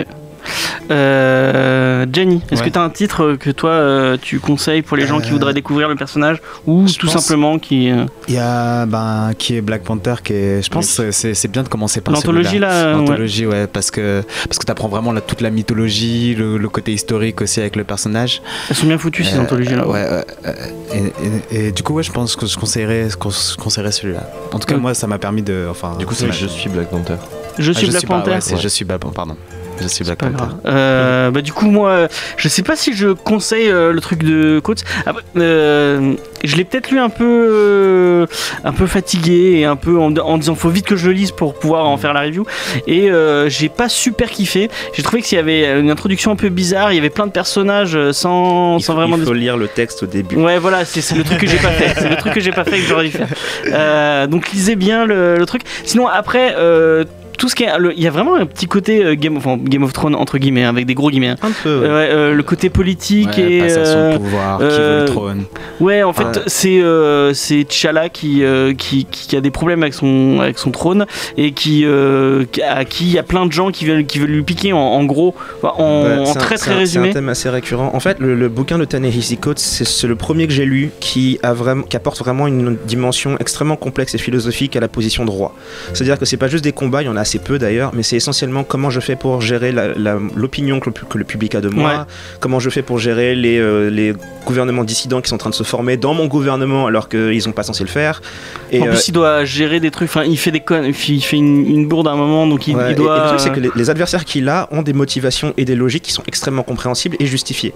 Euh, 0.90 2.06
Jenny, 2.12 2.42
est-ce 2.50 2.60
Ouais. 2.60 2.66
que 2.68 2.72
tu 2.72 2.78
as 2.78 2.82
un 2.82 2.90
titre 2.90 3.34
que 3.38 3.50
toi 3.50 3.70
euh, 3.70 4.16
tu 4.20 4.38
conseilles 4.38 4.82
pour 4.82 4.96
les 4.96 5.06
gens 5.06 5.20
qui 5.20 5.28
Euh, 5.28 5.32
voudraient 5.32 5.54
découvrir 5.54 5.88
le 5.88 5.96
personnage 5.96 6.38
ou 6.66 6.86
je 6.86 6.96
tout 6.98 7.08
simplement 7.08 7.58
qui. 7.58 7.90
euh, 7.90 8.04
il 8.28 8.34
y 8.34 8.38
a 8.38 8.86
ben 8.86 9.32
qui 9.38 9.56
est 9.56 9.60
Black 9.60 9.82
Panther 9.82 10.14
qui 10.22 10.32
est 10.32 10.62
je 10.64 10.70
pense 10.70 10.96
que 10.96 11.10
c'est 11.10 11.34
c'est 11.34 11.48
bien 11.48 11.62
de 11.62 11.68
commencer 11.68 12.00
par 12.00 12.14
L'anthologie 12.14 12.58
là. 12.58 12.92
L'anthologie, 12.92 13.46
ouais. 13.46 13.66
parce 13.66 13.90
que 13.90 14.22
parce 14.48 14.58
que 14.58 14.64
t'apprends 14.64 14.88
vraiment 14.88 15.12
la- 15.12 15.20
toute 15.20 15.40
la 15.40 15.50
mythologie, 15.50 16.34
le, 16.34 16.56
le 16.56 16.68
côté 16.68 16.92
historique 16.92 17.40
aussi 17.40 17.60
avec 17.60 17.76
le 17.76 17.84
personnage. 17.84 18.42
Elles 18.70 18.76
sont 18.76 18.86
bien 18.86 18.98
foutues 18.98 19.24
ces 19.24 19.38
anthologies 19.38 19.74
là. 19.74 19.86
Ouais, 19.86 20.08
ouais, 20.10 20.24
et, 20.94 21.56
et- 21.56 21.66
et 21.68 21.72
du 21.72 21.82
coup, 21.82 21.94
ouais, 21.94 22.02
je 22.02 22.12
pense 22.12 22.36
que 22.36 22.46
je 22.46 22.56
conseillerais, 22.56 23.08
je 23.10 23.16
conseillerais 23.56 23.92
celui-là. 23.92 24.30
En 24.52 24.58
tout 24.58 24.66
cas, 24.66 24.76
moi, 24.76 24.94
ça 24.94 25.06
m'a 25.06 25.18
permis 25.18 25.42
de, 25.42 25.66
enfin. 25.70 25.96
Du 25.98 26.06
coup, 26.06 26.14
c'est 26.14 26.30
Je 26.32 26.46
suis 26.46 26.68
Black 26.70 26.88
Panther. 26.90 27.14
Je 27.58 27.70
Ah, 27.70 27.74
suis 27.74 27.88
Black 27.88 28.06
pas- 28.06 28.18
Panther. 28.18 28.30
ouais, 28.32 28.36
Ouais. 28.52 28.60
Je 28.60 28.68
suis 28.68 28.84
Black 28.84 29.00
Panther, 29.00 29.14
pardon. 29.16 29.36
Je 29.80 29.88
suis 29.88 30.04
Black 30.04 30.18
Panther. 30.18 30.54
Euh, 30.66 31.30
bah, 31.30 31.42
du 31.42 31.52
coup, 31.52 31.66
moi, 31.70 32.08
je 32.36 32.48
sais 32.48 32.62
pas 32.62 32.76
si 32.76 32.94
je 32.94 33.08
conseille 33.08 33.70
euh, 33.70 33.92
le 33.92 34.00
truc 34.00 34.22
de 34.22 34.58
Coates. 34.60 34.84
Euh, 35.36 36.14
je 36.44 36.56
l'ai 36.56 36.64
peut-être 36.64 36.90
lu 36.90 36.98
un 36.98 37.08
peu, 37.08 37.24
euh, 37.24 38.26
un 38.64 38.72
peu 38.72 38.86
fatigué 38.86 39.58
et 39.58 39.64
un 39.64 39.76
peu 39.76 39.98
en, 39.98 40.14
en 40.16 40.38
disant 40.38 40.54
faut 40.54 40.70
vite 40.70 40.86
que 40.86 40.96
je 40.96 41.06
le 41.08 41.12
lise 41.12 41.30
pour 41.30 41.58
pouvoir 41.58 41.86
en 41.86 41.96
faire 41.96 42.12
la 42.14 42.22
review. 42.22 42.44
Et 42.86 43.10
j'ai 43.48 43.68
pas 43.68 43.88
super 43.88 44.30
kiffé. 44.30 44.70
J'ai 44.94 45.02
trouvé 45.02 45.22
qu'il 45.22 45.36
y 45.36 45.38
avait 45.40 45.78
une 45.80 45.90
introduction 45.90 46.30
un 46.32 46.36
peu 46.36 46.48
bizarre. 46.48 46.92
Il 46.92 46.96
y 46.96 46.98
avait 46.98 47.10
plein 47.10 47.26
de 47.26 47.32
personnages 47.32 47.98
sans, 48.12 48.78
Il 48.78 48.82
sans 48.82 48.94
vraiment. 48.94 49.16
il 49.18 49.24
faut 49.24 49.32
lire 49.32 49.56
le 49.56 49.68
texte 49.68 50.02
au 50.02 50.06
début. 50.06 50.36
Ouais, 50.36 50.58
voilà, 50.58 50.84
c'est 50.84 51.14
le 51.14 51.24
truc 51.24 51.38
que 51.38 51.46
j'ai 51.46 51.58
pas 51.58 51.70
fait. 51.70 51.94
C'est 52.00 52.08
le 52.08 52.16
truc 52.16 52.32
que 52.34 52.40
j'ai 52.40 52.52
pas 52.52 52.64
fait 52.64 52.78
que 52.78 52.86
j'aurais 52.86 53.08
dû 53.08 53.12
faire. 53.12 54.28
Donc 54.28 54.50
lisez 54.52 54.76
bien 54.76 55.04
le, 55.04 55.36
le 55.36 55.46
truc. 55.46 55.62
Sinon 55.84 56.06
après. 56.08 56.54
Euh, 57.36 57.38
tout 57.38 57.48
ce 57.48 57.54
qui 57.54 57.64
est, 57.64 57.78
le- 57.78 57.92
il 57.94 58.02
y 58.02 58.06
a 58.06 58.10
vraiment 58.10 58.34
un 58.36 58.46
petit 58.46 58.66
côté 58.66 59.04
euh, 59.04 59.14
Game, 59.14 59.36
of, 59.36 59.46
enfin, 59.46 59.58
Game 59.62 59.82
of 59.82 59.92
Thrones 59.92 60.14
entre 60.14 60.38
guillemets, 60.38 60.64
avec 60.64 60.86
des 60.86 60.94
gros 60.94 61.10
guillemets. 61.10 61.28
hein. 61.28 61.36
Un 61.42 61.50
peu. 61.62 61.68
Euh, 61.68 61.80
ouais. 61.82 62.10
euh, 62.12 62.34
le 62.34 62.42
côté 62.42 62.70
politique 62.70 63.30
Ouais, 63.36 63.52
et 63.52 63.60
passation 63.60 63.98
euh, 63.98 64.12
de 64.14 64.18
pouvoir, 64.18 64.58
qui 64.58 64.64
euh, 64.64 64.98
veut 65.00 65.00
le 65.00 65.06
trône. 65.06 65.44
ouais, 65.80 66.02
en 66.02 66.12
fait, 66.12 66.24
Ouais. 66.24 66.42
c'est 66.46 66.80
euh, 66.80 67.32
c'est 67.34 67.64
T'Challa 67.68 68.08
qui, 68.08 68.42
euh, 68.44 68.74
qui 68.74 69.06
qui 69.10 69.36
a 69.36 69.40
des 69.40 69.50
problèmes 69.50 69.82
avec 69.82 69.94
son 69.94 70.38
avec 70.40 70.58
son 70.58 70.70
trône 70.70 71.06
et 71.36 71.52
qui 71.52 71.84
euh, 71.84 72.44
à 72.66 72.84
qui 72.84 73.04
il 73.06 73.12
y 73.12 73.18
a 73.18 73.22
plein 73.22 73.46
de 73.46 73.52
gens 73.52 73.70
qui 73.70 73.84
veulent 73.86 74.06
qui 74.06 74.18
veulent 74.18 74.30
lui 74.30 74.42
piquer 74.42 74.72
en, 74.72 74.78
en 74.78 75.04
gros, 75.04 75.34
en, 75.62 76.24
Ouais, 76.24 76.34
très 76.38 76.56
très 76.56 76.72
un- 76.72 76.76
résumé. 76.78 77.04
C'est 77.06 77.10
un 77.10 77.14
thème 77.14 77.28
assez 77.28 77.48
récurrent. 77.48 77.90
En 77.94 78.00
fait, 78.00 78.18
le, 78.20 78.34
le 78.34 78.48
bouquin 78.48 78.78
de 78.78 78.84
Ta-Nehisi 78.84 79.36
Coates, 79.38 79.58
c'est 79.58 79.84
c'est 79.84 80.06
le 80.06 80.16
premier 80.16 80.46
que 80.46 80.52
j'ai 80.52 80.64
lu 80.64 80.90
qui, 81.00 81.38
a 81.42 81.52
vraiment, 81.52 81.82
qui 81.82 81.96
apporte 81.96 82.18
vraiment 82.18 82.46
une 82.46 82.76
dimension 82.86 83.36
extrêmement 83.40 83.76
complexe 83.76 84.14
et 84.14 84.18
philosophique 84.18 84.76
à 84.76 84.80
la 84.80 84.88
position 84.88 85.24
de 85.24 85.30
roi. 85.30 85.54
C'est-à-dire 85.92 86.18
que 86.18 86.24
c'est 86.24 86.36
pas 86.36 86.48
juste 86.48 86.64
des 86.64 86.72
combats, 86.72 87.02
il 87.02 87.06
y 87.06 87.08
en 87.08 87.16
a 87.16 87.24
assez 87.26 87.38
peu 87.40 87.58
d'ailleurs, 87.58 87.90
mais 87.92 88.04
c'est 88.04 88.16
essentiellement 88.16 88.62
comment 88.62 88.88
je 88.88 89.00
fais 89.00 89.16
pour 89.16 89.40
gérer 89.40 89.72
l'opinion 90.36 90.78
que, 90.80 90.86
le 90.86 90.92
pu- 90.92 91.04
que 91.06 91.18
le 91.18 91.24
public 91.24 91.54
a 91.56 91.60
de 91.60 91.68
moi, 91.68 91.90
Ouais. 91.90 92.04
comment 92.40 92.60
je 92.60 92.70
fais 92.70 92.82
pour 92.82 92.98
gérer 92.98 93.34
les, 93.34 93.58
euh, 93.58 93.90
les 93.90 94.14
gouvernements 94.46 94.84
dissidents 94.84 95.20
qui 95.20 95.28
sont 95.28 95.34
en 95.34 95.38
train 95.38 95.50
de 95.50 95.54
se 95.56 95.64
former 95.64 95.96
dans 95.96 96.14
mon 96.14 96.26
gouvernement 96.26 96.86
alors 96.86 97.08
qu'ils 97.08 97.42
sont 97.42 97.50
pas 97.52 97.64
censés 97.64 97.82
le 97.82 97.88
faire. 97.90 98.22
Et, 98.70 98.80
en 98.80 98.86
euh, 98.86 98.90
plus, 98.90 99.08
il 99.08 99.12
doit 99.12 99.44
gérer 99.44 99.80
des 99.80 99.90
trucs. 99.90 100.08
Enfin, 100.08 100.22
il 100.24 100.38
fait 100.38 100.52
des 100.52 100.60
connes. 100.60 100.84
Il 101.08 101.20
fait 101.24 101.36
une, 101.36 101.66
une 101.66 101.88
bourde 101.88 102.06
à 102.08 102.12
un 102.12 102.16
moment, 102.16 102.46
donc 102.46 102.68
il, 102.68 102.76
Ouais, 102.76 102.90
il 102.90 102.92
et- 102.92 102.94
doit. 102.94 103.16
Et, 103.16 103.20
le 103.22 103.26
truc, 103.28 103.40
c'est 103.40 103.52
que 103.52 103.60
les, 103.60 103.70
les 103.74 103.90
adversaires 103.90 104.24
qu'il 104.24 104.48
a 104.48 104.68
ont 104.70 104.82
des 104.82 104.92
motivations 104.92 105.52
et 105.56 105.64
des 105.64 105.74
logiques 105.74 106.04
qui 106.04 106.12
sont 106.12 106.22
extrêmement 106.28 106.62
compréhensibles 106.62 107.16
et 107.18 107.26
justifiées. 107.26 107.72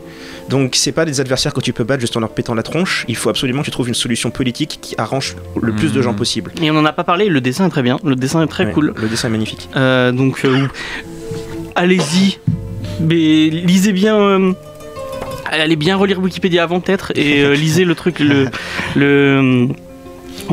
Donc, 0.49 0.75
c'est 0.77 0.93
pas 0.93 1.05
des 1.05 1.21
adversaires 1.21 1.53
que 1.55 1.61
tu 1.61 1.73
peux 1.73 1.85
battre 1.85 2.01
juste 2.01 2.17
en 2.17 2.21
leur 2.21 2.31
pétant 2.31 2.55
la 2.55 2.63
tronche. 2.63 3.05
Il 3.09 3.17
faut 3.17 3.31
absolument 3.31 3.61
que 3.63 3.67
tu 3.67 3.71
trouves 3.73 3.89
une 3.89 3.95
solution 3.95 4.31
politique 4.31 4.79
qui 4.81 4.95
arrange 4.99 5.37
le 5.61 5.73
plus 5.73 5.93
de 5.93 6.01
gens 6.03 6.13
Mhm. 6.13 6.17
possible. 6.19 6.53
Et 6.63 6.71
on 6.71 6.77
en 6.77 6.85
a 6.85 6.93
pas 6.93 7.05
parlé. 7.05 7.29
Le 7.29 7.41
dessin 7.41 7.67
est 7.67 7.71
très 7.71 7.83
bien. 7.83 7.99
Le 8.05 8.15
dessin 8.17 8.43
est 8.43 8.47
très 8.47 8.67
Ouais, 8.67 8.73
cool. 8.73 8.95
Le 8.97 9.09
dessin 9.09 9.29
est 9.29 9.31
magnifique. 9.41 9.69
Euh, 9.77 10.13
donc, 10.13 10.45
euh, 10.45 10.69
allez-y. 11.75 12.39
Mais 13.01 13.49
lisez 13.49 13.93
bien. 13.93 14.17
euh, 14.21 14.53
allez 15.47 15.77
bien 15.77 15.97
relire 15.97 16.21
Wikipédia 16.21 16.63
avant 16.63 16.81
peut-être 16.81 17.13
et 17.17 17.57
lisez 17.57 17.85
le 17.85 17.95
truc, 17.95 18.21
le 18.21 19.69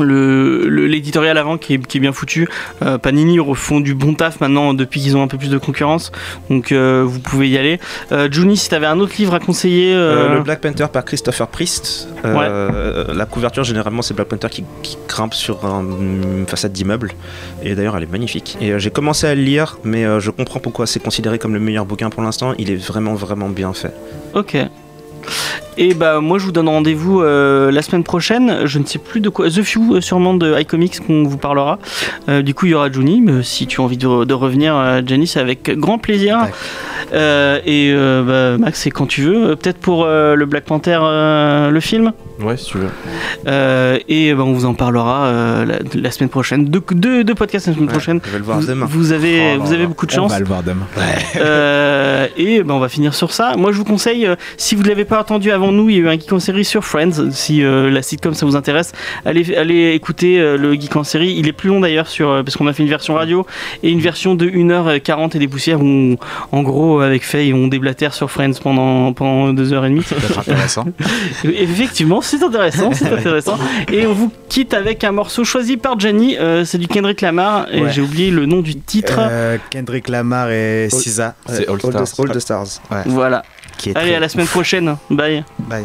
le- 0.04 0.68
le- 0.68 0.86
l'éditorial 0.86 1.36
avant 1.38 1.58
qui 1.58 1.74
est, 1.74 1.86
qui 1.86 1.98
est 1.98 2.00
bien 2.00 2.12
foutu. 2.12 2.48
Euh, 2.82 2.98
Panini 2.98 3.38
refont 3.40 3.80
du 3.80 3.94
bon 3.94 4.14
taf 4.14 4.40
maintenant 4.40 4.74
depuis 4.74 5.00
qu'ils 5.00 5.16
ont 5.16 5.22
un 5.22 5.28
peu 5.28 5.38
plus 5.38 5.50
de 5.50 5.58
concurrence, 5.58 6.12
donc 6.50 6.72
euh, 6.72 7.04
vous 7.06 7.20
pouvez 7.20 7.48
y 7.48 7.58
aller. 7.58 7.78
Euh, 8.12 8.28
Juni, 8.30 8.56
si 8.56 8.68
t'avais 8.68 8.86
un 8.86 8.98
autre 9.00 9.14
livre 9.18 9.34
à 9.34 9.40
conseiller, 9.40 9.92
Euh, 9.94 10.34
le 10.36 10.42
Black 10.42 10.60
Panther 10.60 10.86
par 10.92 11.04
Christopher 11.04 11.48
Priest. 11.48 12.08
La 12.24 13.26
couverture, 13.26 13.64
généralement, 13.64 14.02
c'est 14.02 14.14
Black 14.14 14.28
Panther 14.28 14.48
qui, 14.50 14.64
qui 14.82 14.96
grimpe 15.08 15.34
sur 15.34 15.64
un- 15.64 15.82
une 15.82 16.46
façade 16.46 16.72
d'immeuble. 16.72 17.12
Et 17.62 17.74
d'ailleurs, 17.74 17.96
elle 17.96 18.04
est 18.04 18.10
magnifique. 18.12 18.56
Et 18.60 18.78
j'ai 18.78 18.90
commencé 18.90 19.26
à 19.26 19.34
le 19.34 19.42
lire, 19.42 19.78
mais 19.84 20.04
je 20.20 20.30
comprends 20.30 20.60
pourquoi 20.60 20.86
c'est 20.86 21.00
considéré 21.02 21.38
comme 21.38 21.54
le 21.54 21.60
meilleur 21.60 21.84
bouquin 21.86 22.10
pour 22.10 22.22
l'instant. 22.22 22.54
Il 22.58 22.70
est 22.70 22.76
vraiment, 22.76 23.14
vraiment 23.14 23.48
bien 23.48 23.72
fait. 23.72 23.92
Ok. 24.34 24.56
Et 25.80 25.94
bah 25.94 26.20
moi 26.20 26.38
je 26.38 26.44
vous 26.44 26.50
donne 26.52 26.68
rendez-vous 26.68 27.22
euh, 27.22 27.70
la 27.70 27.82
semaine 27.82 28.02
prochaine. 28.02 28.62
Je 28.66 28.78
ne 28.80 28.84
sais 28.84 28.98
plus 28.98 29.20
de 29.20 29.28
quoi. 29.28 29.48
The 29.48 29.62
Few 29.62 29.94
euh, 29.94 30.00
sûrement 30.00 30.34
de 30.34 30.58
iComics 30.60 30.98
qu'on 31.06 31.22
vous 31.22 31.38
parlera. 31.38 31.78
Euh, 32.28 32.42
du 32.42 32.52
coup 32.52 32.66
il 32.66 32.70
y 32.72 32.74
aura 32.74 32.90
Juni. 32.90 33.20
Mais 33.20 33.42
si 33.44 33.66
tu 33.68 33.80
as 33.80 33.84
envie 33.84 33.96
de, 33.96 34.24
de 34.24 34.34
revenir, 34.34 34.74
euh, 34.76 35.00
c'est 35.26 35.38
avec 35.40 35.70
grand 35.78 35.98
plaisir. 35.98 36.38
Euh, 37.14 37.60
et 37.64 37.90
euh, 37.92 38.56
bah, 38.56 38.58
Max, 38.62 38.80
c'est 38.80 38.90
quand 38.90 39.06
tu 39.06 39.22
veux. 39.22 39.54
Peut-être 39.56 39.78
pour 39.78 40.04
euh, 40.04 40.34
le 40.34 40.46
Black 40.46 40.64
Panther, 40.64 40.98
euh, 41.00 41.70
le 41.70 41.80
film. 41.80 42.12
Ouais, 42.42 42.56
si 42.56 42.66
tu 42.72 42.78
veux. 42.78 42.88
Euh, 43.46 43.98
et 44.08 44.34
bah, 44.34 44.42
on 44.44 44.52
vous 44.52 44.64
en 44.64 44.74
parlera 44.74 45.26
euh, 45.26 45.64
la, 45.64 45.76
la 45.94 46.10
semaine 46.10 46.28
prochaine. 46.28 46.64
Deux, 46.66 46.82
deux, 46.90 47.22
deux 47.24 47.34
podcasts 47.34 47.66
la 47.68 47.72
semaine 47.74 47.86
Ouais, 47.86 47.92
prochaine. 47.92 48.20
Je 48.24 48.30
vais 48.30 48.38
le 48.38 48.44
voir 48.44 48.58
Vous, 48.60 48.66
demain. 48.66 48.86
vous 48.88 49.12
avez, 49.12 49.56
Oh 49.56 49.62
vous 49.62 49.72
avez 49.72 49.86
beaucoup 49.86 50.06
de 50.06 50.12
On 50.12 50.16
chance. 50.16 50.32
va 50.32 50.38
le 50.40 50.44
voir 50.44 50.62
demain. 50.62 50.86
Euh, 51.36 52.26
et 52.36 52.62
ben, 52.62 52.74
on 52.74 52.78
va 52.80 52.88
finir 52.88 53.14
sur 53.14 53.32
ça. 53.32 53.54
Moi, 53.56 53.70
je 53.72 53.76
vous 53.78 53.84
conseille, 53.84 54.28
si 54.56 54.74
vous 54.74 54.82
ne 54.82 54.88
l'avez 54.88 55.04
pas 55.04 55.20
entendu 55.20 55.50
avant 55.50 55.67
nous, 55.72 55.88
il 55.90 55.96
y 55.96 55.98
a 55.98 56.02
eu 56.02 56.08
un 56.08 56.12
geek 56.18 56.32
en 56.32 56.38
série 56.40 56.64
sur 56.64 56.84
Friends. 56.84 57.30
Si 57.30 57.62
euh, 57.62 57.90
la 57.90 58.02
sitcom 58.02 58.34
ça 58.34 58.46
vous 58.46 58.56
intéresse, 58.56 58.92
allez, 59.24 59.54
allez 59.56 59.92
écouter 59.92 60.38
euh, 60.40 60.56
le 60.56 60.74
geek 60.74 60.94
en 60.96 61.04
série. 61.04 61.34
Il 61.36 61.48
est 61.48 61.52
plus 61.52 61.68
long 61.68 61.80
d'ailleurs, 61.80 62.08
sur, 62.08 62.30
euh, 62.30 62.42
parce 62.42 62.56
qu'on 62.56 62.66
a 62.66 62.72
fait 62.72 62.82
une 62.82 62.88
version 62.88 63.14
radio 63.14 63.46
et 63.82 63.90
une 63.90 64.00
version 64.00 64.34
de 64.34 64.46
1h40 64.48 65.36
et 65.36 65.38
des 65.38 65.48
poussières 65.48 65.80
où, 65.80 65.84
on- 65.84 66.16
en 66.52 66.62
gros, 66.62 67.00
avec 67.00 67.22
Faye, 67.24 67.52
on 67.52 67.68
déblatère 67.68 68.14
sur 68.14 68.30
Friends 68.30 68.52
pendant, 68.62 69.12
pendant 69.12 69.52
2h30. 69.52 70.02
Ça 70.04 70.14
peut 70.16 70.22
être 70.30 70.38
intéressant. 70.40 70.84
Effectivement, 71.44 72.20
c'est 72.20 72.42
intéressant, 72.42 72.92
c'est 72.92 73.12
intéressant. 73.12 73.58
Et 73.92 74.06
on 74.06 74.12
vous 74.12 74.32
quitte 74.48 74.74
avec 74.74 75.04
un 75.04 75.12
morceau 75.12 75.44
choisi 75.44 75.76
par 75.76 75.98
Jenny. 75.98 76.36
euh, 76.38 76.64
c'est 76.64 76.78
du 76.78 76.88
Kendrick 76.88 77.20
Lamar 77.20 77.66
et 77.72 77.82
Ouais. 77.82 77.90
j'ai 77.92 78.02
oublié 78.02 78.30
le 78.30 78.46
nom 78.46 78.60
du 78.60 78.76
titre. 78.76 79.16
Euh, 79.18 79.56
Kendrick 79.70 80.08
Lamar 80.08 80.50
et 80.50 80.88
SZA. 80.90 81.34
C'est 81.46 81.68
All 81.68 81.74
All 81.74 81.78
the- 81.78 82.04
Stars. 82.06 82.26
All 82.26 82.34
the 82.34 82.38
Stars. 82.40 82.66
Voilà. 83.06 83.42
Allez, 83.94 84.14
à 84.14 84.20
la 84.20 84.28
semaine 84.28 84.46
prochaine. 84.46 84.96
Bye. 85.10 85.44
Bye. 85.58 85.84